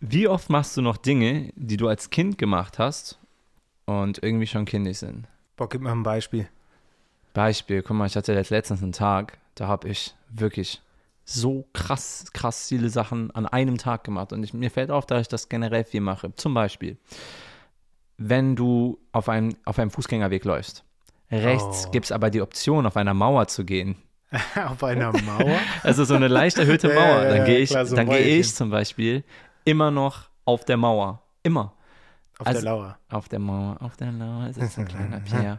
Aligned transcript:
Wie 0.00 0.28
oft 0.28 0.48
machst 0.50 0.76
du 0.76 0.82
noch 0.82 0.96
Dinge, 0.96 1.52
die 1.56 1.76
du 1.76 1.88
als 1.88 2.10
Kind 2.10 2.38
gemacht 2.38 2.78
hast 2.78 3.18
und 3.84 4.22
irgendwie 4.22 4.46
schon 4.46 4.64
kindisch 4.64 4.98
sind? 4.98 5.26
Boah, 5.56 5.68
gib 5.68 5.82
mir 5.82 5.90
ein 5.92 6.02
Beispiel. 6.02 6.48
Beispiel, 7.34 7.82
guck 7.82 7.96
mal, 7.96 8.06
ich 8.06 8.16
hatte 8.16 8.32
letztens 8.34 8.82
einen 8.82 8.92
Tag, 8.92 9.38
da 9.54 9.68
habe 9.68 9.88
ich 9.88 10.14
wirklich 10.30 10.80
so 11.24 11.66
krass, 11.74 12.24
krass 12.32 12.66
viele 12.68 12.88
Sachen 12.88 13.30
an 13.32 13.46
einem 13.46 13.78
Tag 13.78 14.02
gemacht. 14.04 14.32
Und 14.32 14.42
ich, 14.42 14.52
mir 14.54 14.70
fällt 14.70 14.90
auf, 14.90 15.06
dass 15.06 15.20
ich 15.22 15.28
das 15.28 15.48
generell 15.48 15.84
viel 15.84 16.00
mache. 16.00 16.34
Zum 16.34 16.54
Beispiel, 16.54 16.96
wenn 18.16 18.56
du 18.56 18.98
auf 19.12 19.28
einem, 19.28 19.54
auf 19.64 19.78
einem 19.78 19.90
Fußgängerweg 19.90 20.44
läufst. 20.44 20.82
Rechts 21.30 21.84
Oh. 21.86 21.90
gibt 21.92 22.06
es 22.06 22.12
aber 22.12 22.30
die 22.30 22.40
Option, 22.42 22.86
auf 22.86 22.96
einer 22.96 23.14
Mauer 23.14 23.46
zu 23.46 23.64
gehen. 23.64 23.96
Auf 24.66 24.82
einer 24.84 25.12
Mauer? 25.12 25.58
Also 25.82 26.04
so 26.04 26.14
eine 26.14 26.28
leicht 26.28 26.56
erhöhte 26.58 26.88
Ja, 26.88 26.94
ja, 26.94 27.00
Mauer. 27.00 27.22
ja, 27.24 27.28
dann 27.36 27.44
gehe 27.46 27.58
ich, 27.58 27.70
klar, 27.70 27.84
so 27.86 27.96
dann 27.96 28.06
Bäuerchen. 28.06 28.40
ich 28.40 28.54
zum 28.54 28.70
Beispiel 28.70 29.24
immer 29.64 29.90
noch 29.90 30.28
auf 30.44 30.64
der 30.64 30.76
Mauer. 30.76 31.22
Immer. 31.42 31.72
Auf 32.38 32.46
Also- 32.46 32.60
der 32.62 32.70
Lauer. 32.70 32.98
Auf 33.10 33.28
der 33.28 33.38
Mauer, 33.38 33.76
auf 33.80 33.96
der 33.96 34.12
Mauer 34.12 34.46
ist 34.48 34.56
es 34.58 34.78
ein 34.78 34.86
kleiner 34.88 35.20
Pierre. 35.20 35.58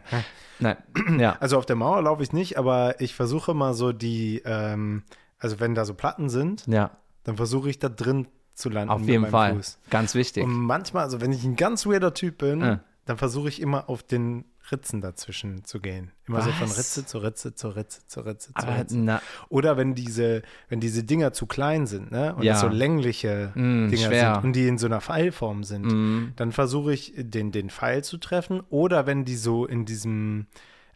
Nein, 0.58 0.76
ja. 1.18 1.36
Also 1.40 1.58
auf 1.58 1.66
der 1.66 1.76
Mauer 1.76 2.02
laufe 2.02 2.22
ich 2.22 2.32
nicht, 2.32 2.58
aber 2.58 3.00
ich 3.00 3.14
versuche 3.14 3.54
mal 3.54 3.74
so 3.74 3.92
die, 3.92 4.42
ähm, 4.44 5.02
also 5.38 5.60
wenn 5.60 5.74
da 5.74 5.84
so 5.84 5.94
Platten 5.94 6.28
sind, 6.28 6.66
Ja, 6.66 6.90
dann 7.24 7.36
versuche 7.36 7.70
ich 7.70 7.78
da 7.78 7.88
drin 7.88 8.26
zu 8.54 8.68
landen. 8.68 8.90
auf 8.90 9.00
jeden 9.02 9.22
meinem 9.22 9.30
Fall. 9.30 9.54
Fuß. 9.56 9.78
Ganz 9.90 10.14
wichtig. 10.14 10.44
Und 10.44 10.52
manchmal, 10.52 11.04
also 11.04 11.20
wenn 11.20 11.32
ich 11.32 11.44
ein 11.44 11.56
ganz 11.56 11.86
weirder 11.86 12.14
Typ 12.14 12.38
bin, 12.38 12.62
Ah. 12.62 12.80
dann 13.06 13.16
versuche 13.16 13.48
ich 13.48 13.60
immer 13.60 13.88
auf 13.88 14.02
den 14.02 14.44
Ritzen 14.70 15.00
dazwischen 15.00 15.64
zu 15.64 15.80
gehen. 15.80 16.12
Immer 16.26 16.40
so 16.42 16.52
von 16.52 16.68
Was? 16.70 16.78
Ritze 16.78 17.04
zu 17.04 17.18
Ritze 17.18 17.54
zu 17.54 17.68
Ritze 17.68 18.06
zu 18.06 18.20
Ritze 18.20 18.54
zu 18.54 18.66
Ritze. 18.66 18.96
na, 18.98 19.20
Oder 19.48 19.76
wenn 19.76 19.94
diese, 19.94 20.42
wenn 20.68 20.78
diese 20.80 21.02
Dinger 21.04 21.32
zu 21.32 21.46
klein 21.46 21.86
sind, 21.86 22.12
ne? 22.12 22.34
Und 22.36 22.44
Ja. 22.44 22.54
so 22.54 22.68
längliche 22.68 23.52
Mm, 23.54 23.88
Dinger 23.88 24.06
schwer. 24.08 24.34
sind 24.36 24.44
und 24.44 24.52
die 24.54 24.68
in 24.68 24.78
so 24.78 24.86
einer 24.86 25.00
Pfeilform 25.00 25.64
sind, 25.64 25.86
mm, 25.92 26.32
dann 26.36 26.52
versuche 26.52 26.92
ich 26.92 27.12
den, 27.16 27.50
den 27.50 27.70
Pfeil 27.70 28.04
zu 28.04 28.18
treffen. 28.18 28.60
Oder 28.70 29.06
wenn 29.06 29.24
die 29.24 29.36
so 29.36 29.66
in 29.66 29.84
diesem, 29.84 30.46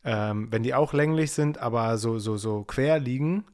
ähm, 0.05 0.47
wenn 0.53 0.63
die 0.63 0.73
auch 0.75 0.93
länglich 0.93 1.33
sind, 1.33 1.59
aber 1.59 1.99
so, 1.99 2.19
so, 2.21 2.37
so 2.37 2.63
quer 2.63 2.99
liegen, 3.01 3.45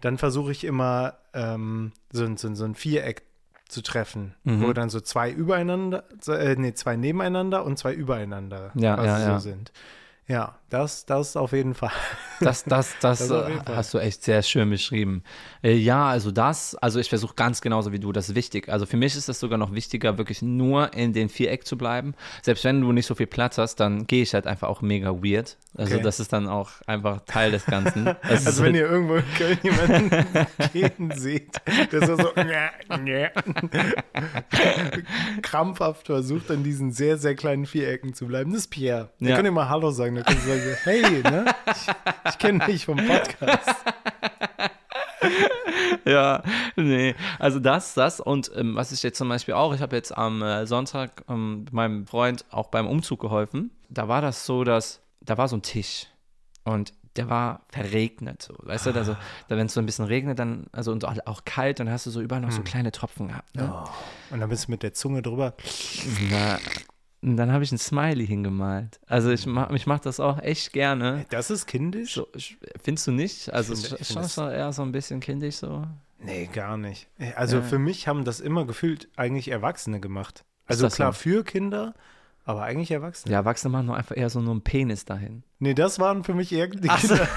dann 0.00 0.16
versuche 0.16 0.52
ich 0.52 0.64
immer 0.64 1.18
ähm, 1.34 1.92
so, 2.10 2.24
ein- 2.24 2.36
so, 2.38 2.54
so 2.54 2.64
ein 2.64 2.74
Viereck 2.74 3.22
zu 3.68 3.82
treffen, 3.82 4.34
Mhm. 4.44 4.62
wo 4.62 4.72
dann 4.72 4.88
so 4.90 5.00
zwei 5.00 5.30
übereinander, 5.30 6.04
äh, 6.26 6.54
nee, 6.56 6.72
zwei 6.74 6.96
nebeneinander 6.96 7.64
und 7.64 7.78
zwei 7.78 7.92
übereinander 7.94 8.72
Ja, 8.74 9.02
ja, 9.04 9.18
so 9.18 9.28
ja. 9.30 9.38
sind. 9.40 9.72
Ja, 10.28 10.58
das, 10.68 11.06
das 11.06 11.36
auf 11.38 11.52
jeden 11.52 11.72
Fall. 11.74 11.90
Das, 12.40 12.62
das, 12.64 12.94
das, 13.00 13.26
Das 13.28 13.30
äh, 13.30 13.58
hast 13.66 13.94
du 13.94 13.98
echt 13.98 14.22
sehr 14.22 14.42
schön 14.42 14.68
beschrieben. 14.68 15.22
Äh, 15.62 15.72
ja, 15.72 16.06
also 16.06 16.30
das, 16.30 16.74
also 16.74 17.00
ich 17.00 17.08
versuche 17.08 17.34
ganz 17.34 17.62
genauso 17.62 17.92
wie 17.92 17.98
du, 17.98 18.12
das 18.12 18.28
ist 18.28 18.34
wichtig. 18.34 18.68
Also 18.68 18.84
für 18.84 18.98
mich 18.98 19.16
ist 19.16 19.30
es 19.30 19.40
sogar 19.40 19.56
noch 19.58 19.72
wichtiger, 19.72 20.18
wirklich 20.18 20.42
nur 20.42 20.92
in 20.92 21.14
den 21.14 21.30
Viereck 21.30 21.66
zu 21.66 21.78
bleiben. 21.78 22.14
Selbst 22.42 22.62
wenn 22.64 22.82
du 22.82 22.92
nicht 22.92 23.06
so 23.06 23.14
viel 23.14 23.26
Platz 23.26 23.56
hast, 23.56 23.76
dann 23.76 24.06
gehe 24.06 24.22
ich 24.22 24.34
halt 24.34 24.46
einfach 24.46 24.68
auch 24.68 24.82
mega 24.82 25.10
weird. 25.12 25.56
Also 25.74 25.94
Okay. 25.94 26.02
das 26.04 26.20
ist 26.20 26.32
dann 26.34 26.46
auch 26.46 26.72
einfach 26.86 27.20
Teil 27.24 27.50
des 27.50 27.64
Ganzen. 27.64 28.04
Das 28.28 28.46
Also 28.46 28.62
wenn 28.64 28.74
halt- 28.74 28.84
ihr 28.84 28.90
irgendwo 28.90 29.14
in 29.16 29.24
Köln 29.38 29.58
jemanden 29.62 30.10
gehen 30.74 31.10
seht, 31.16 31.52
der 31.90 32.06
so, 32.06 32.16
so 32.16 32.32
krampfhaft 35.42 36.06
versucht, 36.06 36.50
an 36.50 36.62
diesen 36.64 36.92
sehr, 36.92 37.16
sehr 37.16 37.34
kleinen 37.34 37.64
Vierecken 37.64 38.12
zu 38.12 38.26
bleiben. 38.26 38.50
Das 38.52 38.60
ist 38.62 38.68
Pierre. 38.68 39.08
Da 39.20 39.30
Ja. 39.30 39.36
könnt 39.36 39.46
ihr 39.46 39.52
mal 39.52 39.68
Hallo 39.70 39.90
sagen. 39.90 40.17
Da 40.18 40.24
könnt 40.24 40.46
ihr 40.46 40.58
sagen, 40.58 40.76
hey, 40.84 41.22
ne? 41.22 41.44
ich, 41.66 42.30
ich 42.32 42.38
kenne 42.38 42.66
dich 42.66 42.84
vom 42.84 42.96
Podcast. 42.96 43.76
Ja, 46.04 46.42
nee. 46.76 47.14
Also 47.38 47.58
das, 47.58 47.92
das 47.92 48.20
und 48.20 48.50
ähm, 48.54 48.76
was 48.76 48.92
ich 48.92 49.02
jetzt 49.02 49.18
zum 49.18 49.28
Beispiel 49.28 49.54
auch, 49.54 49.74
ich 49.74 49.82
habe 49.82 49.94
jetzt 49.94 50.16
am 50.16 50.42
äh, 50.42 50.66
Sonntag 50.66 51.24
ähm, 51.28 51.66
meinem 51.70 52.06
Freund 52.06 52.46
auch 52.50 52.68
beim 52.68 52.86
Umzug 52.86 53.20
geholfen. 53.20 53.70
Da 53.90 54.08
war 54.08 54.22
das 54.22 54.46
so, 54.46 54.64
dass 54.64 55.02
da 55.20 55.36
war 55.36 55.48
so 55.48 55.56
ein 55.56 55.62
Tisch 55.62 56.06
und 56.64 56.94
der 57.16 57.28
war 57.28 57.62
verregnet. 57.68 58.42
So. 58.42 58.54
Weißt 58.58 58.86
du, 58.86 58.94
also, 58.94 59.16
da, 59.48 59.56
wenn 59.56 59.66
es 59.66 59.74
so 59.74 59.80
ein 59.80 59.86
bisschen 59.86 60.04
regnet, 60.04 60.38
dann, 60.38 60.66
also 60.72 60.92
und 60.92 61.04
auch, 61.04 61.16
auch 61.26 61.44
kalt, 61.44 61.80
dann 61.80 61.90
hast 61.90 62.06
du 62.06 62.10
so 62.10 62.20
überall 62.20 62.40
noch 62.40 62.52
so 62.52 62.62
kleine 62.62 62.92
Tropfen 62.92 63.28
gehabt. 63.28 63.54
Ne? 63.56 63.84
Und 64.30 64.40
dann 64.40 64.48
bist 64.48 64.68
du 64.68 64.70
mit 64.70 64.82
der 64.82 64.94
Zunge 64.94 65.20
drüber. 65.20 65.54
Na, 66.30 66.58
und 67.22 67.36
dann 67.36 67.50
habe 67.52 67.64
ich 67.64 67.72
ein 67.72 67.78
Smiley 67.78 68.26
hingemalt. 68.26 69.00
Also 69.06 69.30
ich 69.30 69.46
mach, 69.46 69.70
ich 69.70 69.86
mach 69.86 70.00
das 70.00 70.20
auch 70.20 70.38
echt 70.40 70.72
gerne. 70.72 71.26
Das 71.30 71.50
ist 71.50 71.66
kindisch? 71.66 72.14
So, 72.14 72.28
findest 72.82 73.06
du 73.06 73.12
nicht? 73.12 73.52
Also 73.52 73.72
Ich 73.72 73.80
es 73.84 73.92
ich 73.92 74.00
ist 74.00 74.12
finde 74.12 74.28
schon 74.28 74.50
eher 74.50 74.72
so 74.72 74.82
ein 74.82 74.92
bisschen 74.92 75.20
kindisch 75.20 75.56
so. 75.56 75.84
Nee, 76.20 76.48
gar 76.52 76.76
nicht. 76.76 77.08
Also 77.36 77.58
Ja. 77.58 77.62
für 77.62 77.78
mich 77.78 78.08
haben 78.08 78.24
das 78.24 78.40
immer 78.40 78.66
gefühlt 78.66 79.08
eigentlich 79.16 79.48
Erwachsene 79.48 80.00
gemacht. 80.00 80.44
Also 80.66 80.88
klar 80.88 81.12
so? 81.12 81.18
für 81.20 81.44
Kinder, 81.44 81.94
aber 82.48 82.62
eigentlich 82.62 82.90
Erwachsene. 82.90 83.30
Ja, 83.32 83.40
Erwachsene 83.40 83.70
machen 83.70 83.86
nur 83.86 83.96
einfach 83.96 84.16
eher 84.16 84.30
so 84.30 84.40
nur 84.40 84.52
einen 84.52 84.62
Penis 84.62 85.04
dahin. 85.04 85.42
Nee, 85.58 85.74
das 85.74 85.98
waren 85.98 86.24
für 86.24 86.32
mich 86.32 86.50
eher 86.52 86.68
die 86.68 86.88
Ach 86.88 86.98
so. 86.98 87.14
Kinder. 87.14 87.28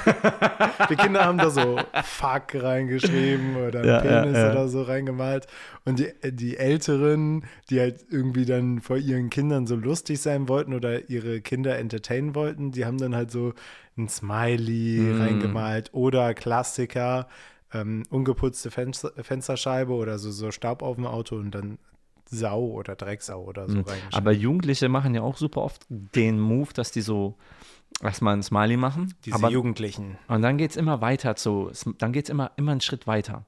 die 0.90 0.96
Kinder 0.96 1.26
haben 1.26 1.38
da 1.38 1.50
so 1.50 1.78
Fuck 2.04 2.56
reingeschrieben 2.56 3.58
oder 3.58 3.84
Ja, 3.86 4.04
ja, 4.06 4.22
Penis 4.22 4.38
ja. 4.38 4.52
oder 4.52 4.68
so 4.70 4.84
reingemalt. 4.84 5.48
Und 5.84 6.00
die, 6.00 6.08
die 6.32 6.56
Älteren, 6.56 7.44
die 7.70 7.80
halt 7.82 8.06
irgendwie 8.10 8.46
dann 8.46 8.80
vor 8.80 8.98
ihren 8.98 9.30
Kindern 9.30 9.68
so 9.68 9.76
lustig 9.76 10.22
sein 10.22 10.48
wollten 10.48 10.74
oder 10.74 11.10
ihre 11.10 11.42
Kinder 11.42 11.78
entertainen 11.78 12.34
wollten, 12.34 12.72
die 12.72 12.86
haben 12.86 12.98
dann 12.98 13.14
halt 13.16 13.32
so 13.32 13.54
ein 13.98 14.08
Smiley 14.08 15.00
Mm. 15.02 15.22
reingemalt 15.22 15.90
oder 15.94 16.34
Klassiker, 16.34 17.28
ähm, 17.74 18.04
ungeputzte 18.10 18.72
Fenster, 18.72 19.12
Fensterscheibe 19.22 19.92
oder 19.94 20.20
so, 20.20 20.32
so 20.32 20.52
Staub 20.52 20.82
auf 20.84 20.96
dem 20.96 21.06
Auto 21.06 21.36
und 21.36 21.52
dann 21.52 21.78
Sau 22.32 22.62
oder 22.64 22.96
Drecksau 22.96 23.44
oder 23.44 23.68
so. 23.70 23.78
Mhm. 23.80 23.86
Aber 24.14 24.32
Jugendliche 24.32 24.88
machen 24.90 25.14
ja 25.14 25.22
auch 25.22 25.38
super 25.38 25.62
oft 25.62 25.86
den 25.90 26.40
Move, 26.40 26.70
dass 26.74 26.92
die 26.92 27.02
so 27.02 27.38
erstmal 28.02 28.36
ein 28.36 28.42
Smiley 28.42 28.78
machen. 28.78 29.14
Diese 29.26 29.36
aber, 29.36 29.50
Jugendlichen. 29.52 30.18
und 30.30 30.42
dann 30.42 30.58
geht 30.58 30.72
es 30.72 30.78
immer 30.78 31.02
weiter 31.02 31.36
zu, 31.36 31.72
dann 32.00 32.14
geht 32.14 32.26
es 32.26 32.30
immer, 32.30 32.52
immer 32.56 32.72
einen 32.72 32.82
Schritt 32.82 33.06
weiter. 33.06 33.46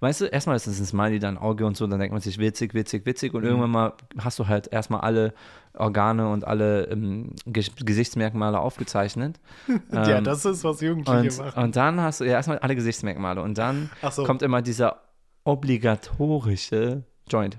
Weißt 0.00 0.20
du, 0.20 0.26
erstmal 0.26 0.54
ist 0.54 0.66
es 0.66 0.78
ein 0.78 0.84
Smiley, 0.84 1.18
dann 1.18 1.38
Auge 1.38 1.64
und 1.66 1.76
so, 1.78 1.86
dann 1.86 1.98
denkt 1.98 2.12
man 2.12 2.20
sich 2.20 2.36
witzig, 2.38 2.74
witzig, 2.74 3.06
witzig 3.06 3.32
Mhm. 3.32 3.38
und 3.38 3.44
irgendwann 3.44 3.70
mal 3.70 3.92
hast 4.18 4.38
du 4.38 4.46
halt 4.46 4.68
erstmal 4.70 5.00
alle 5.00 5.32
Organe 5.72 6.28
und 6.30 6.46
alle 6.46 6.84
ähm, 6.84 7.32
Ge 7.46 7.64
Gesichtsmerkmale 7.84 8.60
aufgezeichnet. 8.60 9.40
ja, 9.92 10.18
Ähm, 10.18 10.24
das 10.24 10.44
ist, 10.44 10.62
was 10.62 10.80
Jugendliche 10.82 11.40
und, 11.42 11.46
machen. 11.46 11.64
und 11.64 11.74
dann 11.76 12.00
hast 12.00 12.20
du 12.20 12.24
ja 12.24 12.32
erstmal 12.32 12.58
alle 12.58 12.76
Gesichtsmerkmale 12.76 13.40
und 13.42 13.56
dann 13.58 13.90
so. 14.12 14.24
kommt 14.24 14.42
immer 14.42 14.60
dieser 14.62 15.00
obligatorische 15.44 17.04
Joint. 17.28 17.58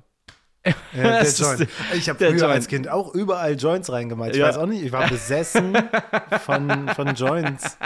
Ja, 0.94 1.22
der 1.22 1.24
Joint. 1.32 1.68
Ich 1.94 2.10
habe 2.10 2.18
früher 2.20 2.30
Joint. 2.30 2.44
als 2.44 2.68
Kind 2.68 2.90
auch 2.90 3.14
überall 3.14 3.56
Joints 3.56 3.92
reingemalt. 3.92 4.34
Ich 4.36 4.42
Ja. 4.42 4.48
weiß 4.48 4.58
auch 4.58 4.66
nicht, 4.68 4.84
ich 4.84 4.92
war 4.92 5.08
besessen 5.08 5.78
von, 6.46 6.90
von 6.96 7.14
Joints. 7.16 7.78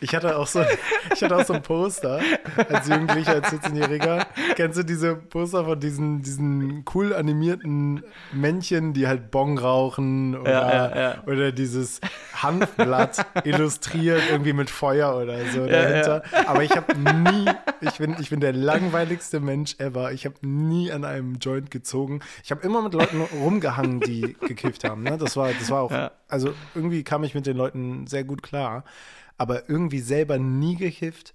Ich 0.00 0.14
hatte 0.14 0.36
auch 0.36 0.46
so, 0.46 0.62
ich 1.14 1.22
hatte 1.24 1.36
auch 1.36 1.44
so 1.44 1.54
ein 1.54 1.62
Poster 1.62 2.20
als 2.68 2.86
Jugendlicher, 2.88 3.34
als 3.34 3.48
14-Jähriger. 3.52 4.26
Kennst 4.54 4.78
du 4.78 4.84
diese 4.84 5.16
Poster 5.16 5.64
von 5.64 5.80
diesen, 5.80 6.22
diesen 6.22 6.84
cool 6.94 7.12
animierten 7.14 8.04
Männchen, 8.32 8.92
die 8.92 9.08
halt 9.08 9.32
Bong 9.32 9.58
rauchen 9.58 10.36
oder, 10.38 10.50
Ja, 10.52 10.96
ja, 11.00 11.22
oder 11.26 11.50
dieses 11.50 12.00
Hanfblatt 12.32 13.26
illustriert 13.44 14.22
irgendwie 14.30 14.52
mit 14.52 14.70
Feuer 14.70 15.16
oder 15.16 15.44
so 15.52 15.66
dahinter. 15.66 16.22
Aber 16.46 16.62
ich 16.62 16.70
habe 16.76 16.94
nie, 16.96 17.50
ich 17.80 17.98
bin, 17.98 18.14
ich 18.20 18.30
bin 18.30 18.38
der 18.38 18.52
langweiligste 18.52 19.40
Mensch 19.40 19.74
ever. 19.78 20.12
Ich 20.12 20.24
habe 20.26 20.36
nie 20.46 20.92
an 20.92 21.04
einem 21.04 21.38
Joint 21.40 21.72
gezogen. 21.72 21.97
Ich 22.44 22.50
habe 22.50 22.62
immer 22.62 22.82
mit 22.82 22.94
Leuten 22.94 23.20
rumgehangen, 23.20 24.00
die 24.00 24.36
gekifft 24.48 24.84
haben. 24.84 25.02
Ne? 25.02 25.18
Das 25.18 25.36
war, 25.36 25.52
das 25.52 25.70
war 25.70 25.82
auch, 25.82 25.90
Ja. 25.90 26.10
also 26.28 26.52
irgendwie 26.74 27.02
kam 27.04 27.24
ich 27.24 27.34
mit 27.34 27.46
den 27.46 27.56
Leuten 27.56 28.06
sehr 28.06 28.24
gut 28.24 28.42
klar, 28.42 28.84
aber 29.36 29.68
irgendwie 29.68 30.00
selber 30.00 30.38
nie 30.38 30.76
gekifft. 30.76 31.32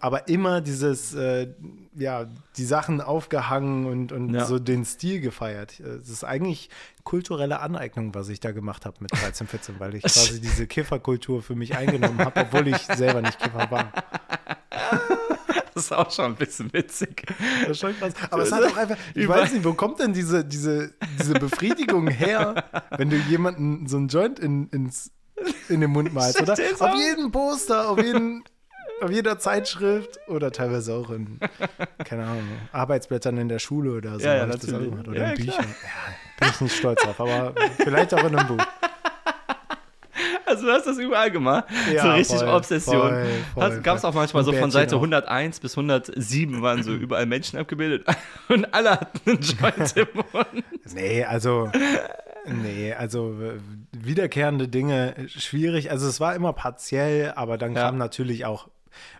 Aber 0.00 0.26
immer 0.26 0.60
dieses, 0.62 1.14
äh, 1.14 1.46
ja, 1.94 2.26
die 2.56 2.64
Sachen 2.64 3.00
aufgehangen 3.00 3.86
und, 3.86 4.10
und 4.10 4.34
Ja. 4.34 4.44
so 4.44 4.58
den 4.58 4.84
Stil 4.84 5.20
gefeiert. 5.20 5.78
Es 5.78 6.08
ist 6.08 6.24
eigentlich 6.24 6.70
kulturelle 7.04 7.60
Aneignung, 7.60 8.12
was 8.12 8.28
ich 8.28 8.40
da 8.40 8.50
gemacht 8.50 8.84
habe 8.84 8.96
mit 8.98 9.12
13, 9.12 9.46
14, 9.46 9.76
weil 9.78 9.94
ich 9.94 10.02
quasi 10.02 10.40
diese 10.40 10.66
Kifferkultur 10.66 11.40
für 11.40 11.54
mich 11.54 11.76
eingenommen 11.76 12.18
habe, 12.18 12.40
obwohl 12.40 12.66
ich 12.66 12.78
selber 12.78 13.22
nicht 13.22 13.38
Kiffer 13.38 13.70
war. 13.70 13.92
Das 15.76 15.84
ist 15.84 15.92
auch 15.92 16.10
schon 16.10 16.24
ein 16.24 16.34
bisschen 16.36 16.72
witzig. 16.72 17.22
Das 17.60 17.72
ist 17.72 17.80
schon 17.80 17.94
krass. 17.98 18.14
Aber 18.30 18.42
es 18.44 18.50
hat 18.50 18.64
auch 18.64 18.76
einfach, 18.78 18.96
ich 19.14 19.24
Über- 19.24 19.34
weiß 19.36 19.52
nicht, 19.52 19.62
wo 19.64 19.74
kommt 19.74 20.00
denn 20.00 20.14
diese, 20.14 20.42
diese, 20.42 20.94
diese 21.20 21.34
Befriedigung 21.34 22.08
her, 22.08 22.64
wenn 22.96 23.10
du 23.10 23.16
jemanden 23.16 23.86
so 23.86 23.98
einen 23.98 24.08
Joint 24.08 24.38
in, 24.38 24.68
ins, 24.70 25.10
in 25.68 25.82
den 25.82 25.90
Mund 25.90 26.14
malst, 26.14 26.40
oder? 26.40 26.54
Auf 26.54 26.94
jedem 26.96 27.30
Poster, 27.30 27.90
auf, 27.90 28.02
jeden, 28.02 28.42
auf 29.02 29.10
jeder 29.10 29.38
Zeitschrift 29.38 30.18
oder 30.28 30.50
teilweise 30.50 30.94
auch 30.94 31.10
in, 31.10 31.40
keine 32.06 32.24
Ahnung, 32.24 32.48
Arbeitsblättern 32.72 33.36
in 33.36 33.50
der 33.50 33.58
Schule 33.58 33.92
oder 33.98 34.18
so. 34.18 34.24
Ja, 34.26 34.34
ja, 34.36 34.46
das 34.46 34.64
auch 34.72 34.78
gemacht. 34.78 35.06
Oder 35.08 35.20
Ja, 35.20 35.30
in. 35.32 35.36
Büchern. 35.44 35.66
Ja, 35.66 36.14
bin 36.40 36.48
ich 36.54 36.60
nicht 36.62 36.76
stolz 36.76 37.02
drauf, 37.02 37.20
aber 37.20 37.54
vielleicht 37.76 38.14
auch 38.14 38.24
in 38.24 38.34
einem 38.34 38.48
Buch. 38.56 38.66
Also 40.46 40.66
du 40.66 40.72
hast 40.72 40.86
das 40.86 40.98
überall 40.98 41.30
gemacht. 41.30 41.64
Ja, 41.92 42.02
so 42.02 42.10
richtig 42.12 42.38
voll, 42.38 42.48
Obsession. 42.48 43.26
Gab 43.82 43.96
es 43.98 44.04
auch 44.04 44.14
manchmal 44.14 44.44
so 44.44 44.52
von 44.52 44.70
Seite 44.70 44.94
auch. 44.96 45.00
101 45.00 45.60
bis 45.60 45.72
107 45.76 46.62
waren 46.62 46.82
so 46.82 46.92
überall 46.92 47.26
Menschen 47.26 47.58
abgebildet 47.58 48.06
und 48.48 48.72
alle 48.72 48.92
hatten 48.92 49.30
einen 49.30 49.40
Joint 49.40 49.96
im 49.96 50.06
Mund. 50.14 50.64
Nee, 50.94 51.24
also. 51.24 51.70
Nee, 52.48 52.94
also 52.94 53.34
wiederkehrende 53.92 54.68
Dinge 54.68 55.14
schwierig. 55.26 55.90
Also 55.90 56.08
es 56.08 56.20
war 56.20 56.34
immer 56.36 56.52
partiell, 56.52 57.32
aber 57.34 57.58
dann 57.58 57.74
Ja. 57.74 57.82
kamen 57.82 57.98
natürlich 57.98 58.44
auch 58.44 58.68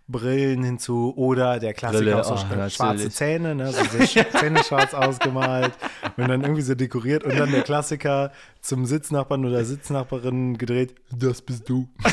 Brillen 0.08 0.62
hinzu 0.62 1.12
oder 1.16 1.58
der 1.58 1.74
Klassiker 1.74 2.00
Brille, 2.04 2.20
auch 2.20 2.24
so 2.24 2.34
oh, 2.34 2.36
sch- 2.36 2.70
schwarze. 2.70 3.10
Zähne, 3.10 3.54
ne? 3.54 3.72
so 3.72 3.82
Zähne 4.38 4.62
schwarz 4.62 4.94
ausgemalt 4.94 5.72
und 6.16 6.28
dann 6.28 6.42
irgendwie 6.42 6.62
so 6.62 6.74
dekoriert 6.74 7.24
und 7.24 7.36
dann 7.36 7.50
der 7.50 7.62
Klassiker 7.62 8.32
zum 8.60 8.86
Sitznachbarn 8.86 9.44
oder 9.44 9.64
Sitznachbarin 9.64 10.58
gedreht, 10.58 10.94
das 11.10 11.42
bist 11.42 11.68
du. 11.68 11.88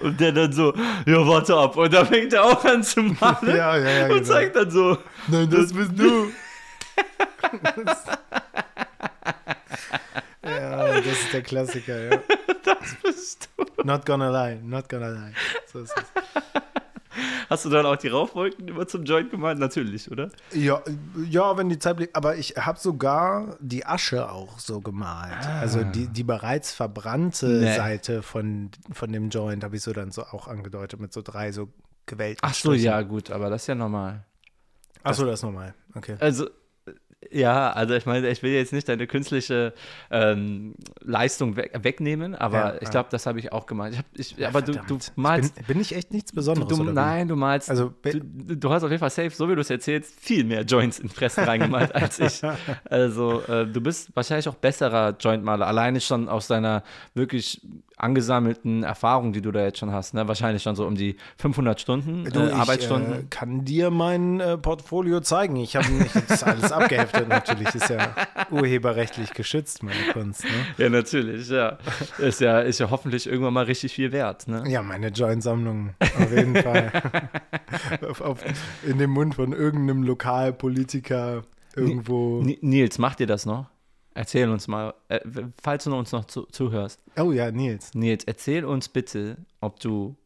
Und 0.00 0.20
der 0.20 0.32
dann 0.32 0.52
so, 0.52 0.74
ja, 1.06 1.26
warte 1.26 1.56
ab. 1.56 1.76
Und 1.76 1.92
dann 1.92 2.06
fängt 2.06 2.32
er 2.32 2.44
auch 2.44 2.64
an 2.64 2.82
zu 2.82 3.02
malen 3.02 3.36
Ja, 3.42 3.76
ja, 3.76 3.78
ja, 3.78 4.02
und 4.04 4.10
genau. 4.12 4.22
zeigt 4.24 4.56
dann 4.56 4.70
so, 4.70 4.98
Nein, 5.26 5.50
das 5.50 5.72
bist 5.72 5.92
du. 5.96 6.28
Das 11.00 11.20
ist 11.20 11.32
der 11.32 11.42
Klassiker, 11.42 12.00
ja. 12.10 12.10
das 12.64 12.76
bist 13.02 13.48
du. 13.56 13.64
Not 13.84 14.04
gonna 14.06 14.30
lie, 14.30 14.60
not 14.62 14.88
gonna 14.88 15.08
lie. 15.10 15.32
So 15.72 15.80
ist 15.80 15.94
es. 15.96 16.04
Hast 17.50 17.64
du 17.64 17.70
dann 17.70 17.86
auch 17.86 17.96
die 17.96 18.08
Rauchwolken 18.08 18.68
immer 18.68 18.86
zum 18.86 19.04
Joint 19.04 19.30
gemalt? 19.30 19.58
Natürlich, 19.58 20.10
oder? 20.10 20.30
Ja, 20.52 20.82
ja, 21.28 21.56
wenn 21.56 21.68
die 21.68 21.78
Zeit 21.78 21.96
blieb. 21.96 22.10
Aber 22.12 22.36
ich 22.36 22.56
habe 22.56 22.78
sogar 22.78 23.56
die 23.60 23.86
Asche 23.86 24.30
auch 24.30 24.58
so 24.58 24.80
gemalt. 24.80 25.46
Also 25.46 25.82
die, 25.82 26.06
die 26.08 26.22
bereits 26.24 26.72
verbrannte 26.72 27.46
Nee. 27.48 27.74
Seite 27.74 28.22
von, 28.22 28.70
von 28.92 29.10
dem 29.12 29.30
Joint 29.30 29.64
habe 29.64 29.76
ich 29.76 29.82
so 29.82 29.92
dann 29.92 30.10
so 30.12 30.22
auch 30.24 30.46
angedeutet 30.46 31.00
mit 31.00 31.12
so 31.12 31.22
drei 31.22 31.50
so 31.50 31.68
gewählten 32.06 32.40
Ach 32.42 32.54
so, 32.54 32.70
Strichen. 32.70 32.84
ja, 32.84 33.00
gut, 33.02 33.30
aber 33.30 33.48
das 33.50 33.62
ist 33.62 33.66
ja 33.68 33.74
normal. 33.74 34.24
Ach 35.02 35.14
so, 35.14 35.24
das 35.24 35.40
ist 35.40 35.44
normal. 35.44 35.74
Okay. 35.94 36.16
Also, 36.20 36.48
ja, 37.32 37.70
also 37.72 37.94
ich 37.94 38.06
meine, 38.06 38.28
ich 38.28 38.42
will 38.42 38.52
jetzt 38.52 38.72
nicht 38.72 38.88
deine 38.88 39.06
künstliche 39.08 39.74
ähm, 40.10 40.74
Leistung 41.00 41.56
weg, 41.56 41.72
wegnehmen, 41.82 42.34
aber 42.34 42.58
Ja, 42.58 42.74
ich 42.76 42.82
ja. 42.82 42.90
glaube, 42.90 43.08
das 43.10 43.26
habe 43.26 43.40
ich 43.40 43.52
auch 43.52 43.66
gemalt. 43.66 43.92
Ich 43.92 43.98
hab, 43.98 44.06
ich, 44.38 44.46
aber 44.46 44.62
du, 44.62 44.72
du 44.86 44.98
malst. 45.16 45.54
Bin, 45.56 45.64
bin 45.66 45.80
ich 45.80 45.94
echt 45.96 46.12
nichts 46.12 46.30
Du, 46.30 46.36
Besonderes? 46.36 46.68
du, 46.68 46.82
oder 46.82 46.92
wie? 46.92 46.94
nein, 46.94 47.28
du 47.28 47.34
malst. 47.36 47.70
Also, 47.70 47.92
du, 48.02 48.20
du 48.56 48.70
hast 48.70 48.84
auf 48.84 48.90
jeden 48.90 49.00
Fall 49.00 49.10
safe, 49.10 49.30
so 49.30 49.48
wie 49.48 49.54
du 49.56 49.60
es 49.62 49.70
erzählst, 49.70 50.18
viel 50.20 50.44
mehr 50.44 50.62
Joints 50.62 51.00
in 51.00 51.08
Fressen 51.08 51.44
reingemalt 51.44 51.94
als 51.94 52.18
ich. 52.20 52.40
Also, 52.84 53.42
äh, 53.42 53.66
du 53.66 53.80
bist 53.80 54.14
wahrscheinlich 54.14 54.48
auch 54.48 54.54
besserer 54.54 55.16
Jointmaler, 55.18 55.66
alleine 55.66 56.00
schon 56.00 56.28
aus 56.28 56.46
deiner 56.46 56.82
wirklich 57.14 57.60
angesammelten 57.98 58.82
Erfahrung, 58.82 59.32
die 59.32 59.40
du 59.42 59.50
da 59.52 59.62
jetzt 59.64 59.78
schon 59.78 59.92
hast. 59.92 60.14
Ne? 60.14 60.26
Wahrscheinlich 60.28 60.62
schon 60.62 60.76
so 60.76 60.86
um 60.86 60.94
die 60.94 61.16
500 61.38 61.80
Stunden 61.80 62.24
Du, 62.24 62.40
äh, 62.40 62.48
ich 62.48 62.54
Arbeitsstunden. 62.54 63.12
Äh, 63.12 63.22
kann 63.30 63.64
dir 63.64 63.90
mein 63.90 64.40
äh, 64.40 64.56
Portfolio 64.58 65.20
zeigen. 65.20 65.56
Ich 65.56 65.76
habe 65.76 65.90
nicht 65.92 66.14
das 66.28 66.42
alles 66.42 66.70
abgeheftet 66.72 67.28
natürlich. 67.28 67.74
Ist 67.74 67.90
ja 67.90 68.14
urheberrechtlich 68.50 69.32
geschützt, 69.34 69.82
meine 69.82 70.12
Kunst. 70.12 70.44
Ne? 70.44 70.50
Ja, 70.78 70.88
natürlich, 70.90 71.48
ja. 71.48 71.78
Ist 72.18 72.40
ja, 72.40 72.60
ist 72.60 72.78
ja 72.80 72.90
hoffentlich 72.90 73.26
irgendwann 73.26 73.54
mal 73.54 73.64
richtig 73.64 73.92
viel 73.92 74.12
wert. 74.12 74.48
Ne? 74.48 74.64
Ja, 74.66 74.82
meine 74.82 75.08
Joint-Sammlung, 75.08 75.90
auf 76.00 76.30
jeden 76.32 76.56
Fall. 76.56 76.92
auf, 78.08 78.20
auf, 78.20 78.44
in 78.86 78.98
dem 78.98 79.10
Mund 79.10 79.34
von 79.34 79.52
irgendeinem 79.52 80.02
Lokalpolitiker 80.02 81.42
irgendwo. 81.76 82.40
Ni- 82.42 82.58
Nils, 82.60 82.98
macht 82.98 83.20
dir 83.20 83.26
das 83.26 83.46
noch? 83.46 83.66
Erzähl 84.18 84.50
uns 84.50 84.66
mal, 84.66 84.94
äh, 85.08 85.20
falls 85.62 85.84
du 85.84 85.94
uns 85.94 86.10
noch 86.10 86.24
zu, 86.24 86.42
zuhörst. 86.46 87.00
Oh 87.16 87.30
ja, 87.30 87.52
Nils. 87.52 87.94
Nils, 87.94 88.24
erzähl 88.24 88.64
uns 88.64 88.88
bitte, 88.88 89.36
ob 89.60 89.78
du 89.78 90.16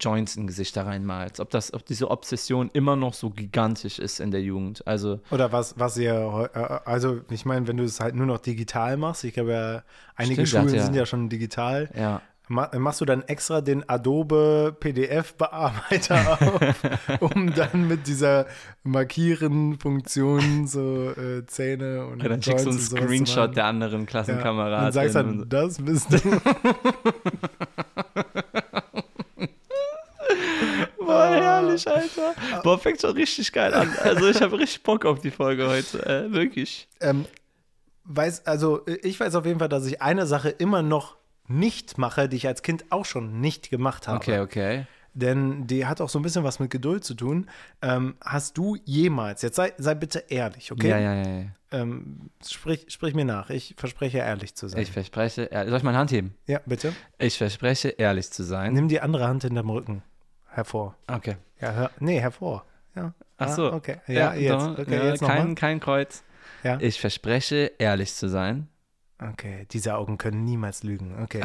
Joints 0.00 0.34
in 0.34 0.48
Gesichter 0.48 0.84
reinmalst, 0.84 1.38
ob 1.38 1.50
das, 1.50 1.72
ob 1.72 1.86
diese 1.86 2.10
Obsession 2.10 2.70
immer 2.72 2.96
noch 2.96 3.14
so 3.14 3.30
gigantisch 3.30 4.00
ist 4.00 4.18
in 4.18 4.32
der 4.32 4.42
Jugend. 4.42 4.84
Also, 4.88 5.20
Oder 5.30 5.52
was, 5.52 5.78
was 5.78 5.96
ihr, 5.96 6.12
heu- 6.14 6.48
äh, 6.52 6.80
also 6.84 7.20
ich 7.30 7.44
meine, 7.44 7.68
wenn 7.68 7.76
du 7.76 7.84
es 7.84 8.00
halt 8.00 8.16
nur 8.16 8.26
noch 8.26 8.38
digital 8.38 8.96
machst, 8.96 9.22
ich 9.22 9.34
glaube 9.34 9.52
ja, 9.52 9.82
einige 10.16 10.44
Stimmt, 10.44 10.64
Schulen 10.64 10.74
ja- 10.74 10.84
sind 10.84 10.94
ja 10.96 11.06
schon 11.06 11.28
digital, 11.28 11.88
ja. 11.96 12.22
Ma 12.48 12.70
machst 12.78 13.00
du 13.00 13.04
dann 13.04 13.22
extra 13.22 13.60
den 13.60 13.88
Adobe 13.88 14.76
PDF-Bearbeiter 14.78 16.38
auf, 16.40 17.20
um 17.20 17.52
dann 17.52 17.88
mit 17.88 18.06
dieser 18.06 18.46
Markieren-Funktion 18.84 20.68
so 20.68 21.10
äh, 21.10 21.44
Zähne 21.46 22.06
und 22.06 22.22
Ja, 22.22 22.28
dann 22.28 22.40
schickst 22.40 22.66
du 22.66 22.70
einen 22.70 22.78
Screenshot 22.78 23.56
der 23.56 23.64
anderen 23.64 24.02
ja. 24.02 24.06
Klassenkameraden. 24.06 24.86
Und 24.86 24.92
sagst 24.92 25.16
dann, 25.16 25.48
das 25.48 25.82
bist 25.82 26.12
du. 26.12 26.18
Boah, 30.98 31.28
herrlich, 31.28 31.88
Alter. 31.88 32.34
Boah, 32.62 32.78
fängt 32.78 33.00
schon 33.00 33.10
richtig 33.12 33.52
geil 33.52 33.74
an. 33.74 33.90
Also, 34.04 34.28
ich 34.28 34.40
habe 34.40 34.56
richtig 34.58 34.84
Bock 34.84 35.04
auf 35.04 35.18
die 35.20 35.32
Folge 35.32 35.66
heute. 35.68 36.04
Äh, 36.06 36.32
wirklich. 36.32 36.86
ähm, 37.00 37.26
weiß, 38.04 38.46
also 38.46 38.86
ich 39.02 39.18
weiß 39.18 39.34
auf 39.34 39.46
jeden 39.46 39.58
Fall, 39.58 39.68
dass 39.68 39.84
ich 39.86 40.00
eine 40.00 40.26
Sache 40.26 40.50
immer 40.50 40.82
noch 40.82 41.16
nicht 41.48 41.98
mache, 41.98 42.28
die 42.28 42.36
ich 42.36 42.46
als 42.46 42.62
Kind 42.62 42.84
auch 42.90 43.04
schon 43.04 43.40
nicht 43.40 43.70
gemacht 43.70 44.08
habe. 44.08 44.16
Okay, 44.18 44.40
okay. 44.40 44.86
Denn 45.14 45.66
die 45.66 45.86
hat 45.86 46.02
auch 46.02 46.10
so 46.10 46.18
ein 46.18 46.22
bisschen 46.22 46.44
was 46.44 46.58
mit 46.60 46.70
Geduld 46.70 47.02
zu 47.02 47.14
tun. 47.14 47.48
Ähm, 47.80 48.16
hast 48.22 48.58
du 48.58 48.76
jemals, 48.84 49.40
jetzt 49.40 49.56
sei, 49.56 49.72
sei 49.78 49.94
bitte 49.94 50.24
ehrlich, 50.28 50.70
okay? 50.72 50.90
Ja, 50.90 50.98
ja, 50.98 51.14
ja, 51.14 51.28
ja. 51.38 51.44
Ähm, 51.72 52.30
sprich, 52.46 52.84
sprich 52.88 53.14
mir 53.14 53.24
nach, 53.24 53.48
ich 53.48 53.74
verspreche 53.78 54.18
ehrlich 54.18 54.54
zu 54.54 54.68
sein. 54.68 54.82
Ich 54.82 54.92
verspreche, 54.92 55.44
ehrlich, 55.44 55.70
soll 55.70 55.78
ich 55.78 55.84
meine 55.84 55.96
Hand 55.98 56.10
heben? 56.12 56.34
ja, 56.46 56.60
bitte. 56.66 56.92
Ich 57.18 57.38
verspreche, 57.38 57.88
ehrlich 57.88 58.30
zu 58.30 58.42
sein. 58.44 58.74
Nimm 58.74 58.88
die 58.88 59.00
andere 59.00 59.26
Hand 59.26 59.42
hinterm 59.42 59.70
Rücken 59.70 60.02
hervor. 60.50 60.94
Okay. 61.06 61.36
Ja, 61.60 61.72
hör, 61.72 61.90
nee, 61.98 62.20
hervor. 62.20 62.64
Ja. 62.94 63.12
Ach 63.38 63.46
Ah, 63.46 63.52
so. 63.52 63.72
okay. 63.72 63.96
Ja, 64.06 64.34
jetzt. 64.34 64.50
doch, 64.52 64.78
Okay, 64.78 64.96
ja, 64.96 65.04
jetzt 65.06 65.22
kein, 65.22 65.54
kein 65.54 65.80
Kreuz. 65.80 66.22
Ja. 66.62 66.78
Ich 66.80 67.00
verspreche, 67.00 67.72
ehrlich 67.78 68.14
zu 68.14 68.28
sein. 68.28 68.68
Okay, 69.18 69.66
diese 69.70 69.96
Augen 69.96 70.18
können 70.18 70.44
niemals 70.44 70.82
lügen. 70.82 71.22
Okay. 71.22 71.42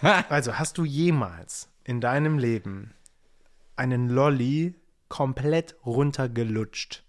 also, 0.28 0.58
hast 0.58 0.78
du 0.78 0.84
jemals 0.84 1.68
in 1.84 2.00
deinem 2.00 2.38
Leben 2.38 2.94
einen 3.76 4.08
Lolli 4.08 4.74
komplett 5.08 5.76
runtergelutscht? 5.84 7.04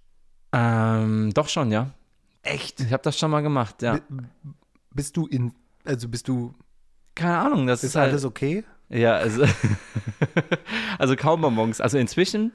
Ähm, 0.52 1.32
doch 1.34 1.50
schon, 1.50 1.72
ja. 1.72 1.92
Echt? 2.42 2.80
Ich 2.80 2.94
habe 2.94 3.04
das 3.04 3.18
schon 3.18 3.32
mal 3.32 3.42
gemacht, 3.42 3.82
ja. 3.82 4.00
Bist 4.92 5.18
du 5.18 5.28
in, 5.28 5.54
also 5.84 6.08
bist 6.08 6.28
du, 6.28 6.54
Keine 7.16 7.38
Ahnung, 7.38 7.68
das 7.68 7.84
ist, 7.84 7.92
ist 7.92 7.96
halt, 7.96 8.12
alles 8.12 8.26
okay? 8.26 8.64
Ja, 8.90 9.16
also, 9.16 9.46
also 11.00 11.16
kaum 11.16 11.42
Bonbons. 11.42 11.82
Also 11.82 11.98
inzwischen, 11.98 12.54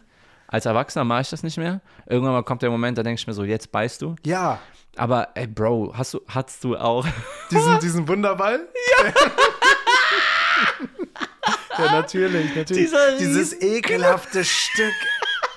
als 0.50 0.66
Erwachsener 0.66 1.04
mache 1.04 1.22
ich 1.22 1.30
das 1.30 1.42
nicht 1.44 1.56
mehr. 1.58 1.80
Irgendwann 2.06 2.32
mal 2.32 2.42
kommt 2.42 2.62
der 2.62 2.70
Moment, 2.70 2.98
da 2.98 3.04
denke 3.04 3.20
ich 3.20 3.26
mir 3.26 3.32
so, 3.32 3.44
jetzt 3.44 3.70
beißt 3.70 4.02
du. 4.02 4.16
Ja. 4.24 4.58
Aber 4.96 5.28
ey, 5.34 5.46
Bro, 5.46 5.92
hast 5.96 6.14
du, 6.14 6.20
hast 6.26 6.64
du 6.64 6.76
auch. 6.76 7.06
Diesen, 7.50 7.78
diesen 7.82 8.08
Wunderball? 8.08 8.68
Ja. 8.98 9.12
ja, 11.84 11.92
natürlich, 11.92 12.56
natürlich. 12.56 12.84
Dieser 12.84 13.16
Dieses 13.18 13.62
ekelhafte 13.62 14.44
Stück. 14.44 14.92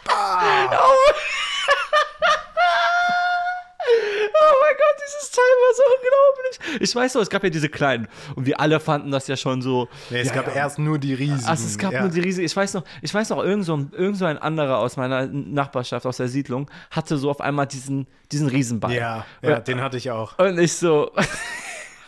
Oh 4.46 4.54
mein 4.62 4.76
Gott, 4.78 4.93
dieses 5.06 5.32
Teil 5.32 5.44
war 5.44 5.76
so 5.76 5.84
unglaublich. 5.96 6.82
Ich 6.82 6.96
weiß 6.96 7.14
noch, 7.16 7.22
es 7.22 7.30
gab 7.30 7.44
ja 7.44 7.50
diese 7.50 7.70
kleinen 7.70 8.08
und 8.36 8.46
wir 8.46 8.60
alle 8.60 8.80
fanden 8.80 9.12
das 9.12 9.28
ja 9.28 9.38
schon 9.38 9.62
so. 9.62 9.88
Nee, 10.10 10.22
es 10.22 10.30
ja, 10.30 10.36
gab 10.36 10.48
ja. 10.48 10.54
erst 10.54 10.80
nur 10.80 10.98
die 11.00 11.14
riesigen. 11.14 11.46
Also 11.46 11.66
es 11.66 11.78
gab 11.78 11.94
ja. 11.94 12.02
nur 12.02 12.12
die 12.12 12.20
riesige, 12.20 12.46
ich 12.46 12.56
weiß 12.56 12.74
noch, 12.76 12.84
ich 13.02 13.14
weiß 13.14 13.30
noch, 13.30 13.44
irgend 13.44 13.66
so, 13.66 13.76
ein, 13.76 13.92
irgend 13.96 14.18
so 14.18 14.26
ein 14.26 14.38
anderer 14.38 14.80
aus 14.80 14.98
meiner 14.98 15.28
Nachbarschaft, 15.28 16.06
aus 16.06 16.18
der 16.18 16.28
Siedlung, 16.28 16.70
hatte 16.92 17.18
so 17.18 17.30
auf 17.30 17.42
einmal 17.42 17.68
diesen, 17.68 18.08
diesen 18.32 18.48
Riesenball. 18.48 18.94
Ja, 18.94 19.26
ja, 19.42 19.60
den 19.60 19.82
hatte 19.82 19.98
ich 19.98 20.12
auch. 20.12 20.38
Und 20.40 20.60
ich 20.60 20.74
so, 20.74 21.12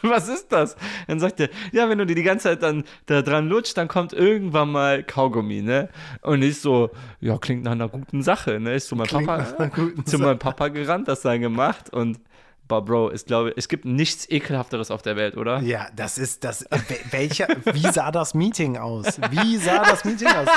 was 0.10 0.28
ist 0.28 0.52
das? 0.52 0.76
Dann 1.08 1.20
sagt 1.20 1.40
er, 1.40 1.50
ja, 1.72 1.90
wenn 1.90 1.98
du 1.98 2.06
dir 2.06 2.16
die 2.16 2.24
ganze 2.24 2.50
Zeit 2.50 2.64
dann 2.64 2.84
da 3.06 3.22
dran 3.22 3.48
lutscht, 3.48 3.78
dann 3.78 3.88
kommt 3.88 4.14
irgendwann 4.14 4.72
mal 4.72 5.04
Kaugummi, 5.04 5.62
ne? 5.62 5.90
Und 6.22 6.42
ich 6.42 6.62
so, 6.62 6.92
ja, 7.20 7.38
klingt 7.38 7.64
nach 7.64 7.72
einer 7.72 7.90
guten 7.90 8.22
Sache, 8.22 8.60
ne? 8.60 8.76
Ich 8.76 8.86
zu 8.86 8.96
meinem 8.96 9.08
Klingt 9.08 9.28
Papa, 9.28 9.72
zu 10.06 10.20
meinem 10.20 10.40
Papa 10.40 10.68
gerannt, 10.70 11.08
das 11.08 11.22
dann 11.22 11.42
gemacht 11.42 11.92
und 11.92 12.20
Boah, 12.68 12.84
Bro, 12.84 13.12
ich 13.12 13.26
glaube, 13.26 13.54
es 13.56 13.68
gibt 13.68 13.86
nichts 13.86 14.28
ekelhafteres 14.30 14.90
auf 14.90 15.04
der 15.04 15.16
Welt, 15.16 15.38
oder? 15.38 15.60
Ja, 15.62 15.88
das 15.96 16.18
ist 16.18 16.44
das. 16.44 16.64
äh, 16.64 16.78
wel- 16.88 17.12
Welcher, 17.12 17.48
wie 17.74 17.92
sah 17.92 18.10
das 18.12 18.34
Meeting 18.34 18.78
aus? 18.78 19.20
Wie 19.30 19.58
sah 19.58 19.84
das 19.84 20.04
Meeting 20.04 20.28
aus? 20.30 20.48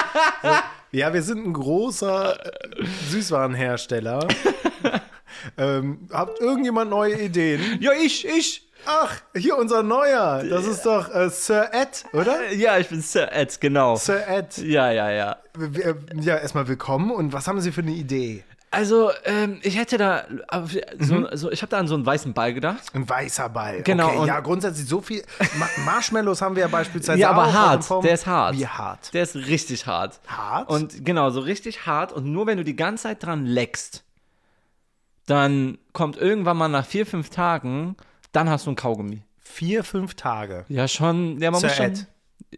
Ja, 0.91 1.13
wir 1.13 1.23
sind 1.23 1.47
ein 1.47 1.53
großer 1.53 2.47
äh, 2.47 2.85
Süßwarenhersteller. 3.11 4.27
ähm, 5.59 6.09
habt 6.11 6.41
irgendjemand 6.41 6.91
neue 6.91 7.21
Ideen? 7.21 7.79
Ja, 7.81 7.93
ich, 7.93 8.27
ich. 8.27 8.65
Ach, 8.87 9.15
hier 9.37 9.59
unser 9.59 9.83
neuer. 9.83 10.45
Das 10.49 10.65
ist 10.67 10.87
doch 10.87 11.13
äh, 11.15 11.29
Sir 11.29 11.69
Ed, 11.73 12.05
oder? 12.15 12.53
Ja, 12.53 12.79
ich 12.79 12.89
bin 12.89 13.03
Sir 13.03 13.31
Ed, 13.33 13.61
genau. 13.61 13.97
Sir 13.97 14.27
Ed. 14.27 14.57
Ja, 14.59 14.91
ja, 14.93 15.11
ja. 15.11 15.37
Ja, 16.15 16.37
erstmal 16.37 16.69
willkommen. 16.69 17.11
Und 17.11 17.33
was 17.33 17.49
haben 17.49 17.61
Sie 17.61 17.73
für 17.73 17.83
eine 17.83 17.91
Idee? 17.91 18.45
Also, 18.71 19.11
ähm, 19.25 19.61
ich 19.63 19.79
hätte 19.79 19.97
da, 19.97 20.25
so, 20.99 21.15
Mhm. 21.15 21.29
so, 21.33 21.51
ich 21.51 21.63
habe 21.63 21.71
da 21.71 21.79
an 21.79 21.89
so 21.89 21.95
einen 21.95 22.05
weißen 22.05 22.35
Ball 22.35 22.53
gedacht. 22.53 22.83
Ein 22.95 23.09
weißer 23.09 23.49
Ball. 23.49 23.83
Genau, 23.83 24.09
Okay, 24.09 24.17
und- 24.19 24.27
ja, 24.27 24.41
grundsätzlich 24.41 24.87
so 24.87 25.01
viel. 25.01 25.23
Ma 25.59 25.67
Marshmallows 25.87 26.43
haben 26.43 26.55
wir 26.55 26.63
ja 26.63 26.69
beispielsweise 26.69 27.19
Ja, 27.21 27.31
aber 27.31 27.47
auch 27.47 27.53
hart. 27.55 28.05
Der 28.05 28.13
ist 28.13 28.27
hart. 28.27 28.57
Wie 28.57 28.67
hart? 28.67 29.15
Der 29.15 29.23
ist 29.23 29.37
richtig 29.37 29.87
hart. 29.87 30.21
Hart? 30.27 30.69
Und 30.69 31.05
genau, 31.05 31.31
so 31.31 31.41
richtig 31.41 31.87
hart. 31.87 32.13
Und 32.13 32.27
nur 32.27 32.47
wenn 32.47 32.59
du 32.59 32.65
die 32.65 32.77
ganze 32.77 33.05
Zeit 33.05 33.23
dran 33.25 33.47
leckst, 33.47 34.05
dann 35.27 35.79
kommt 35.93 36.17
irgendwann 36.17 36.57
mal 36.57 36.69
nach 36.69 36.87
vier, 36.87 37.07
fünf 37.07 37.31
Tagen, 37.31 37.97
dann 38.33 38.49
hast 38.49 38.67
du 38.67 38.71
ein 38.73 38.77
Kaugummi. 38.77 39.23
Vier, 39.41 39.83
fünf 39.85 40.15
Tage. 40.15 40.65
Ja, 40.69 40.89
schon. 40.89 41.39
Ja, 41.41 41.51
man, 41.51 41.61
Zur 41.61 41.69
muss 41.71 41.77
schon 41.77 41.87
Ed. 41.87 42.07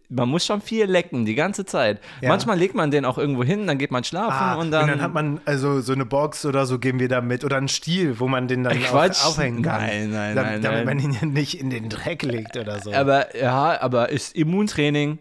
Man 0.08 0.28
muss 0.28 0.46
schon 0.46 0.60
viel 0.60 0.84
lecken, 0.84 1.24
die 1.24 1.34
ganze 1.34 1.64
Zeit. 1.64 2.00
Ja. 2.20 2.28
Manchmal 2.28 2.58
legt 2.58 2.74
man 2.74 2.90
den 2.90 3.04
auch 3.04 3.18
irgendwo 3.18 3.42
hin, 3.42 3.66
dann 3.66 3.76
geht 3.78 3.90
man 3.90 4.04
schlafen 4.04 4.32
Ah, 4.32 4.54
und 4.54 4.70
dann. 4.70 5.00
hat 5.00 5.12
man 5.12 5.40
also 5.46 5.80
so 5.80 5.92
eine 5.92 6.06
Box 6.06 6.44
oder 6.46 6.64
so 6.66 6.78
geben 6.78 7.00
wir 7.00 7.08
da 7.08 7.20
mit 7.20 7.44
oder 7.44 7.56
einen 7.56 7.68
Stiel, 7.68 8.20
wo 8.20 8.28
man 8.28 8.46
den 8.48 8.62
dann 8.64 8.78
Quatsch. 8.80 9.22
auch 9.24 9.30
aufhängen 9.30 9.62
kann. 9.62 9.80
Nein, 9.82 10.10
nein, 10.10 10.34
nein, 10.34 10.62
Damit 10.62 10.62
nein. 10.62 10.84
man 10.86 10.98
ihn 11.04 11.12
ja 11.20 11.26
nicht 11.26 11.60
in 11.60 11.70
den 11.70 11.88
Dreck 11.88 12.22
legt 12.22 12.56
oder 12.56 12.80
so. 12.80 12.92
aber 12.92 13.36
ja, 13.36 13.80
aber 13.80 14.10
ist 14.10 14.36
Immuntraining. 14.36 15.18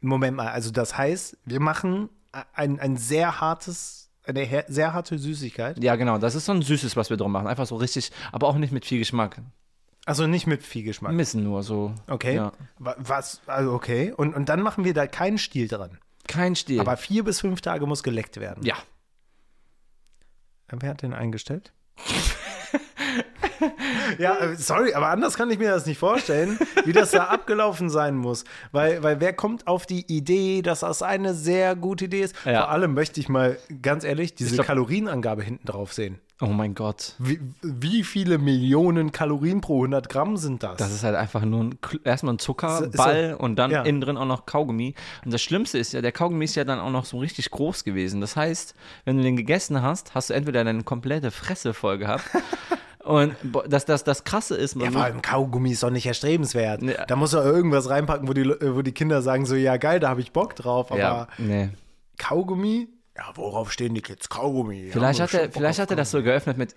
Moment 0.00 0.36
mal, 0.36 0.48
also 0.48 0.70
das 0.70 0.96
heißt, 0.96 1.36
wir 1.44 1.58
machen 1.60 2.08
ein, 2.54 2.78
ein 2.78 2.96
sehr 2.96 3.40
hartes, 3.40 4.10
eine 4.24 4.64
sehr 4.68 4.92
harte 4.92 5.18
Süßigkeit. 5.18 5.82
Ja, 5.82 5.96
genau, 5.96 6.18
das 6.18 6.34
ist 6.36 6.44
so 6.44 6.52
ein 6.52 6.62
Süßes, 6.62 6.94
was 6.96 7.10
wir 7.10 7.16
drum 7.16 7.32
machen. 7.32 7.48
Einfach 7.48 7.66
so 7.66 7.74
richtig, 7.76 8.12
aber 8.30 8.46
auch 8.46 8.54
nicht 8.56 8.72
mit 8.72 8.84
viel 8.84 9.00
Geschmack. 9.00 9.40
Also 10.08 10.26
nicht 10.26 10.46
mit 10.46 10.62
viel 10.62 10.84
Geschmack. 10.84 11.10
Ein 11.12 11.16
bisschen 11.18 11.44
nur 11.44 11.62
so. 11.62 11.94
Okay. 12.06 12.34
Ja. 12.36 12.52
Wa- 12.78 12.96
Was? 12.98 13.40
Also 13.46 13.72
okay. 13.74 14.12
Und, 14.16 14.34
und 14.34 14.48
dann 14.48 14.62
machen 14.62 14.84
wir 14.84 14.94
da 14.94 15.06
keinen 15.06 15.36
Stiel 15.38 15.68
dran. 15.68 15.98
Kein 16.26 16.56
Stil. 16.56 16.80
Aber 16.80 16.96
vier 16.96 17.24
bis 17.24 17.40
fünf 17.40 17.60
Tage 17.60 17.86
muss 17.86 18.02
geleckt 18.02 18.38
werden. 18.40 18.64
ja. 18.64 18.76
Wer 20.70 20.90
hat 20.90 21.02
den 21.02 21.14
eingestellt? 21.14 21.72
ja, 24.18 24.36
äh, 24.36 24.56
sorry, 24.56 24.94
aber 24.94 25.08
anders 25.08 25.36
kann 25.36 25.50
ich 25.50 25.58
mir 25.58 25.70
das 25.70 25.86
nicht 25.86 25.98
vorstellen, 25.98 26.58
wie 26.84 26.92
das 26.92 27.10
da 27.10 27.24
abgelaufen 27.24 27.90
sein 27.90 28.16
muss. 28.16 28.44
Weil, 28.72 29.02
weil 29.02 29.20
wer 29.20 29.32
kommt 29.32 29.66
auf 29.66 29.86
die 29.86 30.04
Idee, 30.06 30.62
dass 30.62 30.80
das 30.80 31.02
eine 31.02 31.34
sehr 31.34 31.76
gute 31.76 32.06
Idee 32.06 32.22
ist? 32.22 32.34
Ja. 32.44 32.62
Vor 32.62 32.70
allem 32.70 32.94
möchte 32.94 33.20
ich 33.20 33.28
mal 33.28 33.58
ganz 33.82 34.04
ehrlich 34.04 34.34
diese 34.34 34.54
glaub- 34.54 34.66
Kalorienangabe 34.66 35.42
hinten 35.42 35.66
drauf 35.66 35.92
sehen. 35.92 36.20
Oh 36.40 36.46
mein 36.46 36.76
Gott. 36.76 37.14
Wie, 37.18 37.40
wie 37.62 38.04
viele 38.04 38.38
Millionen 38.38 39.10
Kalorien 39.10 39.60
pro 39.60 39.78
100 39.78 40.08
Gramm 40.08 40.36
sind 40.36 40.62
das? 40.62 40.76
Das 40.76 40.92
ist 40.92 41.02
halt 41.02 41.16
einfach 41.16 41.44
nur 41.44 41.64
ein, 41.64 41.78
erstmal 42.04 42.34
ein 42.34 42.38
Zuckerball 42.38 43.34
und 43.36 43.56
dann 43.56 43.72
ja. 43.72 43.82
innen 43.82 44.00
drin 44.00 44.16
auch 44.16 44.24
noch 44.24 44.46
Kaugummi. 44.46 44.94
Und 45.24 45.32
das 45.32 45.42
Schlimmste 45.42 45.78
ist 45.78 45.92
ja, 45.92 46.00
der 46.00 46.12
Kaugummi 46.12 46.44
ist 46.44 46.54
ja 46.54 46.62
dann 46.62 46.78
auch 46.78 46.92
noch 46.92 47.06
so 47.06 47.18
richtig 47.18 47.50
groß 47.50 47.82
gewesen. 47.82 48.20
Das 48.20 48.36
heißt, 48.36 48.74
wenn 49.04 49.16
du 49.16 49.24
den 49.24 49.36
gegessen 49.36 49.82
hast, 49.82 50.14
hast 50.14 50.30
du 50.30 50.34
entweder 50.34 50.62
deine 50.62 50.84
komplette 50.84 51.32
Fresse 51.32 51.74
voll 51.74 51.98
gehabt. 51.98 52.24
und 53.08 53.34
bo- 53.52 53.62
das, 53.66 53.84
das, 53.84 54.04
Krasse 54.24 54.54
ist, 54.56 54.74
ja, 54.76 54.84
man, 54.84 54.92
vor 54.92 55.02
allem 55.04 55.22
Kaugummi 55.22 55.70
ist 55.72 55.82
doch 55.82 55.90
nicht 55.90 56.06
erstrebenswert. 56.06 56.82
Nee. 56.82 56.94
Da 57.08 57.16
muss 57.16 57.32
er 57.32 57.44
irgendwas 57.44 57.88
reinpacken, 57.88 58.28
wo 58.28 58.32
die, 58.32 58.44
wo 58.48 58.82
die 58.82 58.92
Kinder 58.92 59.22
sagen 59.22 59.46
so, 59.46 59.54
ja 59.54 59.76
geil, 59.78 59.98
da 60.00 60.08
habe 60.10 60.20
ich 60.20 60.32
Bock 60.32 60.54
drauf. 60.54 60.90
Aber 60.92 61.00
ja, 61.00 61.28
nee. 61.38 61.70
Kaugummi? 62.18 62.88
Ja, 63.16 63.24
worauf 63.34 63.72
stehen 63.72 63.94
die 63.94 64.00
Kids? 64.02 64.28
Kaugummi. 64.28 64.90
Vielleicht 64.92 65.18
Ja, 65.18 65.24
hat, 65.24 65.34
er, 65.34 65.50
vielleicht 65.50 65.78
hat 65.80 65.90
er 65.90 65.96
das 65.96 66.10
so 66.12 66.22
geöffnet 66.22 66.56
mit 66.58 66.74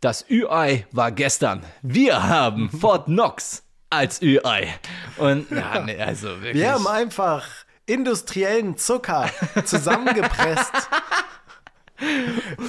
Das 0.00 0.24
Ü-Ei 0.28 0.86
war 0.90 1.12
gestern. 1.12 1.62
Wir 1.82 2.22
haben 2.28 2.68
Fort 2.80 3.04
Knox 3.06 3.62
als 3.90 4.20
Ü-Ei. 4.20 4.74
Und 5.18 5.50
ja, 5.50 5.80
nee, 5.84 6.00
also 6.00 6.28
wirklich. 6.42 6.54
Wir 6.54 6.72
haben 6.72 6.86
einfach 6.86 7.44
industriellen 7.86 8.76
Zucker 8.76 9.30
zusammengepresst. 9.64 10.72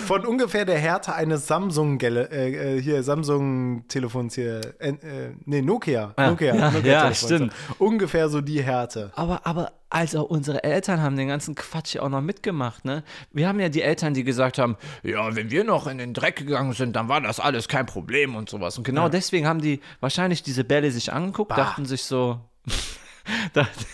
Von 0.07 0.25
ungefähr 0.25 0.65
der 0.65 0.79
Härte 0.79 1.13
eines 1.13 1.45
Samsung 1.45 1.99
äh, 2.01 2.07
äh, 2.07 2.81
hier 2.81 3.03
Samsung 3.03 3.87
Telefons 3.87 4.33
hier 4.33 4.61
äh, 4.79 4.89
äh, 4.89 5.33
nee 5.45 5.61
Nokia. 5.61 6.13
Ah, 6.15 6.31
Nokia, 6.31 6.55
ja, 6.55 6.71
Nokia 6.71 6.91
ja, 6.91 7.13
stimmt. 7.13 7.53
ungefähr 7.77 8.29
so 8.29 8.41
die 8.41 8.63
Härte. 8.63 9.11
Aber, 9.15 9.45
aber, 9.45 9.71
also 9.89 10.25
unsere 10.25 10.63
Eltern 10.63 11.01
haben 11.01 11.15
den 11.15 11.27
ganzen 11.27 11.53
Quatsch 11.53 11.95
ja 11.95 12.01
auch 12.01 12.09
noch 12.09 12.21
mitgemacht, 12.21 12.85
ne? 12.85 13.03
Wir 13.31 13.47
haben 13.47 13.59
ja 13.59 13.69
die 13.69 13.83
Eltern, 13.83 14.15
die 14.15 14.23
gesagt 14.23 14.57
haben, 14.57 14.77
ja, 15.03 15.35
wenn 15.35 15.51
wir 15.51 15.63
noch 15.63 15.85
in 15.85 15.99
den 15.99 16.13
Dreck 16.13 16.37
gegangen 16.37 16.73
sind, 16.73 16.95
dann 16.95 17.07
war 17.07 17.21
das 17.21 17.39
alles 17.39 17.67
kein 17.67 17.85
Problem 17.85 18.35
und 18.35 18.49
sowas. 18.49 18.77
Und 18.77 18.83
genau 18.83 19.09
deswegen 19.09 19.47
haben 19.47 19.61
die 19.61 19.79
wahrscheinlich 19.99 20.41
diese 20.41 20.63
Bälle 20.63 20.89
sich 20.91 21.13
angeguckt, 21.13 21.51
dachten 21.51 21.85
sich 21.85 22.03
so, 22.03 22.39
dachten, 23.53 23.85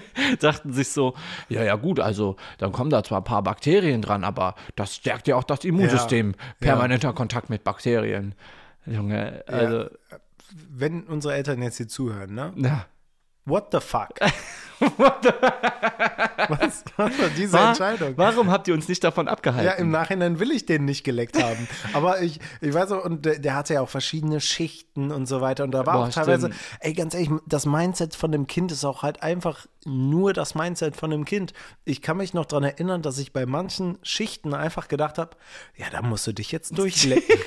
dachten 0.40 0.72
sich 0.72 0.88
so, 0.88 1.14
ja, 1.48 1.62
ja 1.62 1.76
gut, 1.76 2.00
also 2.00 2.36
dann 2.58 2.72
kommen 2.72 2.90
da 2.90 3.02
zwar 3.02 3.20
ein 3.20 3.24
paar 3.24 3.42
Bakterien 3.42 4.02
dran, 4.02 4.24
aber 4.24 4.54
das 4.76 4.94
stärkt 4.94 5.28
ja 5.28 5.36
auch 5.36 5.44
das 5.44 5.64
Immunsystem. 5.64 6.34
Permanenter 6.60 7.12
Kontakt 7.12 7.50
mit 7.50 7.64
Bakterien. 7.64 8.34
Junge, 8.86 9.44
also, 9.46 9.88
wenn 10.70 11.04
unsere 11.04 11.34
Eltern 11.34 11.62
jetzt 11.62 11.76
hier 11.76 11.88
zuhören 11.88 12.34
ne 12.34 12.52
ja. 12.56 12.86
what 13.44 13.68
the 13.72 13.80
fuck 13.80 14.10
was, 14.98 16.84
was 16.96 17.18
war 17.18 17.28
diese 17.36 17.52
Wa- 17.54 17.68
Entscheidung 17.70 18.14
Warum 18.16 18.50
habt 18.50 18.68
ihr 18.68 18.74
uns 18.74 18.88
nicht 18.88 19.02
davon 19.04 19.28
abgehalten? 19.28 19.66
Ja, 19.66 19.72
im 19.74 19.90
Nachhinein 19.90 20.38
will 20.40 20.50
ich 20.50 20.66
den 20.66 20.84
nicht 20.84 21.04
geleckt 21.04 21.42
haben. 21.42 21.68
Aber 21.92 22.20
ich, 22.22 22.40
ich 22.60 22.74
weiß 22.74 22.92
auch, 22.92 23.04
und 23.04 23.24
der, 23.24 23.38
der 23.38 23.54
hatte 23.54 23.74
ja 23.74 23.80
auch 23.80 23.88
verschiedene 23.88 24.40
Schichten 24.40 25.10
und 25.10 25.26
so 25.26 25.40
weiter. 25.40 25.64
Und 25.64 25.70
da 25.72 25.86
war 25.86 25.94
Boah, 25.94 26.04
auch 26.06 26.10
teilweise, 26.10 26.46
stimmt. 26.48 26.60
ey, 26.80 26.92
ganz 26.92 27.14
ehrlich, 27.14 27.30
das 27.46 27.66
Mindset 27.66 28.14
von 28.14 28.32
dem 28.32 28.46
Kind 28.46 28.72
ist 28.72 28.84
auch 28.84 29.02
halt 29.02 29.22
einfach 29.22 29.66
nur 29.84 30.32
das 30.32 30.54
Mindset 30.54 30.96
von 30.96 31.10
dem 31.10 31.24
Kind. 31.24 31.52
Ich 31.84 32.02
kann 32.02 32.16
mich 32.16 32.34
noch 32.34 32.44
daran 32.46 32.64
erinnern, 32.64 33.02
dass 33.02 33.18
ich 33.18 33.32
bei 33.32 33.46
manchen 33.46 33.98
Schichten 34.02 34.54
einfach 34.54 34.88
gedacht 34.88 35.18
habe, 35.18 35.36
ja, 35.76 35.86
da 35.90 36.02
musst 36.02 36.26
du 36.26 36.32
dich 36.32 36.52
jetzt 36.52 36.76
durchlecken. 36.78 37.38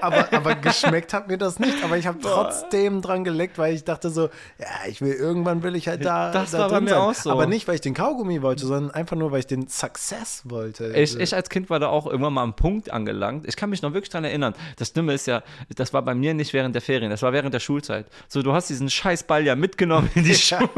Aber, 0.00 0.32
aber 0.32 0.54
geschmeckt 0.54 1.12
hat 1.12 1.28
mir 1.28 1.38
das 1.38 1.58
nicht. 1.58 1.82
Aber 1.84 1.96
ich 1.96 2.06
habe 2.06 2.18
trotzdem 2.20 3.02
dran 3.02 3.24
geleckt, 3.24 3.58
weil 3.58 3.74
ich 3.74 3.84
dachte 3.84 4.10
so, 4.10 4.28
ja, 4.58 4.66
ich 4.88 5.00
will 5.00 5.12
irgendwann 5.12 5.62
will 5.62 5.74
ich 5.76 5.88
halt 5.88 6.04
da, 6.04 6.30
Das 6.32 6.50
da 6.52 6.58
war 6.60 6.68
bei 6.68 6.80
mir 6.80 6.90
sein. 6.90 6.98
auch 6.98 7.14
so. 7.14 7.30
Aber 7.30 7.46
nicht, 7.46 7.68
weil 7.68 7.74
ich 7.76 7.80
den 7.80 7.94
Kaugummi 7.94 8.42
wollte, 8.42 8.66
sondern 8.66 8.90
einfach 8.92 9.16
nur, 9.16 9.32
weil 9.32 9.40
ich 9.40 9.46
den 9.46 9.68
Success 9.68 10.42
wollte. 10.44 10.92
Ich, 10.96 11.16
ich 11.18 11.34
als 11.34 11.48
Kind 11.48 11.70
war 11.70 11.80
da 11.80 11.88
auch 11.88 12.06
irgendwann 12.06 12.32
mal 12.34 12.42
am 12.42 12.54
Punkt 12.54 12.90
angelangt. 12.92 13.46
Ich 13.46 13.56
kann 13.56 13.70
mich 13.70 13.82
noch 13.82 13.92
wirklich 13.92 14.10
dran 14.10 14.24
erinnern. 14.24 14.54
Das 14.76 14.88
Schlimme 14.88 15.12
ist 15.14 15.26
ja, 15.26 15.42
das 15.76 15.92
war 15.92 16.02
bei 16.02 16.14
mir 16.14 16.34
nicht 16.34 16.52
während 16.52 16.74
der 16.74 16.82
Ferien, 16.82 17.10
das 17.10 17.22
war 17.22 17.32
während 17.32 17.54
der 17.54 17.60
Schulzeit. 17.60 18.06
So, 18.28 18.42
du 18.42 18.52
hast 18.52 18.68
diesen 18.70 18.90
Scheißball 18.90 19.44
ja 19.44 19.54
mitgenommen 19.56 20.10
in 20.14 20.24
die 20.24 20.34
Schule, 20.42 20.68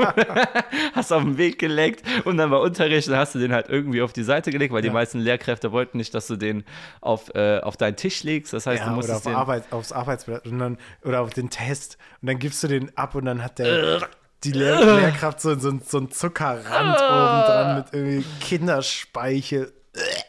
hast 0.94 1.12
auf 1.12 1.22
den 1.22 1.38
Weg 1.38 1.58
gelegt 1.58 2.04
und 2.24 2.36
dann 2.36 2.50
war 2.50 2.60
Unterricht, 2.60 3.08
dann 3.08 3.16
hast 3.16 3.34
du 3.34 3.38
den 3.38 3.52
halt 3.52 3.68
irgendwie 3.68 4.02
auf 4.02 4.12
die 4.12 4.22
Seite 4.22 4.50
gelegt, 4.50 4.72
weil 4.72 4.82
die 4.82 4.90
meisten 4.90 5.18
Lehrkräfte 5.18 5.72
wollten 5.72 5.98
nicht, 5.98 6.14
dass 6.14 6.26
du 6.26 6.36
den 6.36 6.64
auf, 7.00 7.34
äh, 7.34 7.60
auf 7.60 7.76
deinen 7.76 7.96
Tisch 7.96 8.22
legst. 8.22 8.52
Das 8.52 8.66
heißt, 8.66 8.82
ja, 8.82 8.88
du 8.88 8.94
oder 9.04 9.14
musstest 9.14 9.26
auf 9.26 9.32
den. 9.32 9.34
Arbeit, 9.34 9.72
aufs 9.72 9.92
Arbeitsblatt 9.92 10.46
und 10.46 10.58
dann, 10.58 10.78
oder 11.02 11.20
auf 11.20 11.30
den 11.30 11.50
Test 11.50 11.98
und 12.20 12.28
dann 12.28 12.38
gibst 12.38 12.62
du 12.62 12.68
den 12.68 12.96
ab 12.96 13.14
und 13.14 13.24
dann 13.24 13.42
hat 13.42 13.58
der 13.58 14.08
die 14.44 14.52
Lehr 14.52 14.84
Lehrkraft 14.84 15.40
so, 15.40 15.58
so, 15.58 15.78
so 15.84 15.98
einen 15.98 16.10
Zuckerrand 16.10 16.96
oben 16.96 17.46
dran 17.46 17.76
mit 17.78 17.86
irgendwie 17.92 18.26
Kinderspeichel. 18.40 19.72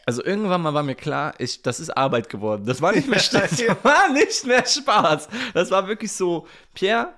Also 0.06 0.24
irgendwann 0.24 0.62
mal 0.62 0.74
war 0.74 0.82
mir 0.82 0.94
klar, 0.94 1.34
ich, 1.38 1.62
das 1.62 1.80
ist 1.80 1.90
Arbeit 1.90 2.28
geworden. 2.28 2.64
Das 2.66 2.80
war 2.80 2.92
nicht 2.92 3.08
mehr 3.08 3.18
das 3.32 3.60
war 3.82 4.08
nicht 4.12 4.46
mehr 4.46 4.64
Spaß. 4.64 5.28
Das 5.54 5.70
war 5.70 5.86
wirklich 5.86 6.12
so, 6.12 6.46
Pierre, 6.72 7.12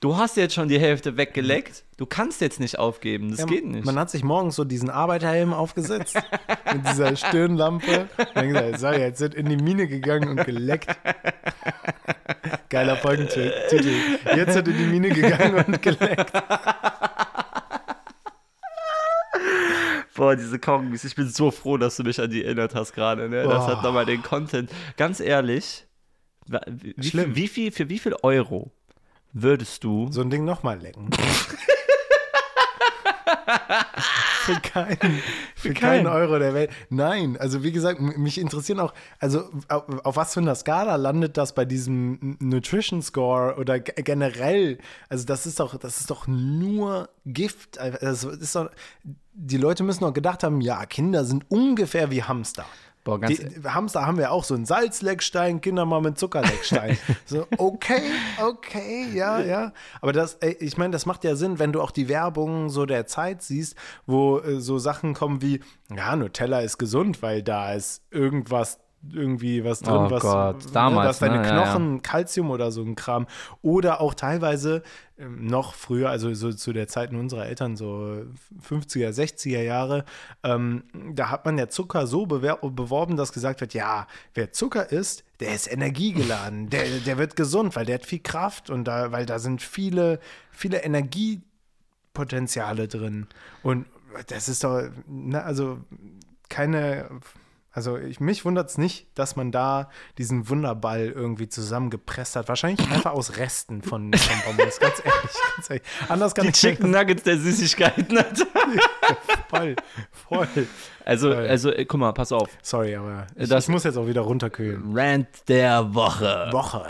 du 0.00 0.16
hast 0.16 0.36
jetzt 0.36 0.54
schon 0.54 0.68
die 0.68 0.80
Hälfte 0.80 1.16
weggeleckt. 1.16 1.84
Du 1.96 2.06
kannst 2.06 2.40
jetzt 2.40 2.58
nicht 2.58 2.78
aufgeben. 2.78 3.30
Das 3.30 3.40
Ja, 3.40 3.46
geht 3.46 3.66
nicht. 3.66 3.84
Man 3.84 3.98
hat 3.98 4.10
sich 4.10 4.24
morgens 4.24 4.56
so 4.56 4.64
diesen 4.64 4.90
Arbeiterhelm 4.90 5.52
aufgesetzt 5.52 6.16
mit 6.72 6.86
dieser 6.88 7.14
Stirnlampe. 7.16 8.08
Und 8.16 8.28
dann 8.34 8.48
gesagt, 8.48 8.80
so, 8.80 8.88
jetzt 8.88 9.18
sind 9.18 9.34
in 9.34 9.48
die 9.48 9.56
Mine 9.56 9.86
gegangen 9.86 10.30
und 10.30 10.44
geleckt. 10.44 10.90
Geiler 12.70 12.96
Folgentitel. 12.96 13.52
Jetzt 14.34 14.54
sind 14.54 14.68
in 14.68 14.76
die 14.78 14.86
Mine 14.86 15.10
gegangen 15.10 15.64
und 15.66 15.82
geleckt. 15.82 16.32
Boah, 20.14 20.36
diese 20.36 20.58
Kaugummis, 20.58 21.04
ich 21.04 21.14
bin 21.14 21.28
so 21.28 21.50
froh, 21.50 21.78
dass 21.78 21.96
du 21.96 22.02
mich 22.02 22.20
an 22.20 22.30
die 22.30 22.44
erinnert 22.44 22.74
hast 22.74 22.92
gerade. 22.92 23.28
Ne? 23.28 23.42
Das 23.44 23.66
Boah. 23.66 23.76
hat 23.76 23.82
nochmal 23.82 24.04
den 24.04 24.22
Content. 24.22 24.70
Ganz 24.98 25.18
ehrlich, 25.18 25.86
wie, 26.46 26.94
wie, 26.96 27.08
Schlimm. 27.08 27.34
viel, 27.34 27.36
wie 27.36 27.48
viel, 27.48 27.72
für 27.72 27.88
wie 27.88 27.98
viel 27.98 28.14
Euro 28.22 28.70
würdest 29.32 29.84
du 29.84 30.10
So 30.10 30.20
ein 30.20 30.30
Ding 30.30 30.44
nochmal 30.44 30.78
lecken. 30.80 31.10
für 34.40 34.60
keinen, 34.60 35.22
für 35.54 35.74
keinen 35.74 36.04
keinen. 36.04 36.06
Euro 36.06 36.38
der 36.38 36.54
Welt. 36.54 36.70
Nein, 36.88 37.36
also 37.38 37.62
wie 37.62 37.72
gesagt, 37.72 38.00
mich 38.00 38.38
interessieren 38.38 38.80
auch, 38.80 38.94
also 39.18 39.50
auf, 39.68 39.84
auf 40.04 40.16
was 40.16 40.34
für 40.34 40.40
einer 40.40 40.54
Skala 40.54 40.96
landet 40.96 41.36
das 41.36 41.54
bei 41.54 41.64
diesem 41.64 42.36
Nutrition 42.40 43.02
Score 43.02 43.56
oder 43.56 43.78
generell? 43.78 44.78
Also 45.08 45.24
das 45.24 45.46
ist 45.46 45.60
doch, 45.60 45.76
das 45.78 46.00
ist 46.00 46.10
doch 46.10 46.26
nur 46.26 47.08
Gift. 47.26 47.78
Also 47.78 48.30
das 48.30 48.40
ist 48.40 48.56
doch, 48.56 48.70
die 49.32 49.58
Leute 49.58 49.82
müssen 49.84 50.00
doch 50.00 50.12
gedacht 50.12 50.42
haben, 50.42 50.60
ja, 50.60 50.84
Kinder 50.86 51.24
sind 51.24 51.44
ungefähr 51.50 52.10
wie 52.10 52.22
Hamster. 52.22 52.66
Boah, 53.02 53.18
Die, 53.18 53.38
Hamster 53.64 54.06
haben 54.06 54.18
wir 54.18 54.30
auch 54.30 54.44
so 54.44 54.54
einen 54.54 54.66
Salzleckstein, 54.66 55.60
Kinder 55.62 55.86
mal 55.86 56.02
mit 56.02 56.18
Zuckerleckstein. 56.18 56.98
so, 57.24 57.46
okay, 57.56 58.02
okay, 58.42 59.06
ja, 59.14 59.40
ja. 59.40 59.72
Aber 60.02 60.12
das, 60.12 60.34
ey, 60.34 60.56
ich 60.60 60.76
meine, 60.76 60.92
das 60.92 61.06
macht 61.06 61.24
ja 61.24 61.34
Sinn, 61.34 61.58
wenn 61.58 61.72
du 61.72 61.80
auch 61.80 61.92
die 61.92 62.08
Werbung 62.08 62.68
so 62.68 62.84
der 62.84 63.06
Zeit 63.06 63.42
siehst, 63.42 63.74
wo 64.06 64.38
äh, 64.40 64.60
so 64.60 64.78
Sachen 64.78 65.14
kommen 65.14 65.40
wie, 65.40 65.60
ja, 65.94 66.14
Nutella 66.14 66.60
ist 66.60 66.76
gesund, 66.76 67.22
weil 67.22 67.42
da 67.42 67.72
ist 67.72 68.02
irgendwas 68.10 68.78
irgendwie 69.12 69.64
was 69.64 69.80
drin, 69.80 69.94
Oh 69.94 70.10
was, 70.10 70.22
Gott, 70.22 70.64
ne, 70.66 70.70
damals, 70.72 71.08
was 71.08 71.18
deine 71.20 71.38
ne? 71.38 71.46
Ja, 71.46 71.56
ja. 71.56 71.62
Knochen, 71.62 72.02
Kalzium 72.02 72.50
oder 72.50 72.70
so 72.70 72.82
ein 72.82 72.96
Kram. 72.96 73.26
Oder 73.62 74.00
auch 74.00 74.14
teilweise 74.14 74.82
ähm, 75.18 75.46
noch 75.46 75.74
früher, 75.74 76.10
also 76.10 76.32
so 76.34 76.52
zu 76.52 76.72
der 76.72 76.88
Zeiten 76.88 77.16
unserer 77.16 77.46
Eltern, 77.46 77.76
so 77.76 78.22
50er, 78.68 79.10
60er 79.10 79.62
Jahre, 79.62 80.04
ähm, 80.42 80.84
da 81.12 81.30
hat 81.30 81.46
man 81.46 81.58
ja 81.58 81.68
Zucker 81.68 82.06
so 82.06 82.26
beworben, 82.26 83.16
dass 83.16 83.32
gesagt 83.32 83.60
wird, 83.60 83.74
ja, 83.74 84.06
wer 84.34 84.52
Zucker 84.52 84.92
isst, 84.92 85.24
der 85.40 85.54
ist 85.54 85.72
energiegeladen, 85.72 86.68
der, 86.68 86.84
der 87.06 87.18
wird 87.18 87.36
gesund, 87.36 87.76
weil 87.76 87.86
der 87.86 87.94
hat 87.96 88.06
viel 88.06 88.20
Kraft 88.20 88.70
und 88.70 88.84
da, 88.84 89.12
weil 89.12 89.24
da 89.24 89.38
sind 89.38 89.62
viele, 89.62 90.20
viele 90.50 90.82
Energiepotenziale 90.82 92.86
drin. 92.86 93.28
Und 93.62 93.86
das 94.26 94.48
ist 94.48 94.64
doch, 94.64 94.82
ne, 95.06 95.42
also 95.42 95.78
keine, 96.48 97.08
also 97.72 97.96
ich, 97.96 98.18
mich 98.18 98.44
wundert 98.44 98.68
es 98.68 98.78
nicht, 98.78 99.06
dass 99.14 99.36
man 99.36 99.52
da 99.52 99.90
diesen 100.18 100.48
Wunderball 100.48 101.06
irgendwie 101.08 101.48
zusammengepresst 101.48 102.34
hat. 102.36 102.48
Wahrscheinlich 102.48 102.80
einfach 102.90 103.12
aus 103.12 103.36
Resten 103.36 103.82
von, 103.82 104.12
von 104.12 104.56
Pommes, 104.56 104.80
ganz 104.80 104.98
ehrlich, 105.04 105.30
ganz 105.56 105.70
ehrlich. 105.70 105.82
Anders 106.08 106.34
kann 106.34 106.44
die 106.44 106.50
ich 106.50 106.56
Chicken 106.56 106.90
Nuggets 106.90 107.22
der 107.22 107.38
Süßigkeiten. 107.38 108.18
Voll, 109.48 109.74
voll. 110.28 110.46
Also, 111.04 111.30
Geil. 111.30 111.48
also 111.48 111.70
äh, 111.72 111.84
guck 111.84 111.98
mal, 111.98 112.12
pass 112.12 112.30
auf. 112.30 112.48
Sorry, 112.62 112.94
aber 112.94 113.26
ich, 113.36 113.48
Das- 113.48 113.64
ich 113.64 113.68
muss 113.70 113.82
jetzt 113.84 113.96
auch 113.96 114.06
wieder 114.06 114.20
runterkühlen. 114.20 114.96
Rant 114.96 115.26
der 115.48 115.92
Woche. 115.92 116.48
Woche. 116.52 116.84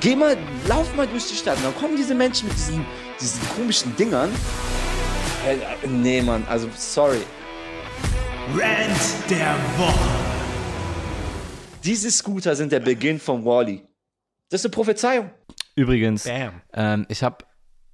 Geh 0.00 0.16
mal, 0.16 0.36
lauf 0.68 0.94
mal 0.96 1.06
durch 1.06 1.26
die 1.28 1.36
Stadt. 1.36 1.56
Und 1.58 1.64
dann 1.64 1.76
kommen 1.76 1.96
diese 1.96 2.14
Menschen 2.14 2.48
mit 2.48 2.56
diesen, 2.56 2.84
diesen 3.20 3.40
komischen 3.56 3.94
Dingern. 3.96 4.30
Nee, 5.88 6.22
Mann, 6.22 6.44
also 6.48 6.68
sorry. 6.76 7.20
Rant 8.54 9.30
der 9.30 9.54
Woche. 9.76 10.10
Diese 11.82 12.10
Scooter 12.10 12.54
sind 12.54 12.70
der 12.70 12.80
Beginn 12.80 13.18
von 13.18 13.44
Wally. 13.44 13.82
Das 14.50 14.60
ist 14.60 14.66
eine 14.66 14.72
Prophezeiung. 14.72 15.30
Übrigens, 15.74 16.24
Bam. 16.24 16.60
ähm, 16.72 17.06
ich 17.08 17.22
habe 17.22 17.44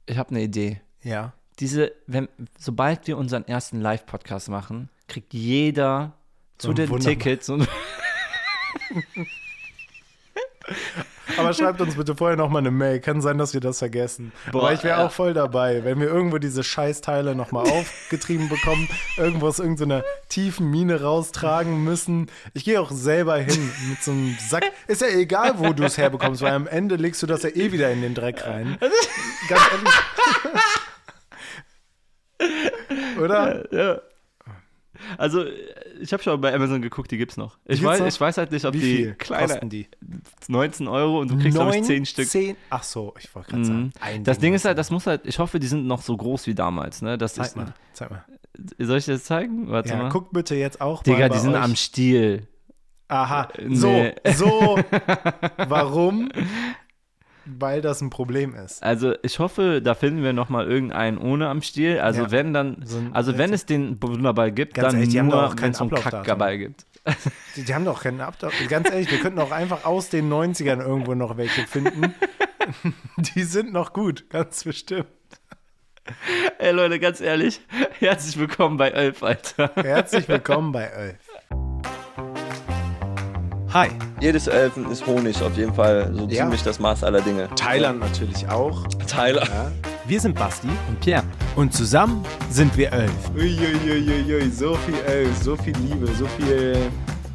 ich 0.06 0.18
hab 0.18 0.30
eine 0.30 0.42
Idee. 0.42 0.80
Ja. 1.02 1.32
Diese, 1.58 1.92
wenn, 2.06 2.28
sobald 2.58 3.06
wir 3.06 3.16
unseren 3.16 3.46
ersten 3.46 3.80
Live-Podcast 3.80 4.48
machen, 4.48 4.90
kriegt 5.06 5.32
jeder 5.32 6.12
zu 6.58 6.70
ein 6.70 6.74
den 6.74 6.90
Wunderbar. 6.90 7.12
Tickets 7.14 7.46
so 7.46 7.54
ein 7.56 7.66
Aber 11.38 11.52
schreibt 11.52 11.80
uns 11.80 11.96
bitte 11.96 12.14
vorher 12.14 12.36
nochmal 12.36 12.60
eine 12.60 12.70
Mail. 12.70 13.00
Kann 13.00 13.20
sein, 13.20 13.38
dass 13.38 13.54
wir 13.54 13.60
das 13.60 13.78
vergessen. 13.78 14.32
Boah, 14.52 14.62
Aber 14.62 14.72
ich 14.72 14.82
wäre 14.84 15.00
ja. 15.00 15.06
auch 15.06 15.12
voll 15.12 15.34
dabei, 15.34 15.84
wenn 15.84 16.00
wir 16.00 16.08
irgendwo 16.08 16.38
diese 16.38 16.62
Scheißteile 16.62 17.34
nochmal 17.34 17.68
aufgetrieben 17.70 18.48
bekommen, 18.50 18.88
irgendwo 19.16 19.48
aus 19.48 19.58
irgendeiner 19.58 20.04
tiefen 20.28 20.70
Mine 20.70 21.02
raustragen 21.02 21.84
müssen. 21.84 22.30
Ich 22.54 22.64
gehe 22.64 22.80
auch 22.80 22.90
selber 22.90 23.36
hin 23.36 23.70
mit 23.88 24.02
so 24.02 24.10
einem 24.10 24.36
Sack. 24.48 24.64
Ist 24.86 25.00
ja 25.02 25.08
egal, 25.08 25.58
wo 25.58 25.72
du 25.72 25.84
es 25.84 25.98
herbekommst, 25.98 26.42
weil 26.42 26.52
am 26.52 26.66
Ende 26.66 26.96
legst 26.96 27.22
du 27.22 27.26
das 27.26 27.42
ja 27.42 27.50
eh 27.50 27.72
wieder 27.72 27.90
in 27.90 28.02
den 28.02 28.14
Dreck 28.14 28.46
rein. 28.46 28.78
Ganz 29.48 29.62
ehrlich. 29.72 29.94
Oder? 33.18 33.72
ja. 33.72 34.00
Also, 35.16 35.44
ich 36.00 36.12
habe 36.12 36.22
schon 36.22 36.40
bei 36.40 36.54
Amazon 36.54 36.82
geguckt, 36.82 37.10
die 37.10 37.18
gibt's 37.18 37.36
noch. 37.36 37.56
Ich, 37.64 37.80
gibt's 37.80 37.84
weiß, 37.84 38.00
noch? 38.00 38.06
ich 38.08 38.20
weiß 38.20 38.38
halt 38.38 38.52
nicht, 38.52 38.64
ob 38.64 38.74
Wie 38.74 38.80
die 38.80 38.96
viel 38.96 39.14
kleine 39.14 39.46
kosten 39.48 39.68
die? 39.70 39.88
19 40.48 40.88
Euro 40.88 41.20
und 41.20 41.30
du 41.30 41.38
kriegst, 41.38 41.56
glaube 41.56 41.76
ich, 41.76 41.82
10 41.84 42.06
Stück. 42.06 42.26
Zehn? 42.28 42.56
Ach 42.70 42.82
so, 42.82 43.14
ich 43.18 43.34
wollte 43.34 43.50
gerade 43.50 43.64
sagen. 43.64 43.78
Mhm. 43.80 43.90
ein 44.00 44.24
Das 44.24 44.38
Ding 44.38 44.54
ist 44.54 44.64
halt, 44.64 44.78
das 44.78 44.90
muss 44.90 45.06
halt, 45.06 45.22
ich 45.24 45.38
hoffe, 45.38 45.58
die 45.60 45.66
sind 45.66 45.86
noch 45.86 46.02
so 46.02 46.16
groß 46.16 46.46
wie 46.46 46.54
damals, 46.54 47.02
ne? 47.02 47.16
Das 47.18 47.34
Zeig 47.34 47.46
ist, 47.46 47.56
mal, 47.56 47.74
zeig 47.92 48.10
mal. 48.10 48.24
Soll 48.78 48.98
ich 48.98 49.06
das 49.06 49.24
zeigen? 49.24 49.70
Warte 49.70 49.90
Ja, 49.90 49.96
mal. 49.96 50.08
guckt 50.10 50.32
bitte 50.32 50.54
jetzt 50.56 50.80
auch 50.80 51.04
mal 51.06 51.12
Digga, 51.14 51.28
die 51.28 51.38
sind 51.38 51.54
euch. 51.54 51.62
am 51.62 51.76
Stiel. 51.76 52.46
Aha, 53.08 53.48
Nee. 53.64 53.74
so, 53.76 54.12
so. 54.34 54.78
Warum? 55.68 56.28
Weil 57.58 57.80
das 57.80 58.00
ein 58.00 58.10
Problem 58.10 58.54
ist. 58.54 58.82
Also 58.82 59.14
ich 59.22 59.38
hoffe, 59.38 59.80
da 59.82 59.94
finden 59.94 60.22
wir 60.22 60.32
noch 60.32 60.48
mal 60.50 60.66
irgendeinen 60.66 61.16
ohne 61.18 61.48
am 61.48 61.62
Stiel. 61.62 61.98
Also 62.00 62.22
Ja. 62.24 62.30
wenn 62.30 62.52
dann, 62.52 62.82
So 62.84 62.98
ein- 62.98 63.14
also 63.14 63.38
wenn 63.38 63.52
es 63.52 63.64
den 63.64 64.02
Wunderball 64.02 64.52
gibt, 64.52 64.74
Ganz 64.74 64.88
dann 64.88 64.96
ehrlich, 64.96 65.08
die 65.14 65.18
haben 65.20 65.30
doch 65.30 65.54
nur, 65.54 65.62
wenn 65.62 65.70
es 65.70 65.78
so 65.78 65.84
einen 65.84 65.92
Ablaufdatum. 65.94 66.26
Kackball 66.26 66.58
gibt. 66.58 66.84
Die, 67.56 67.64
die 67.64 67.74
haben 67.74 67.84
doch 67.86 68.02
keinen 68.02 68.20
Abdruck. 68.20 68.52
Ganz 68.68 68.90
ehrlich, 68.90 69.10
wir 69.10 69.18
könnten 69.18 69.38
auch 69.38 69.50
einfach 69.52 69.84
aus 69.86 70.10
den 70.10 70.28
90ern 70.30 70.80
irgendwo 70.80 71.14
noch 71.14 71.36
welche 71.38 71.66
finden. 71.66 72.12
Die 73.16 73.44
sind 73.44 73.72
noch 73.72 73.94
gut, 73.94 74.28
ganz 74.28 74.64
bestimmt. 74.64 75.06
Ey 76.58 76.72
Leute, 76.72 76.98
ganz 76.98 77.20
ehrlich, 77.20 77.60
herzlich 77.98 78.38
willkommen 78.38 78.76
bei 78.78 78.88
Elf, 78.90 79.22
Alter. 79.22 79.70
Herzlich 79.74 80.26
willkommen 80.28 80.72
bei 80.72 80.84
Elf. 80.84 81.16
Hi, 83.72 83.88
Jedes 84.20 84.46
Elfen 84.46 84.90
ist 84.90 85.06
Honig, 85.06 85.40
auf 85.42 85.56
jeden 85.56 85.74
Fall 85.74 86.10
so 86.14 86.26
Ja. 86.26 86.42
ziemlich 86.44 86.62
das 86.62 86.78
Maß 86.78 87.04
aller 87.04 87.20
Dinge. 87.20 87.48
Thailand 87.54 88.00
natürlich 88.00 88.48
auch. 88.48 88.86
Tyler. 89.06 89.46
Wir 90.06 90.20
sind 90.20 90.34
Basti 90.38 90.68
Und 90.88 91.00
Pierre. 91.00 91.22
und 91.54 91.72
zusammen 91.74 92.24
sind 92.50 92.76
wir 92.76 92.92
Elf. 92.92 93.12
Uiuiuiui, 93.36 94.50
so 94.50 94.74
viel 94.74 94.98
Elf, 95.06 95.36
so 95.42 95.54
viel 95.56 95.76
Liebe, 95.76 96.06
so 96.14 96.26
viel 96.38 96.78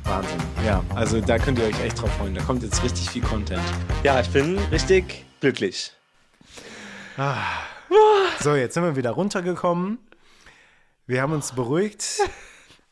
Wahnsinn. 0.06 0.38
Ja, 0.66 0.84
also 0.96 1.22
da 1.22 1.38
könnt 1.38 1.60
ihr 1.60 1.66
euch 1.66 1.80
echt 1.84 2.02
drauf 2.02 2.12
freuen. 2.18 2.34
Da 2.36 2.42
kommt 2.42 2.64
jetzt 2.64 2.84
richtig 2.84 3.10
viel 3.10 3.22
Content. 3.22 3.62
Ja, 4.04 4.20
ich 4.20 4.30
bin 4.30 4.58
richtig 4.72 5.26
glücklich. 5.40 5.92
So, 8.40 8.56
jetzt 8.56 8.74
sind 8.74 8.84
wir 8.84 8.96
wieder 8.96 9.12
runtergekommen. 9.12 10.00
Wir 11.06 11.22
haben 11.22 11.34
uns 11.34 11.52
beruhigt 11.52 12.04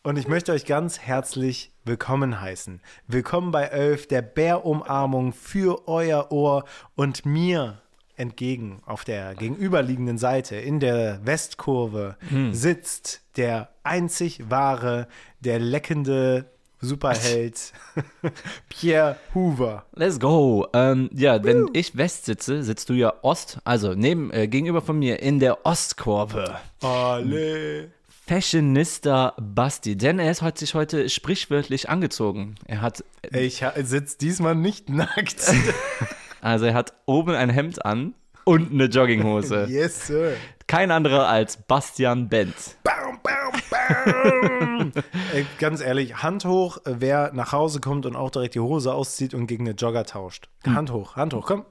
und 0.04 0.18
ich 0.18 0.28
möchte 0.28 0.52
euch 0.52 0.66
ganz 0.66 1.00
herzlich 1.00 1.72
willkommen 1.86 2.42
heißen. 2.42 2.82
Willkommen 3.08 3.52
bei 3.52 3.66
Elf, 3.66 4.08
der 4.08 4.24
Bärumarmung 4.24 5.32
für 5.32 5.88
euer 5.88 6.32
Ohr 6.32 6.66
und 6.96 7.26
mir 7.26 7.82
entgegen 8.16 8.82
auf 8.86 9.04
der 9.04 9.36
gegenüberliegenden 9.36 10.18
Seite 10.18 10.56
in 10.56 10.80
der 10.80 11.20
Westkurve 11.24 12.18
sitzt 12.52 13.22
der 13.38 13.70
einzig 13.84 14.50
wahre, 14.50 15.08
der 15.40 15.60
leckende 15.60 16.46
Superheld 16.80 17.74
Pierre 18.70 19.18
Hoover. 19.36 19.86
Let's 19.94 20.20
go. 20.20 20.68
Ähm, 20.74 21.12
ja, 21.14 21.44
wenn 21.44 21.70
ich 21.74 21.96
West 21.96 22.26
sitze, 22.26 22.64
sitzt 22.64 22.90
du 22.90 22.94
ja 22.94 23.14
Ost, 23.22 23.60
also 23.66 23.94
neben, 23.94 24.32
äh, 24.32 24.48
gegenüber 24.48 24.82
von 24.82 24.98
mir 24.98 25.22
in 25.22 25.40
der 25.40 25.64
Ostkurve. 25.64 26.56
Alle. 26.82 27.92
Fashionista 28.32 29.34
Basti, 29.41 29.98
denn 29.98 30.17
er 30.17 30.32
ist 30.32 30.41
heute, 30.41 30.60
sich 30.60 30.74
heute 30.74 31.10
sprichwörtlich 31.10 31.89
angezogen. 31.89 32.56
Er 32.65 32.80
hat, 32.80 33.04
Ich 33.30 33.62
sitze 33.84 34.17
diesmal 34.20 34.56
nicht 34.56 34.88
nackt. 34.88 35.54
also 36.41 36.63
er 36.63 36.74
hat 36.74 36.94
oben 37.06 37.36
ein 37.36 37.50
Hemd 37.50 37.84
an 37.84 38.13
und 38.46 38.72
eine 38.72 38.86
Jogginghose. 38.86 39.65
yes, 39.70 40.08
sir. 40.08 40.38
Kein 40.65 40.91
anderer 40.91 41.28
als 41.28 41.58
Bastian 41.58 42.30
Benz. 42.30 42.78
Bam, 42.84 43.20
bam, 43.22 43.52
bam. 43.70 44.91
Ey, 45.34 45.46
ganz 45.60 45.82
ehrlich, 45.82 46.24
Hand 46.24 46.46
hoch, 46.46 46.78
wer 46.86 47.34
nach 47.34 47.52
Hause 47.52 47.82
kommt 47.82 48.06
und 48.06 48.15
auch 48.15 48.30
direkt 48.30 48.56
die 48.56 48.62
Hose 48.62 48.94
auszieht 48.94 49.34
und 49.34 49.48
gegen 49.48 49.67
eine 49.67 49.76
Jogger 49.76 50.06
tauscht. 50.06 50.48
Hand 50.65 50.89
hoch, 50.94 51.17
Hand 51.17 51.34
hoch, 51.34 51.46
komm. 51.46 51.65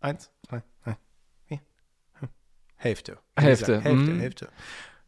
Eins, 0.00 0.32
zwei, 0.48 0.64
drei, 0.82 0.96
vier. 1.46 1.60
hm. 2.18 2.28
Hälfte. 2.74 3.18
Hälfte, 3.36 3.80
Hälfte, 3.80 4.10
mhm. 4.10 4.18
Hälfte. 4.18 4.48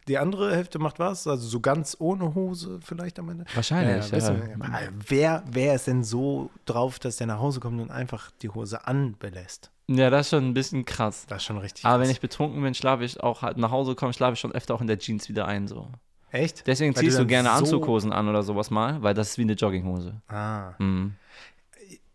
Die 0.08 0.18
andere 0.18 0.54
Hälfte 0.54 0.78
macht 0.78 0.98
was? 0.98 1.26
Also 1.26 1.46
so 1.46 1.60
ganz 1.60 1.96
ohne 2.00 2.34
Hose 2.34 2.80
vielleicht 2.82 3.18
am 3.18 3.28
Ende? 3.28 3.44
Wahrscheinlich, 3.54 4.10
ja. 4.10 4.28
Aber 4.28 4.80
Wer, 5.06 5.42
wer 5.50 5.74
ist 5.74 5.86
denn 5.86 6.02
so 6.02 6.50
drauf, 6.64 6.98
dass 6.98 7.16
der 7.16 7.26
nach 7.26 7.38
Hause 7.38 7.60
kommt 7.60 7.80
und 7.80 7.90
einfach 7.90 8.30
die 8.42 8.48
Hose 8.48 8.86
anbelässt? 8.86 9.70
Ja, 9.86 10.10
das 10.10 10.26
ist 10.26 10.30
schon 10.30 10.46
ein 10.46 10.54
bisschen 10.54 10.84
krass. 10.84 11.24
Das 11.28 11.38
ist 11.38 11.44
schon 11.44 11.58
richtig 11.58 11.84
Aber 11.84 11.96
krass. 11.98 12.04
wenn 12.04 12.10
ich 12.10 12.20
betrunken 12.20 12.62
bin, 12.62 12.74
schlafe 12.74 13.04
ich 13.04 13.20
auch 13.22 13.42
halt 13.42 13.56
nach 13.58 13.70
Hause 13.70 13.94
komme, 13.94 14.12
schlafe 14.12 14.34
ich 14.34 14.40
schon 14.40 14.52
öfter 14.52 14.74
auch 14.74 14.80
in 14.80 14.86
der 14.86 14.98
Jeans 14.98 15.28
wieder 15.28 15.46
ein. 15.46 15.66
So. 15.68 15.88
Echt? 16.30 16.66
Deswegen 16.66 16.94
Weil 16.94 17.02
ziehst 17.04 17.16
du 17.16 17.20
dann 17.22 17.28
gerne 17.28 17.48
so- 17.48 17.54
Anzughosen 17.54 18.12
an 18.12 18.28
oder 18.28 18.42
sowas 18.42 18.70
mal, 18.70 19.02
weil 19.02 19.14
das 19.14 19.30
ist 19.30 19.38
wie 19.38 19.42
eine 19.42 19.54
Jogginghose. 19.54 20.20
Ah. 20.28 20.72
Mhm. 20.78 21.14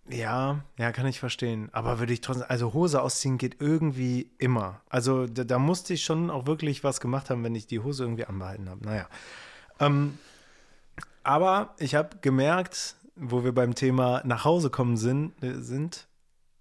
Ja, 0.09 0.63
ja, 0.77 0.91
kann 0.91 1.07
ich 1.07 1.19
verstehen. 1.19 1.69
Aber 1.71 1.99
würde 1.99 2.13
ich 2.13 2.21
trotzdem, 2.21 2.45
also 2.49 2.73
Hose 2.73 3.01
ausziehen 3.01 3.37
geht 3.37 3.57
irgendwie 3.61 4.29
immer. 4.37 4.81
Also 4.89 5.27
da, 5.27 5.43
da 5.43 5.59
musste 5.59 5.93
ich 5.93 6.03
schon 6.03 6.29
auch 6.29 6.45
wirklich 6.45 6.83
was 6.83 6.99
gemacht 6.99 7.29
haben, 7.29 7.43
wenn 7.43 7.55
ich 7.55 7.67
die 7.67 7.79
Hose 7.79 8.03
irgendwie 8.03 8.25
anbehalten 8.25 8.69
habe. 8.69 8.83
Naja. 8.83 9.07
Ähm, 9.79 10.17
aber 11.23 11.73
ich 11.77 11.95
habe 11.95 12.17
gemerkt, 12.21 12.95
wo 13.15 13.43
wir 13.43 13.53
beim 13.53 13.75
Thema 13.75 14.21
nach 14.25 14.43
Hause 14.43 14.69
kommen 14.69 14.97
sind, 14.97 15.41
äh, 15.41 15.53
sind 15.53 16.07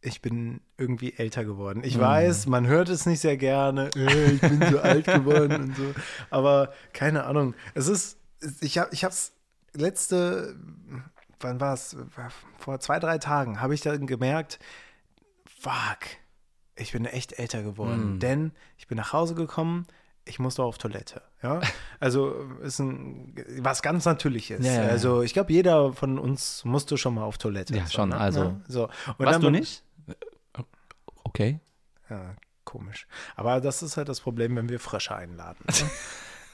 ich 0.03 0.21
bin 0.21 0.61
irgendwie 0.77 1.15
älter 1.17 1.45
geworden. 1.45 1.83
Ich 1.85 1.99
weiß, 1.99 2.47
man 2.47 2.67
hört 2.67 2.89
es 2.89 3.07
nicht 3.07 3.21
sehr 3.21 3.37
gerne. 3.37 3.89
Äh, 3.95 4.33
ich 4.33 4.41
bin 4.41 4.61
so 4.69 4.81
alt 4.81 5.07
geworden 5.07 5.63
und 5.63 5.77
so. 5.77 5.95
Aber 6.29 6.73
keine 6.93 7.25
Ahnung. 7.25 7.55
Es 7.75 7.87
ist, 7.87 8.19
ich 8.61 8.79
habe 8.79 8.93
ich 8.93 9.05
es 9.05 9.33
letzte, 9.75 10.57
wann 11.43 11.61
war 11.61 11.75
es? 11.75 11.97
Vor 12.59 12.81
zwei, 12.81 12.99
drei 12.99 13.19
Tagen 13.19 13.61
habe 13.61 13.75
ich 13.75 13.81
dann 13.81 14.07
gemerkt, 14.07 14.59
fuck, 15.47 15.99
ich 16.77 16.93
bin 16.93 17.05
echt 17.05 17.39
älter 17.39 17.63
geworden. 17.63 18.19
Denn 18.19 18.53
ich 18.79 18.87
bin 18.87 18.97
nach 18.97 19.13
Hause 19.13 19.35
gekommen, 19.35 19.87
ich 20.25 20.39
musste 20.39 20.63
auf 20.63 20.79
Toilette. 20.79 21.23
Ja, 21.43 21.61
also 21.99 22.33
ist 22.63 22.79
ein, 22.79 23.35
was 23.59 23.83
ganz 23.83 24.05
Natürliches. 24.05 24.65
Ja, 24.65 24.85
ja. 24.85 24.89
Also 24.89 25.23
ich 25.23 25.33
glaube, 25.33 25.53
jeder 25.53 25.93
von 25.93 26.19
uns 26.19 26.65
musste 26.65 26.97
schon 26.97 27.15
mal 27.15 27.25
auf 27.25 27.39
Toilette. 27.39 27.77
Ja, 27.77 27.87
So, 27.87 27.93
schon, 27.93 28.09
ne? 28.11 28.19
also- 28.19 28.57
so. 28.69 28.85
Und 28.85 29.27
Warst 29.27 29.35
dann 29.35 29.41
du 29.43 29.51
nicht? 29.51 29.83
Okay. 31.25 31.61
Ja, 32.09 32.35
komisch. 32.65 33.07
Aber 33.37 33.61
das 33.61 33.83
ist 33.83 33.97
halt 33.97 34.09
das 34.09 34.21
Problem, 34.21 34.55
wenn 34.57 34.69
wir 34.69 34.79
Frösche 34.79 35.15
einladen. 35.17 35.65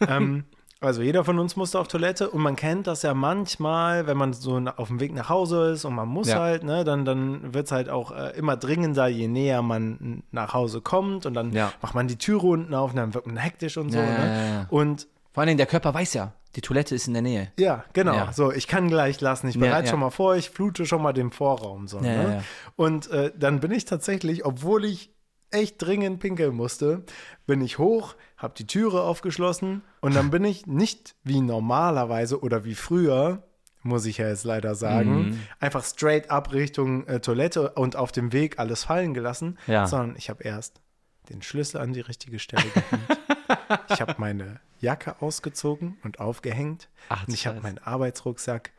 Ne? 0.01 0.09
ähm, 0.09 0.45
also 0.81 1.03
jeder 1.03 1.25
von 1.25 1.39
uns 1.39 1.57
musste 1.57 1.79
auf 1.81 1.89
Toilette 1.89 2.31
und 2.31 2.41
man 2.41 2.55
kennt 2.55 2.87
das 2.87 3.03
ja 3.03 3.13
manchmal, 3.15 4.07
wenn 4.07 4.17
man 4.17 4.33
so 4.33 4.57
auf 4.77 4.89
dem 4.89 5.01
Weg 5.01 5.13
nach 5.13 5.29
Hause 5.29 5.71
ist 5.73 5.85
und 5.85 5.95
man 5.95 6.09
muss 6.09 6.29
Ja. 6.29 6.39
halt, 6.41 6.63
ne, 6.63 6.85
dann, 6.85 7.05
dann 7.05 7.53
wird 7.55 7.67
es 7.67 7.73
halt 7.73 7.89
auch 7.89 8.13
äh, 8.13 8.31
immer 8.37 8.57
dringender, 8.57 9.09
je 9.09 9.27
näher 9.29 9.63
man 9.63 10.23
nach 10.31 10.55
Hause 10.55 10.81
kommt 10.81 11.27
und 11.27 11.35
dann 11.35 11.53
Ja. 11.53 11.73
macht 11.83 11.95
man 11.95 12.07
die 12.09 12.17
Türe 12.17 12.47
unten 12.47 12.75
auf 12.75 12.91
und 12.91 12.97
dann 12.97 13.15
wird 13.15 13.27
man 13.27 13.37
hektisch 13.37 13.77
und 13.77 13.91
so. 13.91 13.99
Ja, 13.99 14.05
ja, 14.05 14.11
ne? 14.19 14.27
ja, 14.27 14.55
ja. 14.61 14.67
Und 14.71 15.09
Vor 15.33 15.41
allen 15.43 15.49
Dingen, 15.49 15.59
der 15.59 15.67
Körper 15.67 15.93
weiß 15.95 16.15
ja, 16.15 16.33
die 16.57 16.61
Toilette 16.61 16.95
ist 16.95 17.07
in 17.09 17.13
der 17.13 17.23
Nähe. 17.23 17.53
ja, 17.59 17.85
genau. 17.93 18.15
Ja. 18.15 18.33
So, 18.33 18.51
ich 18.53 18.67
kann 18.67 18.89
gleich 18.89 19.21
lassen. 19.21 19.49
Ich 19.49 19.55
Ja, 19.57 19.61
bereite 19.61 19.87
ja. 19.87 19.91
schon 19.91 20.01
mal 20.01 20.11
vor, 20.11 20.37
ich 20.37 20.51
flute 20.51 20.87
schon 20.87 21.03
mal 21.03 21.13
den 21.13 21.31
Vorraum. 21.31 21.87
So, 21.89 21.99
Ja, 21.99 22.03
ne? 22.03 22.23
ja, 22.23 22.31
ja. 22.37 22.43
Und 22.77 23.11
äh, 23.11 23.33
dann 23.37 23.61
bin 23.61 23.71
ich 23.73 23.85
tatsächlich, 23.85 24.45
obwohl 24.45 24.85
ich 24.85 25.13
echt 25.51 25.77
dringend 25.81 26.21
pinkeln 26.21 26.55
musste, 26.55 27.05
bin 27.47 27.61
ich 27.63 27.79
hoch, 27.79 28.15
habe 28.39 28.55
die 28.57 28.67
Türe 28.67 29.03
aufgeschlossen 29.03 29.83
und 30.01 30.15
dann 30.15 30.31
bin 30.31 30.45
ich 30.45 30.67
nicht 30.67 31.15
wie 31.25 31.41
normalerweise 31.41 32.41
oder 32.41 32.65
wie 32.65 32.75
früher, 32.75 33.43
muss 33.83 34.07
ich 34.07 34.19
ja 34.19 34.29
jetzt 34.29 34.45
leider 34.45 34.75
sagen, 34.75 35.29
Mhm. 35.29 35.41
einfach 35.61 35.85
straight 35.85 36.31
up 36.31 36.53
Richtung 36.53 37.07
äh, 37.07 37.21
Toilette 37.21 37.71
und 37.73 37.97
auf 37.97 38.11
dem 38.13 38.33
Weg 38.33 38.59
alles 38.59 38.85
fallen 38.85 39.13
gelassen, 39.15 39.59
Ja. 39.67 39.87
sondern 39.87 40.17
ich 40.17 40.31
habe 40.31 40.43
erst 40.45 40.81
den 41.29 41.43
Schlüssel 41.43 41.79
an 41.81 41.93
die 41.93 42.01
richtige 42.01 42.39
Stelle 42.39 42.65
gehängt. 42.71 43.19
ich 43.91 44.01
habe 44.01 44.15
meine 44.19 44.61
Jacke 44.81 45.21
ausgezogen 45.21 45.99
und 46.03 46.21
aufgehängt 46.21 46.89
Ach, 47.09 47.27
und 47.27 47.35
ich 47.35 47.47
habe 47.47 47.61
meinen 47.61 47.79
Arbeitsrucksack 47.79 48.73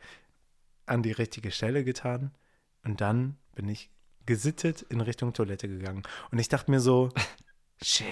an 0.86 1.02
die 1.02 1.12
richtige 1.12 1.50
Stelle 1.50 1.84
getan 1.84 2.32
und 2.84 3.00
dann 3.00 3.36
bin 3.54 3.68
ich 3.68 3.90
gesittet 4.26 4.82
in 4.82 5.00
Richtung 5.00 5.32
Toilette 5.32 5.68
gegangen. 5.68 6.02
Und 6.30 6.38
ich 6.38 6.48
dachte 6.48 6.70
mir 6.70 6.80
so, 6.80 7.10
shit, 7.82 8.06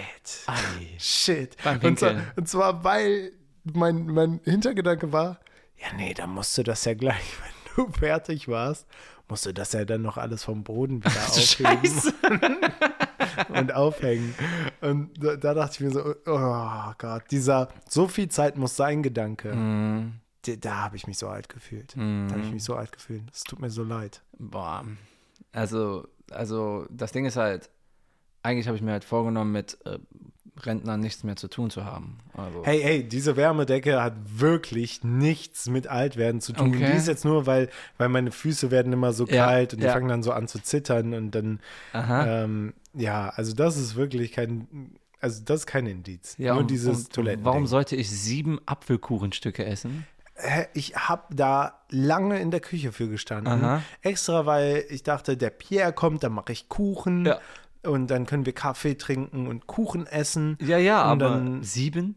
Ei. 0.46 0.96
shit. 0.98 1.56
Und 1.82 1.98
zwar, 1.98 2.14
und 2.36 2.48
zwar, 2.48 2.84
weil 2.84 3.32
mein, 3.64 4.06
mein 4.06 4.40
Hintergedanke 4.44 5.12
war, 5.12 5.40
ja 5.76 5.86
nee, 5.96 6.14
dann 6.14 6.30
musst 6.30 6.56
du 6.58 6.62
das 6.62 6.84
ja 6.84 6.94
gleich, 6.94 7.22
wenn 7.76 7.86
du 7.86 7.92
fertig 7.92 8.48
warst, 8.48 8.86
musst 9.28 9.46
du 9.46 9.52
das 9.52 9.72
ja 9.72 9.84
dann 9.84 10.02
noch 10.02 10.16
alles 10.16 10.44
vom 10.44 10.64
Boden 10.64 11.04
wieder 11.04 11.26
aufheben 11.26 12.62
und 13.50 13.72
aufhängen. 13.74 14.34
Und 14.80 15.22
da, 15.22 15.36
da 15.36 15.54
dachte 15.54 15.74
ich 15.74 15.80
mir 15.80 15.90
so, 15.90 16.14
oh 16.26 16.92
Gott, 16.98 17.24
dieser 17.30 17.68
so 17.88 18.08
viel 18.08 18.28
Zeit 18.28 18.56
muss 18.56 18.76
sein 18.76 19.02
Gedanke. 19.02 19.54
Mhm. 19.54 20.20
Da, 20.42 20.56
da 20.56 20.74
habe 20.76 20.96
ich 20.96 21.06
mich 21.06 21.18
so 21.18 21.28
alt 21.28 21.48
gefühlt. 21.48 21.94
Da 21.96 22.00
habe 22.00 22.40
ich 22.40 22.52
mich 22.52 22.64
so 22.64 22.74
alt 22.74 22.92
gefühlt. 22.92 23.24
Es 23.32 23.44
tut 23.44 23.60
mir 23.60 23.70
so 23.70 23.82
leid. 23.82 24.22
Boah. 24.38 24.84
Also, 25.52 26.06
also 26.30 26.86
das 26.90 27.12
Ding 27.12 27.26
ist 27.26 27.36
halt, 27.36 27.70
eigentlich 28.42 28.66
habe 28.66 28.76
ich 28.76 28.82
mir 28.82 28.92
halt 28.92 29.04
vorgenommen, 29.04 29.52
mit 29.52 29.78
äh, 29.84 29.98
Rentnern 30.60 30.98
nichts 31.00 31.22
mehr 31.22 31.36
zu 31.36 31.46
tun 31.48 31.70
zu 31.70 31.84
haben. 31.84 32.18
Also, 32.36 32.64
Hey, 32.64 32.80
hey, 32.82 33.04
diese 33.08 33.36
Wärmedecke 33.36 34.02
hat 34.02 34.14
wirklich 34.26 35.04
nichts 35.04 35.68
mit 35.68 35.86
Altwerden 35.86 36.40
zu 36.40 36.52
tun. 36.52 36.74
Okay. 36.74 36.90
Die 36.90 36.96
ist 36.96 37.06
jetzt 37.06 37.24
nur, 37.24 37.46
weil, 37.46 37.68
weil 37.96 38.08
meine 38.08 38.32
Füße 38.32 38.70
werden 38.72 38.92
immer 38.92 39.12
so 39.12 39.24
Ja, 39.26 39.46
kalt 39.46 39.74
und 39.74 39.80
die 39.80 39.86
ja. 39.86 39.92
fangen 39.92 40.08
dann 40.08 40.22
so 40.24 40.32
an 40.32 40.48
zu 40.48 40.60
zittern 40.60 41.14
und 41.14 41.30
dann, 41.32 41.60
ähm, 41.94 42.74
ja, 42.94 43.28
also 43.30 43.52
das 43.54 43.76
ist 43.76 43.94
wirklich 43.94 44.32
kein, 44.32 44.96
also 45.20 45.42
das 45.44 45.60
ist 45.60 45.66
kein 45.66 45.86
Indiz. 45.86 46.34
ja, 46.38 46.52
nur 46.54 46.62
und- 46.62 46.70
dieses 46.70 47.04
und 47.06 47.12
Toiletten. 47.12 47.44
Warum 47.44 47.66
sollte 47.68 47.94
ich 47.94 48.10
sieben 48.10 48.58
Apfelkuchenstücke 48.66 49.64
essen? 49.64 50.06
Ich 50.72 50.94
habe 50.96 51.34
da 51.34 51.80
lange 51.90 52.38
in 52.40 52.52
der 52.52 52.60
Küche 52.60 52.92
für 52.92 53.08
gestanden. 53.08 53.52
Aha. 53.64 53.82
Extra, 54.02 54.46
weil 54.46 54.84
ich 54.88 55.02
dachte, 55.02 55.36
der 55.36 55.50
Pierre 55.50 55.92
kommt, 55.92 56.22
dann 56.22 56.32
mache 56.32 56.52
ich 56.52 56.68
Kuchen. 56.68 57.26
Ja. 57.26 57.40
Und 57.88 58.08
dann 58.08 58.26
können 58.26 58.44
wir 58.46 58.52
Kaffee 58.54 58.94
trinken 58.96 59.46
und 59.48 59.66
Kuchen 59.66 60.06
essen. 60.06 60.56
Ja, 60.60 60.78
ja, 60.78 61.10
Und 61.10 61.22
aber 61.22 61.34
dann- 61.34 61.62
sieben? 61.62 62.16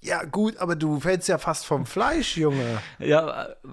Ja, 0.00 0.22
gut, 0.24 0.58
aber 0.58 0.76
du 0.76 1.00
fällst 1.00 1.28
ja 1.28 1.38
fast 1.38 1.64
vom 1.64 1.86
Fleisch, 1.86 2.36
Junge. 2.36 2.78
Ja, 2.98 3.20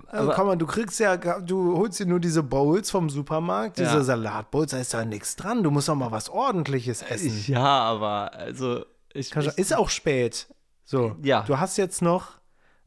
Also 0.08 0.28
aber, 0.30 0.34
komm 0.34 0.48
mal, 0.48 0.56
du 0.56 0.66
kriegst 0.66 0.98
ja, 1.02 1.18
du 1.18 1.76
holst 1.78 2.00
dir 2.00 2.06
nur 2.06 2.22
diese 2.22 2.42
Bowls 2.42 2.90
vom 2.90 3.10
Supermarkt, 3.10 3.78
diese 3.80 3.98
Ja. 3.98 4.04
Salatbowls, 4.04 4.72
da 4.72 4.78
ist 4.78 4.94
da 4.94 5.04
nichts 5.04 5.36
dran. 5.36 5.62
Du 5.62 5.72
musst 5.72 5.90
doch 5.90 5.96
mal 5.96 6.12
was 6.12 6.30
Ordentliches 6.30 7.02
essen. 7.02 7.44
ja, 7.52 7.66
aber 7.66 8.34
also 8.34 8.86
ich, 9.14 9.30
Kannst 9.30 9.50
du- 9.50 9.52
ich 9.52 9.58
ist 9.58 9.76
auch 9.76 9.90
spät. 9.90 10.48
So, 10.86 11.18
Ja. 11.22 11.42
du 11.42 11.60
hast 11.60 11.76
jetzt 11.78 12.02
noch 12.02 12.30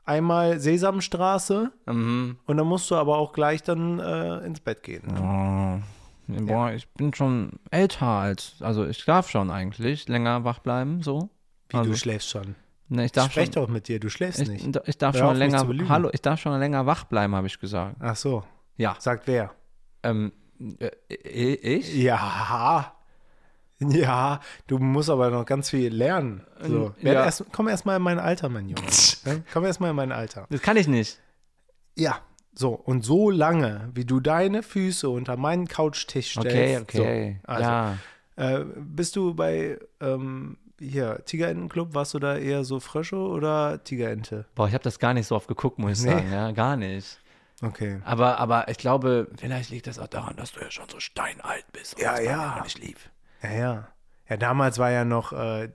einmal 0.07 0.59
Sesamstraße 0.59 1.71
mhm. 1.85 2.39
und 2.47 2.57
dann 2.57 2.67
musst 2.67 2.91
du 2.91 2.95
aber 2.95 3.19
auch 3.19 3.35
gleich 3.35 3.63
dann 3.63 3.99
äh, 3.99 4.39
ins 4.47 4.61
Bett 4.61 4.83
gehen. 4.83 5.03
Oh, 5.19 5.83
boah, 6.27 6.73
ich 6.73 6.89
bin 6.91 7.13
schon 7.15 7.53
älter 7.71 8.07
als, 8.07 8.55
also 8.61 8.87
ich 8.87 9.05
darf 9.05 9.31
schon 9.31 9.51
eigentlich 9.51 10.09
länger 10.09 10.45
wach 10.45 10.59
bleiben, 10.61 11.03
so. 11.03 11.31
Wie, 11.69 11.77
also, 11.77 11.91
du 11.91 11.97
schläfst 11.97 12.31
schon. 12.31 12.55
ne, 12.89 13.05
ich 13.05 13.13
darf 13.13 13.31
spreche 13.33 13.53
schon, 13.53 13.63
doch 13.65 13.69
mit 13.69 13.89
dir, 13.89 14.01
du 14.01 14.09
schläfst 14.09 14.41
ich, 14.41 14.49
nicht. 14.49 14.81
ich 14.87 14.99
darf 14.99 15.15
Hör 15.15 15.29
schon 15.29 15.37
länger, 15.37 15.67
hallo, 15.89 16.11
ich 16.13 16.23
darf 16.23 16.41
schon 16.41 16.59
länger 16.59 16.87
wach 16.87 17.05
bleiben, 17.05 17.35
habe 17.35 17.47
ich 17.47 17.59
gesagt. 17.59 17.97
Ach 18.01 18.17
so, 18.17 18.45
Ja. 18.77 18.97
sagt 18.99 19.27
wer? 19.27 19.51
Ähm, 20.03 20.33
äh, 20.79 20.91
ich? 21.55 21.95
Ja, 21.95 22.95
ja, 23.81 24.41
du 24.67 24.79
musst 24.79 25.11
aber 25.11 25.31
noch 25.31 25.45
ganz 25.45 25.71
viel 25.71 25.93
lernen. 25.95 26.43
So. 26.61 26.95
Ähm, 27.01 27.07
ja. 27.07 27.25
Erst, 27.25 27.45
komm 27.53 27.69
erst 27.69 27.87
mal 27.87 27.97
in 27.97 28.03
mein 28.03 28.19
Alter, 28.19 28.49
mein 28.49 28.69
Junge. 28.69 28.83
Ja, 29.25 29.37
komm 29.53 29.65
erst 29.65 29.81
mal 29.81 29.91
in 29.91 29.97
mein 29.97 30.13
Alter. 30.13 30.47
Das 30.51 30.61
kann 30.61 30.77
ich 30.77 30.87
nicht. 30.87 31.19
Ja, 31.97 32.21
so. 32.55 32.71
Und 32.71 33.05
so 33.05 33.31
lange, 33.31 33.91
wie 33.95 34.05
du 34.05 34.21
deine 34.21 34.63
Füße 34.63 35.09
unter 35.09 35.37
meinen 35.37 35.67
Couchtisch 35.69 36.33
stellst. 36.33 36.47
Okay, 36.47 36.79
okay. 37.01 37.41
So, 37.47 37.49
also, 37.53 37.63
ja. 37.71 37.99
äh, 38.37 38.65
bist 38.77 39.17
du 39.17 39.35
bei 39.35 39.79
ähm, 40.01 40.57
hier, 40.79 41.23
Tigerentenclub, 41.25 41.95
warst 41.95 42.15
du 42.15 42.19
da 42.19 42.37
eher 42.37 42.65
so 42.65 42.81
Frösche 42.81 43.17
oder 43.17 43.83
Tigerente? 43.85 44.45
Boah, 44.55 44.67
ich 44.69 44.75
habe 44.75 44.85
das 44.85 44.99
gar 44.99 45.15
nicht 45.15 45.27
so 45.27 45.37
oft 45.37 45.49
geguckt, 45.49 45.79
muss 45.79 45.99
ich 46.01 46.05
Nee. 46.07 46.13
sagen. 46.13 46.33
Ja, 46.33 46.51
gar 46.53 46.77
nicht. 46.77 47.21
Okay. 47.63 48.01
Aber, 48.05 48.39
aber 48.39 48.69
ich 48.69 48.77
glaube, 48.79 49.29
vielleicht 49.37 49.71
liegt 49.71 49.87
das 49.87 49.99
auch 49.99 50.09
daran, 50.09 50.37
dass 50.37 50.53
du 50.53 50.61
ja 50.61 50.71
schon 50.71 50.89
so 50.89 50.99
steinalt 51.01 51.65
bist. 51.73 51.95
und 51.95 52.03
Ja, 52.03 52.21
ja. 52.21 52.57
noch 52.57 52.65
nicht 52.65 52.79
lief. 52.79 53.11
Ja, 53.43 53.53
ja. 53.53 53.89
Ja, 54.29 54.37
damals 54.37 54.79
war 54.79 54.91
ja 54.91 55.05
noch 55.05 55.33
äh, 55.33 55.69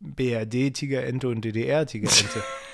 BRD-Tigerente 0.00 1.28
und 1.28 1.40
DDR-Tigerente. 1.44 2.42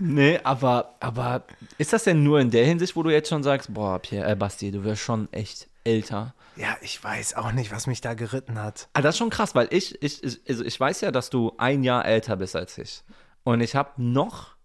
Nee, 0.00 0.38
aber, 0.44 0.94
aber 1.00 1.42
ist 1.76 1.92
das 1.92 2.04
denn 2.04 2.22
nur 2.22 2.38
in 2.38 2.52
der 2.52 2.64
Hinsicht, 2.64 2.94
wo 2.94 3.02
du 3.02 3.10
jetzt 3.10 3.28
schon 3.28 3.42
sagst, 3.42 3.74
boah, 3.74 3.98
Pierre, 3.98 4.30
äh, 4.30 4.36
Basti, 4.36 4.70
du 4.70 4.84
wirst 4.84 5.02
schon 5.02 5.32
echt 5.32 5.68
älter? 5.82 6.34
ja, 6.58 6.76
ich 6.80 7.02
weiß 7.02 7.34
auch 7.34 7.52
nicht, 7.52 7.70
was 7.70 7.86
mich 7.86 8.00
da 8.00 8.14
geritten 8.14 8.60
hat. 8.60 8.88
Ah, 8.92 9.00
das 9.00 9.14
ist 9.14 9.18
schon 9.18 9.30
krass, 9.30 9.54
weil 9.54 9.68
ich, 9.70 10.02
ich, 10.02 10.22
ich, 10.24 10.40
also 10.48 10.64
ich 10.64 10.78
weiß 10.78 11.00
ja, 11.02 11.12
dass 11.12 11.30
du 11.30 11.52
ein 11.56 11.84
Jahr 11.84 12.04
älter 12.04 12.36
bist 12.36 12.56
als 12.56 12.76
ich. 12.78 13.04
Und 13.44 13.60
ich 13.60 13.76
habe 13.76 13.90
noch 13.96 14.56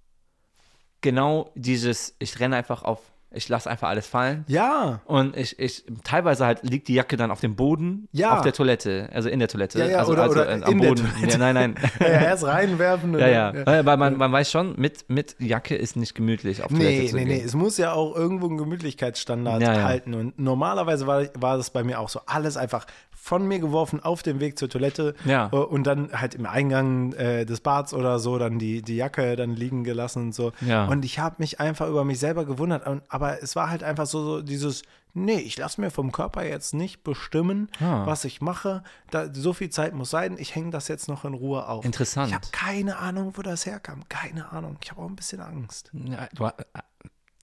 genau 1.02 1.52
dieses, 1.54 2.16
ich 2.18 2.40
renne 2.40 2.56
einfach 2.56 2.84
auf, 2.84 3.00
ich 3.34 3.50
lasse 3.50 3.70
einfach 3.70 3.90
alles 3.90 4.08
fallen. 4.08 4.46
Ja, 4.48 5.02
Und 5.06 5.36
ich, 5.36 5.58
ich, 5.60 5.84
teilweise 6.04 6.46
halt 6.46 6.64
liegt 6.64 6.88
die 6.88 6.94
Jacke 6.94 7.18
dann 7.18 7.32
auf 7.32 7.40
dem 7.40 7.56
Boden, 7.56 8.08
Ja. 8.12 8.36
auf 8.38 8.42
der 8.44 8.54
Toilette, 8.54 9.10
also 9.12 9.28
in 9.30 9.40
der 9.40 9.48
Toilette. 9.48 9.80
Ja, 9.80 9.86
ja, 9.88 9.98
also, 10.00 10.12
oder- 10.14 10.24
also 10.24 10.34
oder 10.42 10.50
äh, 10.60 10.64
am 10.64 10.78
Boden. 10.78 11.08
Ja, 11.28 11.38
nein, 11.38 11.56
nein. 11.56 11.76
ja, 12.00 12.08
ja 12.08 12.22
erst 12.22 12.46
reinwerfen. 12.46 13.18
Ja, 13.18 13.28
ja. 13.28 13.52
dann- 13.52 13.86
Weil 13.86 13.98
man, 13.98 14.18
man 14.18 14.32
weiß 14.32 14.52
schon, 14.52 14.76
mit, 14.80 15.10
mit 15.10 15.36
Jacke 15.40 15.76
ist 15.76 15.96
nicht 15.96 16.16
gemütlich 16.16 16.62
auf 16.64 16.70
Toilette 16.70 16.90
Nee, 16.90 17.08
zu 17.10 17.16
nee, 17.16 17.26
gehen. 17.26 17.38
nee. 17.40 17.44
Es 17.44 17.56
muss 17.56 17.78
ja 17.78 17.94
auch 17.94 18.16
irgendwo 18.16 18.48
einen 18.48 18.58
Gemütlichkeitsstandard 18.58 19.62
Ja, 19.62 19.74
ja. 19.74 19.84
halten. 19.84 20.14
Und 20.14 20.38
normalerweise 20.40 21.08
war, 21.08 21.24
war 21.36 21.58
das 21.58 21.70
bei 21.72 21.84
mir 21.84 22.00
auch 22.00 22.10
so. 22.10 22.22
Alles 22.26 22.58
einfach 22.58 22.86
von 23.26 23.48
mir 23.48 23.60
geworfen 23.60 24.02
auf 24.04 24.22
dem 24.22 24.42
Weg 24.42 24.60
zur 24.60 24.68
Toilette. 24.70 25.16
Ja. 25.24 25.48
Äh, 25.54 25.56
Und 25.56 25.86
dann 25.86 26.12
halt 26.12 26.36
im 26.36 26.46
Eingang 26.46 27.14
äh, 27.14 27.46
des 27.46 27.62
Bads 27.62 27.94
oder 27.94 28.20
so 28.20 28.38
dann 28.38 28.60
die, 28.60 28.82
die 28.82 28.98
Jacke 28.98 29.38
dann 29.38 29.56
liegen 29.56 29.86
gelassen 29.86 30.24
und 30.24 30.36
so. 30.36 30.52
Ja. 30.60 30.88
Und 30.88 31.06
ich 31.06 31.20
habe 31.20 31.38
mich 31.38 31.62
einfach 31.62 31.88
über 31.88 32.04
mich 32.04 32.20
selber 32.20 32.44
gewundert. 32.44 32.86
Und, 32.86 33.02
aber 33.08 33.42
es 33.42 33.56
war 33.56 33.70
halt 33.70 33.82
einfach 33.82 34.08
so, 34.08 34.22
so 34.26 34.42
dieses, 34.42 34.82
nee, 35.14 35.38
ich 35.40 35.58
lasse 35.58 35.80
mir 35.80 35.90
vom 35.90 36.12
Körper 36.12 36.44
jetzt 36.46 36.74
nicht 36.74 37.06
bestimmen, 37.06 37.70
Ah. 37.80 38.06
was 38.06 38.26
ich 38.26 38.42
mache. 38.42 38.84
Da, 39.10 39.34
so 39.34 39.54
viel 39.54 39.70
Zeit 39.70 39.94
muss 39.96 40.10
sein. 40.10 40.36
Ich 40.38 40.54
hänge 40.54 40.72
das 40.72 40.90
jetzt 40.90 41.08
noch 41.08 41.24
in 41.24 41.34
Ruhe 41.34 41.66
auf. 41.70 41.86
Interessant. 41.86 42.28
Ich 42.28 42.36
habe 42.36 42.48
keine 42.52 42.98
Ahnung, 42.98 43.32
wo 43.38 43.42
das 43.42 43.66
herkam. 43.66 44.02
Keine 44.10 44.52
Ahnung. 44.52 44.76
Ich 44.84 44.92
habe 44.92 45.02
auch 45.02 45.08
ein 45.08 45.16
bisschen 45.16 45.40
Angst. 45.40 45.92
Ja, 45.94 46.28
du, 46.36 46.44
äh, 46.48 46.52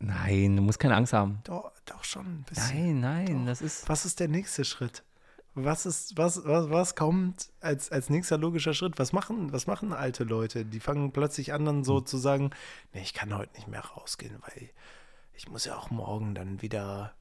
nein, 0.00 0.56
du 0.56 0.62
musst 0.62 0.78
keine 0.78 0.96
Angst 0.96 1.12
haben. 1.12 1.38
Doch, 1.44 1.72
auch 1.94 2.04
schon 2.04 2.26
ein 2.26 2.44
bisschen. 2.48 3.00
Nein, 3.00 3.24
nein, 3.24 3.46
das 3.46 3.62
ist. 3.62 3.88
Was 3.88 4.04
ist 4.04 4.20
der 4.20 4.28
nächste 4.28 4.64
Schritt? 4.66 5.02
Was 5.54 5.84
ist, 5.84 6.16
was, 6.16 6.44
was, 6.44 6.70
was 6.70 6.94
kommt 6.94 7.50
als, 7.60 7.90
als 7.90 8.08
nächster 8.08 8.38
logischer 8.38 8.72
Schritt? 8.72 8.98
Was 8.98 9.12
machen, 9.12 9.52
was 9.52 9.66
machen 9.66 9.92
alte 9.92 10.24
Leute? 10.24 10.64
Die 10.64 10.80
fangen 10.80 11.12
plötzlich 11.12 11.52
an, 11.52 11.64
dann 11.64 11.78
Hm. 11.78 11.84
so 11.84 12.00
zu 12.00 12.18
sagen, 12.18 12.50
nee, 12.92 13.02
ich 13.02 13.14
kann 13.14 13.36
heute 13.36 13.52
nicht 13.54 13.68
mehr 13.68 13.84
rausgehen, 13.84 14.36
weil 14.40 14.70
ich 15.34 15.48
muss 15.48 15.64
ja 15.64 15.76
auch 15.76 15.90
morgen 15.90 16.34
dann 16.34 16.62
wieder, 16.62 17.14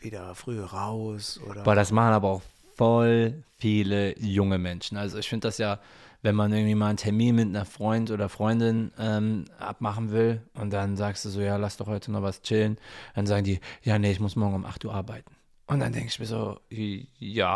wieder 0.00 0.34
früh 0.34 0.60
raus 0.60 1.40
oder. 1.48 1.62
Boah, 1.62 1.74
das 1.74 1.92
machen 1.92 2.12
aber 2.14 2.28
auch 2.28 2.42
voll 2.74 3.44
viele 3.58 4.18
junge 4.18 4.58
Menschen. 4.58 4.96
Also 4.96 5.18
ich 5.18 5.28
finde 5.28 5.48
das 5.48 5.58
ja, 5.58 5.78
wenn 6.22 6.34
man 6.34 6.52
irgendwie 6.52 6.74
mal 6.74 6.88
einen 6.88 6.96
Termin 6.96 7.36
mit 7.36 7.48
einer 7.48 7.64
Freund 7.64 8.10
oder 8.10 8.28
Freundin 8.28 8.90
ähm, 8.98 9.44
abmachen 9.58 10.10
will 10.10 10.42
und 10.54 10.70
dann 10.72 10.96
sagst 10.96 11.24
du 11.24 11.28
so, 11.28 11.40
ja, 11.40 11.56
lass 11.56 11.76
doch 11.76 11.86
heute 11.86 12.10
noch 12.10 12.22
was 12.22 12.42
chillen, 12.42 12.78
dann 13.14 13.26
sagen 13.26 13.44
die, 13.44 13.60
ja, 13.82 13.98
nee, 13.98 14.10
ich 14.10 14.20
muss 14.20 14.36
morgen 14.36 14.54
um 14.54 14.64
8 14.64 14.84
Uhr 14.84 14.94
arbeiten. 14.94 15.30
Und 15.70 15.80
dann 15.80 15.92
denke 15.92 16.08
ich 16.08 16.18
mir 16.18 16.26
so, 16.26 16.58
ja, 16.68 17.52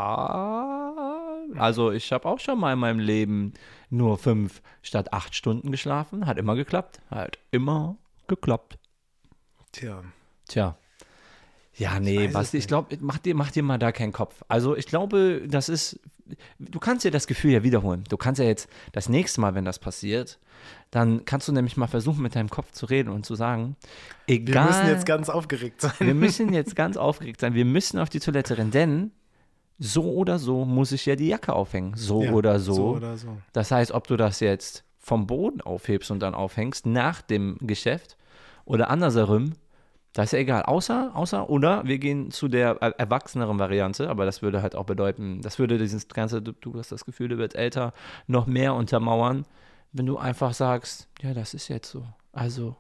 also 1.57 1.91
ich 1.91 2.13
habe 2.13 2.29
auch 2.29 2.39
schon 2.39 2.61
mal 2.61 2.75
in 2.75 2.79
meinem 2.79 3.01
Leben 3.01 3.55
nur 3.91 4.19
fünf 4.19 4.63
statt 4.83 5.13
acht 5.13 5.35
Stunden 5.35 5.73
geschlafen, 5.73 6.27
hat 6.27 6.39
immer 6.39 6.55
geklappt, 6.55 7.01
hat 7.11 7.39
immer 7.51 7.97
geklappt. 8.29 8.79
Tja, 9.73 10.05
Tja. 10.49 10.77
Ja, 11.77 11.99
nee, 11.99 12.27
es 12.27 12.33
Basti, 12.33 12.59
ich 12.59 12.67
glaube, 12.67 12.97
mach 13.01 13.19
dir, 13.19 13.35
mach 13.35 13.51
dir 13.51 13.63
mal 13.63 13.79
da 13.79 13.93
keinen 13.93 14.13
Kopf. 14.13 14.43
Also 14.49 14.77
ich 14.77 14.87
glaube, 14.87 15.43
das 15.47 15.69
ist, 15.69 16.01
du 16.59 16.79
kannst 16.79 17.05
dir 17.05 17.11
das 17.11 17.27
Gefühl 17.27 17.51
ja 17.51 17.63
wiederholen. 17.63 18.05
Du 18.09 18.17
kannst 18.17 18.39
ja 18.39 18.45
jetzt 18.45 18.69
das 18.93 19.09
nächste 19.09 19.41
Mal, 19.41 19.55
wenn 19.55 19.65
das 19.65 19.79
passiert, 19.79 20.39
dann 20.91 21.25
kannst 21.25 21.49
du 21.49 21.53
nämlich 21.53 21.77
mal 21.77 21.89
versuchen, 21.89 22.23
mit 22.23 22.37
deinem 22.37 22.49
Kopf 22.49 22.73
zu 22.73 22.87
reden 22.87 23.11
und 23.11 23.27
zu 23.27 23.35
sagen, 23.35 23.77
wir 24.27 24.37
egal, 24.37 24.69
müssen 24.69 24.87
jetzt 24.89 25.07
ganz 25.07 25.29
aufgeregt 25.29 25.81
sein. 25.81 25.93
wir 25.99 26.15
müssen 26.15 26.53
jetzt 26.53 26.77
ganz 26.77 26.97
aufgeregt 26.97 27.41
sein, 27.41 27.55
wir 27.55 27.65
müssen 27.65 27.99
auf 27.99 28.09
die 28.09 28.21
Toilette 28.21 28.57
rennen, 28.57 28.71
denn 28.71 29.11
so 29.79 30.13
oder 30.13 30.39
so 30.39 30.65
muss 30.65 30.93
ich 30.93 31.05
ja 31.07 31.17
die 31.17 31.29
Jacke 31.29 31.53
aufhängen. 31.53 31.95
So 31.97 32.23
Ja, 32.23 32.33
oder 32.33 32.61
so. 32.61 32.75
So 32.75 32.97
oder 32.97 33.17
so. 33.17 33.37
Das 33.53 33.73
heißt, 33.73 33.91
ob 33.91 34.07
du 34.07 34.17
das 34.17 34.39
jetzt 34.39 34.85
vom 34.99 35.27
Boden 35.27 35.61
aufhebst 35.61 36.11
und 36.11 36.21
dann 36.21 36.35
aufhängst 36.35 36.87
nach 36.87 37.21
dem 37.23 37.59
Geschäft 37.61 38.17
oder 38.65 38.89
andersherum, 38.89 39.55
das 40.15 40.27
ist 40.27 40.33
ja 40.33 40.39
egal. 40.39 40.63
Außer, 40.63 41.11
außer, 41.15 41.51
oder 41.51 41.85
wir 41.85 41.99
gehen 41.99 42.31
zu 42.31 42.49
der 42.49 42.79
er- 42.81 42.99
erwachseneren 42.99 43.59
Variante, 43.59 44.09
aber 44.09 44.25
das 44.25 44.41
würde 44.41 44.63
halt 44.63 44.75
auch 44.75 44.85
bedeuten, 44.87 45.43
das 45.43 45.59
würde 45.59 45.77
dieses 45.77 46.09
ganze, 46.09 46.41
du, 46.41 46.55
hast 46.79 46.91
das 46.93 47.05
Gefühl, 47.05 47.29
du 47.29 47.37
wirst 47.39 47.55
älter, 47.57 47.93
noch 48.27 48.47
mehr 48.47 48.75
untermauern, 48.75 49.45
wenn 49.93 50.07
du 50.07 50.17
einfach 50.17 50.55
sagst, 50.55 51.09
ja, 51.21 51.35
das 51.35 51.53
ist 51.53 51.69
jetzt 51.69 51.91
so. 51.91 52.07
Also, 52.33 52.77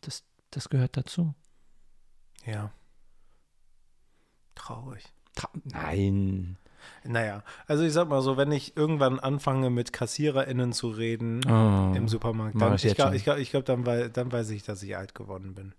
das, 0.00 0.24
das 0.50 0.68
gehört 0.68 0.96
dazu. 0.96 1.34
Ja. 2.44 2.72
Traurig. 4.54 5.04
Tra 5.34 5.48
Nein. 5.64 6.56
Naja, 7.04 7.42
also 7.66 7.84
ich 7.84 7.92
sag 7.92 8.08
mal 8.08 8.22
so, 8.22 8.36
wenn 8.38 8.50
ich 8.52 8.76
irgendwann 8.76 9.18
anfange 9.20 9.68
mit 9.68 9.92
KassiererInnen 9.92 10.72
zu 10.72 10.88
reden 10.88 11.40
Oh. 11.46 11.92
im 11.94 12.08
Supermarkt, 12.08 12.60
dann, 12.60 12.74
ich 12.74 12.84
ich 12.86 12.94
glaube, 12.94 13.18
glaub, 13.18 13.36
glaub, 13.36 13.64
dann, 13.66 14.12
dann 14.12 14.32
weiß 14.32 14.48
ich, 14.50 14.62
dass 14.62 14.82
ich 14.82 14.96
alt 14.96 15.14
geworden 15.14 15.54
bin. 15.54 15.74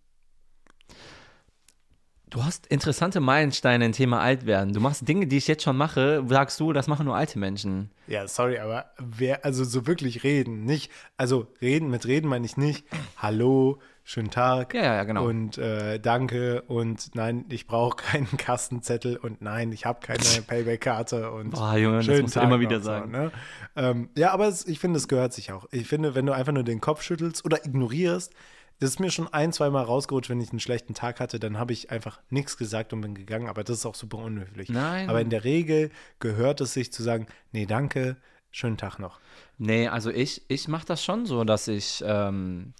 Du 2.31 2.45
hast 2.45 2.65
interessante 2.67 3.19
Meilensteine 3.19 3.85
im 3.85 3.91
Thema 3.91 4.21
alt 4.21 4.45
werden. 4.45 4.71
Du 4.71 4.79
machst 4.79 5.05
Dinge, 5.05 5.27
die 5.27 5.35
ich 5.35 5.49
jetzt 5.49 5.63
schon 5.63 5.75
mache, 5.75 6.23
sagst 6.29 6.61
du, 6.61 6.71
das 6.71 6.87
machen 6.87 7.05
nur 7.05 7.15
alte 7.15 7.37
Menschen. 7.37 7.91
Ja, 8.07 8.25
sorry, 8.25 8.57
aber 8.57 8.85
wer, 8.97 9.43
also 9.43 9.65
so 9.65 9.85
wirklich 9.85 10.23
reden, 10.23 10.63
nicht, 10.63 10.89
also 11.17 11.47
reden, 11.61 11.89
mit 11.89 12.05
reden 12.07 12.29
meine 12.29 12.45
ich 12.45 12.55
nicht, 12.55 12.85
hallo, 13.17 13.79
schönen 14.05 14.31
Tag. 14.31 14.73
Ja, 14.73 14.81
ja, 14.81 14.95
ja, 14.95 15.03
genau. 15.03 15.25
Und 15.25 15.57
äh, 15.57 15.99
danke 15.99 16.61
und 16.61 17.15
nein, 17.15 17.43
ich 17.49 17.67
brauche 17.67 17.97
keinen 17.97 18.37
Kastenzettel 18.37 19.17
und 19.17 19.41
nein, 19.41 19.73
ich 19.73 19.85
habe 19.85 19.99
keine 19.99 20.23
Payback-Karte 20.47 21.31
und 21.31 21.49
Boah, 21.49 21.75
Junge, 21.75 21.97
das 21.97 22.05
schönen 22.05 22.27
du 22.27 22.31
Tag 22.31 22.43
immer 22.43 22.61
wieder 22.61 22.79
so, 22.79 22.85
sagen. 22.85 23.11
ne? 23.11 23.31
ähm, 23.75 24.09
ja, 24.17 24.31
aber 24.31 24.47
es, 24.47 24.65
ich 24.67 24.79
finde, 24.79 24.99
es 24.99 25.09
gehört 25.09 25.33
sich 25.33 25.51
auch. 25.51 25.65
Ich 25.71 25.85
finde, 25.85 26.15
wenn 26.15 26.25
du 26.25 26.31
einfach 26.31 26.53
nur 26.53 26.63
den 26.63 26.79
Kopf 26.79 27.01
schüttelst 27.01 27.43
oder 27.43 27.65
ignorierst, 27.65 28.33
das 28.81 28.89
ist 28.89 28.99
mir 28.99 29.11
schon 29.11 29.31
ein, 29.31 29.53
zwei 29.53 29.69
Mal 29.69 29.83
rausgerutscht, 29.83 30.31
wenn 30.31 30.41
ich 30.41 30.49
einen 30.49 30.59
schlechten 30.59 30.95
Tag 30.95 31.19
hatte, 31.19 31.39
dann 31.39 31.59
habe 31.59 31.71
ich 31.71 31.91
einfach 31.91 32.19
nichts 32.31 32.57
gesagt 32.57 32.93
und 32.93 33.01
bin 33.01 33.13
gegangen, 33.13 33.47
aber 33.47 33.63
das 33.63 33.77
ist 33.77 33.85
auch 33.85 33.93
super 33.93 34.17
unhöflich. 34.17 34.69
Nein. 34.69 35.07
Aber 35.07 35.21
in 35.21 35.29
der 35.29 35.43
Regel 35.43 35.91
gehört 36.17 36.61
es 36.61 36.73
sich 36.73 36.91
zu 36.91 37.03
sagen, 37.03 37.27
nee, 37.51 37.67
danke, 37.67 38.17
schönen 38.49 38.77
Tag 38.77 38.97
noch. 38.97 39.19
Nee, 39.59 39.87
also 39.87 40.09
ich, 40.09 40.41
ich 40.47 40.67
mache 40.67 40.87
das 40.87 41.03
schon 41.03 41.27
so, 41.27 41.43
dass 41.43 41.67
ich, 41.67 42.03
ähm, 42.03 42.73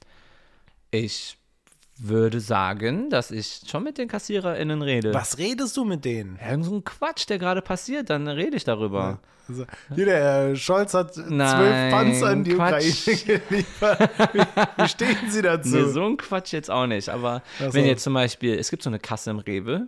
ich 0.90 1.38
würde 2.04 2.40
sagen, 2.40 3.10
dass 3.10 3.32
ich 3.32 3.62
schon 3.68 3.84
mit 3.84 3.98
den 3.98 4.08
KassiererInnen 4.08 4.82
rede. 4.82 5.14
Was 5.14 5.38
redest 5.38 5.78
du 5.78 5.86
mit 5.86 6.04
denen? 6.04 6.40
Irgend 6.44 6.66
so 6.66 6.76
ein 6.76 6.84
Quatsch, 6.84 7.30
der 7.30 7.38
gerade 7.38 7.62
passiert, 7.62 8.10
dann 8.10 8.28
rede 8.28 8.58
ich 8.58 8.64
darüber. 8.64 9.20
Also, 9.48 9.66
hier, 9.96 10.06
der 10.06 10.18
Herr 10.18 10.56
Scholz 10.56 10.94
hat 10.94 11.16
Nein, 11.18 11.58
zwölf 11.58 11.92
Panzer 11.92 12.32
in 12.32 12.44
die 12.44 12.54
Quatsch. 12.54 13.08
Ukraine 13.08 13.42
geliefert. 13.50 14.10
Wie, 14.34 14.84
wie 14.84 14.88
stehen 14.88 15.30
Sie 15.30 15.42
dazu? 15.42 15.70
Nee, 15.70 15.92
so 15.92 16.06
ein 16.06 16.18
Quatsch 16.18 16.54
jetzt 16.54 16.72
auch 16.72 16.88
nicht. 16.88 17.10
Aber 17.10 17.44
so. 17.60 17.74
wenn 17.74 17.86
jetzt 17.86 18.04
zum 18.04 18.14
Beispiel, 18.14 18.58
es 18.58 18.70
gibt 18.70 18.84
so 18.84 18.90
eine 18.90 19.00
Kasse 19.00 19.32
im 19.32 19.40
Rewe 19.40 19.88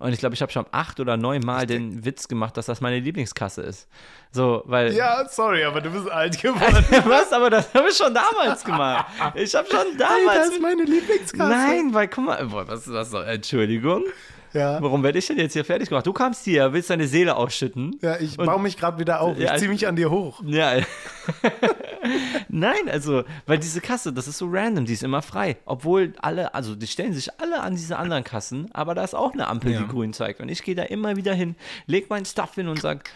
und 0.00 0.12
ich 0.12 0.18
glaube, 0.18 0.34
ich 0.34 0.42
habe 0.42 0.50
schon 0.50 0.66
acht 0.72 0.98
oder 0.98 1.16
neun 1.16 1.42
Mal 1.42 1.66
den 1.66 2.04
Witz 2.04 2.26
gemacht, 2.26 2.56
dass 2.56 2.66
das 2.66 2.80
meine 2.80 2.98
Lieblingskasse 2.98 3.62
ist. 3.62 3.88
So, 4.32 4.62
weil. 4.66 4.92
ja, 4.94 5.28
sorry, 5.28 5.62
aber 5.64 5.80
du 5.80 5.90
bist 5.90 6.10
alt 6.10 6.40
geworden. 6.40 6.84
Was? 7.08 7.32
Aber 7.32 7.50
das 7.50 7.72
habe 7.72 7.88
ich 7.88 7.96
schon 7.96 8.12
damals 8.12 8.64
gemacht. 8.64 9.06
Ich 9.34 9.54
habe 9.54 9.68
schon 9.68 9.78
Hey, 9.78 9.96
damals. 9.98 10.38
das 10.38 10.48
ist 10.50 10.60
meine 10.62 10.82
Lieblingskasse. 10.84 11.50
Nein, 11.50 11.94
weil 11.94 12.08
guck 12.08 12.24
mal, 12.24 12.44
boah, 12.46 12.66
was 12.66 12.86
ist 12.86 12.92
das? 12.94 13.10
so? 13.10 13.18
Entschuldigung. 13.20 14.04
Ja, 14.52 14.82
Warum 14.82 15.02
werde 15.04 15.18
ich 15.18 15.26
denn 15.28 15.38
jetzt 15.38 15.52
hier 15.52 15.64
fertig 15.64 15.88
gemacht? 15.88 16.06
Du 16.06 16.12
kamst 16.12 16.44
hier, 16.44 16.72
willst 16.72 16.90
deine 16.90 17.06
Seele 17.06 17.36
ausschütten. 17.36 17.96
ja 18.02 18.18
ich 18.18 18.38
Und- 18.38 18.46
baue 18.46 18.60
mich 18.60 18.76
gerade 18.76 18.98
wieder 18.98 19.20
auf. 19.20 19.36
Ich 19.38 19.44
Ja, 19.44 19.56
ziehe 19.56 19.68
mich 19.70 19.86
an 19.86 19.94
dir 19.96 20.10
hoch. 20.10 20.42
Ja. 20.44 20.72
Nein, 22.48 22.88
also, 22.90 23.24
weil 23.46 23.58
diese 23.58 23.80
Kasse, 23.80 24.12
das 24.12 24.26
ist 24.26 24.38
so 24.38 24.48
random, 24.50 24.84
die 24.86 24.92
ist 24.94 25.02
immer 25.02 25.22
frei. 25.22 25.56
Obwohl 25.66 26.14
alle, 26.20 26.54
also 26.54 26.74
die 26.74 26.86
stellen 26.86 27.12
sich 27.12 27.40
alle 27.40 27.60
an 27.60 27.74
diese 27.76 27.96
anderen 27.98 28.24
Kassen, 28.24 28.68
aber 28.72 28.94
da 28.94 29.04
ist 29.04 29.14
auch 29.14 29.32
eine 29.32 29.46
Ampel, 29.48 29.72
Ja. 29.72 29.80
die 29.80 29.86
grün 29.88 30.12
zeigt. 30.12 30.40
Und 30.40 30.48
ich 30.48 30.62
gehe 30.62 30.74
da 30.74 30.82
immer 30.84 31.16
wieder 31.16 31.34
hin, 31.34 31.56
leg 31.86 32.10
meinen 32.10 32.24
Stuff 32.24 32.54
hin 32.54 32.68
und 32.68 32.80
sag, 32.80 33.08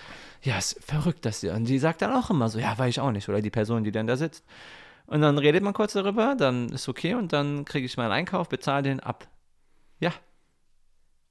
ja, 0.42 0.58
ist 0.58 0.78
verrückt 0.84 1.24
das 1.24 1.40
hier. 1.40 1.54
Und 1.54 1.64
die 1.64 1.78
sagt 1.78 2.02
dann 2.02 2.12
auch 2.12 2.30
immer 2.30 2.48
so, 2.48 2.58
ja, 2.58 2.76
weiß 2.76 2.90
ich 2.90 3.00
auch 3.00 3.10
nicht. 3.12 3.28
Oder 3.28 3.40
die 3.40 3.50
Person, 3.50 3.82
die 3.84 3.92
dann 3.92 4.06
da 4.06 4.16
sitzt. 4.16 4.44
Und 5.06 5.20
dann 5.22 5.38
redet 5.38 5.62
man 5.62 5.72
kurz 5.72 5.94
darüber, 5.94 6.34
dann 6.38 6.68
ist 6.70 6.88
okay 6.88 7.14
und 7.14 7.32
dann 7.32 7.64
kriege 7.64 7.86
ich 7.86 7.96
meinen 7.96 8.12
Einkauf, 8.12 8.48
bezahle 8.48 8.82
den 8.84 9.00
ab. 9.00 9.26
Ja. 10.00 10.12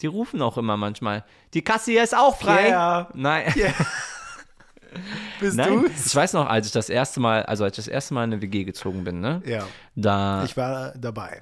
Die 0.04 0.08
rufen 0.08 0.42
auch 0.42 0.58
immer 0.58 0.78
manchmal. 0.78 1.24
Die 1.56 1.64
Kasse 1.64 1.92
hier 1.92 2.04
ist 2.04 2.16
auch 2.16 2.38
frei. 2.38 2.66
Pierre. 2.66 3.08
Nein. 3.16 3.54
Bist 5.40 5.58
Nein, 5.58 5.82
du's? 5.84 6.06
ich 6.06 6.16
weiß 6.16 6.34
noch, 6.34 6.48
als 6.48 6.68
ich 6.68 6.72
das 6.72 6.90
erste 6.90 7.20
Mal, 7.20 7.44
also 7.44 7.64
als 7.64 7.78
ich 7.78 7.86
das 7.86 7.92
erste 7.92 8.14
Mal 8.14 8.26
in 8.26 8.34
eine 8.34 8.42
WG 8.44 8.64
gezogen 8.64 9.04
bin, 9.04 9.22
ne? 9.22 9.42
Ja, 9.46 9.66
Da, 9.96 10.44
ich 10.44 10.56
war 10.56 10.92
dabei. 10.96 11.42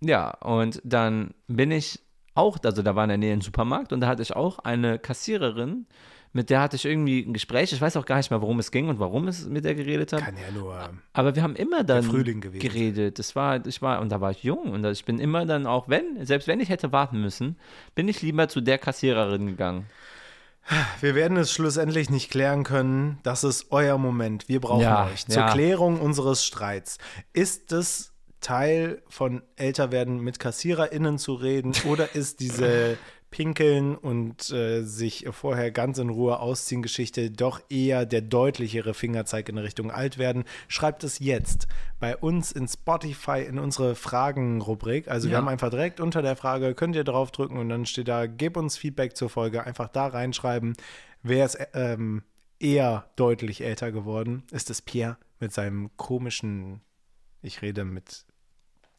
ja, 0.00 0.30
und 0.38 0.80
dann 0.82 1.34
bin 1.48 1.70
ich 1.70 2.00
auch, 2.34 2.56
also 2.64 2.80
da 2.82 2.94
war 2.96 3.04
in 3.04 3.08
der 3.10 3.18
Nähe 3.18 3.34
ein 3.34 3.42
Supermarkt 3.42 3.92
und 3.92 4.00
da 4.00 4.06
hatte 4.06 4.22
ich 4.22 4.34
auch 4.34 4.58
eine 4.60 4.98
Kassiererin, 4.98 5.86
mit 6.32 6.48
der 6.50 6.60
hatte 6.60 6.76
ich 6.76 6.84
irgendwie 6.84 7.20
ein 7.20 7.32
Gespräch. 7.32 7.72
Ich 7.72 7.80
weiß 7.80 7.96
auch 7.96 8.06
gar 8.06 8.16
nicht 8.16 8.30
mehr, 8.30 8.40
worum 8.40 8.58
es 8.58 8.70
ging 8.70 8.88
und 8.88 8.98
warum 8.98 9.28
es 9.28 9.46
mit 9.46 9.64
der 9.64 9.74
geredet 9.74 10.12
hat. 10.12 10.20
Kann 10.20 10.36
ja 10.36 10.50
nur. 10.50 10.90
Aber 11.12 11.34
wir 11.34 11.42
haben 11.42 11.56
immer 11.56 11.84
dann 11.84 12.04
Frühling 12.04 12.40
gewesen 12.40 12.60
geredet. 12.60 13.18
Das 13.18 13.36
war, 13.36 13.64
ich 13.66 13.82
war, 13.82 14.00
und 14.00 14.10
da 14.10 14.20
war 14.20 14.30
ich 14.30 14.42
jung 14.42 14.72
und 14.72 14.84
ich 14.86 15.04
bin 15.04 15.18
immer 15.18 15.44
dann 15.44 15.66
auch, 15.66 15.88
wenn, 15.88 16.24
selbst 16.24 16.48
wenn 16.48 16.60
ich 16.60 16.70
hätte 16.70 16.90
warten 16.92 17.20
müssen, 17.20 17.56
bin 17.94 18.08
ich 18.08 18.22
lieber 18.22 18.48
zu 18.48 18.60
der 18.60 18.78
Kassiererin 18.78 19.46
gegangen. 19.46 19.86
Wir 21.00 21.14
werden 21.14 21.36
es 21.36 21.52
schlussendlich 21.52 22.08
nicht 22.08 22.30
klären 22.30 22.62
können. 22.62 23.18
Das 23.24 23.42
ist 23.44 23.66
euer 23.70 23.98
Moment. 23.98 24.48
Wir 24.48 24.60
brauchen 24.60 24.82
Ja, 24.82 25.06
euch. 25.06 25.26
Zur 25.26 25.42
ja. 25.42 25.52
Klärung 25.52 26.00
unseres 26.00 26.44
Streits. 26.44 26.98
Ist 27.32 27.72
es 27.72 28.12
Teil 28.40 29.02
von 29.08 29.42
Älterwerden 29.56 30.20
mit 30.20 30.38
KassiererInnen 30.38 31.18
zu 31.18 31.34
reden 31.34 31.72
oder 31.84 32.14
ist 32.14 32.40
diese 32.40 32.96
Pinkeln 33.32 33.96
und 33.96 34.50
äh, 34.50 34.82
sich 34.82 35.26
vorher 35.32 35.72
ganz 35.72 35.98
in 35.98 36.10
Ruhe 36.10 36.38
ausziehen 36.38 36.82
Geschichte 36.82 37.32
doch 37.32 37.60
eher 37.68 38.06
der 38.06 38.20
deutlichere 38.20 38.94
Fingerzeig 38.94 39.48
in 39.48 39.58
Richtung 39.58 39.90
Altwerden? 39.90 40.44
Schreibt 40.68 41.02
es 41.02 41.18
jetzt 41.18 41.66
bei 41.98 42.16
uns 42.16 42.52
in 42.52 42.68
Spotify 42.68 43.40
in 43.40 43.58
unsere 43.58 43.96
Fragen-Rubrik. 43.96 45.08
Also 45.08 45.26
wir 45.26 45.32
Ja. 45.32 45.38
haben 45.38 45.48
einfach 45.48 45.70
direkt 45.70 45.98
unter 45.98 46.22
der 46.22 46.36
Frage, 46.36 46.74
könnt 46.74 46.94
ihr 46.94 47.02
draufdrücken 47.02 47.56
und 47.58 47.68
dann 47.68 47.86
steht 47.86 48.06
da, 48.06 48.26
gib 48.26 48.56
uns 48.56 48.76
Feedback 48.76 49.16
zur 49.16 49.28
Folge. 49.30 49.64
Einfach 49.64 49.88
da 49.88 50.06
reinschreiben. 50.06 50.74
Wer 51.24 51.46
ist 51.46 51.58
ähm, 51.74 52.22
eher 52.60 53.06
deutlich 53.16 53.62
älter 53.64 53.90
geworden? 53.90 54.44
Ist 54.52 54.70
es 54.70 54.82
Pierre 54.82 55.16
mit 55.40 55.52
seinem 55.52 55.90
komischen, 55.96 56.80
ich 57.42 57.62
rede 57.62 57.84
mit 57.84 58.24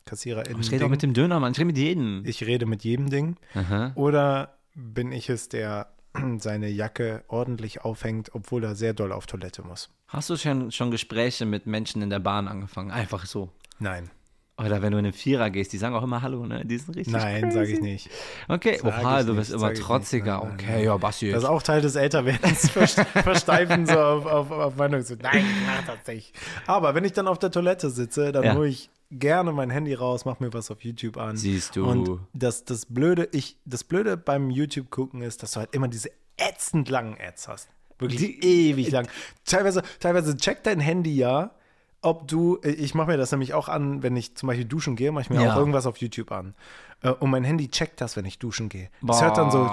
KassiererInnen. 0.05 0.61
Ich 0.61 0.71
rede 0.71 0.85
auch 0.85 0.89
mit 0.89 1.01
dem 1.03 1.13
Dönermann, 1.13 1.51
ich 1.53 1.57
rede 1.59 1.65
mit 1.67 1.77
jedem. 1.77 2.23
ich 2.25 2.43
rede 2.45 2.65
mit 2.65 2.83
jedem 2.83 3.09
Ding. 3.09 3.37
Aha. 3.55 3.91
Oder 3.95 4.57
bin 4.75 5.11
ich 5.11 5.29
es, 5.29 5.49
der 5.49 5.87
seine 6.37 6.69
Jacke 6.69 7.23
ordentlich 7.27 7.81
aufhängt, 7.81 8.31
obwohl 8.33 8.63
er 8.63 8.75
sehr 8.75 8.93
doll 8.93 9.11
auf 9.11 9.25
Toilette 9.27 9.61
muss? 9.63 9.89
Hast 10.07 10.29
du 10.29 10.37
schon, 10.37 10.71
schon 10.71 10.91
Gespräche 10.91 11.45
mit 11.45 11.65
Menschen 11.65 12.01
in 12.01 12.09
der 12.09 12.19
Bahn 12.19 12.47
angefangen? 12.47 12.91
Einfach 12.91 13.25
so. 13.25 13.49
Nein. 13.79 14.09
Oder 14.55 14.83
wenn 14.83 14.91
du 14.91 14.99
in 14.99 15.03
den 15.05 15.13
Vierer 15.13 15.49
gehst, 15.49 15.73
die 15.73 15.79
sagen 15.79 15.95
auch 15.95 16.03
immer 16.03 16.21
Hallo, 16.21 16.45
ne? 16.45 16.63
Die 16.63 16.77
sind 16.77 16.95
richtig 16.95 17.11
Nein, 17.11 17.49
sage 17.49 17.71
ich 17.71 17.81
nicht. 17.81 18.11
Okay, 18.47 18.77
Sag 18.83 18.99
oha, 19.03 19.23
du 19.23 19.35
bist 19.35 19.49
nicht, 19.49 19.59
immer 19.59 19.71
nicht. 19.71 19.81
trotziger. 19.81 20.37
Nein, 20.43 20.51
okay, 20.53 20.71
nein. 20.73 20.83
ja, 20.83 20.97
Basti. 20.97 21.31
Das 21.31 21.41
ist 21.41 21.49
auch 21.49 21.63
Teil 21.63 21.81
des 21.81 21.95
Älterwerdens, 21.95 22.69
ver- 22.71 22.87
versteifen 22.87 23.87
so 23.87 23.99
auf, 23.99 24.27
auf, 24.27 24.51
auf 24.51 24.75
Meinung. 24.75 25.01
So, 25.01 25.15
nein, 25.19 25.39
ich 25.43 25.65
mach 25.65 25.95
das 25.95 26.05
nicht. 26.05 26.35
Aber 26.67 26.93
wenn 26.93 27.03
ich 27.03 27.13
dann 27.13 27.27
auf 27.27 27.39
der 27.39 27.49
Toilette 27.49 27.89
sitze, 27.89 28.31
dann 28.31 28.43
Ja. 28.43 28.53
hole 28.53 28.67
ich 28.67 28.91
gerne 29.19 29.51
mein 29.51 29.69
Handy 29.69 29.93
raus, 29.93 30.25
mach 30.25 30.39
mir 30.39 30.53
was 30.53 30.69
auf 30.71 30.83
YouTube 30.83 31.17
an. 31.17 31.37
Siehst 31.37 31.75
du. 31.75 31.85
Und 31.85 32.19
das, 32.33 32.65
das, 32.65 32.85
Blöde, 32.87 33.29
ich, 33.31 33.57
das 33.65 33.83
Blöde 33.83 34.17
beim 34.17 34.49
YouTube 34.49 34.89
gucken 34.89 35.21
ist, 35.21 35.43
dass 35.43 35.51
du 35.53 35.59
halt 35.61 35.73
immer 35.73 35.87
diese 35.87 36.09
ätzend 36.37 36.89
langen 36.89 37.17
Ads 37.19 37.47
hast. 37.47 37.69
Wirklich 37.99 38.43
ewig 38.43 38.91
lang. 38.91 39.07
Teilweise, 39.45 39.83
teilweise 39.99 40.35
checkt 40.35 40.65
dein 40.65 40.79
Handy 40.79 41.15
ja, 41.15 41.51
ob 42.01 42.27
du, 42.27 42.59
ich 42.63 42.95
mache 42.95 43.11
mir 43.11 43.17
das 43.17 43.31
nämlich 43.31 43.53
auch 43.53 43.69
an, 43.69 44.03
wenn 44.03 44.17
ich 44.17 44.35
zum 44.35 44.47
Beispiel 44.47 44.65
duschen 44.65 44.95
gehe, 44.97 45.11
mache 45.13 45.21
ich 45.23 45.29
mir 45.29 45.41
Ja. 45.41 45.53
auch 45.53 45.57
irgendwas 45.57 45.85
auf 45.85 45.97
YouTube 45.97 46.31
an. 46.33 46.53
Äh, 47.01 47.11
Und 47.11 47.29
mein 47.29 47.45
Handy 47.45 47.69
checkt 47.69 48.01
das, 48.01 48.17
wenn 48.17 48.25
ich 48.25 48.39
duschen 48.39 48.67
gehe. 48.67 48.89
Es 49.07 49.21
hört 49.21 49.37
dann 49.37 49.51
so 49.51 49.71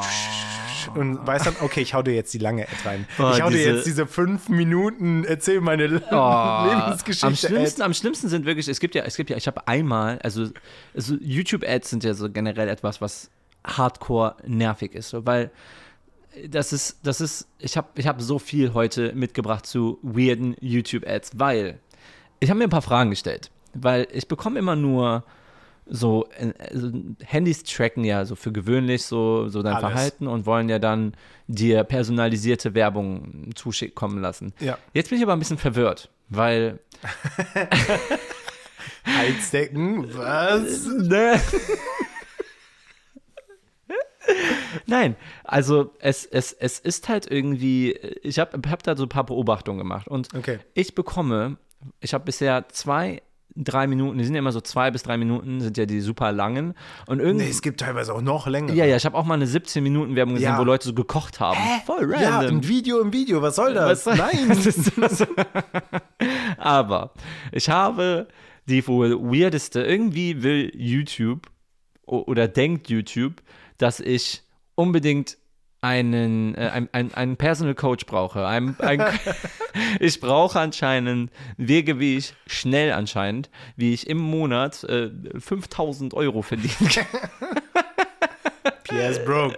und 0.88 1.26
weiß 1.26 1.44
dann, 1.44 1.56
okay, 1.60 1.80
ich 1.80 1.94
hau 1.94 2.02
dir 2.02 2.14
jetzt 2.14 2.32
die 2.34 2.38
lange 2.38 2.62
Ad 2.64 2.72
rein. 2.84 3.06
Boah, 3.16 3.32
ich 3.34 3.42
hau 3.42 3.48
dir 3.50 3.56
diese- 3.58 3.70
jetzt 3.70 3.86
diese 3.86 4.06
fünf 4.06 4.48
Minuten, 4.48 5.24
erzähl 5.24 5.60
meine 5.60 6.02
Oh, 6.10 6.66
Lebensgeschichte. 6.86 7.26
am 7.26 7.36
schlimmsten, 7.36 7.82
Ad. 7.82 7.86
am 7.86 7.94
schlimmsten 7.94 8.28
sind 8.28 8.46
wirklich, 8.46 8.68
es 8.68 8.80
gibt 8.80 8.94
ja, 8.94 9.02
es 9.04 9.16
gibt 9.16 9.30
ja, 9.30 9.36
ich 9.36 9.46
habe 9.46 9.66
einmal, 9.68 10.18
also, 10.22 10.46
also 10.94 11.14
YouTube-Ads 11.20 11.90
sind 11.90 12.04
ja 12.04 12.14
so 12.14 12.30
generell 12.30 12.68
etwas, 12.68 13.00
was 13.00 13.30
hardcore 13.66 14.36
nervig 14.46 14.94
ist, 14.94 15.10
so, 15.10 15.26
weil 15.26 15.50
das 16.48 16.72
ist, 16.72 16.98
das 17.02 17.20
ist, 17.20 17.48
ich 17.58 17.76
habe 17.76 17.88
ich 17.96 18.06
hab 18.06 18.20
so 18.22 18.38
viel 18.38 18.72
heute 18.72 19.12
mitgebracht 19.14 19.66
zu 19.66 19.98
weirden 20.02 20.56
YouTube-Ads, 20.60 21.32
weil 21.34 21.80
ich 22.38 22.48
habe 22.50 22.58
mir 22.58 22.64
ein 22.64 22.70
paar 22.70 22.82
Fragen 22.82 23.10
gestellt, 23.10 23.50
weil 23.74 24.06
ich 24.12 24.28
bekomme 24.28 24.58
immer 24.58 24.76
nur 24.76 25.24
so, 25.86 26.28
also 26.58 26.90
Handys 27.24 27.64
tracken 27.64 28.04
ja 28.04 28.24
so 28.24 28.36
für 28.36 28.52
gewöhnlich 28.52 29.04
so, 29.04 29.48
so 29.48 29.62
dein 29.62 29.74
Alles. 29.74 29.90
Verhalten 29.90 30.26
und 30.26 30.46
wollen 30.46 30.68
ja 30.68 30.78
dann 30.78 31.14
dir 31.48 31.84
personalisierte 31.84 32.74
Werbung 32.74 33.50
zukommen 33.54 34.20
lassen. 34.20 34.52
Ja. 34.60 34.78
Jetzt 34.94 35.10
bin 35.10 35.18
ich 35.18 35.24
aber 35.24 35.32
ein 35.32 35.38
bisschen 35.40 35.58
verwirrt, 35.58 36.10
weil 36.28 36.78
Heizdecken, 39.06 40.06
was? 40.16 40.86
Ne? 41.08 41.40
Nein, 44.86 45.16
also 45.44 45.92
es, 45.98 46.26
es, 46.26 46.52
es 46.52 46.78
ist 46.78 47.08
halt 47.08 47.30
irgendwie, 47.30 47.92
ich 48.22 48.38
habe 48.38 48.60
hab 48.70 48.82
da 48.82 48.96
so 48.96 49.04
ein 49.04 49.08
paar 49.08 49.24
Beobachtungen 49.24 49.78
gemacht 49.78 50.06
und 50.06 50.28
Okay. 50.34 50.58
ich 50.74 50.94
bekomme, 50.94 51.56
ich 52.00 52.14
habe 52.14 52.24
bisher 52.24 52.68
zwei, 52.68 53.22
drei 53.56 53.86
Minuten, 53.86 54.18
die 54.18 54.24
sind 54.24 54.34
ja 54.34 54.38
immer 54.38 54.52
so 54.52 54.60
zwei 54.60 54.90
bis 54.90 55.02
drei 55.02 55.16
Minuten, 55.16 55.60
sind 55.60 55.76
ja 55.76 55.86
die 55.86 56.00
super 56.00 56.32
langen 56.32 56.74
und 57.06 57.20
irgendwie, 57.20 57.44
Nee, 57.46 57.50
es 57.50 57.62
gibt 57.62 57.80
teilweise 57.80 58.14
auch 58.14 58.22
noch 58.22 58.46
länger. 58.46 58.72
ja, 58.74 58.84
ja, 58.84 58.96
ich 58.96 59.04
habe 59.04 59.16
auch 59.16 59.24
mal 59.24 59.34
eine 59.34 59.46
17 59.46 59.82
Minuten 59.82 60.14
Werbung 60.16 60.34
gesehen, 60.34 60.50
Ja. 60.52 60.58
wo 60.58 60.64
Leute 60.64 60.86
so 60.88 60.94
gekocht 60.94 61.40
haben. 61.40 61.58
Voll 61.86 62.10
Ja, 62.20 62.38
random. 62.38 62.58
ein 62.58 62.68
Video 62.68 63.00
im 63.00 63.12
Video, 63.12 63.42
was 63.42 63.56
soll 63.56 63.74
das? 63.74 64.06
Was- 64.06 64.16
Nein. 64.18 64.48
Was 64.48 64.66
ist 64.66 64.92
das? 64.96 65.26
Aber 66.58 67.12
ich 67.52 67.68
habe 67.68 68.28
die 68.66 68.86
wohl 68.86 69.18
weirdeste, 69.20 69.82
irgendwie 69.82 70.42
will 70.42 70.70
YouTube 70.74 71.48
oder 72.06 72.48
denkt 72.48 72.88
YouTube, 72.88 73.42
dass 73.78 74.00
ich 74.00 74.42
unbedingt 74.74 75.38
einen, 75.80 76.54
äh, 76.54 76.70
ein, 76.72 76.88
ein, 76.92 77.14
einen 77.14 77.36
Personal 77.36 77.74
Coach 77.74 78.06
brauche. 78.06 78.46
Ein, 78.46 78.78
ein, 78.80 79.02
ich 80.00 80.20
brauche 80.20 80.60
anscheinend 80.60 81.30
Wege, 81.56 81.98
wie 81.98 82.16
ich 82.16 82.34
schnell 82.46 82.92
anscheinend, 82.92 83.50
wie 83.76 83.94
ich 83.94 84.08
im 84.08 84.18
Monat 84.18 84.84
äh, 84.84 85.10
5000 85.38 86.14
Euro 86.14 86.42
verdienen 86.42 86.88
kann. 86.88 87.06
PS 88.84 89.24
broke. 89.24 89.56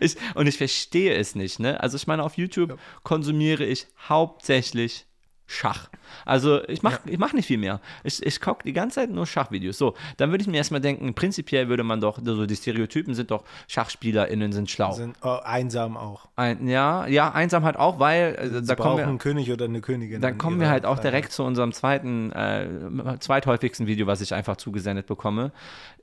Ich, 0.00 0.16
und 0.34 0.48
ich 0.48 0.58
verstehe 0.58 1.14
es 1.14 1.36
nicht, 1.36 1.60
ne? 1.60 1.80
Also 1.80 1.96
ich 1.96 2.08
meine, 2.08 2.24
auf 2.24 2.36
YouTube 2.36 2.78
konsumiere 3.04 3.64
ich 3.64 3.86
hauptsächlich 4.08 5.06
Schach. 5.46 5.88
Also 6.24 6.66
ich 6.68 6.82
mache 6.82 7.00
ich 7.06 7.18
mach 7.18 7.32
nicht 7.32 7.46
viel 7.46 7.58
mehr. 7.58 7.80
Ich, 8.04 8.24
ich 8.24 8.40
gucke 8.40 8.62
die 8.64 8.72
ganze 8.72 8.96
Zeit 8.96 9.10
nur 9.10 9.26
Schachvideos. 9.26 9.76
So, 9.76 9.94
dann 10.16 10.30
würde 10.30 10.42
ich 10.42 10.48
mir 10.48 10.56
erstmal 10.56 10.80
denken, 10.80 11.14
prinzipiell 11.14 11.68
würde 11.68 11.82
man 11.84 12.00
doch, 12.00 12.18
so 12.22 12.46
die 12.46 12.56
Stereotypen 12.56 13.14
sind 13.14 13.30
doch, 13.30 13.44
SchachspielerInnen 13.68 14.52
sind 14.52 14.70
schlau. 14.70 14.92
Sind 14.92 15.16
oh, 15.22 15.38
einsam 15.42 15.96
auch. 15.96 16.28
Ein, 16.36 16.68
ja, 16.68 17.06
ja, 17.06 17.32
einsam 17.32 17.64
halt 17.64 17.76
auch, 17.76 17.98
weil 17.98 18.34
äh, 18.34 18.62
da 18.62 18.74
kommen 18.76 18.98
wir, 18.98 19.06
einen 19.06 19.18
König 19.18 19.50
oder 19.50 19.66
eine 19.66 19.80
Königin. 19.80 20.20
dann 20.20 20.38
kommen 20.38 20.60
wir 20.60 20.70
halt 20.70 20.86
auch 20.86 20.96
Freiheit. 20.96 21.04
direkt 21.12 21.32
zu 21.32 21.42
unserem 21.42 21.72
zweiten, 21.72 22.32
äh, 22.32 23.18
zweithäufigsten 23.18 23.86
Video, 23.86 24.06
was 24.06 24.20
ich 24.20 24.32
einfach 24.34 24.56
zugesendet 24.56 25.06
bekomme. 25.06 25.52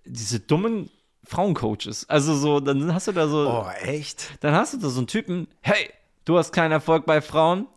Diese 0.06 0.40
dummen 0.40 0.90
Frauencoaches. 1.26 2.10
Also 2.10 2.36
so, 2.36 2.60
dann 2.60 2.94
hast 2.94 3.08
du 3.08 3.12
da 3.12 3.28
so, 3.28 3.48
Oh, 3.50 3.70
echt? 3.84 4.44
dann 4.44 4.54
hast 4.54 4.74
du 4.74 4.78
da 4.80 4.90
so 4.90 5.00
einen 5.00 5.08
Typen, 5.08 5.48
hey, 5.62 5.90
du 6.26 6.38
hast 6.38 6.52
keinen 6.52 6.72
Erfolg 6.72 7.06
bei 7.06 7.22
Frauen? 7.22 7.68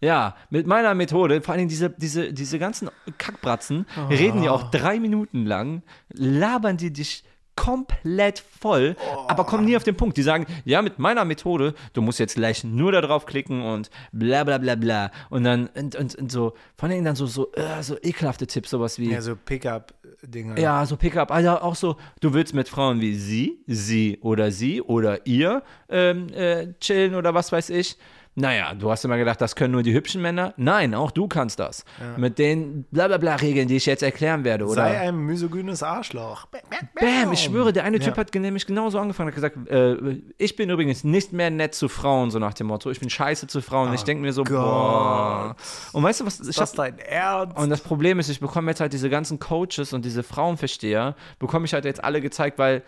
Ja, 0.00 0.36
mit 0.50 0.66
meiner 0.66 0.94
Methode, 0.94 1.40
vor 1.40 1.54
allem 1.54 1.68
diese, 1.68 1.88
diese, 1.90 2.32
diese 2.32 2.58
ganzen 2.58 2.90
Kackbratzen, 3.16 3.86
reden 4.10 4.42
ja 4.42 4.50
auch 4.50 4.70
drei 4.70 5.00
Minuten 5.00 5.46
lang, 5.46 5.82
labern 6.12 6.76
die 6.76 6.92
dich 6.92 7.24
komplett 7.56 8.38
voll, 8.60 8.96
aber 9.28 9.44
kommen 9.44 9.64
nie 9.64 9.76
auf 9.78 9.82
den 9.82 9.96
Punkt. 9.96 10.18
Die 10.18 10.22
sagen, 10.22 10.44
ja, 10.66 10.82
mit 10.82 10.98
meiner 10.98 11.24
Methode, 11.24 11.72
du 11.94 12.02
musst 12.02 12.18
jetzt 12.18 12.34
gleich 12.34 12.62
nur 12.64 12.92
da 12.92 13.00
drauf 13.00 13.24
klicken 13.24 13.62
und 13.62 13.88
bla 14.12 14.44
bla 14.44 14.58
bla 14.58 14.74
bla. 14.74 15.10
Und 15.30 15.44
dann, 15.44 15.68
und, 15.68 15.96
und, 15.96 16.14
und 16.16 16.30
so, 16.30 16.52
vor 16.76 16.90
allem 16.90 17.02
dann 17.02 17.16
so, 17.16 17.24
so, 17.26 17.50
äh, 17.54 17.82
so 17.82 17.96
ekelhafte 18.02 18.46
Tipps, 18.46 18.68
sowas 18.68 18.98
wie, 18.98 19.10
Ja, 19.10 19.22
so 19.22 19.34
Pickup-Dinger. 19.34 20.58
ja, 20.58 20.84
so 20.84 20.98
Pickup, 20.98 21.30
also 21.30 21.50
auch 21.60 21.74
so, 21.74 21.96
du 22.20 22.34
willst 22.34 22.54
mit 22.54 22.68
Frauen 22.68 23.00
wie 23.00 23.14
sie, 23.14 23.62
sie 23.66 24.18
oder 24.20 24.50
sie 24.52 24.82
oder 24.82 25.26
ihr 25.26 25.62
ähm, 25.88 26.28
äh, 26.34 26.74
chillen 26.80 27.14
oder 27.14 27.32
was 27.32 27.50
weiß 27.52 27.70
ich. 27.70 27.96
Naja, 28.38 28.74
du 28.74 28.90
hast 28.90 29.02
immer 29.02 29.16
gedacht, 29.16 29.40
das 29.40 29.56
können 29.56 29.72
nur 29.72 29.82
die 29.82 29.94
hübschen 29.94 30.20
Männer. 30.20 30.52
Nein, 30.58 30.94
auch 30.94 31.10
du 31.10 31.26
kannst 31.26 31.58
das. 31.58 31.86
Mit 32.18 32.38
den 32.38 32.84
Blablabla-Regeln, 32.90 33.66
die 33.66 33.76
ich 33.76 33.86
jetzt 33.86 34.02
erklären 34.02 34.44
werde. 34.44 34.66
Oder? 34.66 34.74
Sei 34.74 35.00
ein 35.00 35.16
misogynes 35.16 35.82
Arschloch. 35.82 36.46
Bam, 36.46 37.32
ich 37.32 37.40
schwöre, 37.44 37.72
der 37.72 37.84
eine 37.84 37.98
Typ 37.98 38.14
Ja. 38.14 38.16
hat 38.18 38.34
nämlich 38.34 38.66
genauso 38.66 38.98
angefangen, 38.98 39.28
hat 39.28 39.34
gesagt, 39.34 39.56
äh, 39.70 39.96
ich 40.36 40.54
bin 40.54 40.68
übrigens 40.68 41.02
nicht 41.02 41.32
mehr 41.32 41.50
nett 41.50 41.74
zu 41.74 41.88
Frauen, 41.88 42.30
so 42.30 42.38
nach 42.38 42.52
dem 42.52 42.66
Motto, 42.66 42.90
ich 42.90 43.00
bin 43.00 43.08
scheiße 43.08 43.46
zu 43.46 43.62
Frauen. 43.62 43.88
Und 43.88 43.94
ich 43.94 44.02
denke 44.04 44.22
mir 44.22 44.34
so, 44.34 44.44
boah. 44.44 45.56
Und 45.94 46.02
weißt 46.02 46.20
du 46.20 46.26
was, 46.26 46.38
ich 46.40 46.48
Ist 46.50 46.60
das 46.60 46.70
hab, 46.72 46.76
dein 46.76 46.98
Ernst? 46.98 47.56
und 47.56 47.70
das 47.70 47.80
Problem 47.80 48.18
ist, 48.18 48.28
ich 48.28 48.40
bekomme 48.40 48.70
jetzt 48.70 48.80
halt 48.80 48.92
diese 48.92 49.08
ganzen 49.08 49.38
Coaches 49.38 49.94
und 49.94 50.04
diese 50.04 50.22
Frauenversteher, 50.22 51.16
bekomme 51.38 51.64
ich 51.64 51.72
halt 51.72 51.86
jetzt 51.86 52.04
alle 52.04 52.20
gezeigt, 52.20 52.58
weil 52.58 52.82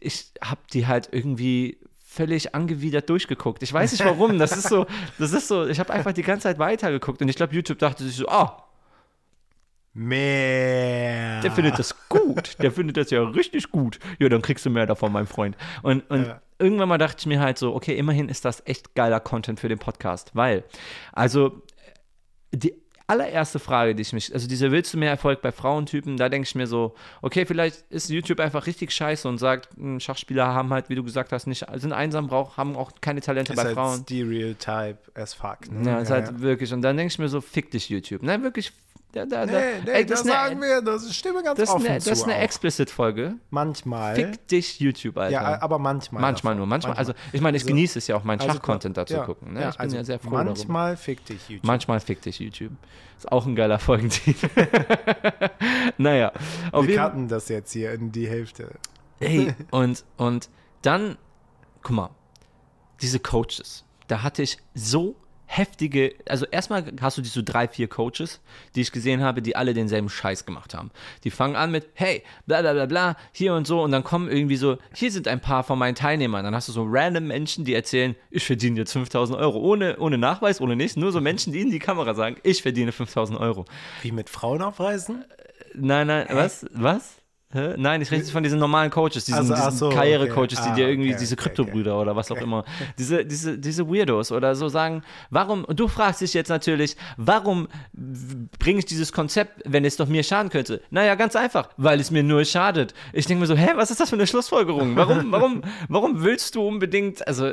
ich 0.00 0.32
habe 0.42 0.60
die 0.72 0.88
halt 0.88 1.08
irgendwie 1.12 1.78
völlig 2.12 2.54
angewidert 2.54 3.08
durchgeguckt. 3.08 3.62
Ich 3.62 3.72
weiß 3.72 3.92
nicht 3.92 4.04
warum. 4.04 4.38
Das 4.38 4.52
ist 4.56 4.68
so, 4.68 4.86
das 5.18 5.32
ist 5.32 5.48
so, 5.48 5.66
ich 5.66 5.80
habe 5.80 5.92
einfach 5.92 6.12
die 6.12 6.22
ganze 6.22 6.44
Zeit 6.44 6.58
weitergeguckt 6.58 7.22
und 7.22 7.28
ich 7.28 7.36
glaube, 7.36 7.54
YouTube 7.54 7.78
dachte 7.78 8.04
sich 8.04 8.16
so, 8.16 8.28
ah, 8.28 8.64
Mehr. 9.94 11.40
der 11.42 11.52
findet 11.52 11.78
das 11.78 11.94
gut. 12.08 12.56
Der 12.60 12.72
findet 12.72 12.96
das 12.96 13.10
ja 13.10 13.22
richtig 13.22 13.70
gut. 13.70 13.98
Ja, 14.18 14.28
dann 14.28 14.40
kriegst 14.42 14.64
du 14.64 14.70
mehr 14.70 14.86
davon, 14.86 15.12
mein 15.12 15.26
Freund. 15.26 15.56
Und, 15.82 16.08
und 16.10 16.26
Ja. 16.26 16.40
irgendwann 16.58 16.88
mal 16.88 16.98
dachte 16.98 17.16
ich 17.20 17.26
mir 17.26 17.40
halt 17.40 17.58
so, 17.58 17.74
okay, 17.74 17.96
immerhin 17.96 18.28
ist 18.28 18.44
das 18.44 18.62
echt 18.66 18.94
geiler 18.94 19.20
Content 19.20 19.60
für 19.60 19.68
den 19.68 19.78
Podcast, 19.78 20.30
weil, 20.34 20.64
also, 21.12 21.62
die 22.54 22.74
allererste 23.12 23.58
Frage, 23.58 23.94
die 23.94 24.02
ich 24.02 24.12
mich, 24.12 24.32
also 24.32 24.48
diese 24.48 24.70
willst 24.70 24.94
du 24.94 24.98
mehr 24.98 25.10
Erfolg 25.10 25.42
bei 25.42 25.52
Frauentypen, 25.52 26.16
da 26.16 26.28
denke 26.30 26.46
ich 26.46 26.54
mir 26.54 26.66
so, 26.66 26.94
okay, 27.20 27.44
vielleicht 27.44 27.84
ist 27.90 28.08
YouTube 28.08 28.40
einfach 28.40 28.66
richtig 28.66 28.90
scheiße 28.90 29.28
und 29.28 29.38
sagt, 29.38 29.68
hm, 29.76 30.00
Schachspieler 30.00 30.46
haben 30.46 30.72
halt, 30.72 30.88
wie 30.88 30.94
du 30.94 31.04
gesagt 31.04 31.32
hast, 31.32 31.46
nicht, 31.46 31.66
sind 31.74 31.92
einsam, 31.92 32.28
brauch, 32.28 32.56
haben 32.56 32.74
auch 32.74 32.92
keine 33.00 33.20
Talente 33.20 33.52
ist 33.52 33.56
bei 33.56 33.64
halt 33.64 33.74
Frauen. 33.74 34.02
Stereotype 34.02 34.98
as 35.14 35.34
fuck. 35.34 35.70
Ne? 35.70 35.90
Ja, 35.90 36.00
ist 36.00 36.10
halt 36.10 36.40
wirklich, 36.40 36.72
und 36.72 36.80
dann 36.80 36.96
denke 36.96 37.12
ich 37.12 37.18
mir 37.18 37.28
so, 37.28 37.40
fick 37.40 37.70
dich, 37.70 37.90
YouTube. 37.90 38.22
Nein, 38.22 38.42
wirklich, 38.42 38.72
da, 39.12 39.26
da, 39.26 39.44
da, 39.44 39.52
Nee, 39.52 39.60
nee, 39.84 39.90
ey, 39.90 40.06
das, 40.06 40.22
eine- 40.22 40.30
sagen 40.32 40.60
wir, 40.62 40.80
das 40.80 41.14
stimmen 41.14 41.44
ganz 41.44 41.58
das 41.60 41.68
offen 41.68 41.86
eine, 41.86 41.96
das 41.96 42.06
ist 42.06 42.24
eine. 42.24 42.36
Explicit-Folge. 42.36 43.34
Manchmal. 43.50 44.14
Fick 44.14 44.48
dich, 44.48 44.80
YouTube, 44.80 45.18
Alter. 45.18 45.32
ja, 45.32 45.62
aber 45.62 45.78
manchmal. 45.78 46.20
manchmal 46.22 46.52
davon. 46.54 46.58
nur. 46.58 46.66
Manchmal, 46.66 46.96
also 46.96 47.12
ich 47.32 47.40
meine, 47.42 47.56
ich 47.58 47.62
Also- 47.64 47.68
genieße 47.74 47.98
es 47.98 48.06
ja 48.06 48.16
auch, 48.16 48.24
meinen 48.24 48.40
also, 48.40 48.54
Schach-Content 48.54 48.96
da 48.96 49.04
zu 49.06 49.14
ja, 49.14 49.24
gucken. 49.24 49.52
Ne? 49.52 49.60
ja, 49.60 49.68
ich 49.68 49.76
bin 49.76 49.82
also 49.82 49.96
ja 49.96 50.04
sehr 50.04 50.18
froh 50.18 50.30
darüber. 50.30 50.44
Manchmal 50.44 50.96
fick 50.96 51.24
dich 51.26 51.48
YouTube. 51.48 51.66
Manchmal 51.66 52.00
fick 52.00 52.22
dich, 52.22 52.38
YouTube. 52.38 52.72
Ist 53.18 53.30
auch 53.30 53.44
ein 53.46 53.54
geiler 53.54 53.78
Folgentitel. 53.78 54.48
naja, 55.98 56.32
auf 56.72 56.86
wir 56.86 56.96
cutten 56.96 57.28
das 57.28 57.48
jetzt 57.48 57.72
hier 57.72 57.92
in 57.92 58.12
die 58.12 58.28
Hälfte. 58.28 58.70
Ey, 59.20 59.54
und, 59.70 60.04
und 60.16 60.48
dann, 60.82 61.16
guck 61.82 61.96
mal, 61.96 62.10
diese 63.00 63.20
Coaches, 63.20 63.84
da 64.08 64.22
hatte 64.22 64.42
ich 64.42 64.58
so 64.74 65.16
heftige, 65.52 66.14
also 66.26 66.46
erstmal 66.46 66.84
hast 67.02 67.18
du 67.18 67.22
diese 67.22 67.44
drei, 67.44 67.68
vier 67.68 67.86
Coaches, 67.86 68.40
die 68.74 68.80
ich 68.80 68.90
gesehen 68.90 69.22
habe, 69.22 69.42
die 69.42 69.54
alle 69.54 69.74
denselben 69.74 70.08
Scheiß 70.08 70.46
gemacht 70.46 70.72
haben. 70.72 70.90
Die 71.24 71.30
fangen 71.30 71.56
an 71.56 71.70
mit, 71.70 71.88
hey, 71.92 72.22
bla 72.46 72.62
bla 72.62 72.72
bla 72.72 72.86
bla, 72.86 73.16
hier 73.32 73.52
und 73.52 73.66
so 73.66 73.82
und 73.82 73.92
dann 73.92 74.02
kommen 74.02 74.30
irgendwie 74.30 74.56
so, 74.56 74.78
hier 74.94 75.12
sind 75.12 75.28
ein 75.28 75.40
paar 75.40 75.62
von 75.62 75.78
meinen 75.78 75.94
Teilnehmern. 75.94 76.42
Dann 76.42 76.54
hast 76.54 76.68
du 76.68 76.72
so 76.72 76.86
random 76.88 77.26
Menschen, 77.26 77.66
die 77.66 77.74
erzählen, 77.74 78.16
ich 78.30 78.46
verdiene 78.46 78.78
jetzt 78.78 78.92
5000 78.92 79.38
Euro, 79.38 79.58
ohne, 79.58 79.98
ohne 79.98 80.16
Nachweis, 80.16 80.58
ohne 80.60 80.74
nichts, 80.74 80.96
nur 80.96 81.12
so 81.12 81.20
Menschen, 81.20 81.52
die 81.52 81.60
in 81.60 81.70
die 81.70 81.78
Kamera 81.78 82.14
sagen, 82.14 82.36
ich 82.42 82.62
verdiene 82.62 82.92
5000 82.92 83.38
Euro. 83.38 83.66
Wie 84.00 84.12
mit 84.12 84.30
Frauen 84.30 84.62
auf 84.62 84.80
Reisen? 84.80 85.24
Nein, 85.74 86.06
nein, 86.06 86.28
was? 86.30 86.64
Was? 86.72 87.21
Hä? 87.52 87.74
Nein, 87.76 88.00
ich 88.00 88.10
rede 88.10 88.24
von 88.24 88.42
diesen 88.42 88.58
normalen 88.58 88.90
Coaches, 88.90 89.24
diesen, 89.26 89.34
Also, 89.34 89.54
diesen 89.54 89.70
so, 89.72 89.88
Karriere-Coaches, 89.90 90.58
okay. 90.60 90.68
die 90.70 90.74
dir 90.76 90.86
Ah, 90.86 90.88
irgendwie 90.88 91.10
okay, 91.10 91.18
diese 91.20 91.34
okay, 91.34 91.42
Kryptobrüder 91.42 92.00
oder 92.00 92.16
was 92.16 92.30
auch 92.30 92.40
immer, 92.40 92.64
diese, 92.98 93.24
diese, 93.24 93.58
diese 93.58 93.86
Weirdos 93.88 94.32
oder 94.32 94.54
so 94.54 94.68
sagen, 94.68 95.02
warum, 95.30 95.64
und 95.64 95.78
du 95.78 95.86
fragst 95.88 96.20
dich 96.22 96.32
jetzt 96.34 96.48
natürlich, 96.48 96.96
warum 97.16 97.68
bringe 98.58 98.78
ich 98.78 98.86
dieses 98.86 99.12
Konzept, 99.12 99.62
wenn 99.66 99.84
es 99.84 99.96
doch 99.96 100.08
mir 100.08 100.22
schaden 100.22 100.50
könnte? 100.50 100.80
Naja, 100.90 101.14
ganz 101.14 101.36
einfach, 101.36 101.68
weil 101.76 102.00
es 102.00 102.10
mir 102.10 102.22
nur 102.22 102.44
schadet. 102.44 102.94
Ich 103.12 103.26
denke 103.26 103.42
mir 103.42 103.46
so, 103.46 103.54
hä, 103.56 103.72
was 103.76 103.90
ist 103.90 104.00
das 104.00 104.08
für 104.10 104.16
eine 104.16 104.26
Schlussfolgerung? 104.26 104.96
Warum, 104.96 105.26
warum, 105.32 105.62
warum 105.88 106.22
willst 106.22 106.54
du 106.54 106.66
unbedingt, 106.66 107.26
also, 107.26 107.52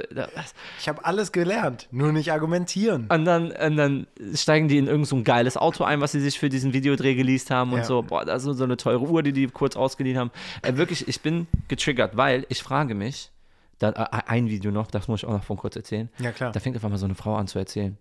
Ich 0.80 0.88
habe 0.88 1.04
alles 1.06 1.32
gelernt, 1.32 1.88
nur 1.92 2.12
nicht 2.12 2.32
argumentieren. 2.32 3.08
und 3.10 3.26
dann, 3.26 3.52
und 3.52 3.76
dann 3.78 4.08
steigen 4.34 4.68
die 4.68 4.78
in 4.78 4.88
irgend 4.88 5.08
so 5.08 5.22
geiles 5.24 5.58
Auto 5.58 5.84
ein, 5.84 6.02
was 6.02 6.12
sie 6.14 6.20
sich 6.22 6.40
für 6.40 6.50
diesen 6.50 6.74
Videodreh 6.74 7.16
geleast 7.16 7.52
haben 7.52 7.72
und 7.74 7.80
Ja. 7.80 7.84
so. 7.84 8.02
Boah, 8.02 8.24
das 8.26 8.46
ist 8.46 8.58
so 8.58 8.64
eine 8.64 8.78
teure 8.78 9.02
Uhr, 9.02 9.24
die 9.24 9.34
die 9.34 9.48
kurz 9.48 9.76
ausgeliehen 9.90 10.18
haben. 10.18 10.32
Äh, 10.62 10.76
wirklich, 10.76 11.08
ich 11.08 11.22
bin 11.22 11.48
getriggert, 11.68 12.16
weil 12.16 12.46
ich 12.50 12.62
frage 12.62 12.96
mich, 12.96 13.32
da, 13.80 13.90
äh, 13.90 14.22
ein 14.28 14.50
Video 14.50 14.72
noch, 14.72 14.92
das 14.92 15.08
muss 15.08 15.22
ich 15.22 15.26
auch 15.26 15.34
noch 15.34 15.44
von 15.44 15.58
kurz 15.58 15.76
erzählen. 15.76 16.10
Ja, 16.20 16.32
klar. 16.32 16.52
Da 16.52 16.60
fängt 16.60 16.78
auf 16.78 16.84
einmal 16.84 17.00
so 17.00 17.06
eine 17.06 17.16
Frau 17.16 17.36
an 17.36 17.48
zu 17.48 17.58
erzählen 17.58 17.98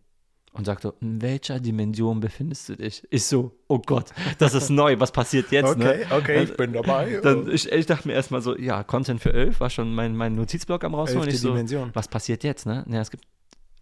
und 0.52 0.64
sagt 0.64 0.82
so, 0.82 0.94
in 1.00 1.22
welcher 1.22 1.60
Dimension 1.60 2.20
befindest 2.20 2.68
du 2.68 2.76
dich? 2.76 3.06
Ich 3.10 3.24
so, 3.24 3.52
oh 3.68 3.78
Gott, 3.78 4.06
das 4.38 4.54
ist 4.54 4.70
neu, 4.70 4.98
was 4.98 5.12
passiert 5.12 5.50
jetzt? 5.52 5.76
Okay, 5.76 6.04
ne? 6.08 6.16
okay, 6.16 6.42
ich 6.42 6.56
bin 6.56 6.72
dabei. 6.72 7.20
Dann, 7.22 7.50
ich, 7.50 7.70
ich 7.70 7.86
dachte 7.86 8.08
mir 8.08 8.14
erstmal 8.14 8.42
so, 8.42 8.56
ja, 8.56 8.82
Content 8.82 9.20
für 9.20 9.32
11 9.32 9.60
war 9.60 9.70
schon 9.70 9.94
mein, 9.94 10.16
mein 10.16 10.34
Notizblock 10.34 10.84
am 10.84 10.94
rausholen. 10.94 11.28
Ich 11.28 11.40
so, 11.40 11.50
Dimension. 11.50 11.90
was 11.94 12.08
passiert 12.08 12.44
jetzt, 12.44 12.66
ne? 12.66 12.84
Ja, 12.88 13.00
es 13.00 13.10
gibt 13.10 13.24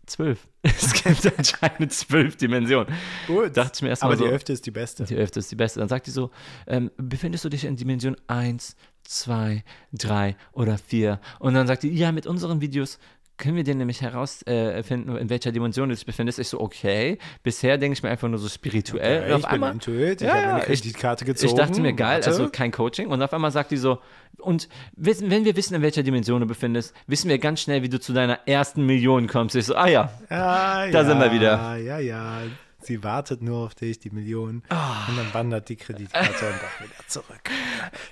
zwölf. 0.06 0.48
Es 0.62 0.92
gibt 0.92 1.32
anscheinend 1.38 1.92
zwölf 1.92 2.36
Dimensionen. 2.36 2.92
Gut. 3.26 3.56
Dachte 3.56 3.72
ich 3.76 3.82
mir 3.82 3.88
erstmal 3.90 4.12
Aber 4.12 4.18
so. 4.18 4.24
die 4.24 4.30
Elfte 4.30 4.52
ist 4.52 4.66
die 4.66 4.70
beste. 4.72 5.04
Die 5.04 5.16
elfte 5.16 5.38
ist 5.38 5.50
die 5.50 5.56
beste. 5.56 5.78
Dann 5.80 5.88
sagt 5.88 6.06
die 6.06 6.10
so, 6.10 6.30
ähm, 6.66 6.90
befindest 6.96 7.44
du 7.44 7.48
dich 7.48 7.64
in 7.64 7.76
Dimension 7.76 8.16
1, 8.26 8.74
2, 9.04 9.62
3 9.92 10.36
oder 10.52 10.76
4? 10.78 11.20
Und 11.38 11.54
dann 11.54 11.66
sagt 11.68 11.84
die, 11.84 11.90
ja, 11.90 12.10
mit 12.10 12.26
unseren 12.26 12.60
Videos 12.60 12.98
können 13.38 13.56
wir 13.56 13.64
dir 13.64 13.74
nämlich 13.74 14.00
herausfinden, 14.00 15.16
äh, 15.16 15.20
in 15.20 15.28
welcher 15.30 15.52
Dimension 15.52 15.88
du 15.88 15.94
dich 15.94 16.06
befindest. 16.06 16.38
Ich 16.38 16.48
so, 16.48 16.60
okay. 16.60 17.18
Bisher 17.42 17.78
denke 17.78 17.94
ich 17.94 18.02
mir 18.02 18.08
einfach 18.10 18.28
nur 18.28 18.38
so 18.38 18.48
spirituell. 18.48 19.18
Okay, 19.22 19.26
Und 19.28 19.32
auf 19.34 19.40
ich 19.40 19.46
bin 19.46 19.54
einmal, 19.54 19.72
intuit, 19.72 20.20
ich 20.22 20.26
Ja, 20.26 20.34
habe 20.52 20.58
ich- 20.60 20.64
Kreditkarte 20.66 21.24
gezogen. 21.24 21.52
ich 21.52 21.56
dachte 21.58 21.80
mir, 21.80 21.92
geil, 21.92 22.14
Warte. 22.16 22.28
also 22.30 22.48
kein 22.48 22.70
Coaching. 22.72 23.08
Und 23.08 23.22
auf 23.22 23.32
einmal 23.32 23.50
sagt 23.50 23.70
die 23.70 23.76
so, 23.76 23.98
und 24.38 24.68
wissen, 24.96 25.30
wenn 25.30 25.44
wir 25.44 25.56
wissen, 25.56 25.74
in 25.74 25.82
welcher 25.82 26.02
Dimension 26.02 26.40
du 26.40 26.46
befindest, 26.46 26.94
wissen 27.06 27.28
wir 27.28 27.38
ganz 27.38 27.60
schnell, 27.60 27.82
wie 27.82 27.88
du 27.88 27.98
zu 28.00 28.12
deiner 28.12 28.40
ersten 28.46 28.84
Million 28.86 29.26
kommst. 29.26 29.56
Ich 29.56 29.66
so, 29.66 29.74
ah 29.76 29.88
ja, 29.88 30.10
Ja, 30.30 30.86
Da 30.90 31.02
ja, 31.02 31.04
sind 31.04 31.18
wir 31.20 31.32
wieder. 31.32 31.76
Ja, 31.78 31.98
ja. 31.98 32.38
Sie 32.86 33.02
wartet 33.02 33.42
nur 33.42 33.64
auf 33.66 33.74
dich, 33.74 33.98
die 33.98 34.10
Million. 34.10 34.62
Ah. 34.68 35.06
Und 35.08 35.16
dann 35.16 35.34
wandert 35.34 35.68
die 35.68 35.76
Kreditkarte 35.76 36.46
und 36.46 36.54
doch 36.62 36.80
wieder 36.84 37.08
zurück. 37.08 37.50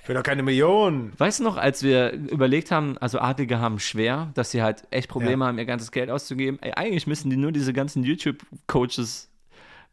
Ich 0.03 0.07
will 0.09 0.15
doch 0.15 0.23
keine 0.23 0.43
Million. 0.43 1.13
Weißt 1.17 1.39
du 1.39 1.43
noch, 1.45 1.57
als 1.57 1.81
wir 1.81 2.11
überlegt 2.11 2.71
haben, 2.71 2.97
also 2.97 3.19
Adlige 3.19 3.59
haben 3.59 3.79
schwer, 3.79 4.31
dass 4.33 4.51
sie 4.51 4.61
halt 4.61 4.83
echt 4.91 5.09
Probleme 5.09 5.45
Ja. 5.45 5.49
haben, 5.49 5.57
ihr 5.57 5.65
ganzes 5.65 5.91
Geld 5.91 6.09
auszugeben. 6.09 6.59
Ey, 6.61 6.73
eigentlich 6.73 7.07
müssen 7.07 7.29
die 7.29 7.37
nur 7.37 7.51
diese 7.51 7.71
ganzen 7.73 8.03
YouTube-Coaches 8.03 9.29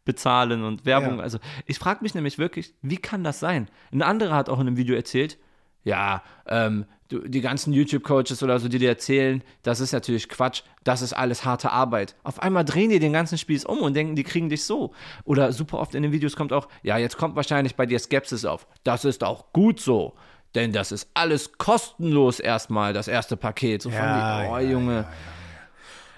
bezahlen 0.05 0.63
und 0.63 0.85
Werbung. 0.85 1.17
Ja. 1.17 1.23
Also 1.23 1.39
ich 1.65 1.79
frage 1.79 1.99
mich 2.03 2.13
nämlich 2.13 2.37
wirklich, 2.37 2.73
wie 2.81 2.97
kann 2.97 3.23
das 3.23 3.39
sein? 3.39 3.69
Ein 3.93 4.01
anderer 4.01 4.35
hat 4.35 4.49
auch 4.49 4.59
in 4.59 4.67
einem 4.67 4.77
Video 4.77 4.95
erzählt, 4.95 5.37
ja, 5.85 6.23
ähm, 6.47 6.85
die 7.19 7.41
ganzen 7.41 7.73
YouTube-Coaches 7.73 8.43
oder 8.43 8.59
so, 8.59 8.67
die 8.67 8.79
dir 8.79 8.89
erzählen, 8.89 9.43
das 9.63 9.79
ist 9.79 9.91
natürlich 9.91 10.29
Quatsch, 10.29 10.63
das 10.83 11.01
ist 11.01 11.13
alles 11.13 11.45
harte 11.45 11.71
Arbeit. 11.71 12.15
Auf 12.23 12.41
einmal 12.41 12.65
drehen 12.65 12.89
die 12.89 12.99
den 12.99 13.13
ganzen 13.13 13.37
Spieß 13.37 13.65
um 13.65 13.79
und 13.79 13.93
denken, 13.93 14.15
die 14.15 14.23
kriegen 14.23 14.49
dich 14.49 14.63
so. 14.63 14.93
Oder 15.23 15.51
super 15.53 15.79
oft 15.79 15.95
in 15.95 16.03
den 16.03 16.11
Videos 16.11 16.35
kommt 16.35 16.53
auch, 16.53 16.67
ja, 16.81 16.97
jetzt 16.97 17.17
kommt 17.17 17.35
wahrscheinlich 17.35 17.75
bei 17.75 17.85
dir 17.85 17.99
Skepsis 17.99 18.45
auf. 18.45 18.67
Das 18.83 19.05
ist 19.05 19.23
auch 19.23 19.53
gut 19.53 19.79
so. 19.79 20.13
Denn 20.55 20.71
das 20.71 20.91
ist 20.91 21.09
alles 21.13 21.57
kostenlos 21.57 22.39
erstmal, 22.39 22.93
das 22.93 23.07
erste 23.07 23.37
Paket. 23.37 23.81
So 23.81 23.89
von 23.89 23.97
Ja, 23.97 24.43
wie, 24.43 24.47
oh 24.47 24.57
ja, 24.57 24.71
Junge. 24.71 25.07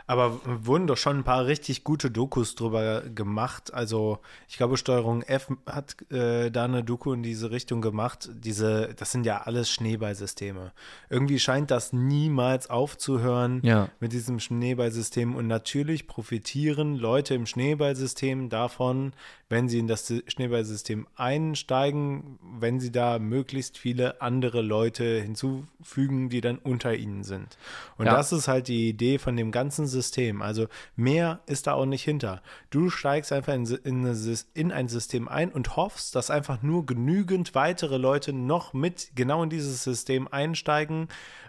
Aber 0.08 0.40
wurden 0.46 0.86
doch 0.86 0.98
schon 0.98 1.18
ein 1.18 1.24
paar 1.24 1.48
richtig 1.48 1.84
gute 1.84 2.12
Dokus 2.12 2.54
drüber 2.54 3.02
gemacht. 3.02 3.74
Also 3.74 4.20
ich 4.48 4.58
glaube, 4.58 4.78
Steuerung 4.78 5.24
F 5.24 5.48
hat 5.66 5.96
äh, 6.12 6.52
da 6.52 6.66
eine 6.66 6.84
Doku 6.84 7.12
in 7.14 7.24
diese 7.24 7.50
Richtung 7.50 7.82
gemacht. 7.82 8.30
Diese, 8.34 8.94
das 8.96 9.12
sind 9.12 9.26
ja 9.26 9.42
alles 9.42 9.70
Schneeballsysteme. 9.72 10.74
Irgendwie 11.10 11.40
scheint 11.40 11.72
das 11.72 11.92
niemals 11.92 12.70
aufzuhören 12.70 13.62
Ja. 13.64 13.90
mit 14.00 14.14
diesem 14.14 14.40
Schneeballsystem. 14.40 15.36
Und 15.36 15.48
natürlich 15.48 16.06
profitieren 16.08 16.96
Leute 16.96 17.34
im 17.34 17.48
Schneeballsystem 17.48 18.50
davon, 18.50 19.14
wenn 19.50 19.70
sie 19.70 19.80
in 19.80 19.88
das 19.88 20.12
Schneeballsystem 20.28 21.08
einsteigen, 21.16 22.38
wenn 22.60 22.80
sie 22.80 22.92
da 22.92 23.20
möglichst 23.20 23.78
viele 23.78 24.22
andere 24.22 24.62
Leute 24.62 25.20
hinzufügen, 25.22 26.30
die 26.30 26.42
dann 26.42 26.58
unter 26.58 26.96
ihnen 26.96 27.24
sind. 27.24 27.58
Und 27.98 28.06
Ja. 28.06 28.16
das 28.16 28.32
ist 28.32 28.48
halt 28.48 28.68
die 28.68 28.90
Idee 28.90 29.18
von 29.18 29.36
dem 29.36 29.52
ganzen 29.52 29.88
System. 29.96 30.42
Also 30.42 30.68
mehr 30.96 31.40
ist 31.46 31.68
da 31.68 31.74
auch 31.74 31.86
nicht 31.86 32.04
hinter. 32.04 32.42
Du 32.70 32.90
steigst 32.90 33.32
einfach 33.32 33.54
in, 33.54 33.66
in, 33.66 34.44
in 34.54 34.72
ein 34.72 34.88
System 34.88 35.28
ein 35.28 35.52
und 35.52 35.76
hoffst, 35.78 36.16
dass 36.16 36.30
einfach 36.30 36.62
nur 36.62 36.86
genügend 36.86 37.56
weitere 37.56 37.98
Leute 37.98 38.34
noch 38.34 38.74
mit 38.74 39.12
genau 39.16 39.44
in 39.44 39.50
dieses 39.50 39.84
System 39.84 40.28
einsteigen, 40.28 41.08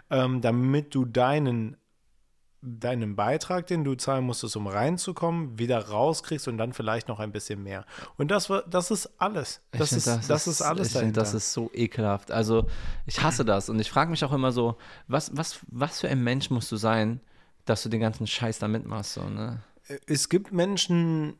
ähm, 0.09 0.41
damit 0.41 0.95
du 0.95 1.05
deinen 1.05 1.77
deinen 2.61 3.15
Beitrag, 3.15 3.67
den 3.67 3.83
du 3.83 3.95
zahlen 3.95 4.25
musstest, 4.25 4.55
um 4.57 4.67
reinzukommen, 4.67 5.59
wieder 5.59 5.89
rauskriegst 5.89 6.47
und 6.47 6.57
dann 6.57 6.73
vielleicht 6.73 7.07
noch 7.07 7.19
ein 7.19 7.31
bisschen 7.31 7.61
mehr. 7.63 7.85
Und 8.17 8.31
das 8.31 8.49
war, 8.49 8.63
das 8.63 8.91
ist 8.91 9.09
alles. 9.19 9.61
Das, 9.71 9.89
find, 9.89 10.07
ist, 10.07 10.29
das, 10.29 10.47
ist 10.47 10.61
alles 10.61 10.87
Ich 10.87 10.97
finde, 10.97 11.13
das 11.13 11.33
ist 11.33 11.53
so 11.53 11.69
ekelhaft. 11.73 12.31
Also, 12.31 12.67
ich 13.05 13.21
hasse 13.21 13.45
das. 13.45 13.69
Und 13.69 13.79
ich 13.79 13.91
frage 13.91 14.09
mich 14.09 14.25
auch 14.25 14.33
immer 14.33 14.51
so, 14.51 14.77
was, 15.07 15.35
was, 15.35 15.59
was 15.67 16.01
für 16.01 16.09
ein 16.09 16.23
Mensch 16.23 16.49
musst 16.49 16.71
du 16.71 16.77
sein, 16.77 17.21
dass 17.69 17.83
du 17.83 17.89
den 17.89 18.01
ganzen 18.01 18.27
Scheiß 18.27 18.59
da 18.59 18.67
mitmachst? 18.67 19.13
So, 19.13 19.23
ne? 19.23 19.61
es 20.05 20.29
gibt 20.29 20.51
Menschen, 20.51 21.37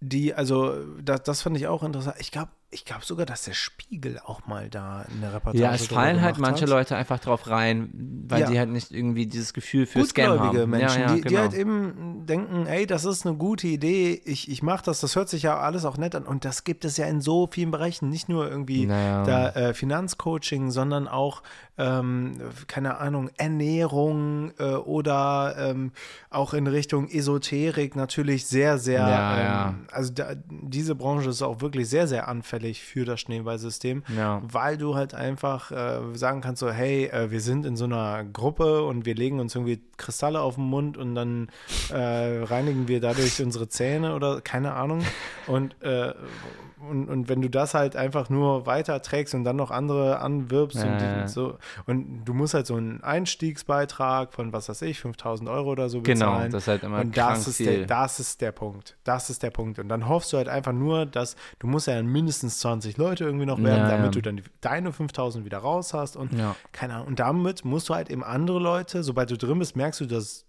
die, 0.00 0.34
also 0.34 0.84
das, 1.02 1.22
das 1.22 1.42
fand 1.42 1.56
ich 1.56 1.66
auch 1.66 1.82
interessant. 1.82 2.16
Ich 2.20 2.30
glaube 2.30 2.50
ich 2.70 2.84
glaub 2.84 3.02
sogar, 3.02 3.24
dass 3.24 3.44
der 3.44 3.54
Spiegel 3.54 4.20
auch 4.22 4.46
mal 4.46 4.68
da 4.68 5.06
eine 5.10 5.32
Reportage 5.32 5.58
Ja, 5.64 5.72
es 5.72 5.86
fallen 5.86 6.20
halt 6.20 6.36
manche 6.36 6.62
hat. 6.64 6.68
Leute 6.68 6.96
einfach 6.96 7.18
drauf 7.18 7.48
rein, 7.48 7.88
weil 8.28 8.42
Ja. 8.42 8.50
die 8.50 8.58
halt 8.58 8.68
nicht 8.68 8.90
irgendwie 8.90 9.24
dieses 9.24 9.54
Gefühl 9.54 9.86
für 9.86 10.04
Scam 10.04 10.38
haben. 10.38 10.68
Menschen, 10.68 11.00
ja, 11.00 11.06
ja, 11.08 11.14
die, 11.14 11.20
genau. 11.22 11.28
die 11.30 11.38
halt 11.38 11.54
eben 11.54 12.26
denken, 12.26 12.66
ey, 12.66 12.86
das 12.86 13.06
ist 13.06 13.26
eine 13.26 13.36
gute 13.36 13.66
Idee, 13.68 14.20
ich, 14.22 14.50
ich 14.50 14.62
mache 14.62 14.84
das, 14.84 15.00
das 15.00 15.16
hört 15.16 15.30
sich 15.30 15.44
ja 15.44 15.58
alles 15.58 15.86
auch 15.86 15.96
nett 15.96 16.14
an. 16.14 16.24
Und 16.24 16.44
das 16.44 16.64
gibt 16.64 16.84
es 16.84 16.98
ja 16.98 17.06
in 17.06 17.22
so 17.22 17.48
vielen 17.50 17.70
Bereichen, 17.70 18.10
nicht 18.10 18.28
nur 18.28 18.50
irgendwie 18.50 18.84
Naja. 18.84 19.22
da 19.24 19.48
äh, 19.50 19.72
Finanzcoaching, 19.72 20.70
sondern 20.70 21.08
auch, 21.08 21.42
ähm, 21.78 22.38
keine 22.66 22.98
Ahnung, 22.98 23.30
Ernährung 23.38 24.52
äh, 24.58 24.74
oder 24.74 25.54
ähm, 25.58 25.92
auch 26.28 26.52
in 26.52 26.66
Richtung 26.66 27.08
Esoterik 27.08 27.96
natürlich 27.96 28.44
sehr, 28.46 28.76
sehr, 28.76 29.70
ähm, 29.70 29.86
also 29.90 30.12
da, 30.12 30.34
diese 30.50 30.94
Branche 30.94 31.30
ist 31.30 31.40
auch 31.40 31.62
wirklich 31.62 31.88
sehr, 31.88 32.06
sehr 32.06 32.28
anfällig 32.28 32.57
für 32.62 33.04
das 33.04 33.20
Schneeballsystem, 33.20 34.02
Ja. 34.16 34.42
weil 34.44 34.76
du 34.76 34.94
halt 34.94 35.14
einfach 35.14 35.70
äh, 35.70 36.00
sagen 36.14 36.40
kannst 36.40 36.60
so, 36.60 36.70
hey, 36.70 37.06
äh, 37.06 37.30
wir 37.30 37.40
sind 37.40 37.64
in 37.66 37.76
so 37.76 37.84
einer 37.84 38.24
Gruppe 38.24 38.82
und 38.84 39.06
wir 39.06 39.14
legen 39.14 39.40
uns 39.40 39.54
irgendwie 39.54 39.80
Kristalle 39.96 40.40
auf 40.40 40.56
den 40.56 40.64
Mund 40.64 40.96
und 40.96 41.14
dann 41.14 41.48
äh, 41.92 42.42
reinigen 42.44 42.88
wir 42.88 43.00
dadurch 43.00 43.42
unsere 43.42 43.68
Zähne 43.68 44.14
oder 44.14 44.40
keine 44.40 44.74
Ahnung. 44.74 45.02
Und, 45.46 45.80
äh, 45.82 46.12
und, 46.88 47.08
und 47.08 47.28
wenn 47.28 47.42
du 47.42 47.50
das 47.50 47.74
halt 47.74 47.96
einfach 47.96 48.30
nur 48.30 48.64
weiterträgst 48.66 49.34
und 49.34 49.42
dann 49.42 49.56
noch 49.56 49.72
andere 49.72 50.20
anwirbst 50.20 50.76
und, 50.84 50.98
die, 50.98 51.28
so, 51.28 51.58
und 51.86 52.24
du 52.24 52.34
musst 52.34 52.54
halt 52.54 52.66
so 52.68 52.76
einen 52.76 53.02
Einstiegsbeitrag 53.02 54.32
von, 54.32 54.52
was 54.52 54.68
weiß 54.68 54.82
ich, 54.82 55.00
5000 55.00 55.48
Euro 55.48 55.70
oder 55.70 55.88
so 55.88 56.00
Genau, 56.02 56.26
bezahlen. 56.32 56.52
das 56.52 56.62
ist 56.62 56.68
halt 56.68 56.82
immer 56.84 57.00
und 57.00 57.16
das 57.16 57.48
ist, 57.48 57.56
viel. 57.56 57.78
der, 57.78 57.86
das 57.86 58.20
ist 58.20 58.40
der 58.40 58.52
Punkt. 58.52 58.96
Das 59.04 59.30
ist 59.30 59.42
der 59.42 59.50
Punkt. 59.50 59.78
Und 59.78 59.88
dann 59.88 60.08
hoffst 60.08 60.32
du 60.32 60.36
halt 60.36 60.48
einfach 60.48 60.72
nur, 60.72 61.06
dass 61.06 61.34
du 61.58 61.66
musst 61.66 61.86
ja 61.88 61.96
dann 61.96 62.06
mindestens 62.48 62.60
20 62.60 62.96
Leute 62.96 63.24
irgendwie 63.24 63.46
noch 63.46 63.58
werden, 63.62 63.78
Ja, 63.84 63.88
damit 63.88 64.06
ja. 64.06 64.10
du 64.10 64.22
dann 64.22 64.36
die, 64.38 64.42
deine 64.60 64.92
5000 64.92 65.44
wieder 65.44 65.58
raus 65.58 65.94
hast 65.94 66.16
und 66.16 66.32
Ja. 66.32 66.56
keine 66.72 66.94
Ahnung. 66.94 67.08
Und 67.08 67.18
damit 67.20 67.64
musst 67.64 67.88
du 67.88 67.94
halt 67.94 68.10
eben 68.10 68.24
andere 68.24 68.58
Leute, 68.58 69.02
sobald 69.02 69.30
du 69.30 69.36
drin 69.36 69.58
bist, 69.58 69.76
merkst 69.76 70.00
du, 70.00 70.06
dass 70.06 70.44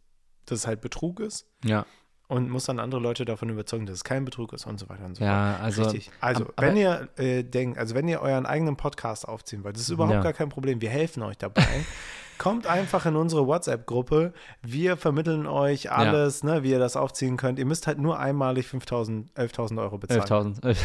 das 0.46 0.66
halt 0.66 0.82
Betrug 0.82 1.20
ist 1.20 1.46
ja. 1.64 1.86
und 2.28 2.50
musst 2.50 2.68
dann 2.70 2.80
andere 2.80 3.02
Leute 3.02 3.26
davon 3.26 3.50
überzeugen, 3.50 3.86
dass 3.86 3.96
es 3.98 4.04
kein 4.04 4.26
Betrug 4.26 4.54
ist 4.54 4.66
und 4.66 4.80
so 4.80 4.90
weiter 4.90 5.06
und 5.06 5.16
so 5.16 5.24
Ja, 5.24 5.52
fort. 5.54 5.64
also- 5.64 5.84
Richtig. 5.84 6.12
Also, 6.22 6.44
aber- 6.56 6.68
wenn 6.68 6.78
ihr 6.78 7.10
äh, 7.18 7.44
denkt, 7.44 7.78
also 7.78 7.94
wenn 7.96 8.08
ihr 8.08 8.22
euren 8.22 8.46
eigenen 8.46 8.76
Podcast 8.78 9.28
aufziehen 9.28 9.64
wollt, 9.64 9.76
das 9.76 9.84
ist 9.84 9.90
überhaupt 9.90 10.14
Ja. 10.16 10.22
gar 10.22 10.34
kein 10.34 10.50
Problem. 10.50 10.82
Wir 10.82 10.90
helfen 10.90 11.22
euch 11.24 11.38
dabei. 11.38 11.64
kommt 12.40 12.68
einfach 12.68 13.06
in 13.06 13.18
unsere 13.18 13.46
WhatsApp-Gruppe. 13.48 14.32
Wir 14.62 14.96
vermitteln 14.96 15.46
euch 15.46 15.92
alles, 15.92 16.42
ne, 16.42 16.64
wie 16.64 16.72
ihr 16.72 16.80
das 16.80 16.96
aufziehen 16.96 17.36
könnt. 17.36 17.60
Ihr 17.60 17.66
müsst 17.66 17.86
halt 17.86 18.00
nur 18.00 18.18
einmalig 18.18 18.66
5.000, 18.66 19.26
11.000 19.36 19.78
Euro 19.82 19.98
bezahlen. 19.98 20.22
11.000. 20.56 20.78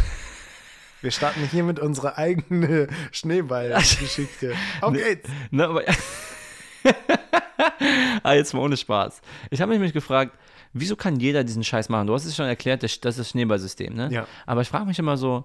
Wir 1.05 1.11
starten 1.11 1.47
hier 1.51 1.65
mit 1.65 1.79
unserer 1.79 2.17
eigenen 2.17 2.89
Schneeball-Geschichte. 3.13 4.55
Auf 4.81 4.95
geht's. 4.95 5.29
Ne, 5.51 5.69
aber 5.69 5.83
ah, 8.23 8.33
jetzt 8.33 8.55
mal 8.55 8.61
ohne 8.61 8.79
Spaß. 8.79 9.21
Ich 9.51 9.61
habe 9.61 9.79
mich 9.79 9.93
gefragt, 9.93 10.35
wieso 10.73 10.97
kann 10.97 11.21
jeder 11.21 11.45
diesen 11.45 11.63
Scheiß 11.63 11.91
machen? 11.91 12.07
Du 12.07 12.15
hast 12.15 12.25
es 12.25 12.35
schon 12.35 12.47
erklärt, 12.47 12.83
das, 12.83 12.99
das 13.01 13.17
ist 13.17 13.19
das 13.19 13.31
Schneeballsystem, 13.31 13.95
ne? 13.95 14.09
Ja. 14.11 14.27
Aber 14.47 14.63
ich 14.63 14.69
frage 14.69 14.87
mich 14.87 14.99
immer 14.99 15.19
so, 15.19 15.45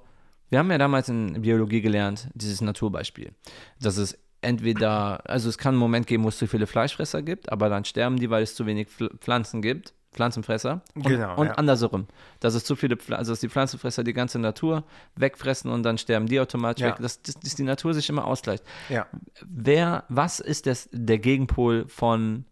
wir 0.49 0.59
haben 0.59 0.71
ja 0.71 0.77
damals 0.77 1.09
in 1.09 1.41
Biologie 1.41 1.81
gelernt, 1.81 2.29
dieses 2.33 2.61
Naturbeispiel, 2.61 3.33
dass 3.81 3.97
es 3.97 4.17
entweder, 4.41 5.29
also 5.29 5.49
es 5.49 5.57
kann 5.57 5.73
einen 5.73 5.79
Moment 5.79 6.07
geben, 6.07 6.23
wo 6.23 6.29
es 6.29 6.37
zu 6.37 6.47
viele 6.47 6.67
Fleischfresser 6.67 7.21
gibt, 7.21 7.51
aber 7.51 7.67
dann 7.67 7.83
sterben 7.83 8.15
die, 8.17 8.29
weil 8.29 8.43
es 8.43 8.55
zu 8.55 8.65
wenig 8.65 8.87
Pfl- 8.87 9.17
Pflanzen 9.19 9.61
gibt. 9.61 9.93
Pflanzenfresser 10.11 10.81
und, 10.95 11.05
Genau, 11.05 11.35
und 11.37 11.47
ja. 11.47 11.53
andersherum, 11.53 12.07
dass 12.39 12.55
es 12.55 12.63
zu 12.65 12.75
viele, 12.75 12.97
also 13.11 13.31
dass 13.31 13.39
die 13.39 13.49
Pflanzenfresser 13.49 14.03
die 14.03 14.13
ganze 14.13 14.39
Natur 14.39 14.83
wegfressen 15.15 15.71
und 15.71 15.83
dann 15.83 15.97
sterben 15.97 16.25
die 16.27 16.39
automatisch 16.39 16.83
Ja. 16.83 16.89
weg, 16.91 16.97
dass, 16.99 17.21
dass, 17.21 17.35
die 17.55 17.63
Natur 17.63 17.93
sich 17.93 18.09
immer 18.09 18.25
ausgleicht. 18.25 18.63
Ja. 18.89 19.07
Wer, 19.45 20.05
was 20.09 20.39
ist 20.39 20.65
das, 20.65 20.89
der 20.91 21.19
Gegenpol 21.19 21.87
von 21.87 22.45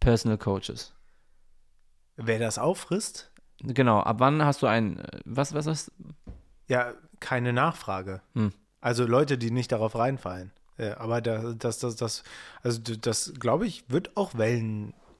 Personal 0.00 0.38
Coaches? 0.38 0.92
Wer 2.16 2.38
das 2.38 2.58
auffrisst, 2.58 3.30
Genau, 3.62 4.00
ab 4.00 4.16
wann 4.18 4.44
hast 4.44 4.62
du 4.62 4.66
ein, 4.66 4.98
äh, 4.98 5.20
was, 5.24 5.54
was 5.54 5.66
ist? 5.66 5.92
ja, 6.66 6.92
keine 7.20 7.52
Nachfrage. 7.52 8.20
Hm. 8.34 8.52
Also 8.80 9.06
Leute, 9.06 9.38
die 9.38 9.50
nicht 9.50 9.72
darauf 9.72 9.96
reinfallen. 9.96 10.52
Ja, 10.76 10.98
aber 10.98 11.20
da, 11.22 11.54
das, 11.54 11.78
das, 11.78 11.96
das, 11.96 12.24
also 12.62 12.80
das, 12.80 13.32
glaube 13.38 13.66
ich, 13.66 13.84
wird 13.88 14.16
auch 14.16 14.34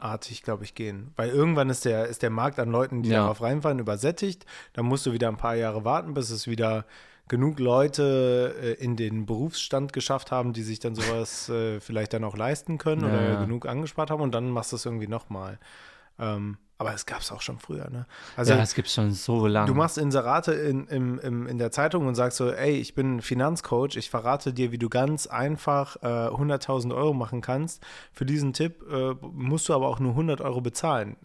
wellenartig, 0.04 0.42
glaube 0.42 0.64
ich, 0.64 0.74
gehen. 0.74 1.12
Weil 1.16 1.30
irgendwann 1.30 1.70
ist 1.70 1.84
der, 1.84 2.06
ist 2.06 2.22
der 2.22 2.30
Markt 2.30 2.58
an 2.58 2.70
Leuten, 2.70 3.02
die 3.02 3.10
Ja. 3.10 3.20
darauf 3.22 3.40
reinfallen, 3.42 3.78
übersättigt. 3.78 4.44
Dann 4.74 4.86
musst 4.86 5.06
du 5.06 5.12
wieder 5.12 5.28
ein 5.28 5.36
paar 5.36 5.56
Jahre 5.56 5.84
warten, 5.84 6.14
bis 6.14 6.30
es 6.30 6.46
wieder 6.46 6.84
genug 7.26 7.58
Leute 7.58 8.54
äh, 8.60 8.72
in 8.84 8.96
den 8.96 9.24
Berufsstand 9.24 9.92
geschafft 9.94 10.30
haben, 10.30 10.52
die 10.52 10.62
sich 10.62 10.78
dann 10.78 10.94
sowas 10.94 11.48
äh, 11.48 11.80
vielleicht 11.80 12.12
dann 12.12 12.22
auch 12.24 12.36
leisten 12.36 12.76
können 12.76 13.02
Ja, 13.02 13.08
oder 13.08 13.22
ja. 13.30 13.40
genug 13.40 13.66
angespart 13.66 14.10
haben 14.10 14.20
und 14.22 14.32
dann 14.34 14.50
machst 14.50 14.72
du 14.72 14.76
es 14.76 14.84
irgendwie 14.84 15.08
nochmal. 15.08 15.58
Ähm, 16.18 16.58
aber 16.84 16.94
es 16.94 17.06
gab 17.06 17.20
es 17.20 17.32
auch 17.32 17.40
schon 17.40 17.58
früher, 17.58 17.88
ne? 17.90 18.06
Also 18.36 18.52
ja, 18.52 18.60
es 18.60 18.74
gibt 18.74 18.88
schon 18.88 19.12
so 19.12 19.46
lange. 19.46 19.66
Du 19.66 19.74
machst 19.74 19.96
Inserate 19.96 20.52
in, 20.52 20.86
im, 20.88 21.18
im, 21.18 21.46
in 21.46 21.58
der 21.58 21.70
Zeitung 21.70 22.06
und 22.06 22.14
sagst 22.14 22.36
so, 22.36 22.50
ey, 22.50 22.72
ich 22.72 22.94
bin 22.94 23.22
Finanzcoach, 23.22 23.96
ich 23.96 24.10
verrate 24.10 24.52
dir, 24.52 24.70
wie 24.70 24.78
du 24.78 24.90
ganz 24.90 25.26
einfach 25.26 25.96
äh, 26.02 26.06
100.000 26.06 26.94
Euro 26.94 27.14
machen 27.14 27.40
kannst. 27.40 27.82
Für 28.12 28.26
diesen 28.26 28.52
Tipp 28.52 28.84
äh, 28.90 29.14
musst 29.22 29.68
du 29.68 29.74
aber 29.74 29.88
auch 29.88 29.98
nur 29.98 30.12
100 30.12 30.42
Euro 30.42 30.60
bezahlen. 30.60 31.16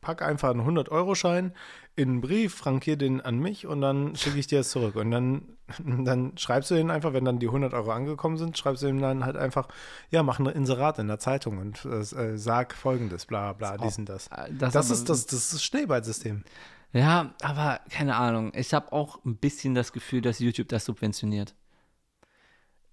Pack 0.00 0.22
einfach 0.22 0.50
einen 0.50 0.60
100-Euro-Schein 0.60 1.52
in 1.96 2.08
einen 2.10 2.20
Brief, 2.20 2.54
frankier 2.54 2.96
den 2.96 3.20
an 3.22 3.38
mich 3.38 3.66
und 3.66 3.80
dann 3.80 4.14
schicke 4.16 4.38
ich 4.38 4.46
dir 4.46 4.60
es 4.60 4.68
zurück. 4.70 4.96
Und 4.96 5.10
dann, 5.10 5.42
dann 6.04 6.36
schreibst 6.36 6.70
du 6.70 6.74
den 6.74 6.90
einfach, 6.90 7.12
wenn 7.14 7.24
dann 7.24 7.38
die 7.38 7.46
100 7.46 7.72
Euro 7.74 7.90
angekommen 7.90 8.36
sind, 8.36 8.56
schreibst 8.58 8.82
du 8.82 8.86
ihm 8.86 9.00
dann 9.00 9.24
halt 9.24 9.36
einfach, 9.36 9.68
ja, 10.10 10.22
mach 10.22 10.38
ein 10.38 10.46
Inserat 10.46 10.98
in 10.98 11.08
der 11.08 11.18
Zeitung 11.18 11.58
und 11.58 11.84
äh, 11.86 12.36
sag 12.36 12.74
folgendes, 12.74 13.24
bla 13.26 13.52
bla, 13.54 13.76
dies 13.78 13.98
und 13.98 14.08
das. 14.08 14.28
Äh, 14.28 14.52
Das, 14.52 14.76
aber- 14.76 14.94
ist 14.94 15.08
das, 15.08 15.26
das 15.26 15.38
ist 15.40 15.54
das 15.54 15.64
Schneeballsystem. 15.64 16.44
Ja, 16.92 17.34
aber 17.42 17.80
keine 17.90 18.14
Ahnung. 18.16 18.52
Ich 18.54 18.72
habe 18.72 18.92
auch 18.92 19.24
ein 19.24 19.36
bisschen 19.36 19.74
das 19.74 19.92
Gefühl, 19.92 20.20
dass 20.20 20.38
YouTube 20.38 20.68
das 20.68 20.84
subventioniert. 20.84 21.54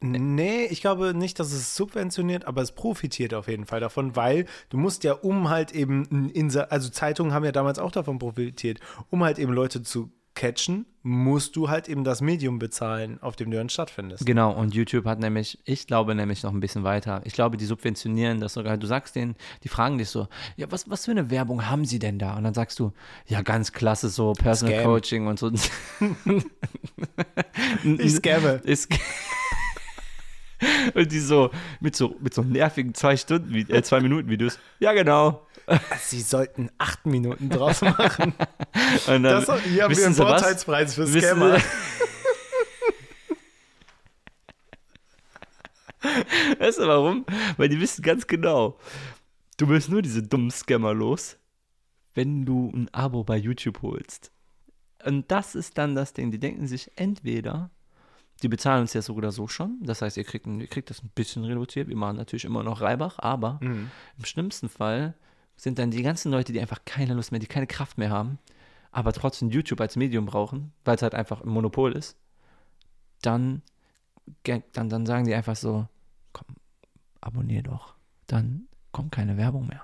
Nee, 0.03 0.65
ich 0.65 0.81
glaube 0.81 1.13
nicht, 1.13 1.39
dass 1.39 1.53
es 1.53 1.75
subventioniert, 1.75 2.45
aber 2.45 2.61
es 2.61 2.73
profitiert 2.73 3.33
auf 3.33 3.47
jeden 3.47 3.65
Fall 3.65 3.79
davon, 3.79 4.17
weil 4.17 4.45
du 4.69 4.77
musst 4.77 5.05
ja, 5.05 5.13
um 5.13 5.49
halt 5.49 5.71
eben, 5.71 6.29
Inser 6.29 6.71
also 6.73 6.89
Zeitungen 6.89 7.33
haben 7.33 7.45
ja 7.45 7.53
damals 7.53 7.79
auch 7.79 7.91
davon 7.91 8.19
profitiert, 8.19 8.79
um 9.09 9.23
halt 9.23 9.39
eben 9.39 9.53
Leute 9.53 9.81
zu 9.81 10.11
catchen, 10.35 10.85
musst 11.03 11.55
du 11.55 11.69
halt 11.69 11.87
eben 11.87 12.03
das 12.03 12.19
Medium 12.19 12.59
bezahlen, 12.59 13.21
auf 13.21 13.35
dem 13.35 13.51
du 13.51 13.57
dann 13.57 13.69
stattfindest. 13.69 14.25
Genau, 14.25 14.51
und 14.51 14.73
YouTube 14.73 15.05
hat 15.05 15.19
nämlich, 15.19 15.59
ich 15.63 15.87
glaube 15.87 16.15
nämlich 16.15 16.43
noch 16.43 16.51
ein 16.51 16.59
bisschen 16.59 16.83
weiter. 16.83 17.21
Ich 17.23 17.33
glaube, 17.33 17.55
die 17.55 17.65
subventionieren 17.65 18.39
das 18.39 18.53
sogar. 18.53 18.77
Du 18.77 18.87
sagst 18.87 19.15
denen, 19.15 19.35
die 19.63 19.67
fragen 19.67 19.97
dich 19.99 20.09
so, 20.09 20.27
ja, 20.57 20.69
was, 20.71 20.89
was 20.89 21.05
für 21.05 21.11
eine 21.11 21.29
Werbung 21.29 21.69
haben 21.69 21.85
sie 21.85 21.99
denn 21.99 22.19
da? 22.19 22.35
Und 22.35 22.43
dann 22.43 22.53
sagst 22.53 22.79
du, 22.79 22.91
ja, 23.27 23.41
ganz 23.41 23.71
klasse, 23.71 24.09
so 24.09 24.33
Personal 24.33 24.75
Scam. 24.75 24.85
Coaching 24.85 25.27
und 25.27 25.39
so. 25.39 25.51
Ich 27.83 28.15
scamme. 28.15 28.61
Ist 28.63 28.89
und 30.93 31.11
die 31.11 31.19
so 31.19 31.49
mit 31.79 31.95
so 31.95 32.15
mit 32.19 32.33
so 32.33 32.41
nervigen 32.43 32.93
zwei 32.93 33.17
Stunden, 33.17 33.53
äh, 33.55 33.83
zwei 33.83 33.99
Minuten 34.01 34.29
Videos. 34.29 34.59
Ja, 34.79 34.93
genau. 34.93 35.45
Sie 36.01 36.19
sollten 36.21 36.69
acht 36.77 37.05
Minuten 37.05 37.49
draus 37.49 37.81
machen. 37.81 38.33
Und 39.07 39.23
dann, 39.23 39.45
Das, 39.45 39.61
hier 39.63 39.83
haben 39.83 39.95
wir 39.95 40.05
einen? 40.05 40.13
Vorteilspreis 40.15 40.93
für 40.95 41.07
Scammer. 41.07 41.57
Sie- 41.57 41.65
Weißt 46.59 46.79
du 46.79 46.87
warum? 46.87 47.25
Weil 47.57 47.69
die 47.69 47.79
wissen 47.79 48.01
ganz 48.01 48.27
genau, 48.27 48.77
du 49.57 49.69
wirst 49.69 49.89
nur 49.89 50.01
diese 50.01 50.21
dummen 50.21 50.51
Scammer 50.51 50.93
los, 50.93 51.37
wenn 52.13 52.45
du 52.45 52.71
ein 52.73 52.93
Abo 52.93 53.23
bei 53.23 53.37
YouTube 53.37 53.81
holst. 53.81 54.31
Und 55.05 55.31
das 55.31 55.55
ist 55.55 55.77
dann 55.77 55.95
das 55.95 56.13
Ding. 56.13 56.31
Die 56.31 56.39
denken 56.39 56.67
sich 56.67 56.91
entweder, 56.97 57.71
die 58.43 58.49
bezahlen 58.49 58.81
uns 58.81 58.93
ja 58.93 59.01
so 59.01 59.13
oder 59.15 59.31
so 59.31 59.47
schon. 59.47 59.77
Das 59.81 60.01
heißt, 60.01 60.17
ihr 60.17 60.23
kriegt, 60.23 60.45
ihr 60.45 60.67
kriegt 60.67 60.89
das 60.89 61.01
ein 61.01 61.09
bisschen 61.15 61.43
reduziert. 61.45 61.87
Wir 61.87 61.95
machen 61.95 62.17
natürlich 62.17 62.45
immer 62.45 62.61
noch 62.63 62.81
Reibach, 62.81 63.17
aber 63.19 63.59
Mhm. 63.61 63.89
im 64.17 64.25
schlimmsten 64.25 64.69
Fall 64.69 65.15
sind 65.55 65.79
dann 65.79 65.91
die 65.91 66.03
ganzen 66.03 66.31
Leute, 66.31 66.51
die 66.53 66.59
einfach 66.59 66.83
keine 66.85 67.13
Lust 67.13 67.31
mehr, 67.31 67.39
die 67.39 67.47
keine 67.47 67.67
Kraft 67.67 67.97
mehr 67.97 68.09
haben, 68.09 68.37
aber 68.91 69.13
trotzdem 69.13 69.49
YouTube 69.49 69.79
als 69.81 69.95
Medium 69.95 70.25
brauchen, 70.25 70.73
weil 70.83 70.95
es 70.95 71.01
halt 71.01 71.15
einfach 71.15 71.41
ein 71.41 71.49
Monopol 71.49 71.93
ist, 71.93 72.17
dann, 73.21 73.61
dann, 74.43 74.89
dann 74.89 75.05
sagen 75.05 75.25
die 75.25 75.33
einfach 75.33 75.55
so, 75.55 75.87
komm, 76.33 76.47
abonnier 77.21 77.63
doch. 77.63 77.95
Dann 78.27 78.67
kommt 78.91 79.11
keine 79.11 79.37
Werbung 79.37 79.67
mehr. 79.67 79.83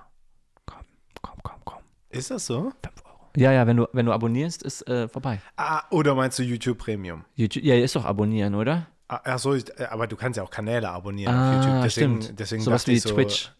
Komm, 0.66 0.84
komm, 1.22 1.38
komm, 1.42 1.60
komm. 1.64 1.82
Ist 2.10 2.30
das 2.30 2.46
so? 2.46 2.72
5 2.82 3.04
Euro. 3.06 3.09
Ja, 3.36 3.52
ja, 3.52 3.66
wenn 3.66 3.76
du, 3.76 3.86
wenn 3.92 4.06
du 4.06 4.12
abonnierst, 4.12 4.62
ist 4.62 4.86
äh, 4.88 5.08
vorbei. 5.08 5.40
Ah, 5.56 5.82
oder 5.90 6.14
meinst 6.14 6.38
du 6.38 6.42
YouTube 6.42 6.78
Premium? 6.78 7.24
YouTube, 7.34 7.62
ja, 7.64 7.74
ist 7.76 7.94
doch 7.96 8.04
abonnieren, 8.04 8.54
oder? 8.54 8.86
Ah, 9.08 9.20
Ach 9.24 9.38
so, 9.38 9.54
ich- 9.54 9.64
aber 9.90 10.06
du 10.06 10.16
kannst 10.16 10.36
ja 10.36 10.42
auch 10.42 10.50
Kanäle 10.50 10.88
abonnieren 10.90 11.34
Ah, 11.34 11.48
auf 11.58 11.64
YouTube. 11.64 11.82
Deswegen, 11.82 12.22
stimmt. 12.22 12.38
deswegen 12.40 12.62
Sowas 12.62 12.86
wie 12.86 12.98
so, 12.98 13.10
Twitch. 13.14 13.52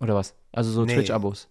Oder 0.00 0.14
was? 0.14 0.34
Also 0.52 0.70
so 0.70 0.84
Nee. 0.84 0.94
Twitch-Abos. 0.94 1.48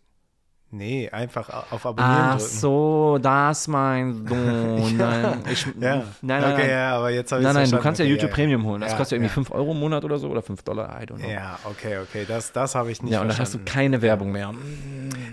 Nee, 0.70 1.10
einfach 1.10 1.72
auf 1.72 1.86
Abonnieren 1.86 2.26
Ach 2.26 2.38
drücken. 2.38 2.58
so, 2.58 3.18
das 3.22 3.70
meinst 3.70 4.22
du. 4.30 4.36
Nein, 4.36 5.44
ich, 5.50 5.66
Ja, 5.80 5.96
nein, 5.96 6.06
nein, 6.22 6.44
okay, 6.44 6.58
nein. 6.64 6.70
ja, 6.70 6.98
aber 6.98 7.10
jetzt 7.10 7.32
habe 7.32 7.42
ich 7.42 7.46
Nein, 7.46 7.56
nein, 7.56 7.72
du 7.72 7.80
kannst 7.80 8.00
ja 8.00 8.06
Okay, 8.06 8.12
YouTube 8.14 8.32
Premium 8.32 8.66
holen. 8.66 8.82
Das 8.82 8.92
Ja, 8.92 8.98
kostet 8.98 9.16
irgendwie 9.16 9.30
ja. 9.30 9.34
5 9.34 9.52
Euro 9.52 9.72
im 9.72 9.80
Monat 9.80 10.04
oder 10.04 10.18
so 10.20 10.28
oder 10.30 10.42
5 10.42 10.64
Dollar, 10.64 11.02
I 11.02 11.06
don't 11.06 11.20
know. 11.20 11.30
Ja, 11.30 11.58
okay, 11.64 12.00
okay, 12.00 12.26
das, 12.28 12.52
das 12.52 12.76
habe 12.76 12.92
ich 12.92 13.02
nicht 13.02 13.14
Ja, 13.14 13.22
und 13.22 13.30
dann 13.30 13.38
hast 13.38 13.54
du 13.54 13.60
keine 13.64 14.02
Werbung 14.02 14.34
mehr. 14.34 14.54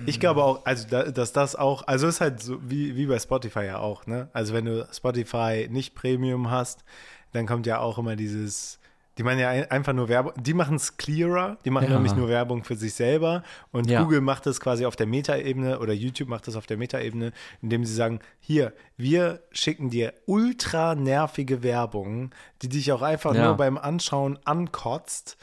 Ich 0.06 0.20
glaube 0.20 0.44
auch, 0.44 0.64
also 0.64 0.86
da, 0.88 1.02
dass 1.04 1.32
das 1.32 1.56
auch, 1.56 1.84
also 1.88 2.06
ist 2.06 2.20
halt 2.20 2.40
so 2.40 2.58
wie, 2.62 2.94
wie 2.94 3.06
bei 3.06 3.18
Spotify 3.18 3.64
ja 3.64 3.78
auch, 3.78 4.06
ne? 4.06 4.28
Also 4.32 4.54
wenn 4.54 4.66
du 4.66 4.86
Spotify 4.92 5.66
nicht 5.68 5.94
Premium 5.96 6.50
hast, 6.50 6.84
dann 7.32 7.46
kommt 7.46 7.66
ja 7.66 7.80
auch 7.80 7.98
immer 7.98 8.14
dieses, 8.14 8.78
die 9.16 9.22
machen 9.22 9.38
ja 9.38 9.48
ein, 9.48 9.70
einfach 9.70 9.92
nur 9.92 10.08
Werbung, 10.08 10.32
die 10.36 10.54
machen 10.54 10.76
es 10.76 10.96
clearer, 10.96 11.56
die 11.64 11.70
machen 11.70 11.88
Ja. 11.88 11.94
nämlich 11.94 12.14
nur 12.16 12.28
Werbung 12.28 12.64
für 12.64 12.74
sich 12.76 12.94
selber 12.94 13.42
und 13.70 13.88
Ja. 13.88 14.02
Google 14.02 14.20
macht 14.20 14.46
es 14.46 14.60
quasi 14.60 14.86
auf 14.86 14.96
der 14.96 15.06
Metaebene 15.06 15.78
oder 15.78 15.92
YouTube 15.92 16.28
macht 16.28 16.48
es 16.48 16.56
auf 16.56 16.66
der 16.66 16.76
Metaebene, 16.76 17.32
indem 17.62 17.84
sie 17.84 17.94
sagen, 17.94 18.18
hier, 18.40 18.72
wir 18.96 19.40
schicken 19.52 19.90
dir 19.90 20.12
ultra 20.26 20.94
nervige 20.94 21.62
Werbung, 21.62 22.30
die 22.62 22.68
dich 22.68 22.90
auch 22.92 23.02
einfach 23.02 23.34
Ja. 23.34 23.46
nur 23.46 23.56
beim 23.56 23.78
Anschauen 23.78 24.38
ankotzt, 24.44 25.36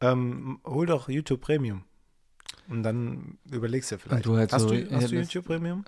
ähm, 0.00 0.60
hol 0.66 0.86
doch 0.86 1.08
YouTube 1.08 1.40
Premium. 1.40 1.84
Und 2.68 2.82
dann 2.82 3.36
überlegst 3.50 3.92
du 3.92 3.98
vielleicht. 3.98 4.24
du 4.24 4.36
halt 4.38 4.52
hast 4.52 4.62
so- 4.62 4.68
du, 4.70 4.76
ja, 4.80 4.86
hast 4.96 5.10
du 5.10 5.16
YouTube 5.16 5.44
Premium? 5.44 5.84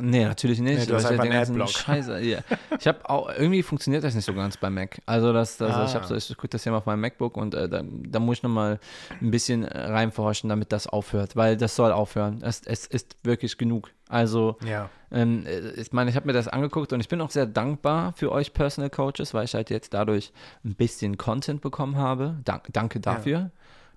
Nee, 0.00 0.24
natürlich 0.24 0.58
nicht. 0.60 0.78
Nee, 0.80 0.86
du 0.86 0.94
hast 0.94 1.04
ich 1.04 1.10
einfach 1.10 1.24
den 1.24 1.32
einen 1.32 1.40
ganzen 1.40 1.52
Adblock. 1.60 1.68
Scheiße, 1.70 2.20
ja. 2.20 2.38
Ich 2.78 2.86
habe 2.86 3.08
auch, 3.08 3.28
irgendwie 3.36 3.62
funktioniert 3.62 4.02
das 4.02 4.14
nicht 4.14 4.24
so 4.24 4.32
ganz 4.32 4.56
bei 4.56 4.70
Mac. 4.70 5.00
Also 5.04 5.32
das, 5.32 5.58
das 5.58 5.68
ich 5.90 5.96
Ah. 5.96 6.00
habe 6.02 6.06
so, 6.06 6.14
ich 6.14 6.28
gucke 6.36 6.48
das 6.48 6.62
hier 6.62 6.72
mal 6.72 6.78
auf 6.78 6.86
meinem 6.86 7.00
MacBook 7.00 7.36
und 7.36 7.54
äh, 7.54 7.68
da, 7.68 7.82
da 7.84 8.18
muss 8.18 8.38
ich 8.38 8.42
nochmal 8.42 8.80
ein 9.20 9.30
bisschen 9.30 9.64
äh, 9.64 9.78
reinforschen, 9.78 10.48
damit 10.48 10.72
das 10.72 10.86
aufhört, 10.86 11.36
weil 11.36 11.56
das 11.58 11.76
soll 11.76 11.92
aufhören. 11.92 12.40
Es, 12.42 12.62
es 12.64 12.86
ist 12.86 13.16
wirklich 13.22 13.58
genug. 13.58 13.90
Also 14.08 14.56
Ja. 14.64 14.88
Ähm, 15.12 15.44
äh, 15.46 15.70
ich 15.80 15.92
meine, 15.92 16.08
ich 16.10 16.16
habe 16.16 16.26
mir 16.26 16.32
das 16.32 16.48
angeguckt 16.48 16.92
und 16.92 17.00
ich 17.00 17.08
bin 17.08 17.20
auch 17.20 17.30
sehr 17.30 17.44
dankbar 17.46 18.14
für 18.16 18.32
euch 18.32 18.52
Personal 18.54 18.88
Coaches, 18.90 19.34
weil 19.34 19.44
ich 19.44 19.54
halt 19.54 19.68
jetzt 19.70 19.92
dadurch 19.92 20.32
ein 20.64 20.74
bisschen 20.76 21.18
Content 21.18 21.60
bekommen 21.60 21.96
habe. 21.96 22.36
Dank, 22.44 22.68
danke 22.72 23.00
dafür. 23.00 23.50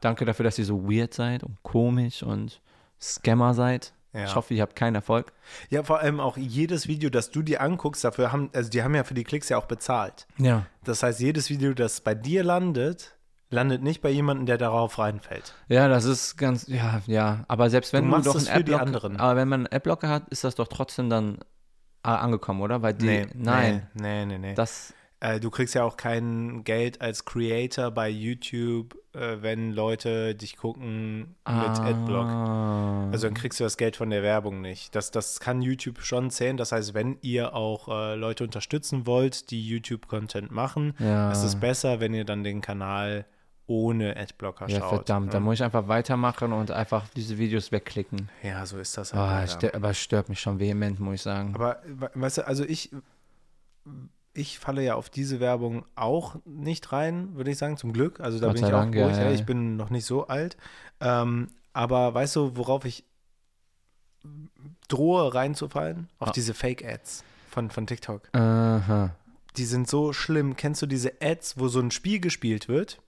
Danke 0.04 0.26
dafür, 0.26 0.44
dass 0.44 0.60
ihr 0.60 0.66
so 0.66 0.84
weird 0.90 1.14
seid 1.14 1.44
und 1.44 1.62
komisch 1.64 2.24
und 2.24 2.62
Scammer 3.02 3.54
seid. 3.54 3.94
Ja. 4.14 4.26
Ich 4.26 4.36
hoffe, 4.36 4.54
ihr 4.54 4.62
habt 4.62 4.76
keinen 4.76 4.96
Erfolg. 4.96 5.34
Ja, 5.70 5.82
vor 5.84 6.00
allem 6.00 6.20
auch 6.20 6.38
jedes 6.38 6.88
Video, 6.88 7.10
das 7.10 7.32
du 7.32 7.42
dir 7.42 7.62
anguckst, 7.62 8.04
dafür 8.04 8.32
haben, 8.32 8.50
also 8.54 8.70
die 8.70 8.84
haben 8.84 8.94
ja 8.94 9.04
für 9.04 9.16
die 9.16 9.24
Klicks 9.24 9.50
ja 9.50 9.58
auch 9.58 9.66
bezahlt. 9.66 10.28
Ja. 10.38 10.68
Das 10.84 11.02
heißt, 11.02 11.20
jedes 11.20 11.50
Video, 11.50 11.74
das 11.74 12.02
bei 12.02 12.14
dir 12.14 12.44
landet, 12.44 13.18
landet 13.50 13.82
nicht 13.82 14.02
bei 14.02 14.10
jemandem, 14.10 14.46
der 14.46 14.58
darauf 14.60 15.00
reinfällt. 15.00 15.56
Ja, 15.68 15.88
das 15.88 16.06
ist 16.06 16.38
ganz, 16.38 16.68
ja, 16.68 17.02
ja. 17.08 17.44
Aber 17.48 17.70
selbst 17.72 17.92
wenn 17.94 18.08
Du 18.10 18.16
du, 18.18 18.22
doch 18.24 18.36
einen 18.36 18.46
für 18.46 18.64
die 18.64 18.74
Adblocker, 18.76 18.82
anderen. 18.84 19.18
aber 19.18 19.36
wenn 19.36 19.48
man 19.48 19.60
einen 19.68 19.74
Adblocker 19.76 20.10
hat, 20.10 20.30
ist 20.30 20.44
das 20.44 20.54
doch 20.56 20.68
trotzdem 20.68 21.10
dann 21.10 21.38
äh, 22.04 22.10
angekommen, 22.10 22.62
oder? 22.62 22.82
Weil 22.84 22.94
die, 22.94 23.06
Nee, 23.06 23.28
nein, 23.34 23.88
Nee, 23.96 24.26
nee, 24.26 24.38
nee. 24.38 24.54
das, 24.54 24.94
Äh, 25.22 25.40
du 25.40 25.50
kriegst 25.50 25.74
ja 25.74 25.84
auch 25.86 25.98
kein 25.98 26.64
Geld 26.64 27.02
als 27.02 27.26
Creator 27.26 27.90
bei 27.90 28.10
YouTube, 28.10 28.96
äh, 29.14 29.38
wenn 29.42 29.72
Leute 29.72 30.36
dich 30.36 30.58
gucken 30.58 31.36
mit 31.48 31.80
Adblock. 31.80 32.26
Ah. 32.26 33.10
Also 33.12 33.28
dann 33.28 33.34
kriegst 33.34 33.60
du 33.60 33.64
das 33.64 33.78
Geld 33.78 33.96
von 33.96 34.10
der 34.10 34.24
Werbung 34.24 34.62
nicht. 34.62 34.96
Das, 34.96 35.12
das 35.12 35.40
kann 35.40 35.62
YouTube 35.62 36.02
schon 36.02 36.30
zählen. 36.32 36.58
Das 36.58 36.72
heißt, 36.72 36.94
wenn 36.94 37.18
ihr 37.22 37.54
auch 37.56 37.88
äh, 37.90 38.16
Leute 38.16 38.44
unterstützen 38.44 39.06
wollt, 39.06 39.52
die 39.52 39.66
YouTube-Content 39.68 40.52
machen, 40.52 40.94
Ja. 41.00 41.32
ist 41.32 41.44
es 41.44 41.56
besser, 41.56 42.00
wenn 42.00 42.14
ihr 42.14 42.26
dann 42.26 42.44
den 42.44 42.62
Kanal 42.62 43.26
ohne 43.66 44.18
Adblocker 44.18 44.68
ja, 44.68 44.80
schaut. 44.80 44.90
verdammt, 44.90 45.28
ja. 45.28 45.32
dann 45.34 45.44
muss 45.44 45.56
ich 45.56 45.64
einfach 45.64 45.88
weitermachen 45.88 46.52
und 46.52 46.70
einfach 46.72 47.08
diese 47.16 47.38
Videos 47.38 47.72
wegklicken. 47.72 48.30
ja, 48.42 48.66
so 48.66 48.78
ist 48.78 48.98
das 48.98 49.14
Ah, 49.14 49.30
halt. 49.30 49.50
leider. 49.54 49.68
stö- 49.70 49.76
aber 49.76 49.90
es 49.92 50.00
stört 50.00 50.28
mich 50.28 50.42
schon 50.42 50.60
vehement, 50.60 51.00
muss 51.00 51.16
ich 51.16 51.22
sagen. 51.22 51.56
Aber 51.56 51.82
we- 51.86 52.12
weißt 52.14 52.40
du, 52.40 52.48
also 52.48 52.66
ich, 52.66 52.92
ich 54.34 54.58
falle 54.60 54.84
ja 54.84 54.96
auf 54.96 55.10
diese 55.10 55.40
Werbung 55.40 55.86
auch 55.96 56.36
nicht 56.46 56.92
rein, 56.92 57.36
würde 57.36 57.52
ich 57.52 57.58
sagen, 57.58 57.78
zum 57.78 57.94
Glück. 57.94 58.20
Also 58.20 58.40
da 58.40 58.48
Gott 58.48 58.56
bin 58.56 58.64
ich 58.66 58.74
auch 58.74 58.80
Dank, 58.80 58.96
ruhig. 58.96 59.16
ja, 59.16 59.24
Ja. 59.26 59.32
Ich 59.32 59.46
bin 59.46 59.76
noch 59.76 59.90
nicht 59.92 60.06
so 60.06 60.28
alt. 60.28 60.58
Ähm, 61.00 61.50
aber 61.72 62.14
weißt 62.14 62.36
du, 62.36 62.56
worauf 62.58 62.86
ich 62.86 63.04
drohe 64.88 65.34
reinzufallen? 65.34 66.10
Auf 66.20 66.30
Ah. 66.30 66.32
diese 66.32 66.54
Fake-Ads 66.54 67.24
von, 67.50 67.70
von 67.70 67.86
TikTok. 67.88 68.30
Aha. 68.34 69.16
Die 69.58 69.66
sind 69.66 69.88
so 69.88 70.14
schlimm. 70.14 70.56
Kennst 70.56 70.82
du 70.82 70.88
diese 70.88 71.22
Ads, 71.22 71.60
wo 71.60 71.68
so 71.68 71.80
ein 71.80 71.92
Spiel 71.92 72.20
gespielt 72.20 72.68
wird? 72.68 73.00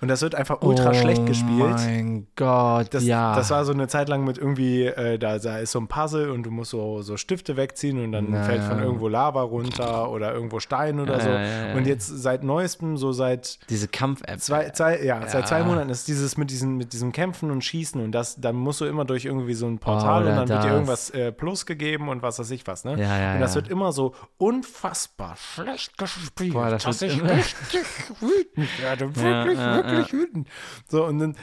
Und 0.00 0.08
das 0.08 0.20
wird 0.22 0.34
einfach 0.34 0.60
ultra 0.62 0.92
schlecht 0.94 1.24
gespielt. 1.26 1.76
Oh 1.78 1.84
mein 1.86 2.26
Gott, 2.36 2.92
Das, 2.92 3.04
ja. 3.04 3.34
das 3.34 3.50
war 3.50 3.64
so 3.64 3.72
eine 3.72 3.88
Zeit 3.88 4.08
lang 4.08 4.24
mit 4.24 4.36
irgendwie, 4.38 4.84
äh, 4.86 5.18
da, 5.18 5.38
da 5.38 5.58
ist 5.58 5.72
so 5.72 5.78
ein 5.80 5.88
Puzzle 5.88 6.30
und 6.30 6.42
du 6.44 6.50
musst 6.50 6.70
so, 6.72 7.00
so 7.02 7.16
Stifte 7.16 7.56
wegziehen 7.56 8.02
und 8.04 8.12
dann 8.12 8.26
Na. 8.30 8.42
fällt 8.44 8.62
von 8.64 8.80
irgendwo 8.80 9.08
Lava 9.08 9.42
runter 9.42 10.10
oder 10.10 10.32
irgendwo 10.34 10.60
Stein 10.60 11.00
oder 11.00 11.14
Ja, 11.14 11.20
so. 11.20 11.28
ja, 11.30 11.40
ja, 11.42 11.66
ja. 11.68 11.74
Und 11.76 11.86
jetzt 11.86 12.06
seit 12.06 12.44
neuestem, 12.44 12.96
so 12.96 13.12
seit 13.12 13.58
Diese 13.70 13.88
Kampf-App. 13.88 14.40
zwei, 14.40 14.70
zwei, 14.70 15.02
ja, 15.02 15.26
seit 15.26 15.48
zwei 15.48 15.58
Ja. 15.60 15.64
Monaten 15.64 15.88
ist 15.90 16.06
dieses 16.08 16.36
mit 16.36 16.50
diesem, 16.50 16.76
mit 16.76 16.92
diesem 16.92 17.12
Kämpfen 17.12 17.50
und 17.50 17.62
Schießen 17.64 18.00
und 18.02 18.12
das, 18.12 18.36
dann 18.40 18.56
musst 18.56 18.80
du 18.80 18.84
immer 18.84 19.04
durch 19.04 19.24
irgendwie 19.24 19.54
so 19.54 19.66
ein 19.66 19.78
Portal 19.78 20.24
Oh, 20.24 20.28
und 20.30 20.36
dann 20.36 20.48
wird 20.48 20.62
dir 20.62 20.66
das. 20.66 20.72
irgendwas 20.72 21.10
äh, 21.10 21.32
Plus 21.32 21.64
gegeben 21.66 22.08
und 22.08 22.22
was 22.22 22.38
weiß 22.38 22.50
ich 22.50 22.66
was, 22.66 22.84
ne? 22.84 22.92
Ja, 23.00 23.18
ja, 23.18 23.34
und 23.34 23.40
das 23.40 23.52
ja. 23.52 23.56
wird 23.56 23.68
immer 23.68 23.92
so 23.92 24.14
unfassbar 24.38 25.36
schlecht 25.36 25.96
gespielt, 25.98 26.52
Boah, 26.52 26.70
das 26.70 26.84
dass 26.84 27.02
ich 27.02 27.22
richtig 27.22 27.80
wütend 28.20 28.82
werde. 28.82 29.14
Wirklich, 29.16 29.58
ja, 29.58 29.73
wirklich 29.76 30.12
wütend. 30.12 30.48
So, 30.88 31.04
und 31.04 31.18
dann 31.18 31.36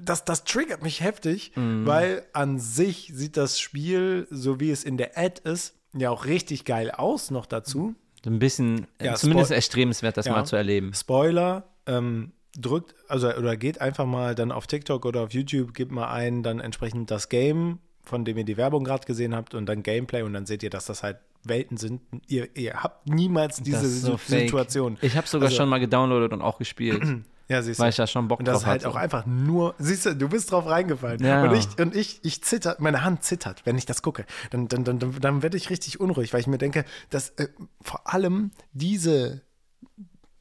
das, 0.00 0.24
das 0.24 0.44
triggert 0.44 0.82
mich 0.82 1.00
heftig, 1.00 1.52
Mhm. 1.56 1.86
weil 1.86 2.22
an 2.32 2.58
sich 2.60 3.10
sieht 3.14 3.36
das 3.36 3.58
Spiel, 3.58 4.28
so 4.30 4.60
wie 4.60 4.70
es 4.70 4.84
in 4.84 4.96
der 4.96 5.18
Ad 5.18 5.40
ist, 5.42 5.74
ja 5.92 6.10
auch 6.10 6.24
richtig 6.24 6.64
geil 6.64 6.90
aus 6.92 7.30
noch 7.32 7.46
dazu. 7.46 7.94
So 8.24 8.30
ein 8.30 8.38
bisschen, 8.38 8.86
äh, 8.98 9.06
Ja, 9.06 9.14
zumindest 9.16 9.48
Spoil- 9.48 9.56
erstrebenswert, 9.56 10.16
das 10.16 10.26
Ja. 10.26 10.32
mal 10.32 10.44
zu 10.44 10.54
erleben. 10.54 10.92
Spoiler, 10.94 11.64
ähm, 11.86 12.30
drückt, 12.56 12.94
also 13.08 13.34
oder 13.34 13.56
geht 13.56 13.80
einfach 13.80 14.06
mal 14.06 14.34
dann 14.36 14.52
auf 14.52 14.66
TikTok 14.68 15.04
oder 15.04 15.22
auf 15.22 15.32
YouTube, 15.32 15.74
gebt 15.74 15.90
mal 15.90 16.12
ein, 16.12 16.42
dann 16.44 16.60
entsprechend 16.60 17.10
das 17.10 17.28
Game, 17.28 17.78
von 18.04 18.24
dem 18.24 18.38
ihr 18.38 18.44
die 18.44 18.56
Werbung 18.56 18.84
gerade 18.84 19.04
gesehen 19.06 19.34
habt 19.34 19.54
und 19.54 19.66
dann 19.66 19.82
Gameplay 19.82 20.22
und 20.22 20.32
dann 20.32 20.46
seht 20.46 20.62
ihr, 20.62 20.70
dass 20.70 20.86
das 20.86 21.02
halt 21.02 21.16
Welten 21.44 21.76
sind. 21.76 22.02
Ihr, 22.28 22.48
ihr 22.56 22.74
habt 22.84 23.08
niemals 23.08 23.56
diese 23.62 23.88
so 23.88 24.12
Situ- 24.12 24.16
fake. 24.18 24.40
Situation. 24.42 24.98
Ich 25.00 25.16
habe 25.16 25.26
sogar 25.26 25.46
Also- 25.48 25.56
schon 25.56 25.68
mal 25.68 25.78
gedownloadet 25.78 26.32
und 26.32 26.40
auch 26.42 26.58
gespielt, 26.58 27.02
Ja, 27.48 27.62
siehst 27.62 27.78
du. 27.78 27.82
weil 27.82 27.90
ich 27.90 27.96
da 27.96 28.06
schon 28.06 28.28
Bock 28.28 28.38
Und 28.38 28.46
das 28.46 28.54
drauf 28.54 28.62
ist 28.62 28.66
halt 28.68 28.84
hatte. 28.84 28.94
auch 28.94 28.96
einfach 28.96 29.26
nur, 29.26 29.74
siehst 29.78 30.06
du, 30.06 30.16
du 30.16 30.28
bist 30.28 30.50
drauf 30.52 30.66
reingefallen. 30.66 31.22
Ja. 31.22 31.42
Und 31.44 31.54
ich, 31.56 31.78
und 31.78 31.94
ich, 31.96 32.20
ich 32.22 32.42
zitter, 32.42 32.76
meine 32.78 33.04
Hand 33.04 33.24
zittert, 33.24 33.62
wenn 33.64 33.76
ich 33.76 33.86
das 33.86 34.02
gucke. 34.02 34.24
Dann, 34.50 34.68
dann, 34.68 34.84
dann, 34.84 34.98
dann, 34.98 35.42
werde 35.42 35.56
ich 35.56 35.70
richtig 35.70 36.00
unruhig, 36.00 36.32
weil 36.32 36.40
ich 36.40 36.46
mir 36.46 36.58
denke, 36.58 36.84
dass 37.10 37.30
äh, 37.30 37.48
vor 37.80 38.12
allem 38.12 38.52
diese, 38.72 39.42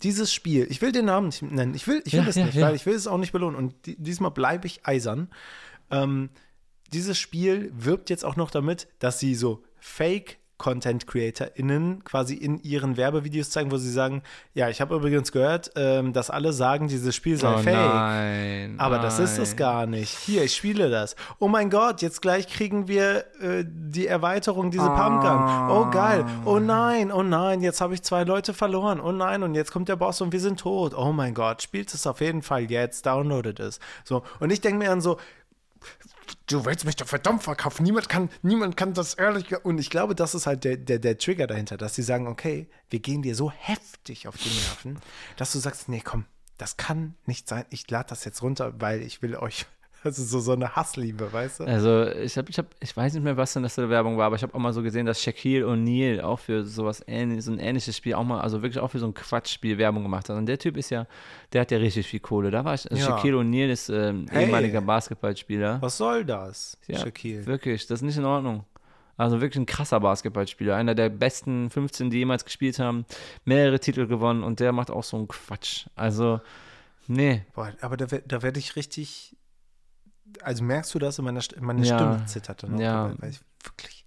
dieses 0.03 0.33
Spiel, 0.33 0.67
ich 0.69 0.81
will 0.81 0.91
den 0.91 1.05
Namen 1.05 1.27
nicht 1.27 1.41
nennen, 1.41 1.73
ich 1.73 1.87
will, 1.87 2.01
ich 2.05 2.13
will 2.13 2.23
Ja, 2.23 2.27
es 2.27 2.35
ja, 2.35 2.45
nicht, 2.45 2.55
ja. 2.55 2.67
weil 2.67 2.75
ich 2.75 2.85
will 2.85 2.95
es 2.95 3.07
auch 3.07 3.17
nicht 3.17 3.31
belohnen. 3.31 3.55
Und 3.57 3.85
di 3.85 3.95
diesmal 3.97 4.31
bleibe 4.31 4.67
ich 4.67 4.85
eisern. 4.85 5.29
Ähm, 5.89 6.29
dieses 6.93 7.17
Spiel 7.17 7.71
wirbt 7.73 8.09
jetzt 8.09 8.25
auch 8.25 8.35
noch 8.35 8.51
damit, 8.51 8.87
dass 8.99 9.19
sie 9.19 9.35
so 9.35 9.63
Fake 9.79 10.37
Content 10.61 11.07
CreatorInnen 11.07 12.03
quasi 12.03 12.35
in 12.35 12.61
ihren 12.61 12.95
Werbevideos 12.95 13.49
zeigen, 13.49 13.71
wo 13.71 13.77
sie 13.77 13.89
sagen, 13.89 14.21
ja, 14.53 14.69
ich 14.69 14.79
habe 14.79 14.95
übrigens 14.95 15.31
gehört, 15.31 15.71
ähm, 15.75 16.13
dass 16.13 16.29
alle 16.29 16.53
sagen, 16.53 16.87
dieses 16.87 17.15
Spiel 17.15 17.35
sei 17.35 17.51
oh 17.51 17.57
fake. 17.57 17.73
nein. 17.73 18.75
Aber 18.77 18.99
das 18.99 19.17
ist 19.17 19.39
es 19.39 19.49
nein. 19.49 19.57
gar 19.57 19.85
nicht. 19.87 20.15
Hier, 20.19 20.43
ich 20.43 20.55
spiele 20.55 20.91
das. 20.91 21.15
Oh 21.39 21.47
mein 21.47 21.71
Gott, 21.71 22.03
jetzt 22.03 22.21
gleich 22.21 22.47
kriegen 22.47 22.87
wir 22.87 23.25
äh, 23.41 23.65
die 23.65 24.05
Erweiterung, 24.05 24.69
diese 24.69 24.85
Pumpgun. 24.85 25.69
Oh 25.71 25.89
geil. 25.89 26.25
Oh 26.45 26.59
nein, 26.59 27.11
oh 27.11 27.23
nein, 27.23 27.61
jetzt 27.61 27.81
habe 27.81 27.95
ich 27.95 28.03
zwei 28.03 28.23
Leute 28.23 28.53
verloren. 28.53 29.01
Oh 29.01 29.11
nein, 29.11 29.41
und 29.41 29.55
jetzt 29.55 29.71
kommt 29.71 29.89
der 29.89 29.95
Boss 29.95 30.21
und 30.21 30.31
wir 30.31 30.39
sind 30.39 30.59
tot. 30.59 30.93
Oh 30.95 31.11
mein 31.11 31.33
Gott, 31.33 31.63
spielt 31.63 31.91
es 31.91 32.05
auf 32.05 32.21
jeden 32.21 32.43
Fall 32.43 32.69
jetzt, 32.69 33.07
downloadet 33.07 33.59
es. 33.59 33.79
So, 34.03 34.21
und 34.39 34.51
ich 34.51 34.61
denke 34.61 34.77
mir 34.77 34.89
dann 34.89 35.01
so, 35.01 35.17
du 36.47 36.65
willst 36.65 36.85
mich 36.85 36.95
doch 36.95 37.07
verdammt 37.07 37.43
verkaufen. 37.43 37.83
Niemand 37.83 38.09
kann, 38.09 38.29
niemand 38.41 38.77
kann 38.77 38.93
das 38.93 39.13
ehrlich. 39.13 39.53
Und 39.63 39.79
ich 39.79 39.89
glaube, 39.89 40.15
das 40.15 40.35
ist 40.35 40.47
halt 40.47 40.63
der, 40.63 40.77
der, 40.77 40.99
der 40.99 41.17
Trigger 41.17 41.47
dahinter, 41.47 41.77
dass 41.77 41.95
sie 41.95 42.03
sagen, 42.03 42.27
okay, 42.27 42.67
wir 42.89 42.99
gehen 42.99 43.21
dir 43.21 43.35
so 43.35 43.51
heftig 43.51 44.27
auf 44.27 44.37
die 44.37 44.49
Nerven, 44.49 44.99
dass 45.37 45.51
du 45.53 45.59
sagst, 45.59 45.89
nee, 45.89 46.01
komm, 46.03 46.25
das 46.57 46.77
kann 46.77 47.15
nicht 47.25 47.47
sein. 47.47 47.65
Ich 47.69 47.89
lade 47.89 48.09
das 48.09 48.25
jetzt 48.25 48.41
runter, 48.41 48.79
weil 48.79 49.01
ich 49.01 49.21
will 49.21 49.35
euch. 49.35 49.65
Das 50.03 50.17
ist 50.17 50.31
so, 50.31 50.39
so 50.39 50.53
eine 50.53 50.75
Hassliebe, 50.75 51.31
weißt 51.31 51.59
du? 51.59 51.63
Also 51.65 52.07
ich 52.07 52.35
habe, 52.37 52.49
ich 52.49 52.57
habe, 52.57 52.67
ich 52.79 52.97
weiß 52.97 53.13
nicht 53.13 53.23
mehr, 53.23 53.37
was 53.37 53.53
denn 53.53 53.61
das 53.61 53.75
für 53.75 53.81
eine 53.81 53.89
Werbung 53.91 54.17
war, 54.17 54.25
aber 54.25 54.35
ich 54.35 54.41
habe 54.41 54.53
auch 54.55 54.59
mal 54.59 54.73
so 54.73 54.81
gesehen, 54.81 55.05
dass 55.05 55.21
Shaquille 55.21 55.65
O'Neal 55.67 56.21
auch 56.21 56.39
für 56.39 56.63
sowas 56.65 57.03
ähnliches, 57.05 57.45
so 57.45 57.51
ein 57.51 57.59
ähnliches 57.59 57.95
Spiel 57.95 58.15
auch 58.15 58.23
mal, 58.23 58.41
also 58.41 58.63
wirklich 58.63 58.79
auch 58.79 58.87
für 58.89 58.97
so 58.99 59.05
ein 59.05 59.13
Quatschspiel 59.13 59.77
Werbung 59.77 60.01
gemacht 60.01 60.27
hat. 60.29 60.37
Und 60.37 60.47
der 60.47 60.57
Typ 60.57 60.75
ist 60.77 60.89
ja, 60.89 61.05
der 61.53 61.61
hat 61.61 61.71
ja 61.71 61.77
richtig 61.77 62.07
viel 62.07 62.19
Kohle. 62.19 62.49
Da 62.49 62.65
war 62.65 62.73
ich, 62.73 62.89
also 62.91 63.03
Ja. 63.03 63.15
Shaquille 63.15 63.37
O'Neal 63.37 63.69
ist 63.69 63.89
ähm, 63.89 64.25
Hey. 64.31 64.45
ehemaliger 64.45 64.81
Basketballspieler. 64.81 65.79
Was 65.81 65.97
soll 65.97 66.25
das, 66.25 66.77
Ja, 66.87 66.97
Shaquille? 66.97 67.45
Wirklich, 67.45 67.85
das 67.85 67.99
ist 67.99 68.03
nicht 68.03 68.17
in 68.17 68.25
Ordnung. 68.25 68.65
Also 69.17 69.39
wirklich 69.39 69.61
ein 69.61 69.67
krasser 69.67 69.99
Basketballspieler, 69.99 70.75
einer 70.75 70.95
der 70.95 71.09
besten 71.09 71.69
15, 71.69 72.09
die 72.09 72.17
jemals 72.17 72.43
gespielt 72.43 72.79
haben, 72.79 73.05
mehrere 73.45 73.79
Titel 73.79 74.07
gewonnen 74.07 74.41
und 74.41 74.59
der 74.59 74.71
macht 74.71 74.89
auch 74.89 75.03
so 75.03 75.15
einen 75.17 75.27
Quatsch. 75.27 75.85
Also, 75.95 76.41
nee, 77.07 77.43
Boah, 77.53 77.71
aber 77.81 77.97
da, 77.97 78.05
da 78.07 78.41
werde 78.41 78.57
ich 78.57 78.75
richtig. 78.75 79.35
Also 80.41 80.63
merkst 80.63 80.93
du 80.93 80.99
das 80.99 81.19
in 81.19 81.25
meiner 81.25 81.41
St 81.41 81.59
meine 81.61 81.83
Ja. 81.85 81.95
Stimme 81.97 82.25
zittert 82.25 82.63
dann 82.63 82.75
auch 82.75 82.79
Ja. 82.79 83.07
dabei, 83.07 83.15
weil 83.21 83.29
ich 83.31 83.39
wirklich. 83.63 84.05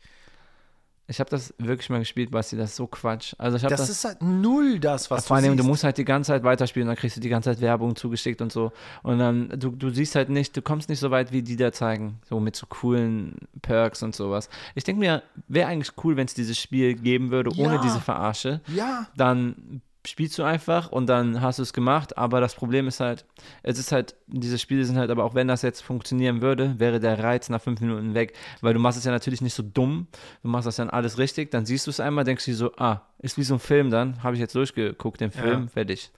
ich 1.07 1.21
habe 1.21 1.29
das 1.29 1.53
wirklich 1.59 1.91
mal 1.91 1.99
gespielt, 1.99 2.31
Basti, 2.31 2.57
das 2.57 2.71
ist 2.71 2.77
so 2.77 2.87
Quatsch. 2.87 3.35
Also 3.37 3.59
ich 3.59 3.63
habe 3.65 3.71
Das, 3.75 3.83
das, 3.83 3.91
ist 3.91 4.05
halt 4.07 4.23
null 4.23 4.79
das, 4.81 5.11
was 5.11 5.27
vor 5.27 5.37
allem, 5.37 5.51
du 5.51 5.57
du 5.57 5.63
siehst. 5.63 5.69
musst 5.69 5.85
halt 5.85 5.99
die 5.99 6.05
ganze 6.07 6.29
Zeit 6.29 6.45
weiterspielen, 6.45 6.87
dann 6.89 6.97
kriegst 6.97 7.17
du 7.17 7.21
die 7.21 7.29
ganze 7.29 7.51
Zeit 7.51 7.61
Werbung 7.61 7.95
zugeschickt 7.95 8.41
und 8.41 8.51
so. 8.51 8.73
Und 9.03 9.19
dann, 9.19 9.51
du, 9.59 9.71
du 9.71 9.91
siehst 9.91 10.15
halt 10.15 10.31
nicht, 10.31 10.57
du 10.57 10.63
kommst 10.63 10.89
nicht 10.89 11.01
so 11.01 11.11
weit, 11.11 11.31
wie 11.31 11.43
die 11.43 11.57
da 11.57 11.73
zeigen. 11.73 12.21
So 12.29 12.41
mit 12.41 12.57
so 12.57 12.67
coolen 12.67 13.37
Perks 13.61 14.03
und 14.03 14.15
sowas. 14.17 14.49
Ich 14.75 14.85
denke 14.85 15.01
mir, 15.01 15.23
wäre 15.47 15.69
eigentlich 15.69 15.93
cool, 16.05 16.17
wenn 16.17 16.25
es 16.27 16.33
dieses 16.33 16.59
Spiel 16.59 16.95
geben 16.95 17.31
würde, 17.31 17.51
ohne 17.59 17.75
Ja. 17.75 17.83
diese 17.83 18.01
Verarsche. 18.01 18.63
Ja, 18.69 19.07
dann 19.15 19.83
spielst 20.07 20.39
du 20.39 20.43
einfach 20.43 20.91
und 20.93 21.07
dann 21.07 21.41
hast 21.41 21.59
du 21.59 21.63
es 21.63 21.73
gemacht. 21.73 22.19
Aber 22.19 22.41
das 22.41 22.55
Problem 22.55 22.87
ist 22.89 23.01
halt, 23.01 23.25
es 23.63 23.79
ist 23.79 23.93
halt, 23.93 24.15
diese 24.27 24.59
Spiele 24.59 24.85
sind 24.85 24.97
halt, 24.99 25.11
aber 25.11 25.25
auch 25.25 25.35
wenn 25.35 25.49
das 25.49 25.63
jetzt 25.63 25.81
funktionieren 25.83 26.43
würde, 26.43 26.79
wäre 26.79 27.01
der 27.01 27.19
Reiz 27.23 27.49
nach 27.49 27.61
fünf 27.63 27.81
Minuten 27.81 28.15
weg. 28.15 28.35
Weil 28.61 28.75
du 28.75 28.81
machst 28.81 28.99
es 28.99 29.05
ja 29.05 29.11
natürlich 29.13 29.41
nicht 29.41 29.55
so 29.55 29.63
dumm. 29.63 30.07
Du 30.43 30.49
machst 30.49 30.67
das 30.67 30.77
dann 30.77 30.91
alles 30.91 31.19
richtig. 31.19 31.51
Dann 31.51 31.67
siehst 31.67 31.87
du 31.87 31.91
es 31.91 32.01
einmal, 32.01 32.25
denkst 32.25 32.45
du 32.45 32.55
so, 32.55 32.73
ah, 32.77 33.03
ist 33.19 33.39
wie 33.39 33.45
so 33.45 33.55
ein 33.55 33.61
Film 33.61 33.91
dann. 33.91 34.23
Habe 34.23 34.35
ich 34.37 34.41
jetzt 34.41 34.55
durchgeguckt, 34.55 35.21
den 35.21 35.31
Film, 35.31 35.63
Ja. 35.65 35.69
fertig. 35.69 36.11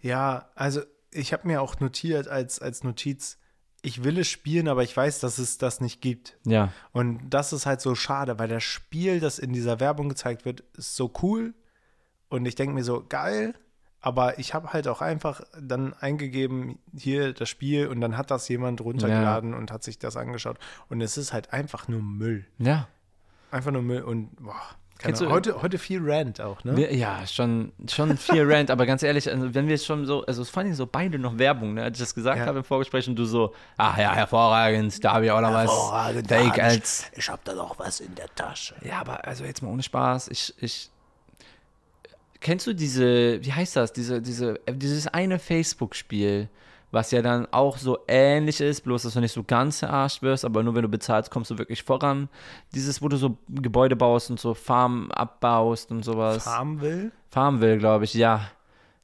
Ja, 0.00 0.50
also 0.54 0.80
ich 1.10 1.32
habe 1.32 1.46
mir 1.46 1.62
auch 1.62 1.80
notiert 1.80 2.28
als, 2.28 2.58
als 2.60 2.84
Notiz, 2.84 3.38
ich 3.82 4.02
will 4.04 4.18
es 4.18 4.28
spielen, 4.28 4.68
aber 4.68 4.82
ich 4.82 4.96
weiß, 4.96 5.20
dass 5.20 5.38
es 5.38 5.58
das 5.58 5.80
nicht 5.80 6.00
gibt. 6.00 6.36
Ja. 6.44 6.72
Und 6.92 7.20
das 7.30 7.52
ist 7.52 7.66
halt 7.66 7.80
so 7.80 7.94
schade, 7.94 8.38
weil 8.38 8.48
das 8.48 8.64
Spiel, 8.64 9.20
das 9.20 9.38
in 9.38 9.52
dieser 9.52 9.78
Werbung 9.80 10.08
gezeigt 10.08 10.44
wird, 10.44 10.60
ist 10.76 10.96
so 10.96 11.12
cool. 11.22 11.54
Und 12.28 12.46
ich 12.46 12.54
denke 12.54 12.74
mir 12.74 12.84
so, 12.84 13.04
geil. 13.08 13.54
Aber 14.00 14.38
ich 14.38 14.54
habe 14.54 14.72
halt 14.72 14.86
auch 14.86 15.00
einfach 15.02 15.40
dann 15.60 15.92
eingegeben, 15.94 16.78
hier 16.96 17.32
das 17.32 17.48
Spiel, 17.48 17.88
und 17.88 18.00
dann 18.00 18.16
hat 18.16 18.30
das 18.30 18.48
jemand 18.48 18.80
runtergeladen 18.80 19.52
und 19.52 19.72
hat 19.72 19.82
sich 19.82 19.98
das 19.98 20.16
angeschaut. 20.16 20.58
Und 20.88 21.00
es 21.00 21.16
ist 21.16 21.32
halt 21.32 21.52
einfach 21.52 21.88
nur 21.88 22.02
Müll. 22.02 22.44
Ja. 22.58 22.86
Einfach 23.50 23.72
nur 23.72 23.82
Müll. 23.82 24.02
Und 24.02 24.36
boah, 24.36 24.54
Kennst 24.98 25.20
du- 25.20 25.28
heute, 25.30 25.60
heute 25.60 25.76
viel 25.78 26.00
Rant 26.02 26.40
auch, 26.40 26.62
ne? 26.64 26.94
Ja, 26.94 27.26
schon, 27.26 27.72
schon 27.88 28.16
viel 28.16 28.50
Rant, 28.50 28.70
aber 28.70 28.86
ganz 28.86 29.02
ehrlich, 29.02 29.28
also 29.30 29.52
wenn 29.54 29.68
wir 29.68 29.76
schon 29.76 30.06
so, 30.06 30.24
also 30.24 30.40
es 30.40 30.48
fanden 30.50 30.74
so 30.74 30.86
beide 30.86 31.18
noch 31.18 31.36
Werbung, 31.38 31.74
ne, 31.74 31.82
als 31.82 31.98
ich 31.98 32.04
das 32.04 32.14
gesagt 32.14 32.38
Ja. 32.38 32.46
habe 32.46 32.58
im 32.58 32.64
Vorgespräch 32.64 33.06
und 33.08 33.16
du 33.16 33.24
so, 33.26 33.54
ach 33.76 33.98
ja, 33.98 34.14
hervorragend, 34.14 35.04
da 35.04 35.12
habe 35.14 35.26
ich 35.26 35.30
auch 35.32 35.40
noch 35.42 35.52
was 35.52 36.26
Fake 36.28 36.58
als 36.62 37.10
Ich 37.14 37.28
habe 37.28 37.42
da 37.44 37.54
noch 37.54 37.78
was 37.78 38.00
in 38.00 38.14
der 38.14 38.32
Tasche. 38.34 38.74
Ja, 38.82 39.00
aber 39.00 39.22
also 39.26 39.44
jetzt 39.44 39.62
mal 39.62 39.68
ohne 39.70 39.82
Spaß, 39.82 40.28
ich, 40.28 40.54
ich, 40.62 40.90
kennst 42.40 42.66
du 42.66 42.74
diese, 42.74 43.42
wie 43.44 43.52
heißt 43.52 43.76
das, 43.76 43.92
diese, 43.92 44.20
diese, 44.20 44.60
äh, 44.66 44.74
dieses 44.74 45.06
eine 45.06 45.38
Facebook-Spiel, 45.38 46.48
was 46.92 47.10
ja 47.10 47.20
dann 47.20 47.46
auch 47.50 47.78
so 47.78 47.98
ähnlich 48.08 48.60
ist, 48.60 48.82
bloß 48.82 49.02
dass 49.02 49.14
du 49.14 49.20
nicht 49.20 49.32
so 49.32 49.42
ganz 49.42 49.80
verarscht 49.80 50.22
wirst, 50.22 50.44
aber 50.44 50.62
nur 50.62 50.74
wenn 50.74 50.82
du 50.82 50.88
bezahlst, 50.88 51.30
kommst 51.30 51.50
du 51.50 51.58
wirklich 51.58 51.82
voran. 51.82 52.28
Dieses, 52.74 53.02
wo 53.02 53.08
du 53.08 53.16
so 53.16 53.36
Gebäude 53.48 53.96
baust 53.96 54.30
und 54.30 54.40
so 54.40 54.54
Farmen 54.54 55.10
abbaust 55.10 55.90
und 55.90 56.04
sowas. 56.04 56.44
Farmville? 56.44 57.10
Farmville, 57.30 57.78
glaube 57.78 58.04
ich, 58.04 58.14
ja. 58.14 58.50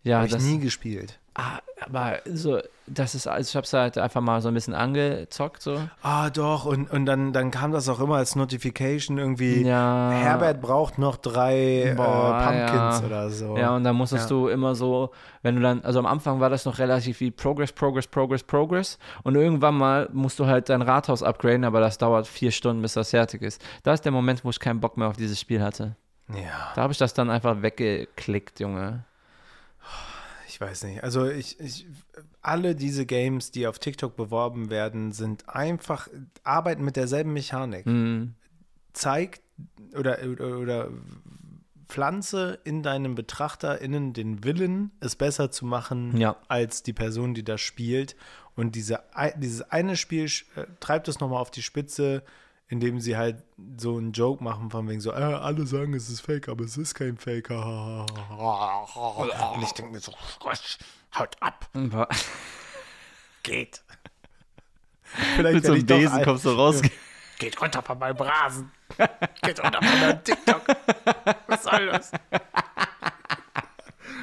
Ja, 0.04 0.16
Habe 0.16 0.26
ich 0.26 0.32
das, 0.32 0.42
nie 0.42 0.58
gespielt. 0.58 1.18
Ah, 1.34 1.58
aber 1.84 2.18
so, 2.26 2.60
das 2.86 3.14
ist, 3.14 3.26
also 3.26 3.48
ich 3.48 3.56
habe 3.56 3.64
es 3.64 3.72
halt 3.72 3.98
einfach 3.98 4.20
mal 4.20 4.40
so 4.40 4.48
ein 4.48 4.54
bisschen 4.54 4.74
angezockt, 4.74 5.62
so. 5.62 5.80
Ah, 6.02 6.30
doch. 6.30 6.64
Und, 6.64 6.90
und 6.90 7.06
dann, 7.06 7.32
dann 7.32 7.50
kam 7.50 7.72
das 7.72 7.88
auch 7.88 7.98
immer 8.00 8.16
als 8.16 8.36
Notification 8.36 9.18
irgendwie. 9.18 9.62
Ja. 9.66 10.10
Herbert 10.12 10.60
braucht 10.60 10.98
noch 10.98 11.16
drei 11.16 11.94
Boah, 11.96 12.38
äh, 12.40 12.44
Pumpkins 12.44 13.00
ja. 13.00 13.06
oder 13.06 13.30
so. 13.30 13.56
Ja, 13.56 13.74
und 13.74 13.84
dann 13.84 13.96
musstest 13.96 14.30
Ja. 14.30 14.36
du 14.36 14.48
immer 14.48 14.74
so, 14.74 15.10
wenn 15.42 15.56
du 15.56 15.62
dann, 15.62 15.82
also 15.84 15.98
am 15.98 16.06
Anfang 16.06 16.38
war 16.40 16.50
das 16.50 16.64
noch 16.66 16.78
relativ 16.78 17.18
wie 17.20 17.30
Progress, 17.30 17.72
Progress, 17.72 18.06
Progress, 18.06 18.42
Progress. 18.42 18.98
Und 19.24 19.34
irgendwann 19.34 19.76
mal 19.76 20.08
musst 20.12 20.38
du 20.38 20.46
halt 20.46 20.68
dein 20.68 20.82
Rathaus 20.82 21.22
upgraden, 21.22 21.64
aber 21.64 21.80
das 21.80 21.98
dauert 21.98 22.26
vier 22.28 22.50
Stunden, 22.52 22.82
bis 22.82 22.92
das 22.94 23.10
fertig 23.10 23.42
ist. 23.42 23.60
Da 23.82 23.92
ist 23.92 24.04
der 24.04 24.12
Moment, 24.12 24.44
wo 24.44 24.50
ich 24.50 24.60
keinen 24.60 24.80
Bock 24.80 24.96
mehr 24.96 25.08
auf 25.08 25.16
dieses 25.16 25.40
Spiel 25.40 25.62
hatte. 25.62 25.96
ja. 26.28 26.72
Da 26.74 26.82
habe 26.82 26.92
ich 26.92 26.98
das 26.98 27.14
dann 27.14 27.30
einfach 27.30 27.62
weggeklickt, 27.62 28.60
Junge. 28.60 29.04
Ich 30.52 30.60
weiß 30.60 30.84
nicht. 30.84 31.02
Also 31.02 31.26
ich, 31.30 31.58
ich, 31.60 31.86
alle 32.42 32.74
diese 32.74 33.06
Games, 33.06 33.52
die 33.52 33.66
auf 33.66 33.78
TikTok 33.78 34.16
beworben 34.16 34.68
werden, 34.68 35.10
sind 35.12 35.48
einfach, 35.48 36.08
arbeiten 36.44 36.84
mit 36.84 36.96
derselben 36.96 37.32
Mechanik. 37.32 37.86
Mhm. 37.86 38.34
Zeig 38.92 39.40
oder, 39.96 40.18
oder, 40.30 40.58
oder 40.58 40.88
pflanze 41.88 42.58
in 42.64 42.82
deinem 42.82 43.14
BetrachterInnen 43.14 44.12
den 44.12 44.44
Willen, 44.44 44.90
es 45.00 45.16
besser 45.16 45.50
zu 45.50 45.64
machen, 45.64 46.18
Ja. 46.18 46.36
als 46.48 46.82
die 46.82 46.92
Person, 46.92 47.32
die 47.32 47.44
das 47.44 47.62
spielt. 47.62 48.14
Und 48.54 48.74
diese, 48.74 49.00
dieses 49.36 49.62
eine 49.62 49.96
Spiel 49.96 50.26
äh, 50.56 50.66
treibt 50.80 51.08
es 51.08 51.18
nochmal 51.18 51.40
auf 51.40 51.50
die 51.50 51.62
Spitze, 51.62 52.22
indem 52.68 53.00
sie 53.00 53.16
halt 53.16 53.42
so 53.76 53.96
einen 53.98 54.12
Joke 54.12 54.42
machen, 54.42 54.70
von 54.70 54.88
wegen 54.88 55.00
so, 55.00 55.10
äh, 55.12 55.14
alle 55.14 55.66
sagen, 55.66 55.92
es 55.94 56.08
ist 56.08 56.20
fake, 56.20 56.48
aber 56.48 56.64
es 56.64 56.76
ist 56.76 56.94
kein 56.94 57.16
Fake. 57.18 57.50
Und 57.50 58.06
ich 59.62 59.72
denke 59.72 59.92
mir 59.92 60.00
so, 60.00 60.12
haut 61.18 61.36
ab, 61.40 61.68
geht. 63.42 63.82
Vielleicht 65.36 65.54
Mit 65.56 65.66
so 65.66 65.72
einem 65.72 65.84
Besen 65.86 66.18
ein- 66.18 66.24
kommst 66.24 66.44
du 66.46 66.50
raus. 66.50 66.80
Geht 67.38 67.60
runter 67.60 67.82
von 67.82 67.98
meinem 67.98 68.16
Rasen. 68.16 68.70
Geht 69.42 69.62
runter 69.62 69.82
von 69.82 70.00
meinem 70.00 70.22
TikTok. 70.24 70.62
Was 71.48 71.64
soll 71.64 71.86
das? 71.86 72.12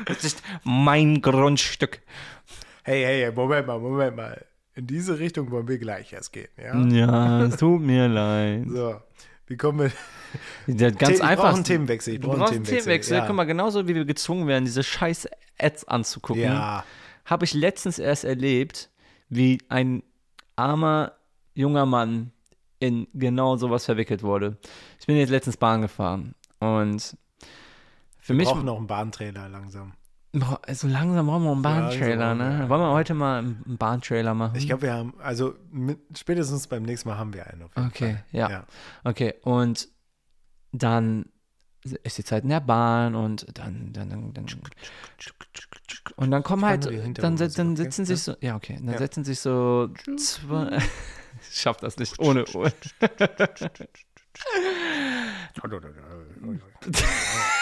Das 0.06 0.24
ist 0.24 0.42
mein 0.64 1.22
Grundstück. 1.22 2.02
Hey, 2.84 3.04
hey, 3.04 3.22
hey, 3.24 3.32
Moment 3.32 3.68
mal, 3.68 3.78
Moment 3.78 4.16
mal. 4.16 4.46
In 4.80 4.88
diese 4.88 5.20
Richtung 5.20 5.52
wollen 5.52 5.68
wir 5.68 5.78
gleich 5.78 6.14
erst 6.14 6.32
gehen, 6.32 6.48
ja? 6.58 6.74
Ja, 6.88 7.44
es 7.44 7.58
tut 7.58 7.82
mir 7.82 8.08
leid. 8.08 8.64
So, 8.70 8.96
wie 9.48 9.58
kommen 9.58 9.80
wir? 9.80 9.92
Ja, 10.74 10.90
ganz 10.90 11.16
ich 11.18 11.22
einfach. 11.22 11.44
brauche 11.48 11.56
einen 11.56 11.64
Themenwechsel. 11.66 12.14
Ich 12.14 12.22
brauche 12.22 12.38
einen 12.38 12.46
Themenwechsel. 12.46 12.78
Themenwechsel. 12.78 13.18
ja. 13.18 13.26
Guck 13.28 13.36
mal, 13.36 13.44
genauso 13.44 13.90
wie 13.90 13.96
wir 13.96 14.06
gezwungen 14.06 14.48
werden, 14.48 14.64
diese 14.64 14.82
scheiß 14.84 15.28
Ads 15.60 15.84
anzugucken, 15.90 16.44
Ja. 16.44 16.86
habe 17.26 17.44
ich 17.44 17.54
letztens 17.54 18.00
erst 18.00 18.24
erlebt, 18.24 18.90
wie 19.28 19.58
ein 19.68 20.02
armer 20.56 21.12
junger 21.56 21.86
Mann 21.86 22.32
in 22.80 23.06
genau 23.14 23.58
sowas 23.58 23.84
verwickelt 23.84 24.24
wurde. 24.24 24.56
Ich 25.02 25.08
bin 25.08 25.18
jetzt 25.18 25.30
letztens 25.30 25.58
Bahn 25.58 25.82
gefahren 25.82 26.36
und 26.60 27.18
für 28.20 28.30
Wir 28.30 28.36
mich, 28.36 28.48
brauchen 28.48 28.64
noch 28.64 28.78
einen 28.78 28.88
Bahntrailer 28.88 29.50
langsam. 29.50 29.92
Boah, 30.34 30.60
so 30.72 30.88
langsam 30.88 31.28
brauchen 31.28 31.44
wir 31.44 31.52
einen 31.52 31.62
Bahntrailer, 31.62 32.36
ne? 32.36 32.60
ja. 32.62 32.70
Wollen 32.70 32.82
wir 32.82 32.92
heute 32.92 33.14
mal 33.14 33.40
einen 33.40 33.78
Bahntrailer 33.78 34.34
machen? 34.34 34.56
Ich 34.56 34.68
glaube, 34.68 34.84
wir 34.84 34.94
haben, 34.94 35.14
also 35.20 35.56
mit, 35.72 36.00
spätestens 36.18 36.68
beim 36.68 36.84
nächsten 36.84 37.10
Mal 37.10 37.18
haben 37.18 37.34
wir 37.34 37.48
einen 37.48 37.64
auf 37.64 37.72
jeden 37.76 37.88
Okay, 37.88 38.18
Fall. 38.32 38.40
ja. 38.40 38.64
Okay, 39.04 39.34
und 39.44 39.88
dann 40.72 41.26
ist 42.04 42.18
die 42.18 42.24
Zeit 42.24 42.44
in 42.44 42.50
der 42.50 42.60
Bahn 42.60 43.16
und 43.16 43.46
dann, 43.58 43.94
dann, 43.94 44.10
dann, 44.10 44.34
dann 44.34 44.46
und 46.18 46.32
dann 46.32 46.44
kommen 46.44 46.66
halt, 46.66 46.86
dann, 46.86 47.14
dann 47.14 47.34
okay? 47.36 47.76
sitzen 47.76 48.06
sich 48.06 48.22
so, 48.22 48.36
ja 48.42 48.56
okay, 48.56 48.78
dann 48.82 48.94
Ja. 48.94 48.98
setzen 48.98 49.24
sich 49.24 49.40
so 49.40 49.90
zwei, 50.18 50.78
ich 51.50 51.56
schaff 51.62 51.78
das 51.78 51.98
nicht 51.98 52.20
ohne, 52.20 52.46
ohne. 52.54 52.74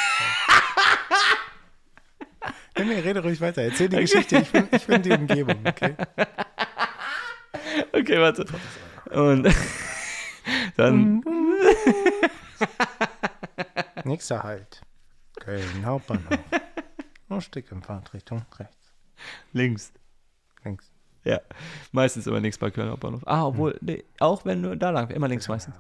Nee, 2.78 3.00
rede 3.00 3.22
ruhig 3.24 3.40
weiter. 3.42 3.62
Erzähl 3.64 3.90
die 3.90 3.98
Geschichte. 3.98 4.38
Ich 4.38 4.52
bin, 4.52 4.68
ich 4.72 4.86
bin 4.86 5.02
die 5.02 5.12
Umgebung, 5.12 5.58
okay? 5.66 5.96
Okay, 7.94 8.20
warte. 8.20 8.46
Und 9.12 9.48
dann, 10.78 11.22
Nächster 14.04 14.44
Halt. 14.44 14.82
Köln 15.40 15.86
Hauptbahnhof. 15.86 16.40
Noch 17.30 17.42
Stück 17.42 17.72
in 17.72 17.82
Fahrtrichtung 17.84 18.44
rechts. 18.58 18.94
links. 19.54 19.92
Links. 20.64 20.92
Ja, 21.24 21.42
meistens 21.92 22.26
immer 22.26 22.40
links 22.40 22.58
bei 22.58 22.72
Köln 22.72 22.90
Hauptbahnhof. 22.90 23.22
Ah, 23.26 23.46
obwohl, 23.46 23.74
Hm. 23.74 23.80
nee, 23.82 24.04
auch 24.20 24.46
wenn 24.46 24.64
du 24.64 24.76
da 24.78 24.90
lang, 24.92 25.10
immer 25.10 25.28
links 25.28 25.48
meistens. 25.48 25.76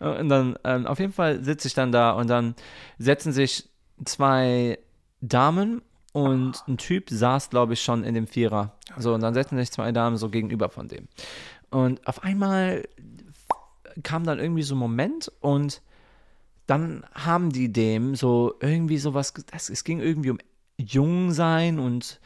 Und 0.00 0.28
dann, 0.28 0.56
ähm, 0.64 0.86
auf 0.86 0.98
jeden 0.98 1.12
Fall 1.12 1.42
sitze 1.44 1.68
ich 1.68 1.74
dann 1.74 1.92
da 1.92 2.12
und 2.12 2.28
dann 2.28 2.54
setzen 2.98 3.32
sich 3.32 3.68
zwei 4.04 4.78
Damen 5.20 5.82
und 6.24 6.62
ein 6.66 6.76
Typ 6.76 7.10
saß, 7.10 7.50
glaube 7.50 7.74
ich, 7.74 7.82
schon 7.82 8.04
in 8.04 8.14
dem 8.14 8.26
Vierer. 8.26 8.72
So, 8.98 9.14
und 9.14 9.20
dann 9.20 9.34
setzen 9.34 9.58
sich 9.58 9.70
zwei 9.70 9.92
Damen 9.92 10.16
so 10.16 10.28
gegenüber 10.28 10.68
von 10.68 10.88
dem. 10.88 11.08
Und 11.70 12.06
auf 12.06 12.22
einmal 12.22 12.84
kam 14.02 14.24
dann 14.24 14.38
irgendwie 14.38 14.62
so 14.62 14.74
ein 14.74 14.78
Moment 14.78 15.30
und 15.40 15.82
dann 16.66 17.04
haben 17.14 17.50
die 17.50 17.72
dem 17.72 18.14
so 18.14 18.54
irgendwie 18.60 18.98
sowas, 18.98 19.32
das, 19.50 19.70
es 19.70 19.84
ging 19.84 20.00
irgendwie 20.00 20.30
um 20.30 20.38
Jungsein 20.78 21.78
und 21.78 22.20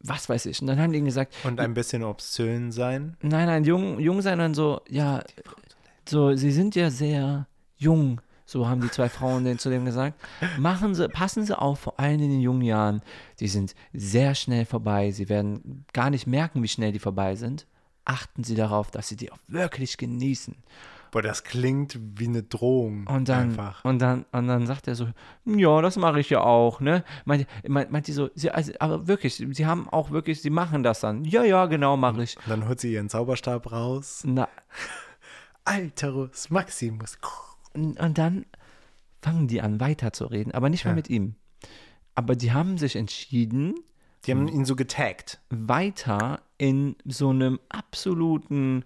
was 0.00 0.28
weiß 0.28 0.46
ich. 0.46 0.60
Und 0.60 0.66
dann 0.66 0.78
haben 0.78 0.92
die 0.92 0.98
ihm 0.98 1.04
gesagt, 1.04 1.34
Und 1.44 1.60
ein 1.60 1.74
bisschen 1.74 2.02
obszön 2.02 2.72
sein. 2.72 3.16
Nein, 3.22 3.46
nein, 3.46 3.64
jung, 3.64 3.98
jung 3.98 4.22
sein 4.22 4.40
und 4.40 4.54
so, 4.54 4.80
ja, 4.88 5.22
so, 6.08 6.34
sie 6.34 6.52
sind 6.52 6.74
ja 6.74 6.90
sehr 6.90 7.46
jung, 7.76 8.20
so 8.50 8.68
haben 8.68 8.80
die 8.80 8.90
zwei 8.90 9.08
Frauen 9.08 9.44
den, 9.44 9.58
zu 9.60 9.70
dem 9.70 9.84
gesagt. 9.84 10.20
Machen 10.58 10.96
Sie, 10.96 11.08
passen 11.08 11.44
Sie 11.44 11.56
auf, 11.56 11.78
vor 11.78 12.00
allem 12.00 12.20
in 12.20 12.30
den 12.30 12.40
jungen 12.40 12.62
Jahren, 12.62 13.00
die 13.38 13.46
sind 13.46 13.76
sehr 13.92 14.34
schnell 14.34 14.64
vorbei, 14.64 15.12
Sie 15.12 15.28
werden 15.28 15.84
gar 15.92 16.10
nicht 16.10 16.26
merken, 16.26 16.60
wie 16.62 16.68
schnell 16.68 16.90
die 16.90 16.98
vorbei 16.98 17.36
sind. 17.36 17.68
Achten 18.04 18.42
Sie 18.42 18.56
darauf, 18.56 18.90
dass 18.90 19.06
Sie 19.06 19.14
die 19.14 19.30
auch 19.30 19.38
wirklich 19.46 19.98
genießen. 19.98 20.56
Boah, 21.12 21.22
das 21.22 21.44
klingt 21.44 21.96
wie 22.16 22.26
eine 22.26 22.42
Drohung. 22.42 23.06
Und 23.06 23.28
dann, 23.28 23.50
Einfach. 23.50 23.84
und 23.84 24.00
dann, 24.00 24.26
und 24.32 24.48
dann 24.48 24.66
sagt 24.66 24.88
er 24.88 24.96
so, 24.96 25.08
ja, 25.44 25.80
das 25.80 25.96
mache 25.96 26.18
ich 26.18 26.30
ja 26.30 26.40
auch, 26.40 26.80
ne? 26.80 27.04
Meint, 27.24 27.46
meint, 27.68 27.92
meint 27.92 28.08
die 28.08 28.12
so, 28.12 28.30
sie, 28.34 28.50
also, 28.50 28.72
aber 28.80 29.06
wirklich, 29.06 29.36
sie 29.36 29.66
haben 29.66 29.88
auch 29.88 30.10
wirklich, 30.10 30.42
sie 30.42 30.50
machen 30.50 30.82
das 30.82 31.00
dann. 31.00 31.24
Ja, 31.24 31.44
ja, 31.44 31.66
genau, 31.66 31.96
mache 31.96 32.24
ich. 32.24 32.36
Und 32.36 32.48
dann 32.48 32.68
holt 32.68 32.80
sie 32.80 32.92
ihren 32.92 33.08
Zauberstab 33.08 33.70
raus. 33.70 34.22
Na, 34.24 34.48
Alterus 35.64 36.50
Maximus. 36.50 37.18
Und 37.74 38.18
dann 38.18 38.46
fangen 39.22 39.48
die 39.48 39.60
an, 39.60 39.80
weiterzureden, 39.80 40.52
aber 40.52 40.68
nicht 40.68 40.84
mehr 40.84 40.92
Ja. 40.92 40.96
mit 40.96 41.10
ihm. 41.10 41.34
Aber 42.14 42.34
die 42.36 42.52
haben 42.52 42.78
sich 42.78 42.96
entschieden, 42.96 43.74
Die 44.26 44.32
haben 44.32 44.48
ihn 44.48 44.64
so 44.64 44.76
getaggt. 44.76 45.40
weiter 45.50 46.40
in 46.58 46.96
so 47.04 47.30
einem 47.30 47.58
absoluten 47.68 48.84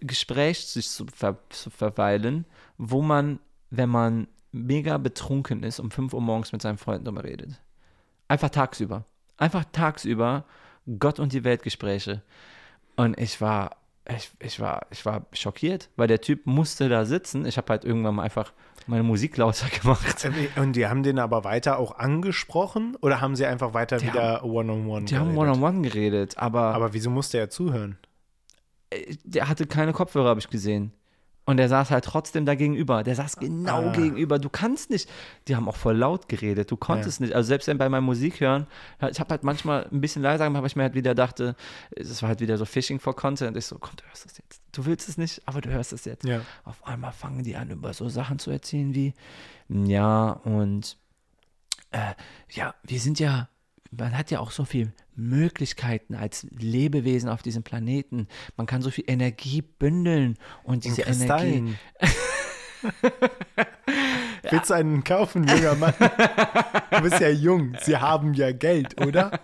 Gespräch 0.00 0.66
sich 0.66 0.88
zu, 0.88 1.06
ver 1.06 1.38
zu 1.50 1.70
verweilen, 1.70 2.44
wo 2.78 3.02
man, 3.02 3.40
wenn 3.70 3.88
man 3.88 4.28
mega 4.52 4.96
betrunken 4.98 5.62
ist, 5.62 5.80
um 5.80 5.90
5 5.90 6.14
Uhr 6.14 6.20
morgens 6.20 6.52
mit 6.52 6.62
seinen 6.62 6.78
Freunden 6.78 7.04
drüber 7.04 7.24
redet. 7.24 7.60
Einfach 8.28 8.50
tagsüber. 8.50 9.04
Einfach 9.36 9.64
tagsüber 9.72 10.44
Gott 10.98 11.18
und 11.20 11.32
die 11.32 11.44
Welt 11.44 11.62
Gespräche. 11.62 12.22
Und 12.96 13.18
ich 13.20 13.40
war, 13.40 13.76
ich, 14.14 14.30
ich 14.40 14.60
war, 14.60 14.86
ich 14.90 15.04
war 15.04 15.26
schockiert, 15.32 15.88
weil 15.96 16.06
der 16.08 16.20
Typ 16.20 16.46
musste 16.46 16.88
da 16.88 17.04
sitzen. 17.04 17.44
Ich 17.46 17.56
habe 17.56 17.68
halt 17.70 17.84
irgendwann 17.84 18.14
mal 18.16 18.22
einfach 18.22 18.52
meine 18.86 19.02
Musik 19.02 19.36
lauter 19.36 19.66
gemacht. 19.82 20.28
Und 20.56 20.74
die 20.76 20.86
haben 20.86 21.02
den 21.02 21.18
aber 21.18 21.44
weiter 21.44 21.78
auch 21.78 21.98
angesprochen 21.98 22.96
oder 23.00 23.20
haben 23.20 23.34
sie 23.36 23.46
einfach 23.46 23.74
weiter 23.74 23.96
Die 23.98 24.06
wieder 24.06 24.44
One-on-One 24.44 25.06
Die 25.06 25.16
haben? 25.16 25.36
One-on-One 25.36 25.82
geredet, 25.82 26.38
aber, 26.38 26.74
Aber 26.74 26.92
wieso 26.92 27.10
musste 27.10 27.38
er 27.38 27.50
zuhören? 27.50 27.98
äh, 28.90 29.16
der 29.24 29.48
hatte 29.48 29.66
keine 29.66 29.92
Kopfhörer, 29.92 30.28
habe 30.28 30.40
ich 30.40 30.48
gesehen. 30.48 30.92
Und 31.46 31.58
der 31.58 31.68
saß 31.68 31.90
halt 31.92 32.04
trotzdem 32.04 32.44
da 32.44 32.56
gegenüber. 32.56 33.04
Der 33.04 33.14
saß 33.14 33.36
genau 33.36 33.88
Ah. 33.88 33.92
gegenüber. 33.92 34.38
Du 34.40 34.48
kannst 34.50 34.90
nicht. 34.90 35.08
Die 35.46 35.54
haben 35.54 35.68
auch 35.68 35.76
voll 35.76 35.96
laut 35.96 36.28
geredet. 36.28 36.70
Du 36.72 36.76
konntest 36.76 37.20
nicht. 37.20 37.32
Also 37.34 37.46
selbst 37.46 37.68
wenn 37.68 37.78
bei 37.78 37.88
meiner 37.88 38.00
Musik 38.00 38.40
hören, 38.40 38.66
ich 39.10 39.20
habe 39.20 39.30
halt 39.30 39.44
manchmal 39.44 39.86
ein 39.92 40.00
bisschen 40.00 40.22
leiser 40.22 40.44
gemacht, 40.44 40.62
weil 40.62 40.66
ich 40.66 40.76
mir 40.76 40.82
halt 40.82 40.94
wieder 40.94 41.14
dachte, 41.14 41.54
es 41.92 42.20
war 42.20 42.30
halt 42.30 42.40
wieder 42.40 42.58
so 42.58 42.64
Fishing 42.64 42.98
for 42.98 43.14
Content. 43.14 43.56
Ich 43.56 43.66
so, 43.66 43.78
komm, 43.78 43.94
du 43.96 44.02
hörst 44.08 44.24
das 44.24 44.36
jetzt. 44.38 44.60
Du 44.72 44.86
willst 44.86 45.08
es 45.08 45.18
nicht, 45.18 45.40
aber 45.46 45.60
du 45.60 45.70
hörst 45.70 45.92
es 45.92 46.04
jetzt. 46.04 46.24
Ja. 46.24 46.40
Auf 46.64 46.84
einmal 46.84 47.12
fangen 47.12 47.44
die 47.44 47.54
an, 47.54 47.70
über 47.70 47.94
so 47.94 48.08
Sachen 48.08 48.40
zu 48.40 48.50
erzählen 48.50 48.92
wie, 48.92 49.14
ja, 49.68 50.30
und 50.30 50.96
äh, 51.92 52.14
ja, 52.50 52.74
wir 52.82 52.98
sind 52.98 53.20
ja, 53.20 53.48
man 53.90 54.16
hat 54.16 54.30
ja 54.30 54.40
auch 54.40 54.50
so 54.50 54.64
viele 54.64 54.92
Möglichkeiten 55.14 56.14
als 56.14 56.46
Lebewesen 56.50 57.28
auf 57.28 57.42
diesem 57.42 57.62
Planeten. 57.62 58.28
Man 58.56 58.66
kann 58.66 58.82
so 58.82 58.90
viel 58.90 59.04
Energie 59.06 59.62
bündeln 59.62 60.36
und 60.64 60.84
diese 60.84 61.02
Energie. 61.02 61.18
Kristallen. 61.18 61.78
Willst 64.50 64.70
du 64.70 64.74
einen 64.74 65.02
kaufen, 65.02 65.46
junger 65.48 65.74
Mann? 65.74 65.94
Du 66.90 67.00
bist 67.02 67.20
ja 67.20 67.30
jung. 67.30 67.76
Sie 67.82 67.96
haben 67.96 68.34
ja 68.34 68.52
Geld, 68.52 69.00
oder? 69.04 69.40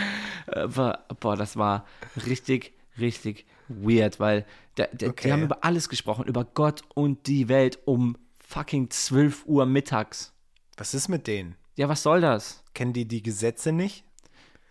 Aber, 0.46 1.04
boah, 1.20 1.36
das 1.36 1.56
war 1.56 1.84
richtig, 2.26 2.72
richtig 2.98 3.44
weird, 3.68 4.20
weil 4.20 4.46
der, 4.76 4.88
der, 4.92 5.10
Okay. 5.10 5.28
die 5.28 5.32
haben 5.32 5.42
über 5.42 5.64
alles 5.64 5.88
gesprochen, 5.88 6.24
über 6.26 6.44
Gott 6.44 6.82
und 6.94 7.26
die 7.26 7.48
Welt 7.48 7.78
um 7.84 8.16
fucking 8.46 8.90
12 8.90 9.44
Uhr 9.46 9.66
mittags. 9.66 10.32
Was 10.76 10.94
ist 10.94 11.08
mit 11.08 11.26
denen? 11.26 11.56
Ja, 11.76 11.88
was 11.88 12.02
soll 12.02 12.20
das? 12.20 12.62
Kennen 12.74 12.92
die 12.92 13.06
die 13.06 13.22
Gesetze 13.22 13.72
nicht? 13.72 14.04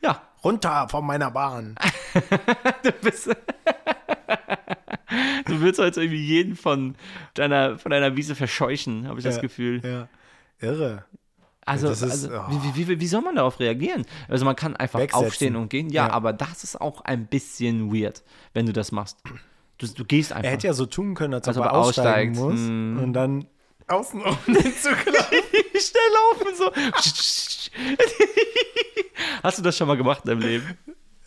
Ja, 0.02 0.22
Runter 0.44 0.88
von 0.90 1.06
meiner 1.06 1.32
Bahn. 1.32 1.76
du 2.84 2.92
bist. 3.02 3.28
du 5.46 5.62
willst 5.62 5.80
heute 5.80 6.02
irgendwie 6.02 6.24
jeden 6.24 6.56
von 6.56 6.96
deiner, 7.36 7.78
von 7.80 7.92
deiner 7.92 8.16
Wiese 8.16 8.36
verscheuchen, 8.36 9.08
habe 9.08 9.20
ich 9.20 9.26
das 9.26 9.36
Ja, 9.38 9.42
Gefühl. 9.42 9.82
Ja. 9.84 10.08
Irre. 10.60 11.06
Also, 11.66 11.88
das 11.88 12.02
ist- 12.04 12.30
also 12.30 12.38
oh. 12.38 12.60
wie, 12.76 12.88
wie, 12.88 13.00
wie 13.00 13.08
soll 13.08 13.22
man 13.22 13.36
darauf 13.36 13.60
reagieren? 13.60 14.06
Also 14.28 14.46
man 14.46 14.56
kann 14.56 14.76
einfach 14.76 15.00
Wegsetzen. 15.00 15.26
aufstehen 15.28 15.56
und 15.56 15.70
gehen. 15.70 15.90
Ja, 15.90 16.08
Ja. 16.08 16.14
aber 16.14 16.32
das 16.34 16.64
ist 16.64 16.80
auch 16.80 17.02
ein 17.02 17.26
bisschen 17.26 17.92
weird, 17.94 18.24
wenn 18.54 18.66
du 18.68 18.74
das 18.74 18.92
machst. 18.92 19.18
Du, 19.80 19.88
du 19.88 20.06
gehst 20.06 20.32
einfach. 20.32 20.46
Er 20.46 20.52
hätte 20.52 20.68
ja 20.68 20.74
so 20.74 20.86
tun 20.86 21.16
können, 21.16 21.34
als, 21.34 21.48
Als 21.48 21.58
ob 21.58 21.66
er 21.66 21.74
aussteigen 21.74 22.38
aussteigt. 22.38 22.60
muss 22.60 22.68
Hm. 22.68 23.00
und 23.04 23.14
dann 23.14 23.46
außen 23.88 24.22
um 24.22 24.38
den 24.48 24.74
Zug 24.76 24.98
laufen. 25.76 25.86
schnell 25.86 26.12
laufen 26.14 26.56
so. 26.56 26.72
Hast 29.44 29.58
du 29.60 29.64
das 29.64 29.78
schon 29.78 29.88
mal 29.88 29.96
gemacht 29.98 30.22
in 30.26 30.30
deinem 30.30 30.42
Leben? 30.42 30.78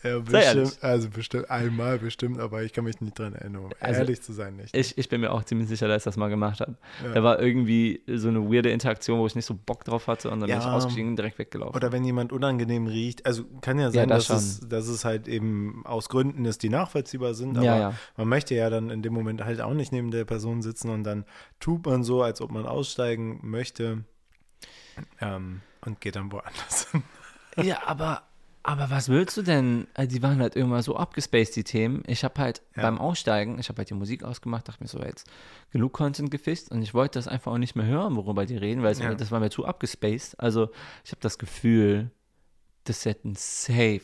Ja, 0.01 0.17
bestimmt, 0.19 0.77
also 0.81 1.09
bestimmt 1.09 1.51
einmal 1.51 1.99
bestimmt, 1.99 2.39
aber 2.39 2.63
ich 2.63 2.71
kann 2.71 2.85
mich 2.85 3.01
nicht 3.01 3.19
dran 3.19 3.33
erinnern. 3.35 3.65
Um 3.65 3.71
Also- 3.81 3.99
ehrlich 3.99 4.21
zu 4.21 4.31
sein, 4.31 4.55
nicht. 4.55 4.73
Ich, 4.73 4.97
ich 4.97 5.09
bin 5.09 5.19
mir 5.19 5.29
auch 5.33 5.43
ziemlich 5.43 5.67
sicher, 5.67 5.89
dass 5.89 6.03
ich 6.03 6.05
das 6.05 6.15
mal 6.15 6.29
gemacht 6.29 6.61
habe. 6.61 6.77
Da 7.13 7.21
war 7.21 7.41
irgendwie 7.41 8.01
so 8.07 8.29
eine 8.29 8.39
weirde 8.49 8.69
Interaktion, 8.69 9.19
wo 9.19 9.27
ich 9.27 9.35
nicht 9.35 9.43
so 9.45 9.53
Bock 9.55 9.83
drauf 9.83 10.07
hatte 10.07 10.29
und 10.29 10.39
dann 10.39 10.47
bin 10.47 10.55
Ja. 10.57 10.59
ich 10.61 10.65
ausgestiegen 10.67 11.09
und 11.09 11.15
direkt 11.17 11.37
weggelaufen. 11.37 11.75
Oder 11.75 11.91
wenn 11.91 12.05
jemand 12.05 12.31
unangenehm 12.31 12.87
riecht, 12.87 13.25
also 13.25 13.43
kann 13.59 13.77
ja 13.77 13.91
sein, 13.91 14.07
das 14.07 14.27
dass, 14.27 14.41
es, 14.41 14.69
dass 14.69 14.87
es 14.87 15.03
halt 15.03 15.27
eben 15.27 15.81
aus 15.85 16.07
Gründen 16.07 16.45
ist, 16.45 16.63
die 16.63 16.69
nachvollziehbar 16.69 17.33
sind, 17.33 17.57
aber 17.57 17.65
Ja, 17.65 17.77
ja. 17.79 17.93
man 18.15 18.29
möchte 18.29 18.55
ja 18.55 18.69
dann 18.69 18.91
in 18.91 19.01
dem 19.01 19.11
Moment 19.13 19.43
halt 19.43 19.59
auch 19.59 19.73
nicht 19.73 19.91
neben 19.91 20.11
der 20.11 20.23
Person 20.23 20.61
sitzen 20.61 20.91
und 20.91 21.03
dann 21.03 21.25
tut 21.59 21.85
man 21.85 22.05
so, 22.05 22.23
als 22.23 22.39
ob 22.39 22.51
man 22.51 22.65
aussteigen 22.65 23.39
möchte 23.43 24.05
ähm, 25.21 25.61
und 25.85 26.01
geht 26.01 26.15
dann 26.15 26.31
woanders 26.31 26.89
hin. 26.91 27.03
Ja, 27.57 27.87
aber, 27.87 28.23
aber 28.63 28.89
was 28.89 29.09
willst 29.09 29.35
du 29.37 29.41
denn? 29.41 29.87
Äh, 29.95 30.07
Die 30.07 30.21
waren 30.21 30.39
halt 30.39 30.55
irgendwann 30.55 30.81
so 30.81 30.95
abgespaced, 30.95 31.55
die 31.55 31.63
Themen. 31.63 32.03
Ich 32.07 32.23
habe 32.23 32.39
halt 32.41 32.61
Ja. 32.75 32.83
beim 32.83 32.97
Aussteigen, 32.99 33.59
ich 33.59 33.69
habe 33.69 33.77
halt 33.79 33.89
die 33.89 33.93
Musik 33.95 34.23
ausgemacht, 34.23 34.67
dachte 34.67 34.83
mir 34.83 34.87
so, 34.87 34.99
jetzt 34.99 35.27
genug 35.71 35.93
Content 35.93 36.31
gefischt 36.31 36.69
und 36.69 36.81
ich 36.81 36.93
wollte 36.93 37.19
das 37.19 37.27
einfach 37.27 37.51
auch 37.51 37.57
nicht 37.57 37.75
mehr 37.75 37.85
hören, 37.85 38.15
worüber 38.15 38.45
die 38.45 38.57
reden, 38.57 38.83
weil 38.83 38.97
Ja. 38.97 39.13
das 39.15 39.31
war 39.31 39.39
mir 39.39 39.49
zu 39.49 39.65
abgespaced. 39.65 40.39
Also 40.39 40.69
ich 41.03 41.11
habe 41.11 41.21
das 41.21 41.37
Gefühl, 41.37 42.11
das 42.85 43.05
hätten 43.05 43.35
safe 43.35 44.01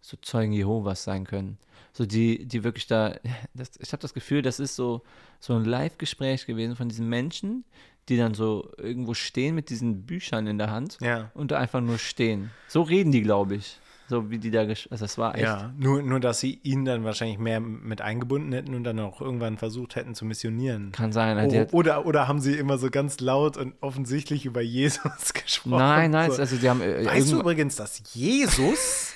so 0.00 0.16
Zeugen 0.16 0.52
Jehovas 0.52 1.04
sein 1.04 1.24
können. 1.24 1.58
So 1.92 2.06
die, 2.06 2.46
die 2.46 2.64
wirklich 2.64 2.86
da, 2.86 3.16
das, 3.54 3.72
ich 3.78 3.92
habe 3.92 4.00
das 4.00 4.14
Gefühl, 4.14 4.42
das 4.42 4.60
ist 4.60 4.76
so, 4.76 5.02
so 5.40 5.54
ein 5.54 5.64
Live-Gespräch 5.64 6.46
gewesen 6.46 6.76
von 6.76 6.88
diesen 6.88 7.08
Menschen, 7.08 7.64
die 8.10 8.16
dann 8.18 8.34
so 8.34 8.70
irgendwo 8.76 9.14
stehen 9.14 9.54
mit 9.54 9.70
diesen 9.70 10.02
Büchern 10.04 10.46
in 10.46 10.58
der 10.58 10.70
Hand 10.70 10.98
Ja. 11.00 11.30
und 11.34 11.50
da 11.52 11.58
einfach 11.58 11.80
nur 11.80 11.96
stehen. 11.98 12.50
So 12.68 12.82
reden 12.82 13.12
die, 13.12 13.22
glaube 13.22 13.54
ich. 13.54 13.78
So 14.08 14.28
wie 14.28 14.38
die 14.38 14.50
da, 14.50 14.62
also 14.62 14.84
das 14.88 15.18
war 15.18 15.36
echt. 15.36 15.44
Ja, 15.44 15.72
nur, 15.78 16.02
nur, 16.02 16.18
dass 16.18 16.40
sie 16.40 16.58
ihn 16.64 16.84
dann 16.84 17.04
wahrscheinlich 17.04 17.38
mehr 17.38 17.60
mit 17.60 18.00
eingebunden 18.00 18.52
hätten 18.52 18.74
und 18.74 18.82
dann 18.82 18.98
auch 18.98 19.20
irgendwann 19.20 19.56
versucht 19.56 19.94
hätten 19.94 20.16
zu 20.16 20.24
missionieren. 20.24 20.90
Kann 20.90 21.12
sein. 21.12 21.38
halt 21.38 21.52
Oh, 21.72 21.76
oder, 21.76 22.04
oder 22.06 22.26
haben 22.26 22.40
sie 22.40 22.54
immer 22.54 22.76
so 22.76 22.90
ganz 22.90 23.20
laut 23.20 23.56
und 23.56 23.74
offensichtlich 23.80 24.46
über 24.46 24.60
Jesus 24.62 25.32
gesprochen? 25.32 25.78
nein, 25.78 26.10
nein, 26.10 26.32
so. 26.32 26.38
also 26.38 26.56
die 26.56 26.68
haben. 26.68 26.80
Äh, 26.82 27.06
Weißt 27.06 27.30
du 27.30 27.38
übrigens, 27.38 27.76
dass 27.76 28.02
Jesus 28.12 29.14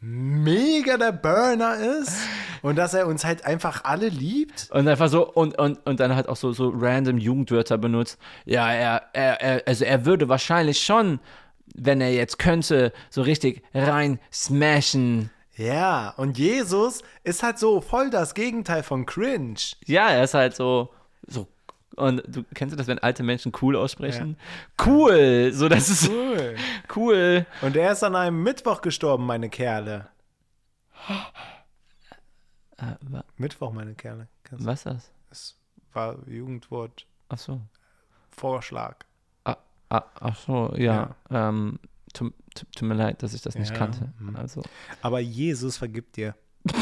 mega 0.00 0.96
der 0.96 1.12
Burner 1.12 1.76
ist 1.76 2.16
und 2.62 2.76
dass 2.76 2.94
er 2.94 3.06
uns 3.06 3.24
halt 3.24 3.44
einfach 3.44 3.84
alle 3.84 4.08
liebt? 4.08 4.68
und 4.70 4.88
einfach 4.88 5.08
so, 5.08 5.30
und, 5.30 5.58
und, 5.58 5.84
und 5.86 6.00
dann 6.00 6.14
halt 6.14 6.28
auch 6.28 6.36
so, 6.36 6.52
so 6.52 6.72
random 6.74 7.18
Jugendwörter 7.18 7.78
benutzt. 7.78 8.18
Ja, 8.46 8.72
er, 8.72 9.02
er, 9.12 9.40
er, 9.40 9.62
also 9.66 9.84
er 9.84 10.06
würde 10.06 10.28
wahrscheinlich 10.28 10.82
schon, 10.82 11.20
wenn 11.74 12.00
er 12.00 12.12
jetzt 12.12 12.38
könnte, 12.38 12.92
so 13.10 13.22
richtig 13.22 13.62
rein 13.74 14.18
smashen. 14.32 15.30
Ja, 15.56 16.14
und 16.16 16.38
Jesus 16.38 17.02
ist 17.22 17.42
halt 17.42 17.58
so 17.58 17.82
voll 17.82 18.08
das 18.08 18.32
Gegenteil 18.32 18.82
von 18.82 19.04
cringe. 19.04 19.60
Ja, 19.84 20.08
er 20.08 20.24
ist 20.24 20.32
halt 20.32 20.56
so, 20.56 20.88
so. 20.90 20.99
Und 21.96 22.22
du 22.28 22.44
kennst 22.54 22.72
du 22.72 22.76
das, 22.76 22.86
wenn 22.86 22.98
alte 23.00 23.22
Menschen 23.22 23.52
cool 23.60 23.76
aussprechen? 23.76 24.36
Cool! 24.84 25.50
So, 25.52 25.68
das 25.68 25.88
ist 25.88 26.08
Cool. 26.08 26.56
cool. 26.96 27.46
Und 27.62 27.76
er 27.76 27.92
ist 27.92 28.02
an 28.04 28.14
einem 28.16 28.42
Mittwoch 28.42 28.80
gestorben, 28.80 29.26
meine 29.26 29.50
Kerle. 29.50 30.08
Äh, 32.76 32.94
wa- 33.02 33.24
Mittwoch, 33.36 33.72
meine 33.72 33.94
Kerle. 33.94 34.28
Kennst 34.44 34.64
was 34.64 34.80
ist 34.80 34.86
das? 34.86 35.10
Das 35.28 35.56
war 35.92 36.16
Jugendwort 36.28 37.06
Ach 37.28 37.38
so. 37.38 37.60
Vorschlag. 38.30 38.96
Ah, 39.44 39.56
ah, 39.88 40.02
ach 40.20 40.36
so, 40.36 40.72
ja. 40.76 41.14
Ähm, 41.30 41.78
tut, 42.14 42.32
tut, 42.54 42.82
mir 42.82 42.94
leid, 42.94 43.22
dass 43.22 43.34
ich 43.34 43.42
das 43.42 43.56
nicht 43.56 43.70
Ja, 43.70 43.76
kannte. 43.76 44.12
hm. 44.18 44.36
Also, 44.36 44.62
Aber 45.02 45.20
Jesus 45.20 45.76
vergibt 45.76 46.16
dir. 46.16 46.34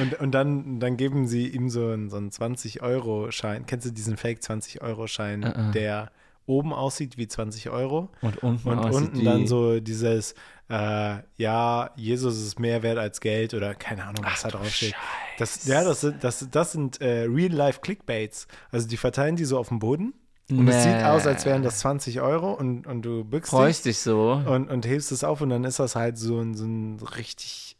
und 0.00 0.20
und 0.20 0.30
dann, 0.32 0.80
dann 0.80 0.96
geben 0.96 1.26
sie 1.26 1.48
ihm 1.48 1.68
so 1.70 1.88
einen, 1.88 2.08
so 2.10 2.16
einen 2.16 2.30
20-Euro-Schein. 2.30 3.66
Kennst 3.66 3.86
du 3.86 3.90
diesen 3.92 4.16
Fake-20-Euro-Schein, 4.16 5.42
Äh, 5.42 5.48
äh. 5.50 5.72
der 5.72 6.10
oben 6.46 6.72
aussieht 6.72 7.16
wie 7.18 7.28
20 7.28 7.70
Euro? 7.70 8.08
und 8.20 8.42
unten, 8.42 8.68
Und 8.68 8.78
unten 8.90 9.24
dann 9.24 9.46
so 9.46 9.78
dieses, 9.80 10.34
äh, 10.68 11.18
ja, 11.36 11.90
Jesus 11.96 12.36
ist 12.42 12.58
mehr 12.58 12.82
wert 12.82 12.98
als 12.98 13.20
Geld 13.20 13.54
oder 13.54 13.74
keine 13.74 14.04
Ahnung, 14.04 14.24
was 14.24 14.42
da 14.42 14.48
draufsteht. 14.48 14.94
Das, 15.38 15.64
ja, 15.66 15.84
das 15.84 16.00
sind, 16.00 16.22
das, 16.24 16.46
das 16.50 16.72
sind 16.72 17.00
äh, 17.00 17.26
Real-Life-Clickbaits. 17.28 18.48
Also 18.70 18.88
die 18.88 18.96
verteilen 18.96 19.36
die 19.36 19.44
so 19.44 19.58
auf 19.58 19.68
dem 19.68 19.78
Boden 19.78 20.14
und 20.50 20.66
es 20.68 20.82
sieht 20.82 20.92
Nee. 20.96 21.04
aus, 21.04 21.26
als 21.26 21.46
wären 21.46 21.62
das 21.62 21.78
20 21.78 22.20
Euro 22.20 22.52
und, 22.52 22.86
und 22.86 23.02
du 23.02 23.24
bückst 23.24 23.52
dich 23.52 23.58
freust 23.58 23.84
dich 23.86 23.98
so. 24.00 24.32
und, 24.32 24.68
und 24.68 24.84
hebst 24.86 25.12
es 25.12 25.24
auf 25.24 25.40
und 25.40 25.48
dann 25.50 25.64
ist 25.64 25.78
das 25.78 25.94
halt 25.96 26.18
so 26.18 26.40
ein, 26.40 26.54
so 26.54 26.64
ein 26.64 26.98
richtig, 27.16 27.71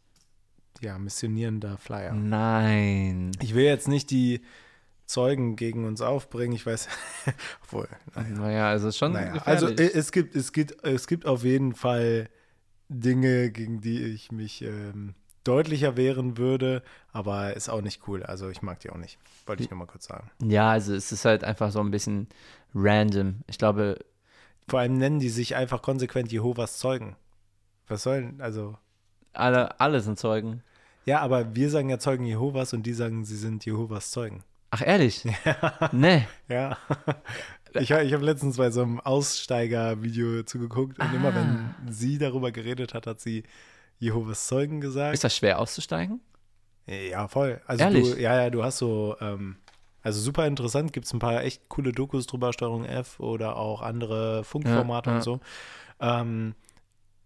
ja, 0.83 0.97
missionierender 0.97 1.77
Flyer. 1.77 2.13
Nein. 2.13 3.31
Ich 3.41 3.55
will 3.55 3.63
jetzt 3.63 3.87
nicht 3.87 4.11
die 4.11 4.41
Zeugen 5.05 5.55
gegen 5.55 5.85
uns 5.85 6.01
aufbringen, 6.01 6.53
ich 6.53 6.65
weiß, 6.65 6.87
obwohl, 7.63 7.87
naja. 8.15 8.29
Naja, 8.29 8.69
also 8.69 8.91
schon 8.91 9.13
naja. 9.13 9.41
Also 9.45 9.67
äh, 9.67 9.91
es 9.93 10.11
gibt, 10.11 10.35
es, 10.35 10.51
gibt, 10.51 10.83
es 10.83 11.07
gibt 11.07 11.25
auf 11.25 11.43
jeden 11.43 11.73
Fall 11.73 12.29
Dinge, 12.89 13.51
gegen 13.51 13.81
die 13.81 14.01
ich 14.03 14.31
mich 14.31 14.61
ähm, 14.61 15.13
deutlicher 15.43 15.97
wehren 15.97 16.37
würde, 16.37 16.83
aber 17.11 17.55
ist 17.55 17.69
auch 17.69 17.81
nicht 17.81 18.07
cool. 18.07 18.23
Also 18.23 18.49
ich 18.49 18.61
mag 18.61 18.79
die 18.79 18.89
auch 18.89 18.97
nicht. 18.97 19.17
Wollte 19.45 19.63
ich 19.63 19.69
nur 19.69 19.77
mal 19.77 19.87
kurz 19.87 20.05
sagen. 20.05 20.29
ja, 20.41 20.71
also 20.71 20.93
es 20.93 21.11
ist 21.11 21.25
halt 21.25 21.43
einfach 21.43 21.71
so 21.71 21.79
ein 21.79 21.91
bisschen 21.91 22.27
random. 22.73 23.41
Ich 23.47 23.57
glaube, 23.57 23.99
Vor 24.67 24.79
allem 24.79 24.97
nennen 24.97 25.19
die 25.19 25.29
sich 25.29 25.55
einfach 25.55 25.81
konsequent 25.81 26.31
Jehovas 26.31 26.77
Zeugen. 26.77 27.15
Was 27.87 28.03
sollen, 28.03 28.39
also 28.39 28.77
alle, 29.33 29.79
alle 29.79 29.99
sind 29.99 30.17
Zeugen. 30.17 30.63
Ja, 31.05 31.19
aber 31.19 31.55
wir 31.55 31.69
sagen 31.69 31.89
ja 31.89 31.99
Zeugen 31.99 32.25
Jehovas 32.25 32.73
und 32.73 32.83
die 32.83 32.93
sagen, 32.93 33.25
sie 33.25 33.35
sind 33.37 33.65
Jehovas 33.65 34.11
Zeugen. 34.11 34.43
Ach, 34.71 34.81
ehrlich? 34.85 35.23
Nee. 35.91 36.27
Ja. 36.49 36.77
Ich, 37.75 37.89
ich 37.89 38.13
habe 38.13 38.23
letztens 38.23 38.57
bei 38.57 38.69
so 38.69 38.83
einem 38.83 38.99
Aussteiger-Video 38.99 40.43
zugeguckt 40.43 40.99
und 40.99 41.13
immer 41.13 41.33
wenn 41.33 41.73
sie 41.91 42.17
darüber 42.19 42.51
geredet 42.51 42.93
hat, 42.93 43.07
hat 43.07 43.19
sie 43.19 43.43
Jehovas 43.97 44.47
Zeugen 44.47 44.79
gesagt. 44.79 45.13
Ist 45.15 45.23
das 45.23 45.35
schwer 45.35 45.59
auszusteigen? 45.59 46.21
Ja, 46.85 47.27
voll. 47.27 47.61
Also 47.65 47.83
Ehrlich? 47.83 48.13
du, 48.13 48.21
ja, 48.21 48.43
ja, 48.43 48.49
du 48.49 48.63
hast 48.63 48.77
so, 48.77 49.15
ähm, 49.21 49.55
also 50.01 50.19
super 50.19 50.45
interessant, 50.45 50.93
gibt 50.93 51.05
es 51.07 51.13
ein 51.13 51.19
paar 51.19 51.43
echt 51.43 51.67
coole 51.69 51.91
Dokus 51.93 52.27
drüber, 52.27 52.53
Steuerung 52.53 52.85
F 52.85 53.19
oder 53.19 53.55
auch 53.55 53.81
andere 53.81 54.43
Funkformate 54.43 55.09
Ja, 55.09 55.13
ja. 55.13 55.17
und 55.17 55.23
so. 55.23 55.39
Ähm, 55.99 56.55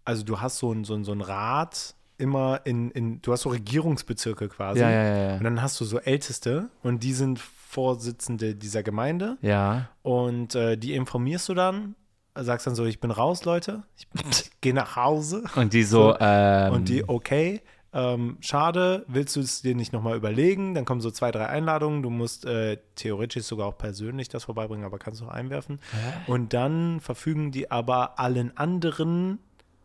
also 0.04 0.22
du 0.24 0.40
hast 0.40 0.58
so 0.58 0.72
ein, 0.72 0.84
so 0.84 0.94
ein, 0.94 1.04
so 1.04 1.12
ein 1.12 1.20
Rad 1.20 1.94
immer 2.18 2.60
in, 2.64 2.90
in, 2.90 3.22
du 3.22 3.32
hast 3.32 3.42
so 3.42 3.48
Regierungsbezirke 3.50 4.48
quasi. 4.48 4.80
Ja, 4.80 4.90
ja, 4.90 5.16
ja, 5.30 5.36
Und 5.36 5.44
dann 5.44 5.62
hast 5.62 5.80
du 5.80 5.84
so 5.84 5.98
Älteste 5.98 6.68
und 6.82 7.02
die 7.02 7.12
sind 7.12 7.38
Vorsitzende 7.38 8.54
dieser 8.54 8.82
Gemeinde 8.82 9.36
Ja. 9.40 9.88
und 10.02 10.54
äh, 10.54 10.76
die 10.76 10.94
informierst 10.94 11.48
du 11.48 11.54
dann, 11.54 11.94
sagst 12.34 12.66
dann 12.66 12.74
so, 12.74 12.84
ich 12.84 12.98
bin 13.00 13.10
raus, 13.10 13.44
Leute, 13.44 13.82
ich, 13.96 14.50
gehe 14.60 14.74
nach 14.74 14.96
Hause 14.96 15.44
Und 15.56 15.72
die 15.72 15.82
so, 15.84 16.12
So. 16.12 16.16
ähm, 16.20 16.72
und 16.72 16.88
die, 16.88 17.08
okay, 17.08 17.56
äh, 17.56 17.60
ähm, 17.90 18.36
schade, 18.40 19.04
willst 19.08 19.34
du 19.36 19.40
es 19.40 19.62
dir 19.62 19.74
nicht 19.74 19.92
nochmal 19.94 20.16
überlegen? 20.16 20.74
Dann 20.74 20.84
kommen 20.84 21.00
so 21.00 21.10
zwei, 21.10 21.30
drei 21.30 21.46
Einladungen. 21.46 22.02
Du 22.02 22.10
musst 22.10 22.44
äh, 22.44 22.76
theoretisch 22.96 23.44
sogar 23.44 23.66
auch 23.66 23.78
persönlich 23.78 24.28
das 24.28 24.44
vorbeibringen, 24.44 24.84
aber 24.84 24.98
kannst 24.98 25.22
du 25.22 25.24
auch 25.24 25.30
einwerfen. 25.30 25.80
Und 26.26 26.52
dann 26.52 27.00
verfügen 27.00 27.50
die 27.50 27.70
aber 27.70 28.18
allen 28.18 28.54
anderen 28.58 29.38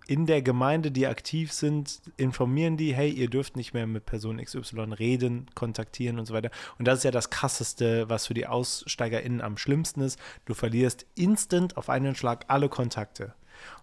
in 0.07 0.25
der 0.25 0.41
Gemeinde, 0.41 0.91
die 0.91 1.07
aktiv 1.07 1.51
sind, 1.51 2.01
informieren 2.17 2.77
die, 2.77 2.93
hey, 2.93 3.09
ihr 3.09 3.29
dürft 3.29 3.55
nicht 3.55 3.73
mehr 3.73 3.87
mit 3.87 4.05
Person 4.05 4.37
XY 4.43 4.93
reden, 4.99 5.47
kontaktieren 5.55 6.19
und 6.19 6.25
so 6.25 6.33
weiter. 6.33 6.51
Und 6.77 6.87
das 6.87 6.99
ist 6.99 7.03
ja 7.03 7.11
das 7.11 7.29
Krasseste, 7.29 8.09
was 8.09 8.27
für 8.27 8.33
die 8.33 8.47
AussteigerInnen 8.47 9.41
am 9.41 9.57
schlimmsten 9.57 10.01
ist. 10.01 10.19
Du 10.45 10.53
verlierst 10.53 11.05
instant 11.15 11.77
auf 11.77 11.89
einen 11.89 12.15
Schlag 12.15 12.45
alle 12.47 12.69
Kontakte. 12.69 13.33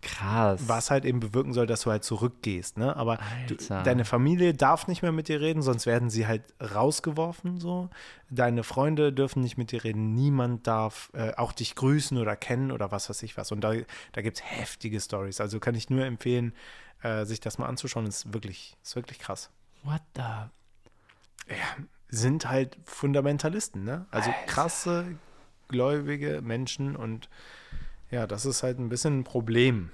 Krass. 0.03 0.63
Was 0.67 0.91
halt 0.91 1.05
eben 1.05 1.21
bewirken 1.21 1.53
soll, 1.53 1.67
dass 1.67 1.83
du 1.83 1.91
halt 1.91 2.05
zurückgehst, 2.05 2.79
ne? 2.79 2.97
Aber 2.97 3.19
du, 3.49 3.55
Alter. 3.55 3.83
deine 3.83 4.05
Familie 4.05 4.55
darf 4.55 4.87
nicht 4.87 5.03
mehr 5.03 5.13
mit 5.13 5.29
dir 5.29 5.41
reden, 5.41 5.63
sonst 5.63 5.87
werden 5.87 6.09
sie 6.11 6.27
halt 6.27 6.43
rausgeworfen, 6.61 7.61
so. 7.61 7.91
Deine 8.31 8.63
Freunde 8.63 9.13
dürfen 9.13 9.43
nicht 9.43 9.59
mit 9.59 9.73
dir 9.73 9.85
reden, 9.85 10.15
niemand 10.15 10.67
darf 10.67 11.11
äh, 11.15 11.35
auch 11.35 11.53
dich 11.53 11.75
grüßen 11.75 12.17
oder 12.17 12.37
kennen 12.37 12.73
oder 12.73 12.91
was 12.93 13.11
weiß 13.11 13.23
ich 13.25 13.37
was. 13.37 13.53
Und 13.53 13.61
da, 13.61 13.73
da 14.13 14.23
gibt 14.23 14.39
es 14.39 14.45
heftige 14.45 15.01
Stories. 15.01 15.41
Also 15.41 15.61
kann 15.61 15.75
ich 15.75 15.91
nur 15.91 16.05
empfehlen, 16.05 16.55
äh, 17.03 17.25
sich 17.25 17.41
das 17.41 17.59
mal 17.59 17.67
anzuschauen. 17.67 18.07
Ist 18.07 18.33
wirklich, 18.33 18.77
ist 18.83 18.97
wirklich 18.97 19.19
krass. 19.19 19.51
What 19.83 20.03
the? 20.15 20.23
Sind 22.09 22.49
halt 22.49 22.77
Fundamentalisten, 22.85 23.85
ne? 23.85 24.07
Also 24.11 24.31
krasse, 24.47 25.17
gläubige 25.69 26.41
Menschen 26.43 26.97
und 26.97 27.29
ja, 28.11 28.27
das 28.27 28.45
ist 28.47 28.63
halt 28.63 28.79
ein 28.79 28.89
bisschen 28.89 29.21
ein 29.21 29.25
Problem 29.25 29.91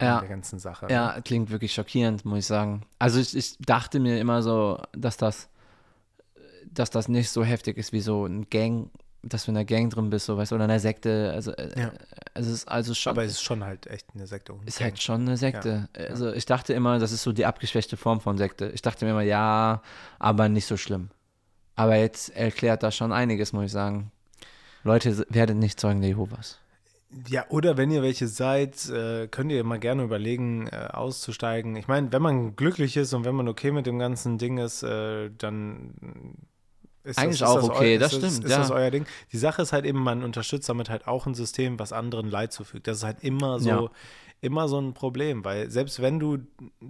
Ja. 0.00 0.14
in 0.16 0.20
der 0.20 0.28
ganzen 0.28 0.58
Sache. 0.58 0.86
ne? 0.86 0.92
Ja, 0.92 1.20
klingt 1.24 1.50
wirklich 1.50 1.72
schockierend, 1.74 2.24
muss 2.24 2.40
ich 2.40 2.46
sagen. 2.46 2.82
Also 2.98 3.20
ich, 3.20 3.36
ich 3.36 3.56
dachte 3.58 4.00
mir 4.00 4.18
immer 4.20 4.42
so, 4.42 4.80
dass 4.92 5.16
das, 5.16 5.48
dass 6.70 6.90
das 6.90 7.08
nicht 7.08 7.30
so 7.30 7.44
heftig 7.44 7.76
ist 7.78 7.92
wie 7.92 8.00
so 8.00 8.26
ein 8.26 8.48
Gang, 8.50 8.90
dass 9.22 9.44
du 9.46 9.52
in 9.52 9.56
einer 9.56 9.64
Gang 9.64 9.90
drin 9.92 10.10
bist, 10.10 10.26
so 10.26 10.36
weißt 10.36 10.50
du, 10.52 10.56
oder 10.56 10.64
in 10.66 10.70
einer 10.70 10.80
Sekte. 10.80 11.32
Also, 11.34 11.52
äh, 11.52 11.80
Ja. 11.80 11.92
es 12.34 12.46
ist 12.46 12.68
also 12.68 12.92
schon. 12.92 13.12
Aber 13.12 13.24
es 13.24 13.32
ist 13.32 13.42
schon 13.42 13.64
halt 13.64 13.86
echt 13.86 14.06
eine 14.14 14.26
Sekte. 14.26 14.52
und 14.52 14.68
ist 14.68 14.78
Gang. 14.78 14.90
halt 14.90 15.02
schon 15.02 15.20
eine 15.22 15.36
Sekte. 15.36 15.88
Also 15.96 16.32
ich 16.32 16.44
dachte 16.46 16.74
immer, 16.74 16.98
das 16.98 17.12
ist 17.12 17.22
so 17.22 17.32
die 17.32 17.46
abgeschwächte 17.46 17.96
Form 17.96 18.20
von 18.20 18.36
Sekte. 18.36 18.66
Ich 18.74 18.82
dachte 18.82 19.04
mir 19.04 19.12
immer, 19.12 19.22
ja, 19.22 19.80
aber 20.18 20.48
nicht 20.48 20.66
so 20.66 20.76
schlimm. 20.76 21.10
Aber 21.76 21.96
jetzt 21.96 22.28
erklärt 22.36 22.82
das 22.82 22.94
schon 22.96 23.12
einiges, 23.12 23.52
muss 23.52 23.64
ich 23.66 23.72
sagen. 23.72 24.10
Leute, 24.82 25.24
werdet 25.30 25.56
nicht 25.56 25.80
Zeugen 25.80 26.00
der 26.02 26.10
Jehovas. 26.10 26.58
Ja, 27.28 27.44
oder 27.48 27.76
wenn 27.76 27.90
ihr 27.92 28.02
welche 28.02 28.26
seid, 28.26 28.88
äh, 28.88 29.28
könnt 29.28 29.52
ihr 29.52 29.62
mal 29.62 29.78
gerne 29.78 30.02
überlegen, 30.02 30.66
äh, 30.66 30.88
auszusteigen. 30.92 31.76
Ich 31.76 31.86
meine, 31.86 32.12
wenn 32.12 32.22
man 32.22 32.56
glücklich 32.56 32.96
ist 32.96 33.12
und 33.14 33.24
wenn 33.24 33.36
man 33.36 33.46
okay 33.46 33.70
mit 33.70 33.86
dem 33.86 33.98
ganzen 33.98 34.36
Ding 34.38 34.58
ist, 34.58 34.82
äh, 34.82 35.30
dann 35.38 35.94
ist 37.04 37.18
Eigentlich 37.18 37.38
das, 37.38 37.50
ist 37.50 37.56
auch 37.56 37.68
das 37.68 37.70
okay, 37.76 37.96
eu- 37.96 37.98
das 38.00 38.12
ist 38.14 38.18
stimmt, 38.18 38.44
Ist 38.46 38.50
ja. 38.50 38.58
das 38.58 38.70
euer 38.70 38.90
Ding? 38.90 39.06
Die 39.32 39.38
Sache 39.38 39.62
ist 39.62 39.72
halt 39.72 39.84
eben, 39.84 40.02
man 40.02 40.24
unterstützt 40.24 40.68
damit 40.68 40.90
halt 40.90 41.06
auch 41.06 41.26
ein 41.26 41.34
System, 41.34 41.78
was 41.78 41.92
anderen 41.92 42.28
Leid 42.30 42.52
zufügt. 42.52 42.88
Das 42.88 42.98
ist 42.98 43.04
halt 43.04 43.22
immer 43.22 43.60
so, 43.60 43.68
Ja. 43.68 43.90
immer 44.40 44.66
so 44.68 44.80
ein 44.80 44.92
Problem, 44.94 45.44
weil 45.44 45.70
selbst 45.70 46.02
wenn 46.02 46.18
du 46.18 46.38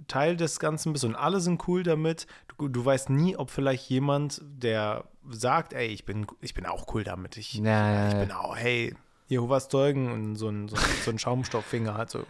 Teil 0.07 0.37
des 0.37 0.59
Ganzen 0.59 0.93
bist 0.93 1.05
und 1.05 1.15
alle 1.15 1.39
sind 1.39 1.67
cool 1.67 1.83
damit, 1.83 2.25
du, 2.57 2.67
du 2.69 2.83
weißt 2.83 3.09
nie, 3.11 3.35
ob 3.37 3.51
vielleicht 3.51 3.89
jemand, 3.89 4.41
der 4.43 5.03
sagt, 5.29 5.73
ey, 5.73 5.87
ich 5.87 6.05
bin, 6.05 6.25
ich 6.41 6.53
bin 6.53 6.65
auch 6.65 6.93
cool 6.95 7.03
damit, 7.03 7.37
ich, 7.37 7.55
Ja, 7.55 8.07
ich 8.09 8.15
bin 8.17 8.31
auch, 8.31 8.55
hey, 8.55 8.95
Jehovas 9.27 9.69
Zeugen 9.69 10.11
und 10.11 10.35
so 10.35 10.49
ein, 10.49 10.67
so, 10.67 10.75
so 11.03 11.11
ein 11.11 11.19
Schaumstofffinger 11.19 11.95
hat, 11.95 12.09
so 12.09 12.25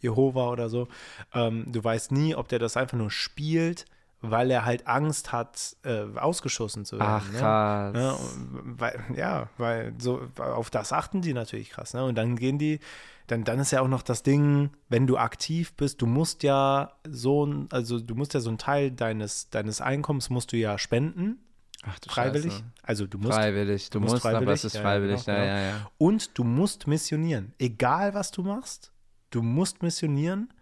Jehova 0.00 0.50
oder 0.50 0.68
so. 0.68 0.88
Ähm, 1.34 1.64
du 1.66 1.82
weißt 1.82 2.12
nie, 2.12 2.34
ob 2.34 2.48
der 2.48 2.58
das 2.58 2.76
einfach 2.76 2.96
nur 2.96 3.10
spielt, 3.10 3.86
weil 4.20 4.50
er 4.50 4.64
halt 4.64 4.86
Angst 4.86 5.32
hat, 5.32 5.76
äh, 5.84 6.04
ausgeschossen 6.16 6.84
zu 6.84 6.98
werden. 6.98 7.22
Ach, 7.22 7.32
ne? 7.32 7.38
krass. 7.38 7.94
Ja, 7.96 8.10
und 8.12 8.80
weil, 8.80 9.04
ja, 9.16 9.48
weil 9.58 9.94
so 9.98 10.22
auf 10.38 10.70
das 10.70 10.92
achten 10.92 11.22
die 11.22 11.34
natürlich 11.34 11.70
krass. 11.70 11.94
Ne? 11.94 12.04
Und 12.04 12.16
dann 12.16 12.36
gehen 12.36 12.58
die, 12.58 12.80
dann, 13.28 13.44
dann 13.44 13.60
ist 13.60 13.70
ja 13.70 13.80
auch 13.80 13.88
noch 13.88 14.02
das 14.02 14.22
Ding, 14.22 14.70
wenn 14.88 15.06
du 15.06 15.18
aktiv 15.18 15.74
bist, 15.74 16.02
du 16.02 16.06
musst 16.06 16.42
ja 16.42 16.92
so 17.08 17.46
ein, 17.46 17.68
also 17.70 18.00
du 18.00 18.14
musst 18.14 18.34
ja 18.34 18.40
so 18.40 18.48
einen 18.48 18.58
Teil 18.58 18.90
deines, 18.90 19.50
deines 19.50 19.80
Einkommens 19.80 20.30
musst 20.30 20.52
du 20.52 20.56
ja 20.56 20.78
spenden, 20.78 21.38
Ach 21.84 21.98
du 22.00 22.10
freiwillig. 22.10 22.52
Scheiße. 22.52 22.64
Also 22.82 23.06
du 23.06 23.18
musst 23.18 23.34
Freiwillig. 23.34 23.90
Du, 23.90 24.00
musst 24.00 24.14
musst, 24.14 24.26
aber 24.26 24.38
freiwillig, 24.38 24.54
es 24.60 24.64
ist 24.64 24.74
ja, 24.74 24.80
ja, 24.80 24.86
freiwillig. 24.86 25.24
genau, 25.24 25.38
Ja, 25.38 25.44
genau. 25.44 25.56
ja, 25.56 25.68
ja. 25.68 25.90
Und 25.98 26.38
du 26.38 26.44
musst 26.44 26.86
missionieren. 26.86 27.52
Egal, 27.58 28.14
was 28.14 28.30
du 28.30 28.42
machst, 28.42 28.92
du 29.30 29.42
musst 29.42 29.82
missionieren. 29.82 30.52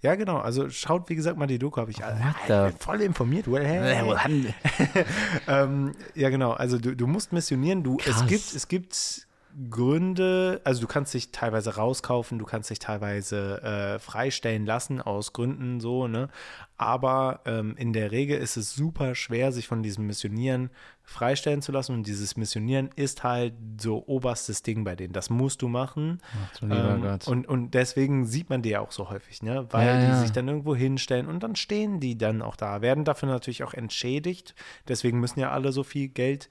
Ja, 0.00 0.14
genau. 0.16 0.38
Also 0.38 0.68
schaut, 0.70 1.08
wie 1.10 1.14
gesagt, 1.14 1.36
mal 1.38 1.46
die 1.46 1.58
Doku. 1.60 1.80
Habe 1.80 1.90
ich, 1.92 1.98
What 2.00 2.08
ich 2.40 2.46
the- 2.48 2.52
bin 2.70 2.76
voll 2.78 3.00
informiert. 3.02 3.46
Well, 3.50 3.64
hey. 3.64 4.54
ähm, 5.46 5.92
ja, 6.14 6.28
genau. 6.30 6.52
Also 6.52 6.78
du, 6.78 6.96
du 6.96 7.06
musst 7.06 7.32
missionieren. 7.32 7.82
Du, 7.82 7.98
es 7.98 8.04
Krass. 8.06 8.26
gibt, 8.26 8.54
es 8.54 8.66
gibt 8.68 9.26
Gründe, 9.70 10.60
also 10.64 10.80
du 10.80 10.86
kannst 10.86 11.14
dich 11.14 11.30
teilweise 11.32 11.76
rauskaufen, 11.76 12.38
du 12.38 12.44
kannst 12.44 12.70
dich 12.70 12.78
teilweise 12.78 13.62
äh, 13.62 13.98
freistellen 13.98 14.66
lassen 14.66 15.00
aus 15.00 15.32
Gründen 15.32 15.80
so, 15.80 16.08
ne? 16.08 16.28
Aber 16.76 17.40
ähm, 17.44 17.76
in 17.76 17.92
der 17.92 18.10
Regel 18.10 18.38
ist 18.38 18.56
es 18.56 18.74
super 18.74 19.14
schwer, 19.14 19.52
sich 19.52 19.68
von 19.68 19.82
diesem 19.82 20.06
Missionieren 20.06 20.70
freistellen 21.04 21.62
zu 21.62 21.70
lassen. 21.70 21.92
Und 21.92 22.06
dieses 22.06 22.36
Missionieren 22.36 22.90
ist 22.96 23.22
halt 23.22 23.54
so 23.80 24.02
oberstes 24.06 24.62
Ding 24.62 24.82
bei 24.82 24.96
denen. 24.96 25.12
Das 25.12 25.30
musst 25.30 25.62
du 25.62 25.68
machen. 25.68 26.20
Ach 26.32 26.58
du 26.58 26.66
Ähm, 26.66 27.18
und, 27.26 27.46
und 27.46 27.70
deswegen 27.72 28.26
sieht 28.26 28.50
man 28.50 28.62
die 28.62 28.70
ja 28.70 28.80
auch 28.80 28.92
so 28.92 29.10
häufig, 29.10 29.42
ne? 29.42 29.66
Weil 29.70 29.86
Ja, 29.86 29.96
die 29.96 30.12
ja. 30.12 30.20
sich 30.20 30.32
dann 30.32 30.48
irgendwo 30.48 30.74
hinstellen 30.74 31.26
und 31.28 31.42
dann 31.42 31.54
stehen 31.54 32.00
die 32.00 32.18
dann 32.18 32.42
auch 32.42 32.56
da, 32.56 32.80
werden 32.82 33.04
dafür 33.04 33.28
natürlich 33.28 33.62
auch 33.62 33.74
entschädigt. 33.74 34.54
Deswegen 34.88 35.20
müssen 35.20 35.38
ja 35.40 35.50
alle 35.52 35.72
so 35.72 35.84
viel 35.84 36.08
Geld 36.08 36.48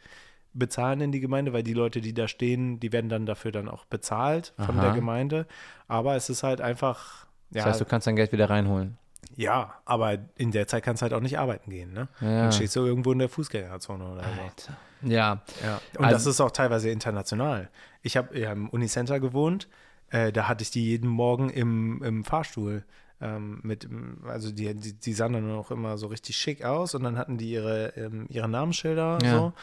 bezahlen 0.53 1.01
in 1.01 1.11
die 1.11 1.19
Gemeinde, 1.19 1.53
weil 1.53 1.63
die 1.63 1.73
Leute, 1.73 2.01
die 2.01 2.13
da 2.13 2.27
stehen, 2.27 2.79
die 2.79 2.91
werden 2.91 3.09
dann 3.09 3.25
dafür 3.25 3.51
dann 3.51 3.69
auch 3.69 3.85
bezahlt 3.85 4.53
von 4.57 4.77
Aha. 4.77 4.81
der 4.87 4.91
Gemeinde. 4.93 5.45
Aber 5.87 6.15
es 6.15 6.29
ist 6.29 6.43
halt 6.43 6.61
einfach, 6.61 7.25
ja, 7.51 7.63
Das 7.63 7.65
heißt, 7.73 7.81
du 7.81 7.85
kannst 7.85 8.07
dein 8.07 8.15
Geld 8.15 8.31
wieder 8.31 8.49
reinholen. 8.49 8.97
ja, 9.35 9.75
aber 9.85 10.17
in 10.35 10.51
der 10.51 10.67
Zeit 10.67 10.83
kannst 10.83 11.01
du 11.01 11.03
halt 11.03 11.13
auch 11.13 11.21
nicht 11.21 11.39
arbeiten 11.39 11.69
gehen, 11.71 11.93
ne? 11.93 12.07
Ja. 12.19 12.41
Dann 12.43 12.51
stehst 12.51 12.75
du 12.75 12.85
irgendwo 12.85 13.11
in 13.13 13.19
der 13.19 13.29
Fußgängerzone 13.29 14.03
oder 14.03 14.23
so. 14.23 14.41
Alter. 14.41 14.77
Ja. 15.03 15.41
Ja, 15.63 15.81
und 15.97 16.05
Also- 16.05 16.15
das 16.17 16.25
ist 16.27 16.41
auch 16.41 16.51
teilweise 16.51 16.89
international. 16.89 17.69
Ich 18.01 18.17
habe 18.17 18.37
ja 18.37 18.51
im 18.51 18.69
Unicenter 18.69 19.19
gewohnt, 19.19 19.67
äh, 20.09 20.31
da 20.31 20.47
hatte 20.47 20.63
ich 20.63 20.71
die 20.71 20.83
jeden 20.85 21.07
Morgen 21.09 21.49
im, 21.49 22.03
im 22.03 22.23
Fahrstuhl. 22.25 22.83
Ähm, 23.23 23.59
mit, 23.63 23.87
also 24.27 24.51
die, 24.51 24.73
die, 24.73 24.93
die 24.93 25.13
sahen 25.13 25.33
dann 25.33 25.51
auch 25.51 25.69
immer 25.71 25.97
so 25.99 26.07
richtig 26.07 26.35
schick 26.37 26.65
aus 26.65 26.95
und 26.95 27.03
dann 27.03 27.17
hatten 27.19 27.37
die 27.37 27.51
ihre, 27.51 27.89
ähm, 27.95 28.25
ihre 28.29 28.49
Namensschilder 28.49 29.19
Ja. 29.23 29.31
so. 29.31 29.53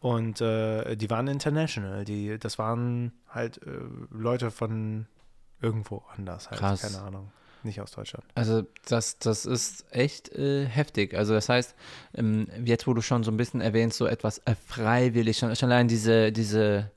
Und 0.00 0.40
äh, 0.40 0.96
die 0.96 1.08
waren 1.10 1.28
international. 1.28 2.04
Die, 2.04 2.38
das 2.38 2.58
waren 2.58 3.12
halt 3.28 3.58
äh, 3.66 3.70
Leute 4.10 4.50
von 4.50 5.06
irgendwo 5.62 6.02
anders 6.14 6.50
halt. 6.50 6.60
Krass. 6.60 6.82
Keine 6.82 7.00
Ahnung. 7.02 7.32
Nicht 7.62 7.80
aus 7.80 7.92
Deutschland. 7.92 8.24
Also 8.34 8.64
das, 8.86 9.18
das 9.18 9.46
ist 9.46 9.86
echt 9.90 10.28
äh, 10.34 10.66
heftig. 10.66 11.14
Also 11.14 11.32
das 11.32 11.48
heißt, 11.48 11.74
ähm, 12.14 12.46
jetzt 12.66 12.86
wo 12.86 12.92
du 12.92 13.00
schon 13.00 13.24
so 13.24 13.30
ein 13.30 13.38
bisschen 13.38 13.62
erwähnst, 13.62 13.96
so 13.96 14.04
etwas 14.06 14.38
äh, 14.44 14.54
freiwillig, 14.66 15.38
schon, 15.38 15.56
schon 15.56 15.72
allein 15.72 15.88
diese, 15.88 16.30
diese, 16.30 16.90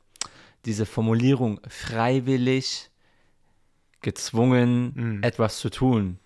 diese 0.66 0.86
Formulierung 0.86 1.62
freiwillig 1.70 2.90
gezwungen, 4.02 4.92
Mhm. 4.94 5.24
etwas 5.24 5.60
zu 5.60 5.70
tun, 5.70 6.20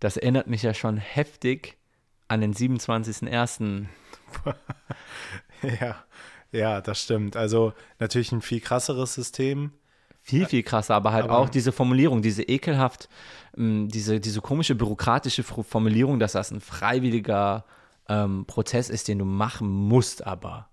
das 0.00 0.18
erinnert 0.18 0.48
mich 0.48 0.62
ja 0.62 0.74
schon 0.74 0.98
heftig 0.98 1.78
an 2.28 2.42
den 2.42 2.52
27.01. 2.54 3.86
ja, 5.80 5.96
ja, 6.50 6.80
das 6.80 7.00
stimmt. 7.02 7.36
Also 7.36 7.72
natürlich 7.98 8.32
ein 8.32 8.42
viel 8.42 8.60
krasseres 8.60 9.14
System. 9.14 9.72
Viel, 10.24 10.46
viel 10.46 10.62
krasser, 10.62 10.94
aber 10.94 11.12
halt 11.12 11.24
Aber- 11.24 11.38
auch 11.38 11.48
diese 11.48 11.72
Formulierung, 11.72 12.22
diese 12.22 12.44
ekelhaft, 12.44 13.08
ähm, 13.56 13.88
diese, 13.88 14.20
diese 14.20 14.40
komische 14.40 14.74
bürokratische 14.76 15.42
Formulierung, 15.42 16.20
dass 16.20 16.32
das 16.32 16.52
ein 16.52 16.60
freiwilliger 16.60 17.64
ähm, 18.08 18.44
Prozess 18.46 18.88
ist, 18.88 19.08
den 19.08 19.18
du 19.18 19.24
machen 19.24 19.68
musst, 19.68 20.24
aber. 20.24 20.68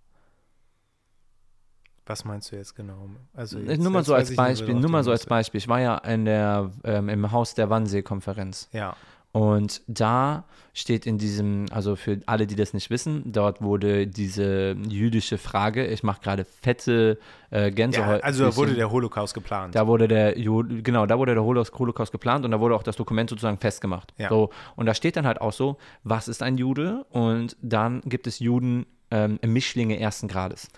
Was 2.05 2.25
meinst 2.25 2.51
du 2.51 2.55
jetzt 2.55 2.75
genau? 2.75 3.07
Also 3.33 3.59
jetzt, 3.59 3.81
nur 3.81 3.91
mal 3.91 4.03
so 4.03 4.15
als 4.15 4.35
Beispiel, 4.35 4.73
nur 4.73 4.89
mal 4.89 5.03
so 5.03 5.11
als 5.11 5.25
Beispiel. 5.27 5.59
Ich 5.59 5.67
war 5.67 5.79
ja 5.79 5.97
in 5.99 6.25
der, 6.25 6.71
ähm, 6.83 7.07
im 7.07 7.31
Haus 7.31 7.53
der 7.53 7.69
Wannsee-Konferenz. 7.69 8.67
Ja, 8.71 8.95
Und 9.31 9.81
da 9.87 10.45
steht 10.73 11.05
in 11.05 11.19
diesem, 11.19 11.65
also 11.71 11.95
für 11.95 12.19
alle, 12.25 12.47
die 12.47 12.55
das 12.55 12.73
nicht 12.73 12.89
wissen, 12.89 13.31
dort 13.31 13.61
wurde 13.61 14.07
diese 14.07 14.75
jüdische 14.87 15.37
Frage, 15.37 15.85
ich 15.85 16.01
mache 16.03 16.21
gerade 16.21 16.45
fette 16.45 17.19
äh, 17.51 17.63
ja 17.63 17.69
Gänsehaut. 17.69 18.23
also 18.23 18.45
da 18.45 18.55
wurde 18.55 18.73
der 18.73 18.89
Holocaust 18.89 19.33
geplant. 19.35 19.75
Da 19.75 19.85
wurde 19.85 20.07
der 20.07 20.33
genau, 20.33 21.05
da 21.05 21.19
wurde 21.19 21.35
der 21.35 21.43
Holocaust, 21.43 21.77
Holocaust 21.77 22.11
geplant 22.11 22.43
und 22.45 22.51
da 22.51 22.59
wurde 22.59 22.75
auch 22.75 22.83
das 22.83 22.95
Dokument 22.95 23.29
sozusagen 23.29 23.57
festgemacht. 23.57 24.13
Ja. 24.17 24.29
So, 24.29 24.49
und 24.75 24.87
da 24.87 24.93
steht 24.95 25.15
dann 25.15 25.27
halt 25.27 25.41
auch 25.41 25.53
so, 25.53 25.77
was 26.03 26.27
ist 26.27 26.41
ein 26.41 26.57
Jude? 26.57 27.05
Und 27.11 27.55
dann 27.61 28.01
gibt 28.01 28.25
es 28.25 28.39
Juden 28.39 28.87
ähm, 29.11 29.39
Mischlinge 29.45 29.99
ersten 29.99 30.27
Grades. 30.27 30.69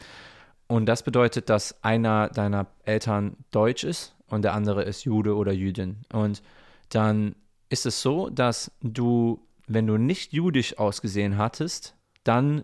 Und 0.68 0.86
das 0.88 1.04
bedeutet, 1.04 1.50
dass 1.50 1.84
einer 1.84 2.30
deiner 2.30 2.68
Eltern 2.86 3.38
deutsch 3.52 3.84
ist 3.84 4.16
und 4.28 4.44
der 4.44 4.54
andere 4.54 4.84
ist 4.84 5.04
Jude 5.04 5.36
oder 5.36 5.52
Jüdin. 5.52 5.98
Und 6.12 6.42
dann 6.90 7.36
ist 7.72 7.86
es 7.86 8.02
so, 8.02 8.30
dass 8.30 8.72
du, 8.82 9.40
wenn 9.68 9.88
du 9.88 9.98
nicht 9.98 10.34
jüdisch 10.34 10.78
ausgesehen 10.78 11.38
hattest, 11.38 11.96
dann, 12.24 12.64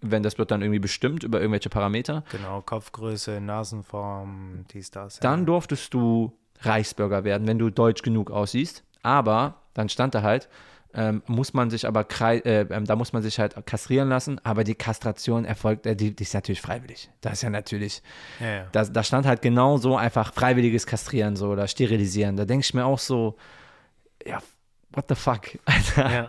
wenn 0.00 0.22
das 0.22 0.38
wird 0.38 0.50
dann 0.50 0.60
irgendwie 0.62 0.78
bestimmt 0.78 1.24
über 1.24 1.40
irgendwelche 1.40 1.70
Parameter, 1.70 2.22
Genau, 2.30 2.60
Kopfgröße, 2.60 3.40
Nasenform, 3.40 4.64
dies, 4.72 4.90
das. 4.90 5.16
ja. 5.16 5.22
dann 5.22 5.46
durftest 5.46 5.92
du 5.94 6.32
Reichsbürger 6.60 7.24
werden, 7.24 7.46
wenn 7.48 7.58
du 7.58 7.70
deutsch 7.70 8.02
genug 8.02 8.30
aussiehst. 8.30 8.84
Aber 9.02 9.62
dann 9.74 9.88
stand 9.88 10.14
da 10.14 10.22
halt, 10.22 10.48
ähm, 10.94 11.22
muss 11.26 11.54
man 11.54 11.70
sich 11.70 11.86
aber, 11.86 12.06
äh, 12.20 12.60
ähm, 12.70 12.84
da 12.84 12.94
muss 12.96 13.12
man 13.14 13.22
sich 13.22 13.38
halt 13.38 13.56
kastrieren 13.66 14.10
lassen, 14.10 14.38
aber 14.44 14.62
die 14.62 14.74
Kastration 14.74 15.44
erfolgt, 15.46 15.86
äh, 15.86 15.96
die, 15.96 16.14
die 16.14 16.22
ist 16.22 16.34
natürlich 16.34 16.60
freiwillig. 16.60 17.10
Das 17.22 17.32
ist 17.34 17.42
ja 17.42 17.50
natürlich, 17.50 18.02
Ja, 18.40 18.46
ja. 18.46 18.66
da, 18.72 18.84
da 18.84 19.02
stand 19.02 19.26
halt 19.26 19.40
genau 19.42 19.78
so 19.78 19.96
einfach 19.96 20.34
freiwilliges 20.34 20.86
Kastrieren 20.86 21.34
so 21.34 21.48
oder 21.48 21.66
Sterilisieren. 21.66 22.36
Da 22.36 22.44
denke 22.44 22.64
ich 22.64 22.74
mir 22.74 22.84
auch 22.84 22.98
so, 22.98 23.36
ja, 24.26 24.42
what 24.92 25.06
the 25.08 25.14
fuck. 25.14 25.48
Ja. 25.96 26.28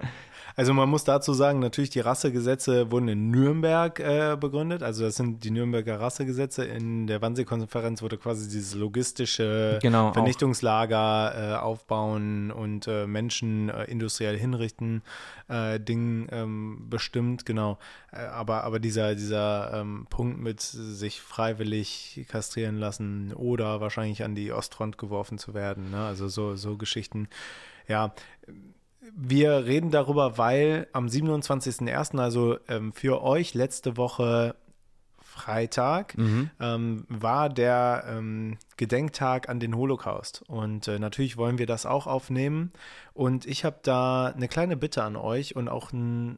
Also 0.55 0.73
man 0.73 0.87
muss 0.87 1.03
dazu 1.03 1.33
sagen, 1.33 1.59
natürlich 1.59 1.89
die 1.89 1.99
Rassegesetze 1.99 2.91
wurden 2.91 3.07
in 3.07 3.31
Nürnberg 3.31 3.99
äh, 3.99 4.37
begründet. 4.39 4.83
Also 4.83 5.03
das 5.03 5.15
sind 5.15 5.43
die 5.43 5.49
Nürnberger 5.49 5.99
Rassegesetze. 5.99 6.63
In 6.63 7.07
der 7.07 7.21
Wannsee-Konferenz 7.21 8.01
wurde 8.01 8.17
quasi 8.17 8.47
dieses 8.49 8.75
logistische 8.75 9.79
Genau. 9.81 10.13
Vernichtungslager 10.13 11.33
äh, 11.35 11.55
aufbauen 11.55 12.51
und 12.51 12.87
äh, 12.87 13.07
Menschen 13.07 13.69
äh, 13.69 13.85
industriell 13.85 14.37
hinrichten 14.37 15.01
äh, 15.47 15.79
Ding 15.79 16.27
ähm, 16.31 16.85
bestimmt, 16.87 17.45
genau. 17.47 17.79
Äh, 18.11 18.17
aber, 18.17 18.63
aber 18.63 18.79
dieser, 18.79 19.15
dieser 19.15 19.73
ähm, 19.73 20.05
Punkt 20.09 20.39
mit 20.39 20.61
sich 20.61 21.19
freiwillig 21.19 22.27
kastrieren 22.29 22.77
lassen 22.77 23.33
oder 23.33 23.81
wahrscheinlich 23.81 24.23
an 24.23 24.35
die 24.35 24.51
Ostfront 24.51 24.99
geworfen 24.99 25.39
zu 25.39 25.55
werden, 25.55 25.89
ne? 25.89 26.05
also 26.05 26.27
so, 26.27 26.55
so 26.55 26.77
Geschichten. 26.77 27.27
Ja, 27.87 28.13
wir 29.15 29.65
reden 29.65 29.91
darüber, 29.91 30.37
weil 30.37 30.87
am 30.93 31.07
27.01., 31.07 32.19
also 32.19 32.57
ähm, 32.67 32.93
für 32.93 33.21
euch 33.21 33.53
letzte 33.53 33.97
Woche 33.97 34.55
Freitag, 35.21 36.15
ähm, 36.59 37.05
war 37.09 37.49
der 37.49 38.03
ähm, 38.07 38.57
Gedenktag 38.77 39.49
an 39.49 39.59
den 39.59 39.75
Holocaust. 39.75 40.43
Und 40.47 40.87
äh, 40.87 40.99
natürlich 40.99 41.37
wollen 41.37 41.57
wir 41.57 41.65
das 41.65 41.85
auch 41.87 42.05
aufnehmen. 42.05 42.71
Und 43.13 43.45
ich 43.47 43.65
habe 43.65 43.79
da 43.81 44.27
eine 44.27 44.47
kleine 44.47 44.77
Bitte 44.77 45.01
an 45.03 45.15
euch 45.15 45.55
und 45.55 45.69
auch 45.69 45.91
ein, 45.91 46.37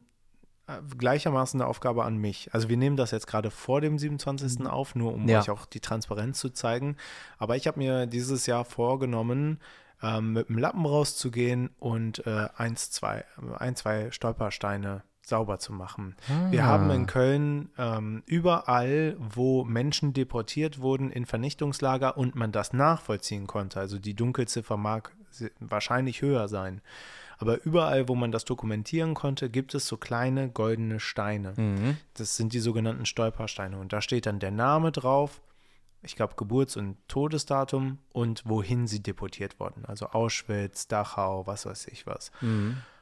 äh, 0.66 0.72
gleichermaßen 0.96 1.60
eine 1.60 1.68
Aufgabe 1.68 2.04
an 2.04 2.16
mich. 2.16 2.48
Also 2.54 2.70
wir 2.70 2.78
nehmen 2.78 2.96
das 2.96 3.10
jetzt 3.10 3.26
gerade 3.26 3.50
vor 3.50 3.82
dem 3.82 3.98
27. 3.98 4.66
auf, 4.66 4.94
nur 4.94 5.12
um 5.12 5.28
Ja. 5.28 5.40
euch 5.40 5.50
auch 5.50 5.66
die 5.66 5.80
Transparenz 5.80 6.38
zu 6.40 6.48
zeigen. 6.48 6.96
Aber 7.36 7.56
ich 7.56 7.66
habe 7.66 7.78
mir 7.78 8.06
dieses 8.06 8.46
Jahr 8.46 8.64
vorgenommen, 8.64 9.60
ähm, 10.02 10.32
mit 10.32 10.48
dem 10.48 10.58
Lappen 10.58 10.84
rauszugehen 10.84 11.70
und 11.78 12.26
äh, 12.26 12.48
eins, 12.56 12.90
zwei, 12.90 13.24
ein, 13.58 13.76
zwei 13.76 14.10
Stolpersteine 14.10 15.02
sauber 15.22 15.58
zu 15.58 15.72
machen. 15.72 16.14
Wir 16.50 16.64
haben 16.64 16.88
in 16.90 17.06
Köln 17.06 17.70
ähm, 17.78 18.22
überall, 18.26 19.16
wo 19.18 19.64
Menschen 19.64 20.12
deportiert 20.12 20.80
wurden 20.80 21.10
in 21.10 21.26
Vernichtungslager 21.26 22.16
und 22.16 22.36
man 22.36 22.52
das 22.52 22.72
nachvollziehen 22.72 23.48
konnte, 23.48 23.80
also 23.80 23.98
die 23.98 24.14
Dunkelziffer 24.14 24.76
mag 24.76 25.12
wahrscheinlich 25.58 26.22
höher 26.22 26.46
sein, 26.46 26.80
aber 27.38 27.64
überall, 27.64 28.08
wo 28.08 28.14
man 28.14 28.32
das 28.32 28.44
dokumentieren 28.44 29.14
konnte, 29.14 29.50
gibt 29.50 29.74
es 29.74 29.86
so 29.86 29.96
kleine 29.96 30.48
goldene 30.48 31.00
Steine. 31.00 31.52
Das 32.14 32.36
sind 32.36 32.52
die 32.52 32.60
sogenannten 32.60 33.04
Stolpersteine. 33.04 33.78
Und 33.78 33.92
da 33.92 34.00
steht 34.00 34.26
dann 34.26 34.38
der 34.38 34.52
Name 34.52 34.92
drauf, 34.92 35.42
ich 36.06 36.16
glaube, 36.16 36.34
Geburts- 36.36 36.76
und 36.76 36.96
Todesdatum 37.08 37.98
und 38.12 38.42
wohin 38.46 38.86
sie 38.86 39.02
deportiert 39.02 39.60
wurden. 39.60 39.84
Also 39.86 40.06
Auschwitz, 40.06 40.88
Dachau, 40.88 41.46
was 41.46 41.66
weiß 41.66 41.88
ich 41.88 42.06
was. 42.06 42.30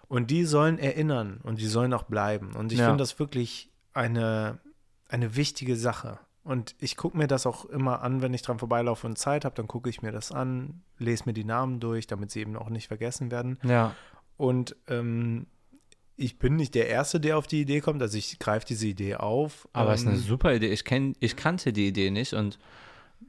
Und 0.09 0.31
die 0.31 0.45
sollen 0.45 0.79
erinnern 0.79 1.41
und 1.43 1.61
die 1.61 1.67
sollen 1.67 1.93
auch 1.93 2.05
bleiben. 2.05 2.55
Und 2.57 2.73
ich 2.73 2.79
Ja. 2.81 2.87
finde 2.87 3.03
das 3.03 3.19
wirklich 3.19 3.71
eine, 3.93 4.59
eine 5.09 5.37
wichtige 5.37 5.77
Sache. 5.77 6.19
Und 6.43 6.75
ich 6.79 6.97
gucke 6.97 7.17
mir 7.17 7.27
das 7.27 7.47
auch 7.47 7.65
immer 7.67 8.03
an, 8.03 8.21
wenn 8.21 8.35
ich 8.35 8.43
dran 8.43 8.59
vorbeilaufe 8.59 9.07
und 9.07 9.17
Zeit 9.17 9.45
habe, 9.47 9.55
dann 9.55 9.67
gucke 9.67 9.89
ich 9.89 10.03
mir 10.03 10.13
das 10.13 10.31
an, 10.31 10.83
lese 10.99 11.25
mir 11.27 11.33
die 11.33 11.45
Namen 11.45 11.81
durch, 11.81 12.07
damit 12.07 12.31
sie 12.31 12.41
eben 12.41 12.57
auch 12.57 12.69
nicht 12.69 12.89
vergessen 12.89 13.31
werden. 13.31 13.59
Ja, 13.63 13.95
Und 14.37 14.77
ähm, 14.89 15.47
ich 16.17 16.39
bin 16.39 16.57
nicht 16.57 16.75
der 16.75 16.89
Erste, 16.89 17.19
der 17.19 17.39
auf 17.39 17.47
die 17.47 17.63
Idee 17.63 17.81
kommt, 17.81 18.01
also 18.03 18.17
ich 18.19 18.39
greife 18.39 18.67
diese 18.67 18.87
Idee 18.87 19.17
auf. 19.17 19.67
aber 19.73 19.95
es 19.95 20.03
ist 20.03 20.07
eine 20.07 20.17
ähm, 20.17 20.23
super 20.23 20.55
Idee. 20.55 20.69
Ich, 20.71 20.85
kenn, 20.85 21.17
ich 21.19 21.35
kannte 21.35 21.73
die 21.73 21.89
Idee 21.89 22.11
nicht 22.11 22.35
und 22.35 22.59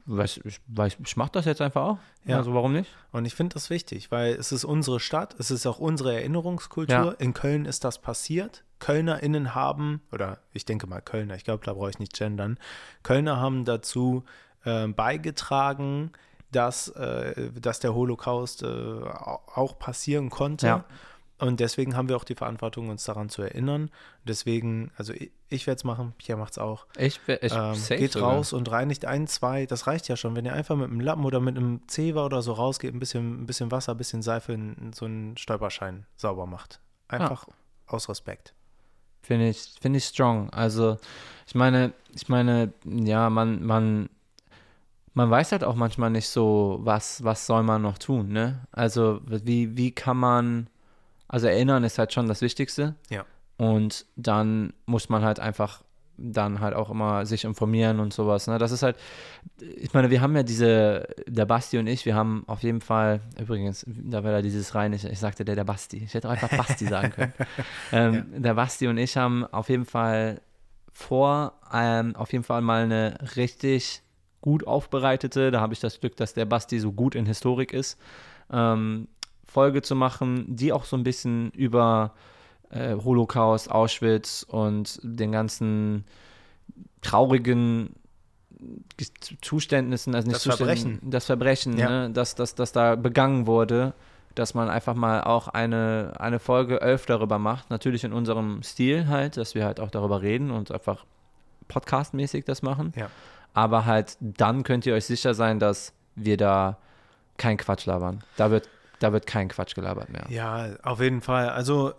weiß, 0.06 0.40
ich, 0.44 0.60
weiß, 0.68 0.96
ich 1.04 1.16
mache 1.16 1.32
das 1.32 1.44
jetzt 1.44 1.60
einfach 1.60 1.82
auch. 1.82 1.98
Ja. 2.24 2.36
Also 2.38 2.54
warum 2.54 2.72
nicht? 2.72 2.90
Und 3.12 3.24
ich 3.24 3.34
finde 3.34 3.54
das 3.54 3.70
wichtig, 3.70 4.10
weil 4.10 4.34
es 4.34 4.52
ist 4.52 4.64
unsere 4.64 5.00
Stadt, 5.00 5.34
es 5.38 5.50
ist 5.50 5.66
auch 5.66 5.78
unsere 5.78 6.14
Erinnerungskultur. 6.14 6.94
Ja. 6.94 7.10
In 7.12 7.34
Köln 7.34 7.64
ist 7.64 7.84
das 7.84 7.98
passiert. 8.00 8.62
KölnerInnen 8.78 9.54
haben, 9.54 10.02
oder 10.12 10.38
ich 10.52 10.64
denke 10.66 10.86
mal 10.86 11.00
Kölner, 11.00 11.34
ich 11.34 11.44
glaube, 11.44 11.64
da 11.64 11.72
brauche 11.72 11.90
ich 11.90 11.98
nicht 11.98 12.12
gendern, 12.12 12.58
Kölner 13.02 13.40
haben 13.40 13.64
dazu 13.64 14.24
äh, 14.64 14.86
beigetragen, 14.88 16.12
dass, 16.52 16.88
äh, 16.88 17.50
dass 17.60 17.80
der 17.80 17.94
Holocaust 17.94 18.62
äh, 18.62 18.66
au- 18.66 19.40
auch 19.54 19.78
passieren 19.78 20.30
konnte. 20.30 20.66
Ja. 20.66 20.84
Und 21.38 21.60
deswegen 21.60 21.96
haben 21.96 22.08
wir 22.08 22.16
auch 22.16 22.24
die 22.24 22.34
Verantwortung, 22.34 22.88
uns 22.88 23.04
daran 23.04 23.28
zu 23.28 23.42
erinnern. 23.42 23.90
Deswegen, 24.24 24.90
also 24.96 25.12
ich, 25.12 25.30
ich 25.48 25.66
werde 25.66 25.76
es 25.76 25.84
machen, 25.84 26.14
Pierre 26.16 26.38
macht 26.38 26.52
es 26.52 26.58
auch. 26.58 26.86
Ich, 26.96 27.20
ich 27.26 27.52
Ähm, 27.52 27.74
geht 27.88 28.12
sogar. 28.12 28.32
raus 28.32 28.54
und 28.54 28.70
reinigt 28.70 29.04
ein, 29.04 29.26
zwei, 29.26 29.66
das 29.66 29.86
reicht 29.86 30.08
ja 30.08 30.16
schon. 30.16 30.34
Wenn 30.34 30.46
ihr 30.46 30.54
einfach 30.54 30.76
mit 30.76 30.90
einem 30.90 31.00
Lappen 31.00 31.24
oder 31.26 31.40
mit 31.40 31.56
einem 31.56 31.86
Zewa 31.88 32.24
oder 32.24 32.40
so 32.40 32.52
rausgeht, 32.54 32.94
ein 32.94 32.98
bisschen, 33.00 33.42
ein 33.42 33.46
bisschen 33.46 33.70
Wasser, 33.70 33.92
ein 33.92 33.98
bisschen 33.98 34.22
Seife 34.22 34.54
in 34.54 34.92
so 34.94 35.04
einen 35.04 35.36
Stolperschein 35.36 36.06
sauber 36.16 36.46
macht. 36.46 36.80
Einfach 37.08 37.46
aus 37.86 38.08
Respekt. 38.08 38.54
Finde 39.22 39.48
ich, 39.48 39.74
finde 39.80 39.98
ich 39.98 40.04
strong. 40.04 40.48
Also, 40.50 40.96
ich 41.46 41.54
meine, 41.54 41.92
ich 42.14 42.28
meine, 42.28 42.72
ja, 42.84 43.28
man, 43.28 43.62
man, 43.62 44.08
man 45.14 45.30
weiß 45.30 45.52
halt 45.52 45.64
auch 45.64 45.74
manchmal 45.74 46.10
nicht 46.10 46.28
so, 46.28 46.78
was, 46.82 47.22
was 47.24 47.46
soll 47.46 47.62
man 47.62 47.82
noch 47.82 47.98
tun, 47.98 48.28
ne? 48.28 48.66
Also, 48.72 49.20
wie, 49.26 49.76
wie 49.76 49.90
kann 49.90 50.16
man, 50.16 50.68
also 51.28 51.46
erinnern 51.46 51.84
ist 51.84 51.98
halt 51.98 52.12
schon 52.12 52.28
das 52.28 52.40
Wichtigste. 52.42 52.94
Ja. 53.10 53.24
Und 53.56 54.06
dann 54.16 54.72
muss 54.84 55.08
man 55.08 55.24
halt 55.24 55.40
einfach 55.40 55.82
dann 56.18 56.60
halt 56.60 56.74
auch 56.74 56.90
immer 56.90 57.26
sich 57.26 57.44
informieren 57.44 58.00
und 58.00 58.12
sowas. 58.12 58.46
Ne? 58.46 58.58
Das 58.58 58.72
ist 58.72 58.82
halt, 58.82 58.96
ich 59.60 59.92
meine, 59.92 60.10
wir 60.10 60.20
haben 60.20 60.34
ja 60.34 60.42
diese, 60.42 61.06
der 61.26 61.44
Basti 61.44 61.78
und 61.78 61.86
ich, 61.86 62.06
wir 62.06 62.14
haben 62.14 62.44
auf 62.46 62.62
jeden 62.62 62.80
Fall, 62.80 63.20
übrigens, 63.38 63.84
da 63.86 64.24
war 64.24 64.32
da 64.32 64.42
dieses 64.42 64.74
rein, 64.74 64.92
ich, 64.92 65.04
ich 65.04 65.18
sagte 65.18 65.44
der, 65.44 65.56
der 65.56 65.64
Basti. 65.64 65.98
Ich 65.98 66.14
hätte 66.14 66.28
auch 66.28 66.32
einfach 66.32 66.56
Basti 66.56 66.86
sagen 66.86 67.10
können. 67.10 67.32
Ähm, 67.92 68.42
Der 68.42 68.54
Basti 68.54 68.88
und 68.88 68.98
ich 68.98 69.16
haben 69.16 69.44
auf 69.52 69.68
jeden 69.68 69.84
Fall 69.84 70.40
vor, 70.92 71.52
ähm, 71.72 72.16
auf 72.16 72.32
jeden 72.32 72.44
Fall 72.44 72.62
mal 72.62 72.84
eine 72.84 73.18
richtig 73.36 74.02
gut 74.40 74.66
aufbereitete, 74.66 75.50
da 75.50 75.60
habe 75.60 75.72
ich 75.72 75.80
das 75.80 76.00
Glück, 76.00 76.16
dass 76.16 76.34
der 76.34 76.44
Basti 76.46 76.78
so 76.78 76.92
gut 76.92 77.14
in 77.14 77.26
Historik 77.26 77.72
ist, 77.72 77.98
ähm, 78.50 79.08
Folge 79.56 79.80
zu 79.80 79.94
machen, 79.96 80.44
die 80.54 80.70
auch 80.74 80.84
so 80.84 80.96
ein 80.98 81.02
bisschen 81.02 81.50
über 81.52 82.12
äh, 82.70 82.94
Holocaust, 82.94 83.70
Auschwitz 83.70 84.44
und 84.46 85.00
den 85.02 85.32
ganzen 85.32 86.04
traurigen 87.00 87.94
Zuständnissen, 89.40 90.14
also 90.14 90.28
nicht 90.28 90.44
Das 90.46 90.56
Verbrechen. 90.56 90.98
das 91.02 91.24
Verbrechen, 91.24 91.78
Ja. 91.78 91.88
ne, 91.88 92.10
dass, 92.10 92.34
dass, 92.34 92.54
dass 92.54 92.72
da 92.72 92.96
begangen 92.96 93.46
wurde, 93.46 93.94
dass 94.34 94.52
man 94.54 94.68
einfach 94.68 94.94
mal 94.94 95.22
auch 95.22 95.48
eine, 95.48 96.12
eine 96.18 96.38
Folge 96.38 96.80
elf 96.82 97.06
darüber 97.06 97.38
macht, 97.38 97.70
natürlich 97.70 98.04
in 98.04 98.12
unserem 98.12 98.62
Stil 98.62 99.08
halt, 99.08 99.36
dass 99.38 99.54
wir 99.54 99.64
halt 99.64 99.80
auch 99.80 99.90
darüber 99.90 100.20
reden 100.20 100.50
und 100.50 100.70
einfach 100.70 101.06
podcastmäßig 101.68 102.44
das 102.44 102.60
machen. 102.62 102.92
Ja. 102.96 103.08
Aber 103.54 103.86
halt 103.86 104.16
dann 104.20 104.62
könnt 104.64 104.84
ihr 104.84 104.94
euch 104.94 105.06
sicher 105.06 105.32
sein, 105.32 105.58
dass 105.58 105.94
wir 106.14 106.36
da 106.36 106.76
kein 107.38 107.56
Quatsch 107.56 107.86
labern. 107.86 108.22
Da 108.36 108.50
wird, 108.50 108.68
da 108.98 109.12
wird 109.12 109.26
kein 109.26 109.48
Quatsch 109.48 109.74
gelabert 109.74 110.08
mehr. 110.10 110.26
Ja, 110.28 110.76
auf 110.82 111.00
jeden 111.00 111.20
Fall. 111.20 111.48
Also 111.50 111.92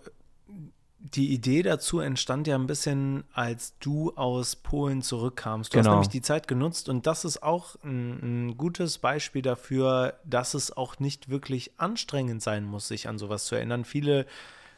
die 1.00 1.32
Idee 1.32 1.62
dazu 1.62 2.00
entstand 2.00 2.48
ja 2.48 2.56
ein 2.56 2.68
bisschen, 2.68 3.24
als 3.32 3.78
du 3.80 4.12
aus 4.16 4.56
Polen 4.56 5.02
zurückkamst. 5.04 5.74
Du 5.74 5.78
hast 5.78 5.86
Genau. 5.86 5.96
nämlich 5.96 6.10
die 6.10 6.22
Zeit 6.24 6.48
genutzt 6.48 6.90
und 6.90 7.06
das 7.08 7.24
ist 7.24 7.44
auch 7.44 7.76
ein, 7.84 8.48
ein 8.50 8.58
gutes 8.58 8.98
Beispiel 8.98 9.42
dafür, 9.44 10.16
dass 10.26 10.54
es 10.54 10.76
auch 10.76 11.00
nicht 11.00 11.30
wirklich 11.30 11.72
anstrengend 11.78 12.42
sein 12.42 12.66
muss, 12.66 12.88
sich 12.88 13.08
an 13.08 13.20
sowas 13.20 13.46
zu 13.46 13.56
erinnern. 13.56 13.86
Viele, 13.86 14.26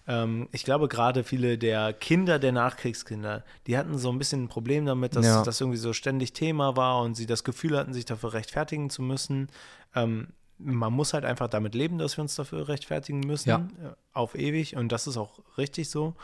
ähm, 0.07 0.49
ich 0.51 0.65
glaube 0.65 0.87
gerade 0.89 1.23
viele 1.23 1.57
der 1.57 1.93
Kinder 1.93 2.37
der 2.37 2.51
Nachkriegskinder, 2.51 3.43
die 3.65 3.77
hatten 3.77 3.97
so 3.97 4.11
ein 4.11 4.17
bisschen 4.19 4.43
ein 4.43 4.49
Problem 4.49 4.85
damit, 4.85 5.15
dass 5.15 5.25
Ja. 5.25 5.43
das 5.43 5.61
irgendwie 5.61 5.77
so 5.79 5.93
ständig 5.93 6.33
Thema 6.33 6.75
war 6.75 7.01
und 7.01 7.15
sie 7.15 7.27
das 7.27 7.43
Gefühl 7.45 7.77
hatten, 7.77 7.93
sich 7.93 8.05
dafür 8.05 8.33
rechtfertigen 8.33 8.89
zu 8.89 9.01
müssen. 9.01 9.47
Ähm, 9.95 10.27
man 10.59 10.93
muss 10.93 11.13
halt 11.13 11.25
einfach 11.25 11.47
damit 11.47 11.73
leben, 11.73 11.97
dass 11.97 12.17
wir 12.17 12.21
uns 12.21 12.35
dafür 12.35 12.67
rechtfertigen 12.67 13.21
müssen, 13.21 13.49
Ja. 13.49 13.57
äh, 13.57 13.93
auf 14.13 14.35
ewig. 14.35 14.75
Und 14.75 14.91
das 14.91 15.07
ist 15.07 15.17
auch 15.17 15.39
richtig 15.57 15.89
so. 15.89 16.15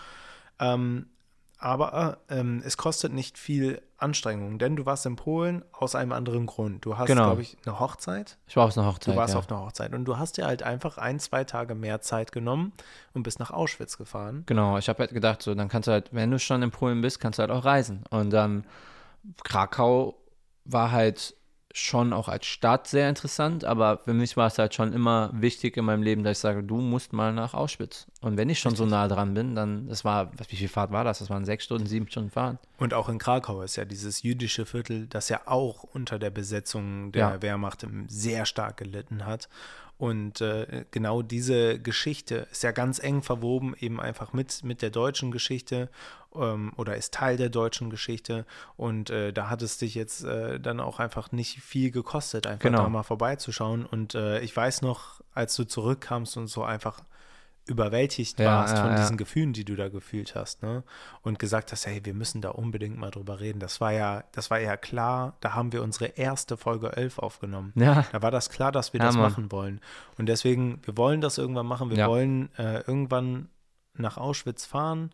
Ähm, 0.59 1.07
aber 1.57 2.17
ähm, 2.29 2.61
es 2.65 2.75
kostet 2.75 3.13
nicht 3.13 3.37
viel 3.39 3.81
Anstrengung, 3.97 4.59
denn 4.59 4.75
du 4.75 4.85
warst 4.85 5.05
in 5.05 5.15
Polen 5.15 5.63
aus 5.71 5.95
einem 5.95 6.11
anderen 6.11 6.45
Grund. 6.47 6.83
Du 6.85 6.97
hast, 6.97 7.07
Genau. 7.07 7.23
glaube 7.27 7.43
ich, 7.43 7.57
eine 7.65 7.79
Hochzeit. 7.79 8.37
Ich 8.45 8.57
war 8.57 8.65
auf 8.65 8.77
einer 8.77 8.85
Hochzeit. 8.87 9.13
Du 9.13 9.17
warst 9.17 9.33
ja. 9.33 9.39
auf 9.39 9.49
einer 9.49 9.61
Hochzeit 9.61 9.93
und 9.93 10.03
du 10.03 10.17
hast 10.17 10.35
dir 10.37 10.45
halt 10.45 10.63
einfach 10.63 10.97
ein, 10.97 11.17
zwei 11.19 11.45
Tage 11.45 11.73
mehr 11.73 12.01
Zeit 12.01 12.33
genommen 12.33 12.73
und 13.13 13.23
bist 13.23 13.39
nach 13.39 13.51
Auschwitz 13.51 13.97
gefahren. 13.97 14.43
Genau, 14.47 14.77
ich 14.77 14.89
habe 14.89 14.99
halt 14.99 15.11
gedacht, 15.13 15.41
so, 15.41 15.55
dann 15.55 15.69
kannst 15.69 15.87
du 15.87 15.93
halt, 15.93 16.09
wenn 16.13 16.29
du 16.29 16.39
schon 16.39 16.61
in 16.61 16.71
Polen 16.71 16.99
bist, 16.99 17.21
kannst 17.21 17.39
du 17.39 17.41
halt 17.41 17.51
auch 17.51 17.63
reisen. 17.63 18.03
Und 18.09 18.31
dann 18.31 18.65
Krakau 19.43 20.15
war 20.65 20.91
halt 20.91 21.35
schon 21.77 22.13
auch 22.13 22.29
als 22.29 22.45
Stadt 22.45 22.87
sehr 22.87 23.09
interessant, 23.09 23.65
aber 23.65 23.97
für 24.05 24.13
mich 24.13 24.37
war 24.37 24.47
es 24.47 24.57
halt 24.57 24.73
schon 24.73 24.93
immer 24.93 25.29
wichtig 25.33 25.75
in 25.75 25.83
meinem 25.83 26.03
Leben, 26.03 26.23
dass 26.23 26.37
ich 26.37 26.41
sage, 26.41 26.63
du 26.63 26.77
musst 26.77 27.11
mal 27.11 27.33
nach 27.33 27.53
Auschwitz. 27.53 28.07
Und 28.21 28.37
wenn 28.37 28.49
ich 28.49 28.59
schon 28.59 28.77
so 28.77 28.85
nah 28.85 29.09
dran 29.09 29.33
bin, 29.33 29.55
dann, 29.55 29.87
das 29.89 30.05
war, 30.05 30.31
was- 30.37 30.49
wie 30.51 30.55
viel 30.55 30.69
Fahrt 30.69 30.91
war 30.93 31.03
das? 31.03 31.19
Das 31.19 31.29
waren 31.29 31.43
sechs 31.43 31.65
Stunden, 31.65 31.85
sieben 31.85 32.07
Stunden 32.07 32.29
Fahren. 32.31 32.59
Und 32.77 32.93
auch 32.93 33.09
in 33.09 33.17
Krakau 33.17 33.61
ist 33.61 33.75
ja 33.75 33.83
dieses 33.83 34.23
jüdische 34.23 34.65
Viertel, 34.65 35.07
das 35.07 35.27
ja 35.27 35.41
auch 35.47 35.83
unter 35.83 36.17
der 36.17 36.29
Besetzung 36.29 37.11
der 37.11 37.21
Ja. 37.21 37.41
Wehrmacht 37.41 37.85
sehr 38.07 38.45
stark 38.45 38.77
gelitten 38.77 39.25
hat. 39.25 39.49
Und 39.97 40.41
äh, 40.41 40.85
genau 40.91 41.21
diese 41.21 41.79
Geschichte 41.79 42.47
ist 42.51 42.63
ja 42.63 42.71
ganz 42.71 42.99
eng 42.99 43.21
verwoben, 43.21 43.75
eben 43.79 43.99
einfach 44.01 44.33
mit, 44.33 44.63
mit 44.63 44.81
der 44.81 44.89
deutschen 44.89 45.31
Geschichte 45.31 45.89
ähm, 46.39 46.73
oder 46.77 46.95
ist 46.95 47.13
Teil 47.13 47.37
der 47.37 47.49
deutschen 47.49 47.89
Geschichte. 47.89 48.45
Und 48.77 49.09
äh, 49.09 49.31
da 49.33 49.49
hat 49.49 49.61
es 49.61 49.77
dich 49.77 49.95
jetzt 49.95 50.23
äh, 50.23 50.59
dann 50.59 50.79
auch 50.79 50.99
einfach 50.99 51.31
nicht 51.31 51.59
viel 51.61 51.91
gekostet, 51.91 52.47
einfach 52.47 52.63
Genau. 52.63 52.83
da 52.83 52.89
mal 52.89 53.03
vorbeizuschauen. 53.03 53.85
Und 53.85 54.15
äh, 54.15 54.39
ich 54.41 54.55
weiß 54.55 54.81
noch, 54.81 55.21
als 55.33 55.55
du 55.55 55.63
zurückkamst 55.65 56.37
und 56.37 56.47
so 56.47 56.63
einfach 56.63 57.01
überwältigt 57.67 58.39
Ja, 58.39 58.45
warst 58.59 58.75
ja, 58.75 58.81
von 58.83 58.91
ja. 58.91 58.97
diesen 58.97 59.17
Gefühlen, 59.17 59.51
die 59.53 59.65
du 59.65 59.75
da 59.75 59.89
gefühlt 59.89 60.35
hast, 60.35 60.61
ne? 60.61 60.83
Und 61.23 61.39
gesagt 61.39 61.71
hast, 61.71 61.87
hey, 61.87 61.99
wir 62.03 62.13
müssen 62.13 62.39
da 62.41 62.49
unbedingt 62.49 62.95
mal 62.97 63.09
drüber 63.09 63.39
reden. 63.39 63.59
Das 63.59 63.81
war 63.81 63.91
ja, 63.91 64.23
das 64.33 64.51
war 64.51 64.59
ja 64.59 64.77
klar, 64.77 65.35
da 65.41 65.53
haben 65.55 65.71
wir 65.71 65.81
unsere 65.81 66.05
erste 66.05 66.57
Folge 66.57 66.95
11 66.95 67.17
aufgenommen. 67.17 67.73
Ja. 67.75 68.05
Da 68.11 68.21
war 68.21 68.29
das 68.29 68.49
klar, 68.51 68.71
dass 68.71 68.93
wir 68.93 68.99
das 68.99 69.15
Mann. 69.15 69.23
machen 69.23 69.51
wollen. 69.51 69.81
Und 70.19 70.27
deswegen, 70.27 70.79
wir 70.83 70.95
wollen 70.95 71.21
das 71.21 71.39
irgendwann 71.39 71.65
machen. 71.65 71.89
Wir 71.89 72.05
wollen 72.07 72.49
äh, 72.57 72.81
irgendwann 72.81 73.49
nach 73.95 74.17
Auschwitz 74.17 74.65
fahren, 74.65 75.09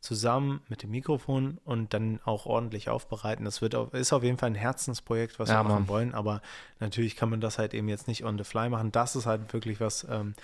zusammen 0.00 0.60
mit 0.68 0.82
dem 0.82 0.90
Mikrofon 0.90 1.58
und 1.64 1.92
dann 1.92 2.20
auch 2.24 2.46
ordentlich 2.46 2.88
aufbereiten. 2.88 3.44
Das 3.44 3.60
wird 3.60 3.74
auf, 3.74 3.92
ist 3.94 4.12
auf 4.12 4.22
jeden 4.22 4.38
Fall 4.38 4.50
ein 4.50 4.54
Herzensprojekt, 4.54 5.38
was 5.38 5.48
Ja, 5.48 5.56
wir 5.60 5.64
machen 5.64 5.74
Mann. 5.80 5.88
wollen, 5.88 6.14
aber 6.14 6.40
natürlich 6.78 7.16
kann 7.16 7.30
man 7.30 7.40
das 7.40 7.58
halt 7.58 7.74
eben 7.74 7.88
jetzt 7.88 8.06
nicht 8.06 8.24
on 8.24 8.38
the 8.38 8.44
fly 8.44 8.68
machen. 8.68 8.92
Das 8.92 9.16
ist 9.16 9.26
halt 9.26 9.52
wirklich 9.52 9.80
was, 9.80 10.06
ähm, 10.08 10.34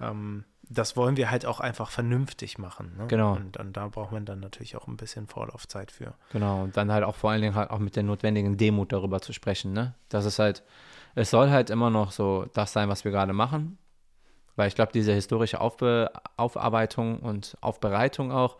ähm, 0.00 0.44
das 0.62 0.96
wollen 0.96 1.16
wir 1.16 1.30
halt 1.30 1.44
auch 1.44 1.58
einfach 1.58 1.90
vernünftig 1.90 2.56
machen. 2.58 2.94
Ne? 2.96 3.08
Genau. 3.08 3.34
Und, 3.34 3.56
und 3.56 3.76
da 3.76 3.88
braucht 3.88 4.12
man 4.12 4.24
dann 4.24 4.38
natürlich 4.38 4.76
auch 4.76 4.86
ein 4.86 4.96
bisschen 4.96 5.26
Vorlaufzeit 5.26 5.90
für. 5.90 6.14
Genau, 6.30 6.62
und 6.62 6.76
dann 6.76 6.92
halt 6.92 7.02
auch 7.02 7.16
vor 7.16 7.32
allen 7.32 7.42
Dingen 7.42 7.56
halt 7.56 7.70
auch 7.70 7.80
mit 7.80 7.96
der 7.96 8.04
notwendigen 8.04 8.56
Demut 8.56 8.92
darüber 8.92 9.20
zu 9.20 9.32
sprechen, 9.32 9.72
ne? 9.72 9.94
Das 10.08 10.24
ist 10.24 10.38
halt, 10.38 10.62
es 11.16 11.30
soll 11.30 11.50
halt 11.50 11.70
immer 11.70 11.90
noch 11.90 12.12
so 12.12 12.46
das 12.54 12.72
sein, 12.72 12.88
was 12.88 13.04
wir 13.04 13.10
gerade 13.10 13.32
machen. 13.32 13.76
Weil 14.54 14.68
ich 14.68 14.74
glaube, 14.74 14.92
diese 14.92 15.12
historische 15.12 15.60
Aufbe 15.60 16.12
Aufarbeitung 16.36 17.18
und 17.20 17.56
Aufbereitung 17.60 18.30
auch, 18.30 18.56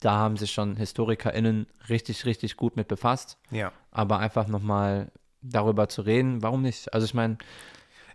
da 0.00 0.12
haben 0.12 0.36
sich 0.36 0.50
schon 0.50 0.76
HistorikerInnen 0.76 1.66
richtig, 1.88 2.24
richtig 2.24 2.56
gut 2.56 2.76
mit 2.76 2.88
befasst. 2.88 3.38
Ja. 3.50 3.72
Aber 3.90 4.18
einfach 4.18 4.48
nochmal 4.48 5.12
darüber 5.42 5.88
zu 5.88 6.02
reden, 6.02 6.42
warum 6.42 6.62
nicht? 6.62 6.92
Also 6.92 7.04
ich 7.04 7.14
meine, 7.14 7.38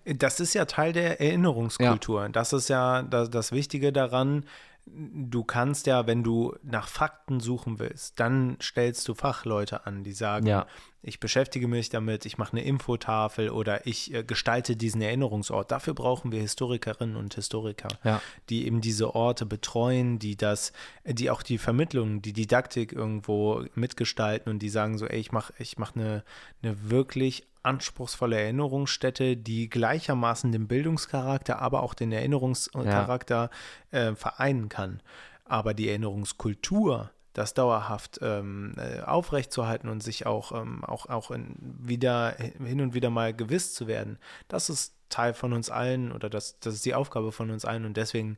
Das 0.05 0.39
ist 0.39 0.53
ja 0.53 0.65
Teil 0.65 0.93
der 0.93 1.19
Erinnerungskultur. 1.19 2.29
Das 2.29 2.53
ist 2.53 2.69
ja 2.69 3.01
das, 3.01 3.29
das 3.31 3.51
Wichtige 3.51 3.91
daran. 3.91 4.45
Du 4.87 5.43
kannst 5.43 5.87
ja, 5.87 6.05
wenn 6.05 6.23
du 6.23 6.55
nach 6.61 6.87
Fakten 6.87 7.39
suchen 7.39 7.79
willst, 7.79 8.19
dann 8.19 8.57
stellst 8.61 9.07
du 9.07 9.15
Fachleute 9.15 9.87
an, 9.87 10.03
die 10.03 10.11
sagen, 10.11 10.45
Ja. 10.45 10.67
ich 11.01 11.19
beschäftige 11.19 11.67
mich 11.67 11.89
damit, 11.89 12.25
ich 12.27 12.37
mache 12.37 12.51
eine 12.53 12.63
Infotafel 12.63 13.49
oder 13.49 13.87
ich 13.87 14.13
äh, 14.13 14.23
gestalte 14.23 14.75
diesen 14.75 15.01
Erinnerungsort. 15.01 15.71
Dafür 15.71 15.95
brauchen 15.95 16.31
wir 16.31 16.39
Historikerinnen 16.39 17.15
und 17.15 17.33
Historiker, 17.33 17.87
Ja. 18.03 18.21
die 18.49 18.67
eben 18.67 18.79
diese 18.79 19.15
Orte 19.15 19.47
betreuen, 19.47 20.19
die 20.19 20.35
das, 20.37 20.71
die 21.03 21.31
auch 21.31 21.41
die 21.41 21.57
Vermittlung, 21.57 22.21
die 22.21 22.33
Didaktik 22.33 22.93
irgendwo 22.93 23.65
mitgestalten 23.73 24.51
und 24.51 24.59
die 24.59 24.69
sagen 24.69 24.99
so, 24.99 25.07
ey, 25.07 25.19
ich 25.19 25.31
mache 25.31 25.51
ich 25.57 25.79
mach 25.79 25.95
eine, 25.95 26.23
eine 26.61 26.91
wirklich 26.91 27.47
anspruchsvolle 27.65 28.39
Erinnerungsstätte, 28.39 29.37
die 29.37 29.69
gleichermaßen 29.69 30.51
den 30.51 30.67
Bildungscharakter, 30.67 31.59
aber 31.59 31.83
auch 31.83 31.93
den 31.93 32.11
Erinnerungscharakter 32.11 33.49
äh, 33.91 34.13
vereinen 34.15 34.69
kann. 34.69 35.01
Aber 35.43 35.73
die 35.73 35.89
Erinnerungskultur, 35.89 37.11
das 37.33 37.53
dauerhaft 37.53 38.19
ähm, 38.21 38.73
äh, 38.77 39.01
aufrechtzuerhalten 39.01 39.89
und 39.89 40.01
sich 40.01 40.25
auch, 40.25 40.51
ähm, 40.51 40.83
auch, 40.85 41.07
auch 41.07 41.31
in, 41.31 41.55
wieder 41.59 42.35
hin 42.63 42.81
und 42.81 42.93
wieder 42.93 43.09
mal 43.09 43.33
gewiss 43.33 43.73
zu 43.73 43.87
werden, 43.87 44.17
das 44.47 44.69
ist 44.69 44.95
Teil 45.09 45.33
von 45.33 45.53
uns 45.53 45.69
allen 45.69 46.11
oder 46.11 46.29
das, 46.29 46.59
das 46.59 46.75
ist 46.75 46.85
die 46.85 46.95
Aufgabe 46.95 47.31
von 47.31 47.51
uns 47.51 47.65
allen 47.65 47.85
und 47.85 47.97
deswegen 47.97 48.37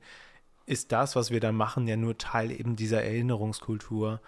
ist 0.66 0.92
das, 0.92 1.16
was 1.16 1.32
wir 1.32 1.40
dann 1.40 1.56
machen, 1.56 1.88
ja 1.88 1.96
nur 1.96 2.18
Teil 2.18 2.52
eben 2.52 2.76
dieser 2.76 3.02
Erinnerungskultur, 3.02 4.20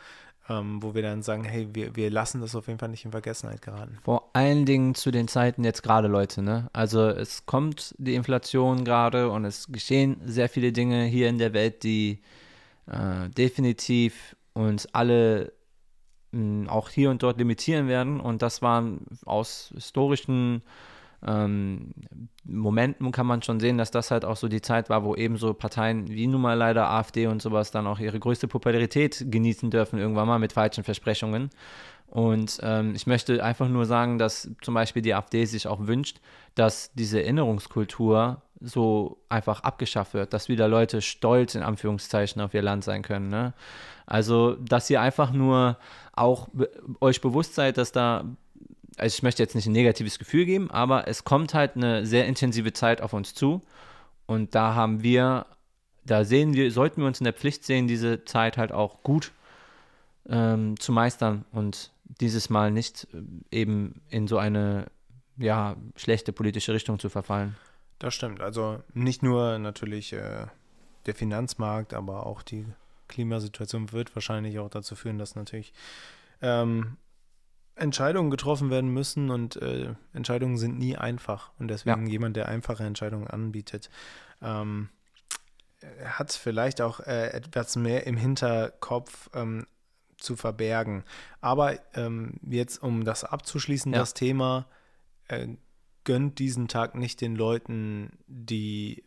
ähm, 0.49 0.81
wo 0.81 0.95
wir 0.95 1.01
dann 1.01 1.21
sagen, 1.21 1.43
hey, 1.43 1.67
wir, 1.73 1.95
wir 1.95 2.09
lassen 2.09 2.41
das 2.41 2.55
auf 2.55 2.67
jeden 2.67 2.79
Fall 2.79 2.89
nicht 2.89 3.05
in 3.05 3.11
Vergessenheit 3.11 3.61
geraten. 3.61 3.97
Vor 4.03 4.29
allen 4.33 4.65
Dingen 4.65 4.95
zu 4.95 5.11
den 5.11 5.27
Zeiten 5.27 5.63
jetzt 5.63 5.83
gerade, 5.83 6.07
Leute, 6.07 6.41
ne? 6.41 6.69
Also 6.73 7.07
es 7.07 7.45
kommt 7.45 7.93
die 7.97 8.15
Inflation 8.15 8.83
gerade 8.83 9.29
und 9.29 9.45
es 9.45 9.67
geschehen 9.71 10.17
sehr 10.25 10.49
viele 10.49 10.71
Dinge 10.71 11.03
hier 11.05 11.29
in 11.29 11.37
der 11.37 11.53
Welt, 11.53 11.83
die 11.83 12.21
äh, 12.87 13.29
definitiv 13.29 14.35
uns 14.53 14.87
alle 14.87 15.53
mh, 16.31 16.71
auch 16.71 16.89
hier 16.89 17.11
und 17.11 17.21
dort 17.23 17.37
limitieren 17.37 17.87
werden. 17.87 18.19
Und 18.19 18.41
das 18.41 18.61
waren 18.61 19.05
aus 19.25 19.71
historischen 19.73 20.63
ähm, 21.25 21.91
Momenten 22.45 23.11
kann 23.11 23.27
man 23.27 23.41
schon 23.41 23.59
sehen, 23.59 23.77
dass 23.77 23.91
das 23.91 24.11
halt 24.11 24.25
auch 24.25 24.37
so 24.37 24.47
die 24.47 24.61
Zeit 24.61 24.89
war, 24.89 25.03
wo 25.03 25.15
eben 25.15 25.37
so 25.37 25.53
Parteien 25.53 26.07
wie 26.07 26.27
nun 26.27 26.41
mal 26.41 26.57
leider 26.57 26.89
AfD 26.89 27.27
und 27.27 27.41
sowas 27.41 27.71
dann 27.71 27.87
auch 27.87 27.99
ihre 27.99 28.19
größte 28.19 28.47
Popularität 28.47 29.25
genießen 29.29 29.69
dürfen, 29.69 29.99
irgendwann 29.99 30.27
mal 30.27 30.39
mit 30.39 30.53
falschen 30.53 30.83
Versprechungen. 30.83 31.49
Und 32.07 32.59
ähm, 32.63 32.95
ich 32.95 33.05
möchte 33.05 33.43
einfach 33.43 33.69
nur 33.69 33.85
sagen, 33.85 34.17
dass 34.17 34.49
zum 34.61 34.73
Beispiel 34.73 35.01
die 35.01 35.13
AfD 35.13 35.45
sich 35.45 35.67
auch 35.67 35.85
wünscht, 35.85 36.19
dass 36.55 36.91
diese 36.93 37.21
Erinnerungskultur 37.21 38.41
so 38.61 39.21
einfach 39.29 39.61
abgeschafft 39.61 40.13
wird, 40.13 40.33
dass 40.33 40.49
wieder 40.49 40.67
Leute 40.67 41.01
stolz 41.01 41.55
in 41.55 41.61
Anführungszeichen 41.61 42.41
auf 42.41 42.53
ihr 42.53 42.61
Land 42.61 42.83
sein 42.83 43.03
können. 43.03 43.29
Ne? 43.29 43.53
Also, 44.05 44.55
dass 44.55 44.89
ihr 44.89 45.01
einfach 45.01 45.31
nur 45.31 45.77
auch 46.13 46.49
euch 46.99 47.21
bewusst 47.21 47.55
seid, 47.55 47.77
dass 47.77 47.91
da, 47.91 48.25
also 48.99 49.15
ich 49.15 49.23
möchte 49.23 49.41
jetzt 49.41 49.55
nicht 49.55 49.65
ein 49.65 49.71
negatives 49.71 50.19
Gefühl 50.19 50.45
geben, 50.45 50.69
aber 50.71 51.07
es 51.07 51.23
kommt 51.23 51.53
halt 51.53 51.75
eine 51.75 52.05
sehr 52.05 52.25
intensive 52.25 52.73
Zeit 52.73 53.01
auf 53.01 53.13
uns 53.13 53.33
zu. 53.33 53.61
Und 54.25 54.55
da 54.55 54.75
haben 54.75 55.01
wir, 55.01 55.45
da 56.05 56.23
sehen 56.23 56.53
wir, 56.53 56.71
sollten 56.71 57.01
wir 57.01 57.07
uns 57.07 57.19
in 57.19 57.23
der 57.23 57.33
Pflicht 57.33 57.63
sehen, 57.63 57.87
diese 57.87 58.25
Zeit 58.25 58.57
halt 58.57 58.71
auch 58.71 59.01
gut 59.01 59.31
ähm, 60.27 60.79
zu 60.79 60.91
meistern 60.91 61.45
und 61.51 61.91
dieses 62.03 62.49
Mal 62.49 62.71
nicht 62.71 63.07
äh, 63.13 63.57
eben 63.59 64.01
in 64.09 64.27
so 64.27 64.37
eine 64.37 64.87
ja, 65.37 65.75
schlechte 65.95 66.33
politische 66.33 66.73
Richtung 66.73 66.99
zu 66.99 67.09
verfallen. 67.09 67.55
Das 67.97 68.13
stimmt. 68.13 68.41
Also 68.41 68.81
nicht 68.93 69.23
nur 69.23 69.57
natürlich 69.59 70.13
äh, 70.13 70.47
der 71.05 71.15
Finanzmarkt, 71.15 71.93
aber 71.93 72.25
auch 72.25 72.41
die 72.41 72.65
Klimasituation 73.07 73.91
wird 73.91 74.15
wahrscheinlich 74.15 74.59
auch 74.59 74.69
dazu 74.69 74.95
führen, 74.95 75.17
dass 75.17 75.35
natürlich 75.35 75.73
ähm, 76.41 76.97
Entscheidungen 77.79 78.29
getroffen 78.31 78.69
werden 78.69 78.89
müssen 78.91 79.29
und 79.29 79.55
äh, 79.57 79.93
Entscheidungen 80.13 80.57
sind 80.57 80.77
nie 80.77 80.95
einfach. 80.97 81.51
Und 81.59 81.67
deswegen 81.69 82.07
jemand, 82.07 82.35
der 82.35 82.47
einfache 82.49 82.83
Entscheidungen 82.83 83.27
anbietet, 83.27 83.89
ähm, 84.41 84.89
hat 86.03 86.33
vielleicht 86.33 86.81
auch 86.81 86.99
äh, 87.01 87.27
etwas 87.31 87.75
mehr 87.75 88.05
im 88.05 88.17
Hinterkopf 88.17 89.29
ähm, 89.33 89.65
zu 90.17 90.35
verbergen. 90.35 91.03
Aber 91.39 91.79
ähm, 91.95 92.33
jetzt, 92.43 92.83
um 92.83 93.05
das 93.05 93.23
abzuschließen, 93.23 93.93
Ja. 93.93 93.99
das 93.99 94.13
Thema, 94.13 94.65
äh, 95.29 95.47
gönnt 96.03 96.39
diesen 96.39 96.67
Tag 96.67 96.95
nicht 96.95 97.21
den 97.21 97.35
Leuten, 97.35 98.11
die, 98.27 99.03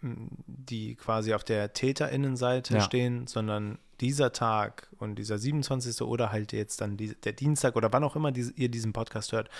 die 0.00 0.94
quasi 0.94 1.34
auf 1.34 1.44
der 1.44 1.72
TäterInnenseite 1.72 2.74
Ja. 2.74 2.80
stehen, 2.80 3.26
sondern 3.26 3.78
dieser 4.00 4.32
Tag 4.32 4.88
und 4.98 5.16
dieser 5.16 5.38
27. 5.38 6.02
oder 6.02 6.32
halt 6.32 6.52
jetzt 6.52 6.80
dann 6.80 6.96
die, 6.96 7.14
der 7.14 7.32
Dienstag 7.32 7.76
oder 7.76 7.92
wann 7.92 8.04
auch 8.04 8.16
immer 8.16 8.32
diese, 8.32 8.52
ihr 8.52 8.70
diesen 8.70 8.92
Podcast 8.92 9.32
hört, 9.32 9.50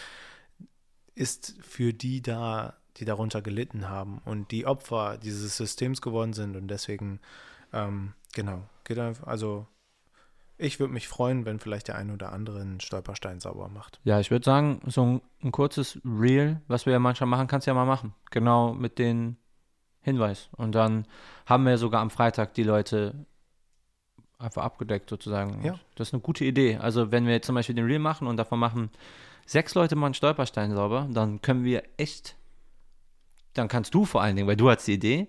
ist 1.14 1.56
für 1.60 1.92
die 1.92 2.22
da, 2.22 2.76
die 2.96 3.04
darunter 3.04 3.42
gelitten 3.42 3.88
haben 3.88 4.20
und 4.24 4.50
die 4.50 4.66
Opfer 4.66 5.18
dieses 5.18 5.56
Systems 5.56 6.00
geworden 6.00 6.32
sind 6.32 6.56
und 6.56 6.68
deswegen, 6.68 7.20
ähm, 7.72 8.14
genau, 8.32 8.62
geht 8.84 8.98
einfach, 8.98 9.26
also 9.26 9.66
ich 10.58 10.80
würde 10.80 10.92
mich 10.92 11.06
freuen, 11.06 11.44
wenn 11.44 11.60
vielleicht 11.60 11.88
der 11.88 11.94
ein 11.94 12.10
oder 12.10 12.32
andere 12.32 12.60
einen 12.60 12.80
Stolperstein 12.80 13.38
sauber 13.38 13.68
macht. 13.68 14.00
Ja, 14.02 14.18
ich 14.18 14.32
würde 14.32 14.44
sagen, 14.44 14.80
so 14.86 15.04
ein, 15.04 15.22
ein 15.42 15.52
kurzes 15.52 16.00
Reel, 16.04 16.60
was 16.66 16.84
wir 16.84 16.92
ja 16.92 16.98
manchmal 16.98 17.28
machen, 17.28 17.46
kannst 17.46 17.66
du 17.66 17.70
ja 17.70 17.74
mal 17.74 17.84
machen. 17.84 18.12
Genau 18.30 18.74
mit 18.74 18.98
den 18.98 19.36
Hinweis. 20.00 20.48
Und 20.56 20.74
dann 20.74 21.06
haben 21.46 21.64
wir 21.64 21.78
sogar 21.78 22.00
am 22.00 22.10
Freitag 22.10 22.54
die 22.54 22.64
Leute 22.64 23.26
einfach 24.38 24.62
abgedeckt 24.62 25.10
sozusagen. 25.10 25.64
Ja. 25.64 25.72
Und 25.72 25.80
Das 25.96 26.08
ist 26.08 26.14
eine 26.14 26.22
gute 26.22 26.44
Idee. 26.44 26.76
Also 26.76 27.10
wenn 27.10 27.26
wir 27.26 27.32
jetzt 27.32 27.46
zum 27.46 27.54
Beispiel 27.54 27.74
den 27.74 27.86
Reel 27.86 27.98
machen 27.98 28.26
und 28.26 28.36
davon 28.36 28.58
machen 28.58 28.90
sechs 29.46 29.74
Leute 29.74 29.96
mal 29.96 30.06
einen 30.06 30.14
Stolperstein 30.14 30.74
sauber, 30.74 31.08
dann 31.10 31.42
können 31.42 31.64
wir 31.64 31.82
echt, 31.96 32.36
dann 33.54 33.68
kannst 33.68 33.94
du 33.94 34.04
vor 34.04 34.22
allen 34.22 34.36
Dingen, 34.36 34.48
weil 34.48 34.56
du 34.56 34.70
hast 34.70 34.86
die 34.86 34.94
Idee, 34.94 35.28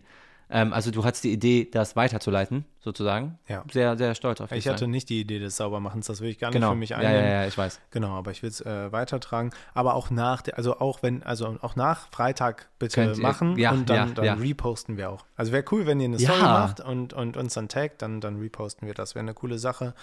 ähm, 0.50 0.74
also 0.74 0.90
du 0.92 1.04
hast 1.06 1.24
die 1.24 1.32
Idee, 1.32 1.68
das 1.72 1.96
weiterzuleiten, 1.96 2.66
sozusagen. 2.80 3.38
Ja. 3.48 3.64
Sehr, 3.72 3.98
sehr 3.98 4.16
stolz 4.16 4.42
auf 4.42 4.50
dich. 4.50 4.60
Ich 4.60 4.68
hatte 4.68 4.88
nicht 4.88 5.10
die 5.10 5.20
Idee 5.22 5.40
des 5.40 5.58
Saubermachens, 5.58 6.08
das 6.08 6.22
will 6.22 6.30
ich 6.30 6.40
gar 6.40 6.48
nicht 6.50 6.56
genau. 6.56 6.72
für 6.72 6.76
mich 6.76 6.90
ja, 6.90 6.98
einnehmen. 6.98 7.24
ja, 7.26 7.42
ja, 7.42 7.48
ich 7.48 7.58
weiß. 7.58 7.80
Genau, 7.92 8.10
aber 8.18 8.32
ich 8.32 8.42
will 8.42 8.50
es 8.50 8.62
äh, 8.62 8.92
weitertragen. 8.92 9.52
Aber 9.74 9.94
auch 9.96 10.10
nach, 10.10 10.42
der, 10.42 10.58
also 10.58 10.80
auch 10.80 11.04
wenn, 11.04 11.22
also 11.24 11.58
auch 11.62 11.76
nach 11.76 12.08
Freitag 12.12 12.70
bitte 12.80 12.96
Könnt 12.96 13.18
ihr- 13.18 13.22
machen 13.22 13.58
ja, 13.58 13.72
und 13.72 13.90
dann, 13.90 14.10
ja, 14.10 14.14
dann 14.16 14.26
ja. 14.26 14.34
reposten 14.34 14.98
wir 14.98 15.10
auch. 15.12 15.26
Also 15.36 15.52
wäre 15.52 15.64
cool, 15.72 15.86
wenn 15.86 16.00
ihr 16.00 16.06
eine 16.08 16.18
Ja. 16.18 16.30
Story 16.32 16.42
macht 16.44 16.80
und, 16.80 17.14
und 17.14 17.38
uns 17.38 17.54
dann 17.54 17.68
taggt, 17.70 18.02
dann, 18.02 18.20
dann 18.22 18.38
reposten 18.40 18.88
wir 18.88 18.94
das. 18.96 19.16
Wäre 19.16 19.24
eine 19.24 19.34
coole 19.34 19.60
Sache, 19.60 19.94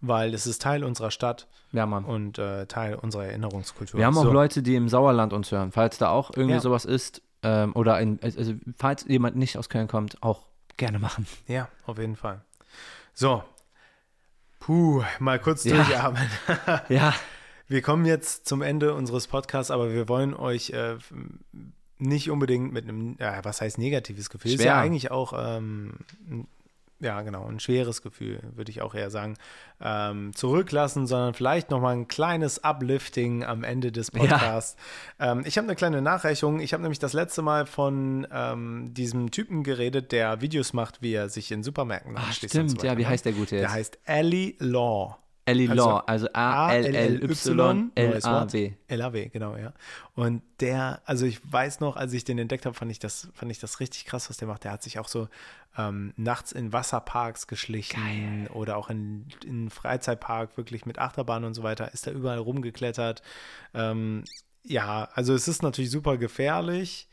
weil 0.00 0.32
es 0.34 0.46
ist 0.46 0.62
Teil 0.62 0.84
unserer 0.84 1.10
Stadt 1.10 1.48
Ja, 1.72 1.84
Mann. 1.86 2.04
und 2.04 2.38
äh, 2.38 2.66
Teil 2.66 2.94
unserer 2.94 3.24
Erinnerungskultur. 3.26 3.98
Wir 3.98 4.06
haben 4.06 4.16
auch 4.16 4.22
So. 4.24 4.32
Leute, 4.32 4.62
die 4.62 4.76
im 4.76 4.88
Sauerland 4.88 5.32
uns 5.32 5.50
hören. 5.50 5.72
Falls 5.72 5.98
da 5.98 6.10
auch 6.10 6.30
irgendwie 6.36 6.54
Ja. 6.54 6.60
sowas 6.60 6.84
ist 6.84 7.22
ähm, 7.42 7.72
oder 7.74 8.00
in, 8.00 8.18
also 8.22 8.54
falls 8.76 9.04
jemand 9.06 9.36
nicht 9.36 9.56
aus 9.58 9.68
Köln 9.68 9.88
kommt, 9.88 10.22
auch 10.22 10.46
gerne 10.76 10.98
machen. 10.98 11.26
Ja, 11.46 11.68
auf 11.86 11.98
jeden 11.98 12.16
Fall. 12.16 12.42
So. 13.14 13.42
Puh, 14.60 15.02
mal 15.18 15.38
kurz 15.38 15.64
Ja. 15.64 15.76
durchatmen. 15.76 16.28
Ja, 16.88 17.14
Wir 17.68 17.82
kommen 17.82 18.04
jetzt 18.06 18.46
zum 18.48 18.62
Ende 18.62 18.94
unseres 18.94 19.26
Podcasts, 19.26 19.70
aber 19.70 19.92
wir 19.92 20.08
wollen 20.08 20.34
euch 20.34 20.70
äh, 20.70 20.96
nicht 21.98 22.30
unbedingt 22.30 22.72
mit 22.72 22.84
einem, 22.84 23.16
ja, 23.18 23.44
was 23.44 23.60
heißt 23.60 23.78
negatives 23.78 24.30
Gefühl? 24.30 24.52
Ist 24.52 24.62
Schwer. 24.62 24.66
ja 24.74 24.80
eigentlich 24.80 25.10
auch, 25.10 25.32
ähm, 25.36 25.94
ein- 26.30 26.46
ja 27.00 27.22
genau, 27.22 27.46
ein 27.46 27.60
schweres 27.60 28.02
Gefühl, 28.02 28.40
würde 28.54 28.70
ich 28.70 28.82
auch 28.82 28.94
eher 28.94 29.10
sagen, 29.10 29.36
ähm, 29.80 30.34
zurücklassen, 30.34 31.06
sondern 31.06 31.34
vielleicht 31.34 31.70
nochmal 31.70 31.94
ein 31.94 32.08
kleines 32.08 32.64
Uplifting 32.64 33.44
am 33.44 33.62
Ende 33.64 33.92
des 33.92 34.10
Ja. 34.12 34.20
Podcasts. 34.20 34.76
Ähm, 35.20 35.42
ich 35.44 35.56
habe 35.58 35.66
eine 35.66 35.76
kleine 35.76 36.02
Nachreichung. 36.02 36.60
Ich 36.60 36.72
habe 36.72 36.82
nämlich 36.82 36.98
das 36.98 37.12
letzte 37.12 37.42
Mal 37.42 37.66
von 37.66 38.26
ähm, 38.32 38.92
diesem 38.94 39.30
Typen 39.30 39.62
geredet, 39.62 40.10
der 40.12 40.40
Videos 40.40 40.72
macht, 40.72 41.00
wie 41.02 41.12
er 41.14 41.28
sich 41.28 41.52
in 41.52 41.62
Supermärkten 41.62 42.14
Ach, 42.16 42.26
anschließt 42.26 42.54
und 42.56 42.64
stimmt. 42.70 42.80
so 42.80 42.86
ja, 42.86 42.96
wie 42.98 43.02
ne? 43.02 43.08
heißt 43.08 43.24
der 43.24 43.32
gute 43.32 43.56
jetzt? 43.56 43.62
Der 43.62 43.72
heißt 43.72 43.98
Ali 44.04 44.56
Law. 44.58 45.18
Ellie 45.48 45.70
also 45.70 45.82
Law, 45.82 46.02
also 46.06 46.28
A-L-L-Y-L-A-W. 46.32 47.22
LAW, 48.88 49.28
genau, 49.30 49.56
ja. 49.56 49.72
Und 50.14 50.42
der, 50.60 51.00
also 51.06 51.24
ich 51.24 51.40
weiß 51.50 51.80
noch, 51.80 51.96
als 51.96 52.12
ich 52.12 52.24
den 52.24 52.38
entdeckt 52.38 52.66
habe, 52.66 52.74
fand 52.74 52.90
ich 52.90 52.98
das, 52.98 53.28
fand 53.32 53.50
ich 53.50 53.58
das 53.58 53.80
richtig 53.80 54.04
krass, 54.04 54.28
was 54.28 54.36
der 54.36 54.46
macht. 54.48 54.64
Der 54.64 54.72
hat 54.72 54.82
sich 54.82 54.98
auch 54.98 55.08
so 55.08 55.28
ähm, 55.78 56.12
nachts 56.16 56.52
in 56.52 56.72
Wasserparks 56.74 57.46
geschlichen 57.46 58.48
oder 58.48 58.76
auch 58.76 58.90
in, 58.90 59.26
in 59.44 59.70
Freizeitpark 59.70 60.58
wirklich 60.58 60.84
mit 60.84 60.98
Achterbahn 60.98 61.44
und 61.44 61.54
so 61.54 61.62
weiter, 61.62 61.94
ist 61.94 62.06
da 62.06 62.10
überall 62.10 62.38
rumgeklettert. 62.38 63.22
Ähm, 63.72 64.24
ja, 64.64 65.08
also 65.14 65.32
es 65.34 65.48
ist 65.48 65.62
natürlich 65.62 65.90
super 65.90 66.18
gefährlich. 66.18 67.08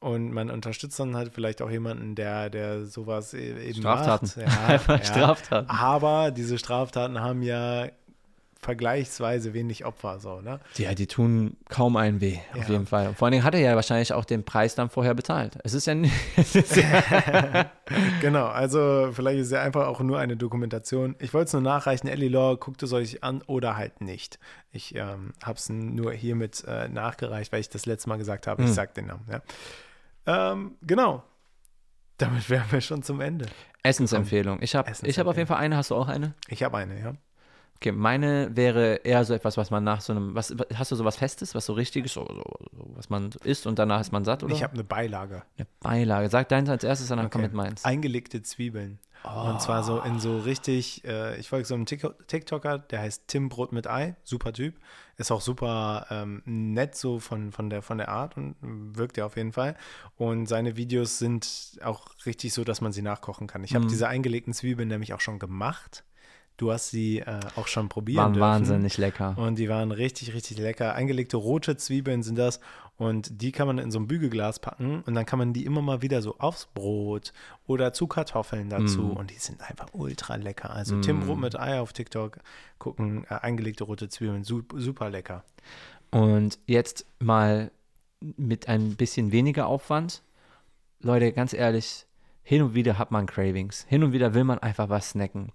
Und 0.00 0.30
man 0.32 0.48
unterstützt 0.50 1.00
dann 1.00 1.16
halt 1.16 1.32
vielleicht 1.34 1.60
auch 1.60 1.70
jemanden, 1.70 2.14
der, 2.14 2.50
der 2.50 2.84
sowas 2.86 3.34
e- 3.34 3.58
eben 3.68 3.80
Straftaten. 3.80 4.26
macht. 4.26 4.36
Ja, 4.36 4.66
Einfach 4.68 4.98
ja. 4.98 5.04
Straftaten. 5.04 5.68
Aber 5.70 6.30
diese 6.30 6.56
Straftaten 6.58 7.20
haben 7.20 7.42
ja 7.42 7.88
vergleichsweise 8.60 9.54
wenig 9.54 9.84
Opfer, 9.84 10.18
so, 10.18 10.40
ne? 10.40 10.58
Ja, 10.76 10.92
die 10.92 11.06
tun 11.06 11.56
kaum 11.68 11.96
einen 11.96 12.20
weh, 12.20 12.38
auf 12.54 12.66
Ja. 12.66 12.72
jeden 12.74 12.86
Fall. 12.86 13.06
Und 13.08 13.16
vor 13.16 13.26
allen 13.26 13.32
Dingen 13.32 13.44
hat 13.44 13.54
er 13.54 13.60
ja 13.60 13.76
wahrscheinlich 13.76 14.12
auch 14.12 14.24
den 14.24 14.44
Preis 14.44 14.74
dann 14.74 14.90
vorher 14.90 15.14
bezahlt. 15.14 15.56
Es 15.62 15.74
ist 15.74 15.86
ja 15.86 15.94
nicht. 15.94 16.12
es 16.36 16.54
ist 16.56 16.76
ja, 16.76 17.70
Genau, 18.20 18.46
also 18.46 19.10
vielleicht 19.12 19.38
ist 19.38 19.46
es 19.46 19.52
ja 19.52 19.62
einfach 19.62 19.86
auch 19.86 20.00
nur 20.00 20.18
eine 20.18 20.36
Dokumentation. 20.36 21.14
Ich 21.20 21.32
wollte 21.34 21.46
es 21.46 21.52
nur 21.52 21.62
nachreichen, 21.62 22.08
Ellie 22.08 22.28
Law, 22.28 22.56
guckt 22.56 22.82
es 22.82 22.92
euch 22.92 23.22
an 23.22 23.42
oder 23.46 23.76
halt 23.76 24.00
nicht. 24.00 24.38
Ich 24.72 24.94
ähm, 24.96 25.32
habe 25.42 25.56
es 25.58 25.68
nur 25.68 26.12
hiermit 26.12 26.64
äh, 26.66 26.88
nachgereicht, 26.88 27.52
weil 27.52 27.60
ich 27.60 27.68
das 27.68 27.86
letzte 27.86 28.08
Mal 28.08 28.18
gesagt 28.18 28.46
habe, 28.48 28.62
ich 28.62 28.68
Hm. 28.68 28.74
sag 28.74 28.92
den 28.94 29.06
Namen. 29.06 29.24
Ja. 29.30 29.40
Ähm, 30.28 30.76
genau, 30.82 31.24
damit 32.18 32.50
wären 32.50 32.70
wir 32.70 32.82
schon 32.82 33.02
zum 33.02 33.20
Ende. 33.22 33.46
Essensempfehlung. 33.82 34.60
Ich 34.60 34.74
habe 34.74 34.92
ich 35.02 35.18
hab 35.18 35.26
auf 35.26 35.36
jeden 35.36 35.46
Fall 35.46 35.56
eine. 35.56 35.76
Hast 35.76 35.90
du 35.90 35.94
auch 35.94 36.08
eine? 36.08 36.34
Ich 36.48 36.62
habe 36.62 36.76
eine, 36.76 37.00
ja. 37.00 37.14
Okay, 37.80 37.92
meine 37.92 38.56
wäre 38.56 38.96
eher 39.04 39.24
so 39.24 39.34
etwas, 39.34 39.56
was 39.56 39.70
man 39.70 39.84
nach 39.84 40.00
so 40.00 40.12
einem. 40.12 40.34
Was, 40.34 40.54
hast 40.74 40.90
du 40.90 40.96
so 40.96 41.04
was 41.04 41.16
Festes, 41.16 41.54
was 41.54 41.64
so 41.66 41.74
richtiges, 41.74 42.12
so, 42.12 42.26
so, 42.26 42.42
so, 42.76 42.90
was 42.96 43.08
man 43.08 43.30
isst 43.44 43.66
und 43.68 43.78
danach 43.78 44.00
ist 44.00 44.10
man 44.12 44.24
satt, 44.24 44.42
oder? 44.42 44.52
Ich 44.52 44.64
habe 44.64 44.74
eine 44.74 44.82
Beilage. 44.84 45.44
eine 45.56 45.66
Beilage. 45.80 46.28
Sag 46.28 46.48
deins 46.48 46.68
als 46.68 46.82
erstes, 46.82 47.08
dann 47.08 47.18
komm 47.30 47.40
Okay. 47.40 47.42
mit 47.42 47.52
meins. 47.54 47.84
Eingelegte 47.84 48.42
Zwiebeln. 48.42 48.98
Und 49.24 49.60
zwar 49.60 49.82
so 49.82 50.00
in 50.00 50.20
so 50.20 50.38
richtig, 50.38 51.04
äh, 51.04 51.36
ich 51.40 51.48
folge 51.48 51.64
so 51.66 51.74
einem 51.74 51.86
Tik- 51.86 52.14
TikToker, 52.28 52.78
der 52.78 53.00
heißt 53.00 53.24
Tim 53.26 53.48
Brot 53.48 53.72
mit 53.72 53.88
Ei, 53.88 54.14
super 54.22 54.52
Typ. 54.52 54.76
Ist 55.16 55.32
auch 55.32 55.40
super 55.40 56.06
ähm, 56.10 56.40
nett 56.46 56.94
so 56.94 57.18
von, 57.18 57.50
von, 57.50 57.68
der, 57.68 57.82
von 57.82 57.98
der 57.98 58.08
Art 58.10 58.36
und 58.36 58.54
wirkt 58.96 59.16
ja 59.16 59.26
auf 59.26 59.36
jeden 59.36 59.52
Fall. 59.52 59.76
Und 60.16 60.46
seine 60.46 60.76
Videos 60.76 61.18
sind 61.18 61.78
auch 61.82 62.06
richtig 62.26 62.54
so, 62.54 62.62
dass 62.62 62.80
man 62.80 62.92
sie 62.92 63.02
nachkochen 63.02 63.48
kann. 63.48 63.64
Ich 63.64 63.74
habe 63.74 63.84
Mhm. 63.86 63.88
diese 63.88 64.06
eingelegten 64.06 64.52
Zwiebeln 64.54 64.86
nämlich 64.88 65.12
auch 65.14 65.20
schon 65.20 65.40
gemacht. 65.40 66.04
Du 66.58 66.72
hast 66.72 66.90
sie 66.90 67.20
äh, 67.20 67.38
auch 67.54 67.68
schon 67.68 67.88
probiert. 67.88 68.18
Waren 68.18 68.32
dürfen. 68.34 68.42
wahnsinnig 68.42 68.98
lecker. 68.98 69.38
Und 69.38 69.60
die 69.60 69.68
waren 69.68 69.92
richtig, 69.92 70.34
richtig 70.34 70.58
lecker. 70.58 70.92
Eingelegte 70.94 71.36
rote 71.36 71.76
Zwiebeln 71.76 72.24
sind 72.24 72.36
das. 72.36 72.58
Und 72.96 73.40
die 73.40 73.52
kann 73.52 73.68
man 73.68 73.78
in 73.78 73.92
so 73.92 74.00
ein 74.00 74.08
Bügelglas 74.08 74.58
packen. 74.58 75.04
Und 75.06 75.14
dann 75.14 75.24
kann 75.24 75.38
man 75.38 75.52
die 75.52 75.64
immer 75.64 75.82
mal 75.82 76.02
wieder 76.02 76.20
so 76.20 76.36
aufs 76.38 76.66
Brot 76.66 77.32
oder 77.68 77.92
zu 77.92 78.08
Kartoffeln 78.08 78.70
dazu. 78.70 79.02
Mm. 79.02 79.16
Und 79.16 79.30
die 79.30 79.38
sind 79.38 79.60
einfach 79.62 79.86
ultra 79.92 80.34
lecker. 80.34 80.70
Also 80.70 81.00
Tim 81.00 81.20
Brot 81.20 81.38
mit 81.38 81.56
Ei 81.56 81.78
auf 81.78 81.92
TikTok 81.92 82.38
gucken. 82.80 83.24
Äh, 83.30 83.34
eingelegte 83.34 83.84
rote 83.84 84.08
Zwiebeln, 84.08 84.42
super, 84.42 84.80
super 84.80 85.10
lecker. 85.10 85.44
Und 86.10 86.58
jetzt 86.66 87.06
mal 87.20 87.70
mit 88.20 88.68
ein 88.68 88.96
bisschen 88.96 89.30
weniger 89.30 89.68
Aufwand. 89.68 90.22
Leute, 91.00 91.32
ganz 91.32 91.52
ehrlich, 91.52 92.04
hin 92.42 92.62
und 92.62 92.74
wieder 92.74 92.98
hat 92.98 93.12
man 93.12 93.26
Cravings. 93.26 93.86
Hin 93.88 94.02
und 94.02 94.12
wieder 94.12 94.34
will 94.34 94.42
man 94.42 94.58
einfach 94.58 94.88
was 94.88 95.10
snacken. 95.10 95.52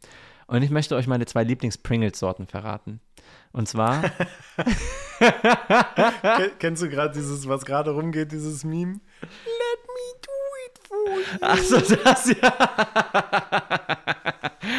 Und 0.53 0.61
ich 0.61 0.69
möchte 0.69 0.95
euch 0.95 1.07
meine 1.07 1.25
zwei 1.25 1.43
Lieblings-Pringles-Sorten 1.43 2.45
verraten. 2.45 2.99
Und 3.53 3.67
zwar, 3.67 4.03
Ken- 5.19 6.51
Kennst 6.59 6.83
du 6.83 6.89
gerade 6.89 7.11
dieses, 7.13 7.47
was 7.47 7.65
gerade 7.65 7.89
rumgeht, 7.91 8.31
dieses 8.31 8.63
Meme? 8.63 8.99
Let 9.21 9.79
me 9.87 10.13
do 10.21 10.31
it 10.67 10.79
for 10.87 10.97
you. 11.17 11.37
ach 11.41 11.57
so, 11.57 11.79
das 12.03 12.29
ja. 12.39 12.53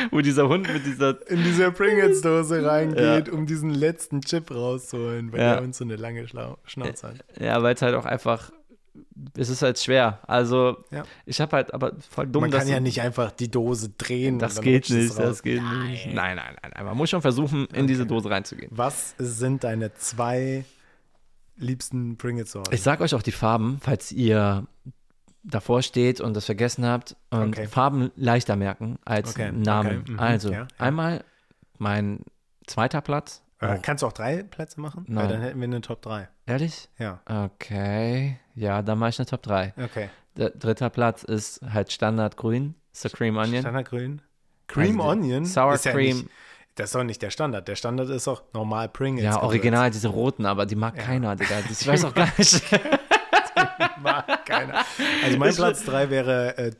Wo 0.12 0.20
dieser 0.20 0.48
Hund 0.48 0.72
mit 0.72 0.86
dieser, 0.86 1.28
In 1.28 1.42
diese 1.42 1.70
Pringles-Dose 1.72 2.64
reingeht, 2.64 3.28
um 3.28 3.44
diesen 3.46 3.70
letzten 3.70 4.20
Chip 4.20 4.51
rauszuholen, 4.52 5.32
weil 5.32 5.40
Ja. 5.40 5.55
der 5.55 5.62
uns 5.64 5.78
so 5.78 5.84
eine 5.84 5.96
lange 5.96 6.26
Schlau 6.28 6.59
Schnauze 6.64 7.09
hat. 7.09 7.16
ja, 7.40 7.60
weil 7.62 7.74
es 7.74 7.82
halt 7.82 7.94
auch 7.96 8.05
einfach, 8.06 8.52
es 9.36 9.48
ist 9.48 9.62
halt 9.62 9.78
schwer. 9.78 10.20
Also, 10.26 10.84
Ja. 10.90 11.04
ich 11.26 11.40
habe 11.40 11.56
halt 11.56 11.74
aber 11.74 11.92
voll 12.10 12.26
dumm, 12.26 12.42
Man 12.42 12.50
kann 12.50 12.68
ja 12.68 12.80
nicht 12.80 13.00
einfach 13.00 13.30
die 13.32 13.50
Dose 13.50 13.90
drehen. 13.90 14.38
Das 14.38 14.60
geht 14.60 14.88
nicht, 14.90 15.18
das 15.18 15.42
geht 15.42 15.62
nicht. 15.62 16.06
Nein, 16.12 16.36
nein, 16.36 16.56
nein. 16.62 16.84
Man 16.84 16.96
muss 16.96 17.10
schon 17.10 17.22
versuchen, 17.22 17.66
in 17.72 17.86
diese 17.86 18.06
Dose 18.06 18.30
reinzugehen. 18.30 18.70
Was 18.74 19.14
sind 19.18 19.64
deine 19.64 19.94
zwei 19.94 20.64
liebsten 21.56 22.16
Pringles-Sorten? 22.16 22.74
Ich 22.74 22.82
sag 22.82 23.00
euch 23.00 23.14
auch 23.14 23.22
die 23.22 23.32
Farben, 23.32 23.78
falls 23.80 24.12
ihr 24.12 24.66
davor 25.42 25.82
steht 25.82 26.20
und 26.20 26.34
das 26.34 26.46
vergessen 26.46 26.86
habt 26.86 27.16
und 27.30 27.48
Okay. 27.58 27.66
Farben 27.66 28.10
leichter 28.16 28.56
merken 28.56 28.98
als 29.04 29.30
Okay, 29.30 29.52
Namen. 29.52 30.00
okay, 30.02 30.10
mhm, 30.12 30.18
Also, 30.18 30.50
ja, 30.50 30.58
ja. 30.60 30.66
einmal 30.78 31.24
mein 31.78 32.20
zweiter 32.66 33.00
Platz. 33.00 33.42
Äh, 33.60 33.76
Oh, 33.76 33.78
kannst 33.82 34.02
du 34.02 34.06
auch 34.06 34.12
drei 34.12 34.42
Plätze 34.42 34.80
machen? 34.80 35.04
Weil 35.06 35.14
Nein. 35.14 35.28
dann 35.28 35.40
hätten 35.42 35.58
wir 35.60 35.64
eine 35.64 35.80
Top 35.80 36.02
3. 36.02 36.28
ehrlich? 36.46 36.88
Ja, 36.98 37.20
Okay. 37.26 38.38
Ja, 38.55 38.82
dann 38.82 38.98
mache 38.98 39.10
ich 39.10 39.18
eine 39.18 39.26
Top 39.26 39.43
3. 39.43 39.74
okay. 39.82 40.10
Der 40.36 40.51
dritter 40.51 40.90
Platz 40.90 41.22
ist 41.22 41.60
halt 41.62 41.93
Standard 41.93 42.36
grün, 42.36 42.74
so 42.93 43.09
Cream 43.09 43.36
Onion. 43.36 43.60
Standardgrün. 43.62 44.20
Cream 44.66 45.01
Also, 45.01 45.12
Onion? 45.12 45.44
Sour 45.44 45.74
ist 45.74 45.85
ja 45.85 45.93
Cream. 45.93 46.16
Nicht, 46.18 46.28
das 46.74 46.86
ist 46.86 46.94
doch 46.97 47.05
nicht 47.05 47.22
der 47.22 47.31
Standard. 47.31 47.68
Der 47.68 47.76
Standard 47.76 48.09
ist 48.10 48.26
auch 48.26 48.43
normal 48.52 48.89
Pringles. 48.89 49.22
Ja, 49.24 49.43
original, 49.43 49.90
diese 49.93 50.09
roten, 50.09 50.44
aber 50.47 50.66
die 50.66 50.74
mag 50.74 50.97
keiner, 50.97 51.36
Digga. 51.36 51.60
Das- 51.68 51.81
Ich 51.82 51.86
weiß 51.86 52.05
auch 52.06 52.14
gar 52.14 52.28
nicht. 52.36 52.62
Mag 54.01 54.44
keiner. 54.47 54.85
Also 55.24 55.39
mein 55.39 55.51
Ist- 55.51 55.56
Platz 55.56 55.85
3 55.85 56.10
wäre 56.10 56.56
äh, 56.59 56.72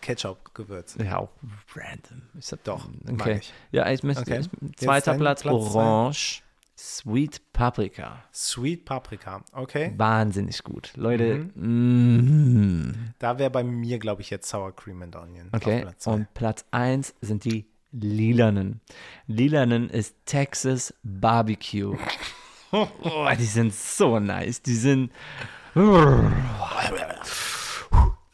Ketchup-Gewürz. 0.00 0.96
ja, 0.98 1.18
auch 1.18 1.28
random. 1.74 2.22
Ich 2.38 2.50
hab, 2.50 2.64
Doch, 2.64 2.88
mag 3.04 3.20
okay. 3.20 3.38
ich. 3.40 3.52
Ja, 3.70 3.88
ich 3.90 4.02
möchte, 4.02 4.22
Okay. 4.22 4.40
zweiter 4.76 5.14
Platz, 5.14 5.42
Platz 5.42 5.72
zwei. 5.72 6.45
Sweet 6.78 7.40
Paprika. 7.54 8.22
Sweet 8.34 8.84
Paprika. 8.84 9.42
Okay. 9.52 9.94
Wahnsinnig 9.96 10.62
gut. 10.62 10.92
Leute, 10.94 11.48
Mhm. 11.54 12.88
mm, 12.90 13.14
Da 13.18 13.38
wäre 13.38 13.48
bei 13.50 13.64
mir, 13.64 13.98
glaube 13.98 14.20
ich, 14.20 14.28
jetzt 14.30 14.48
Sour 14.48 14.76
Cream 14.76 15.00
and 15.02 15.16
Onion. 15.16 15.48
okay. 15.54 15.80
Platz. 15.82 16.06
Und 16.06 16.32
Platz 16.34 16.64
1 16.72 17.14
sind 17.22 17.44
die 17.44 17.64
lilanen. 17.92 18.80
Lilanen 19.26 19.88
ist 19.88 20.16
Texas 20.26 20.92
Barbecue. 21.02 21.96
oh, 22.72 23.28
die 23.38 23.44
sind 23.46 23.72
so 23.72 24.18
nice. 24.20 24.60
Die 24.60 24.74
sind. 24.74 25.10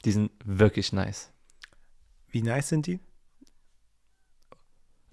Die 0.04 0.10
sind 0.10 0.32
wirklich 0.44 0.92
nice. 0.92 1.30
Wie 2.28 2.42
nice 2.42 2.68
sind 2.70 2.86
die? 2.88 2.98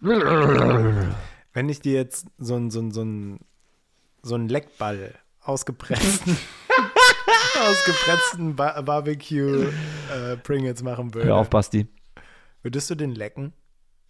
Wenn 1.53 1.69
ich 1.69 1.79
dir 1.81 1.93
jetzt 1.93 2.27
so 2.37 2.55
ein, 2.55 2.69
so 2.71 2.79
ein, 2.79 2.91
so 2.91 3.01
ein, 3.03 3.39
so 4.21 4.35
ein 4.35 4.47
Leckball 4.49 5.15
ausgepressten, 5.41 6.37
ausgepressten 7.67 8.55
ba 8.55 8.79
Barbecue 8.81 9.71
äh, 10.13 10.37
Pringles 10.37 10.83
machen 10.83 11.13
würde, 11.13 11.27
Hör 11.29 11.37
auf, 11.37 11.49
Basti. 11.49 11.87
würdest 12.61 12.89
du 12.89 12.95
den 12.95 13.15
lecken? 13.15 13.53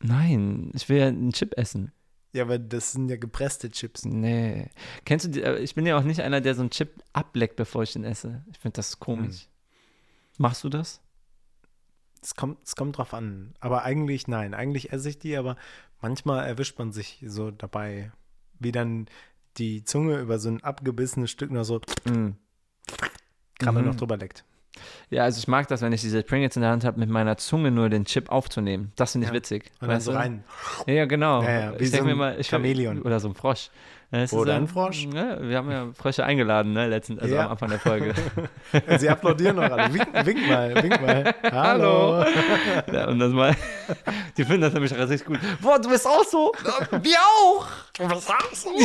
Nein, 0.02 0.72
ich 0.74 0.88
will 0.90 0.98
ja 0.98 1.08
einen 1.08 1.32
Chip 1.34 1.58
essen. 1.58 1.92
Ja, 2.32 2.44
aber 2.44 2.60
das 2.60 2.92
sind 2.92 3.10
ja 3.10 3.18
gepresste 3.18 3.72
Chips. 3.72 4.06
Nee. 4.06 4.70
Kennst 5.04 5.26
du, 5.26 5.30
die, 5.30 5.42
äh, 5.42 5.58
ich 5.60 5.74
bin 5.76 5.86
ja 5.86 5.98
auch 5.98 6.04
nicht 6.04 6.22
einer, 6.22 6.42
der 6.42 6.54
so 6.56 6.62
einen 6.62 6.70
Chip 6.70 7.02
ableckt, 7.12 7.56
bevor 7.56 7.84
ich 7.84 7.94
den 7.94 8.04
esse. 8.04 8.46
Ich 8.52 8.60
finde 8.60 8.76
das 8.76 9.00
komisch. 9.00 9.48
Machst 10.38 10.64
du 10.64 10.70
das? 10.70 11.02
Es 12.22 12.36
kommt, 12.36 12.58
es 12.66 12.76
kommt 12.76 12.98
drauf 12.98 13.14
an. 13.14 13.54
Aber 13.60 13.84
eigentlich, 13.84 14.28
nein, 14.28 14.54
eigentlich 14.54 14.92
esse 14.92 15.10
ich 15.10 15.20
die, 15.20 15.38
aber 15.38 15.56
manchmal 16.02 16.46
erwischt 16.46 16.78
man 16.80 16.92
sich 16.92 17.24
so 17.26 17.52
dabei, 17.52 18.12
wie 18.60 18.72
dann 18.72 19.08
die 19.58 19.84
Zunge 19.84 20.20
über 20.20 20.38
so 20.40 20.50
ein 20.50 20.64
abgebissenes 20.64 21.32
Stück 21.32 21.52
noch 21.52 21.64
so 21.64 21.80
Mm. 22.06 22.32
gerade 23.58 23.80
Mhm. 23.80 23.86
noch 23.86 23.96
drüber 23.96 24.18
leckt. 24.18 24.44
Ja, 25.10 25.24
also 25.24 25.40
ich 25.40 25.48
mag 25.48 25.68
das, 25.68 25.82
wenn 25.82 25.92
ich 25.92 26.02
diese 26.02 26.24
Pringles 26.24 26.56
in 26.56 26.62
der 26.62 26.72
Hand 26.72 26.86
habe, 26.86 27.00
mit 27.00 27.10
meiner 27.10 27.36
Zunge 27.38 27.70
nur 27.72 27.90
den 27.90 28.06
Chip 28.06 28.30
aufzunehmen. 28.30 28.92
Das 28.96 29.12
finde 29.14 29.26
ich 29.26 29.32
Ja. 29.32 29.36
witzig. 29.36 29.72
Und 29.82 29.90
dann 29.90 30.00
so 30.00 30.12
rein. 30.12 30.44
Ja, 30.88 30.94
ja, 30.94 31.06
genau. 31.06 31.42
Ja, 31.44 31.74
ich 31.78 31.88
so 31.90 31.98
denke 31.98 32.06
mir 32.12 32.16
mal, 32.16 32.40
ich 32.40 32.48
Chamäleon. 32.48 33.02
Oder 33.02 33.20
so 33.20 33.28
ein 33.28 33.36
Frosch. 33.36 33.72
Ja, 34.12 34.20
es 34.22 34.34
Oder 34.34 34.54
ja- 34.54 34.58
ein 34.60 34.68
Frosch. 34.68 35.06
Ja, 35.14 35.40
wir 35.40 35.58
haben 35.58 35.70
ja 35.70 35.90
Frösche 35.96 36.24
eingeladen, 36.26 36.74
ne, 36.74 36.88
letzten, 36.88 37.20
also 37.20 37.36
Ja. 37.36 37.46
am 37.46 37.52
Anfang 37.52 37.70
der 37.70 37.80
Folge. 37.80 38.14
Sie 38.98 39.08
applaudieren 39.08 39.58
noch 39.58 39.64
alle. 39.70 39.94
Wink, 39.94 40.08
wink 40.26 40.48
mal, 40.48 40.76
wink 40.84 41.00
mal. 41.02 41.36
Hallo. 41.44 42.24
ja, 42.92 43.08
und 43.08 43.20
das 43.20 43.32
mal, 43.32 43.56
die 44.36 44.44
finden 44.46 44.62
das 44.62 44.74
nämlich 44.74 44.92
richtig 44.98 45.26
gut. 45.26 45.38
Boah, 45.62 45.78
du 45.80 45.90
bist 45.90 46.08
auch 46.08 46.24
so. 46.24 46.52
Wir 47.04 47.18
auch. 47.20 47.68
Du 47.98 48.08
bist 48.08 48.30
auch 48.32 48.54
so. 48.54 48.72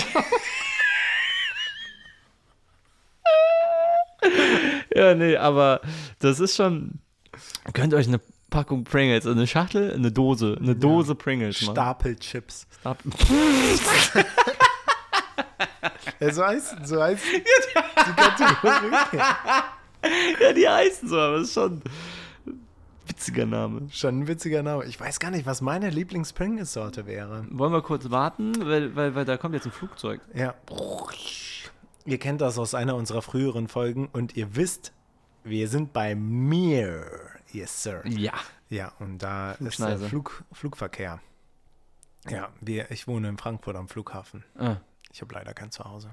ja, 4.95 5.15
nee, 5.15 5.37
aber 5.37 5.81
das 6.19 6.41
ist 6.41 6.57
schon. 6.57 6.99
Könnt 7.73 7.93
ihr 7.93 7.97
euch 7.99 8.09
eine 8.09 8.21
Packung 8.51 8.85
Pringles, 8.85 9.27
eine 9.27 9.47
Schachtel, 9.47 9.93
eine 9.93 10.13
Dose, 10.13 10.57
eine 10.61 10.77
Dose 10.77 11.15
Pringles 11.15 11.63
machen. 11.63 11.75
Stapelchips. 11.75 12.67
Stap 12.81 12.99
Ja, 16.21 16.33
so 16.33 16.45
heißt, 16.45 16.77
so 16.85 17.03
heißt 17.03 17.25
die 17.33 18.13
Kategorie. 18.13 19.19
ja, 20.41 20.53
die 20.53 20.69
heißen 20.69 21.09
so, 21.09 21.19
aber 21.19 21.39
das 21.39 21.49
ist 21.49 21.55
schon 21.55 21.83
ein 22.47 22.61
witziger 23.07 23.47
Name. 23.47 23.89
Schon 23.91 24.21
ein 24.21 24.29
witziger 24.29 24.63
Name. 24.63 24.85
Ich 24.85 24.99
weiß 24.99 25.21
gar 25.21 25.31
nicht, 25.31 25.47
was 25.47 25.61
meine 25.61 25.91
Lieblings-Pringles-Sorte 25.91 27.07
wäre. 27.07 27.47
Wollen 27.51 27.73
wir 27.73 27.83
kurz 27.83 28.11
warten, 28.11 28.55
weil, 28.67 28.95
weil, 28.97 29.15
weil 29.15 29.25
da 29.25 29.37
kommt 29.37 29.55
jetzt 29.55 29.67
ein 29.67 29.73
Flugzeug. 29.73 30.21
Ja. 30.35 30.55
Ihr 32.07 32.19
kennt 32.19 32.41
das 32.41 32.59
aus 32.59 32.75
einer 32.75 32.97
unserer 32.97 33.23
früheren 33.23 33.69
Folgen 33.69 34.09
und 34.13 34.37
ihr 34.37 34.57
wisst, 34.57 34.93
wir 35.43 35.69
sind 35.69 35.93
bei 35.93 36.15
mir. 36.15 37.07
Yes, 37.53 37.83
sir. 37.83 38.03
Ja. 38.07 38.33
Ja, 38.69 38.93
und 38.99 39.19
da 39.19 39.53
ist 39.53 39.79
der. 39.79 39.99
Flug, 39.99 40.43
Flugverkehr. 40.53 41.21
Ja, 42.29 42.49
wir, 42.61 42.91
ich 42.91 43.07
wohne 43.07 43.29
in 43.29 43.37
Frankfurt 43.39 43.77
am 43.77 43.87
Flughafen. 43.89 44.45
Ah, 44.59 44.77
Ich 45.15 45.23
habe 45.23 45.33
leider 45.33 45.55
kein 45.55 45.71
Zuhause. 45.71 46.13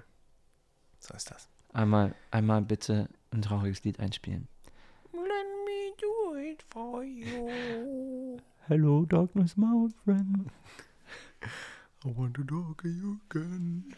So 1.00 1.16
ist 1.16 1.32
das. 1.32 1.50
einmal, 1.74 2.14
einmal 2.30 2.62
bitte 2.62 3.10
ein 3.32 3.42
trauriges 3.42 3.84
Lied 3.84 4.00
einspielen. 4.00 4.48
Let 5.12 5.24
me 5.66 5.92
do 6.00 6.36
it 6.38 6.64
for 6.70 7.04
you. 7.04 8.38
Hello, 8.68 9.04
darkness, 9.06 9.58
my 9.58 9.74
old 9.74 9.96
friend. 10.06 10.52
I 12.06 12.16
want 12.16 12.36
to 12.36 12.44
talk 12.44 12.84
you 12.84 13.18
again. 13.28 13.92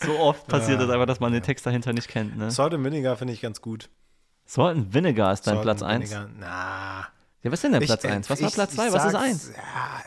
So 0.00 0.18
oft 0.18 0.46
passiert 0.48 0.82
das 0.82 0.90
einfach, 0.90 1.06
dass 1.06 1.18
man 1.20 1.32
den 1.32 1.42
Text 1.42 1.64
dahinter 1.64 1.94
nicht 1.94 2.08
kennt. 2.08 2.36
Ne? 2.36 2.50
Salt 2.50 2.74
and 2.74 2.84
Vinegar 2.84 3.16
finde 3.16 3.32
ich 3.32 3.40
ganz 3.40 3.62
gut. 3.62 3.88
Salt 4.44 4.76
and 4.76 4.92
Vinegar 4.92 5.32
ist 5.32 5.46
dein 5.46 5.54
Salt 5.54 5.62
Platz 5.62 5.82
and 5.82 5.92
1. 6.02 6.10
Vinegar, 6.10 6.28
Na. 6.38 7.08
Ja, 7.42 7.52
was 7.52 7.58
ist 7.58 7.64
denn 7.64 7.72
dein 7.72 7.82
Ich, 7.82 7.88
Platz 7.88 8.04
äh, 8.04 8.08
1? 8.08 8.28
Was 8.28 8.42
war 8.42 8.50
Platz 8.50 8.72
ich 8.72 8.76
2? 8.76 8.92
Was 8.92 9.04
ist 9.06 9.12
sag's, 9.12 9.24
1? 9.24 9.52
Ja, 9.56 10.02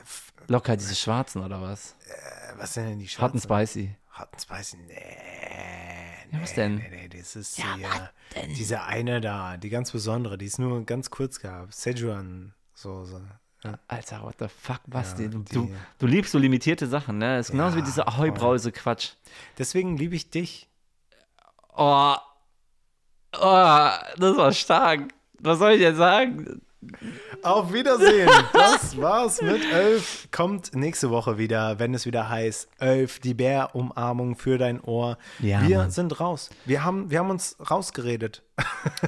Locker 0.51 0.75
diese 0.77 0.95
schwarzen 0.95 1.43
oder 1.43 1.61
was? 1.61 1.95
äh, 2.07 2.57
was 2.57 2.73
sind 2.73 2.85
denn 2.89 2.99
die 2.99 3.05
Hot 3.07 3.31
and 3.33 3.41
Schwarzen? 3.41 3.67
spicy. 3.67 3.95
Hot 4.19 4.27
and 4.33 4.41
Spicy? 4.41 4.77
Nee. 4.87 4.95
Ja, 6.33 6.41
was 6.41 6.49
nee, 6.51 6.55
denn? 6.55 6.75
Nee, 6.75 6.89
nee, 6.89 7.07
das 7.09 7.35
ist 7.35 7.57
die, 7.57 8.53
diese 8.55 8.83
eine 8.83 9.21
da, 9.21 9.57
die 9.57 9.69
ganz 9.69 9.91
besondere, 9.91 10.37
die 10.37 10.45
es 10.45 10.57
nur 10.59 10.85
ganz 10.85 11.09
kurz 11.09 11.39
gab. 11.39 11.71
Szechuan-Soße. 11.73 13.21
Alter, 13.87 14.23
what 14.23 14.35
the 14.39 14.47
fuck, 14.47 14.81
Basti? 14.87 15.23
Ja, 15.23 15.29
du, 15.29 15.39
die- 15.43 15.53
du, 15.53 15.75
du 15.99 16.07
liebst 16.07 16.31
so 16.31 16.39
limitierte 16.39 16.87
Sachen, 16.87 17.17
ne? 17.19 17.37
Das 17.37 17.47
ist 17.47 17.51
genauso 17.51 17.75
wie 17.75 17.79
Ja, 17.79 17.85
dieser 17.85 18.03
voll. 18.03 18.13
Ahoi-Brause-Quatsch. 18.13 19.11
Deswegen 19.57 19.97
liebe 19.97 20.15
ich 20.15 20.29
dich. 20.29 20.67
Oh. 21.75 22.15
Oh, 23.33 23.39
das 24.17 24.37
war 24.37 24.51
stark. 24.51 25.13
Was 25.39 25.59
soll 25.59 25.73
ich 25.73 25.81
jetzt 25.81 25.97
sagen? 25.97 26.61
Auf 27.43 27.73
Wiedersehen. 27.73 28.29
Das 28.53 28.97
war's 28.97 29.41
mit 29.41 29.63
Elf. 29.71 30.27
Kommt 30.31 30.73
nächste 30.75 31.09
Woche 31.11 31.37
wieder, 31.37 31.77
wenn 31.79 31.93
es 31.93 32.05
wieder 32.05 32.27
heißt 32.29 32.69
Elf, 32.79 33.19
die 33.19 33.33
Bärumarmung 33.33 34.35
für 34.35 34.57
dein 34.57 34.81
Ohr. 34.81 35.17
Ja, 35.39 35.67
wir 35.67 35.77
Mann. 35.79 35.91
sind 35.91 36.19
raus. 36.19 36.49
Wir 36.65 36.83
haben, 36.83 37.11
wir 37.11 37.19
haben 37.19 37.29
uns 37.29 37.55
rausgeredet. 37.69 38.43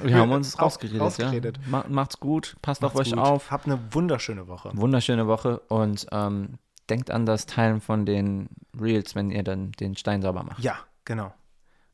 Wir 0.02 0.16
haben 0.16 0.32
uns 0.32 0.54
Raus- 0.58 0.62
rausgeredet, 0.74 1.00
rausgeredet. 1.00 1.56
ja. 1.58 1.62
Ma 1.68 1.84
macht's 1.88 2.20
gut, 2.20 2.56
passt 2.62 2.84
auf 2.84 2.94
Macht's 2.94 3.08
euch 3.08 3.16
gut. 3.16 3.24
auf. 3.24 3.50
Habt 3.50 3.66
eine 3.66 3.78
wunderschöne 3.92 4.46
Woche. 4.48 4.70
Wunderschöne 4.74 5.26
Woche 5.26 5.58
und 5.68 6.06
ähm, 6.12 6.58
denkt 6.90 7.10
an 7.10 7.26
das 7.26 7.46
Teilen 7.46 7.80
von 7.80 8.06
den 8.06 8.48
Reels, 8.80 9.14
wenn 9.14 9.30
ihr 9.30 9.42
dann 9.42 9.72
den 9.72 9.96
Stein 9.96 10.22
sauber 10.22 10.42
macht. 10.44 10.58
Ja, 10.62 10.76
genau. 11.04 11.32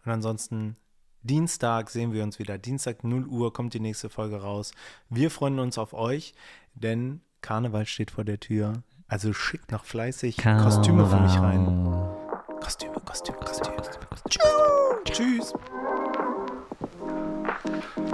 Und 0.05 0.13
ansonsten 0.13 0.77
Dienstag 1.23 1.91
sehen 1.91 2.13
wir 2.13 2.23
uns 2.23 2.39
wieder. 2.39 2.57
Dienstag 2.57 3.05
0 3.05 3.27
Uhr 3.27 3.53
kommt 3.53 3.75
die 3.75 3.81
nächste 3.81 4.09
Folge 4.09 4.41
raus. 4.41 4.73
Wir 5.09 5.31
freuen 5.31 5.59
uns 5.59 5.77
auf 5.77 5.93
euch, 5.93 6.33
denn 6.75 7.21
Karneval 7.43 7.87
steht 7.87 8.11
vor 8.11 8.25
der 8.25 8.41
Tür. 8.41 8.83
Also 9.07 9.33
schickt 9.33 9.73
noch 9.73 9.85
fleißig 9.85 10.37
Kostüme 10.39 11.07
für 11.07 11.21
mich 11.21 11.37
rein. 11.39 12.09
Kostüme, 12.61 12.95
Kostüme, 13.05 13.39
Kostüme. 13.39 13.77
Tschüss. 15.05 15.53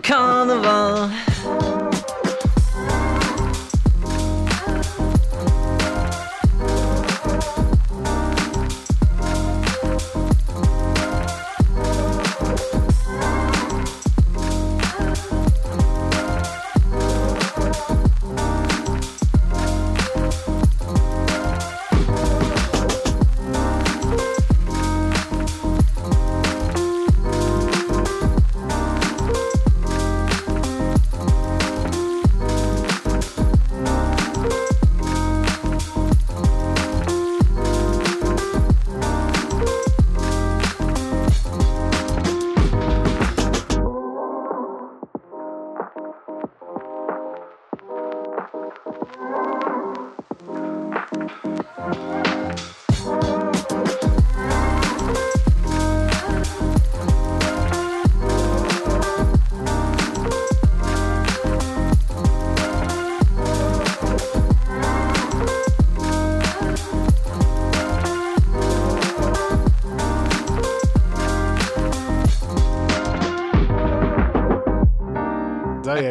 Karneval. 0.03 1.11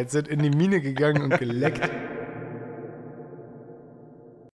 Jetzt 0.00 0.12
sind 0.12 0.28
in 0.28 0.40
die 0.42 0.50
Mine 0.50 0.80
gegangen 0.80 1.22
und 1.22 1.38
geleckt. 1.38 1.90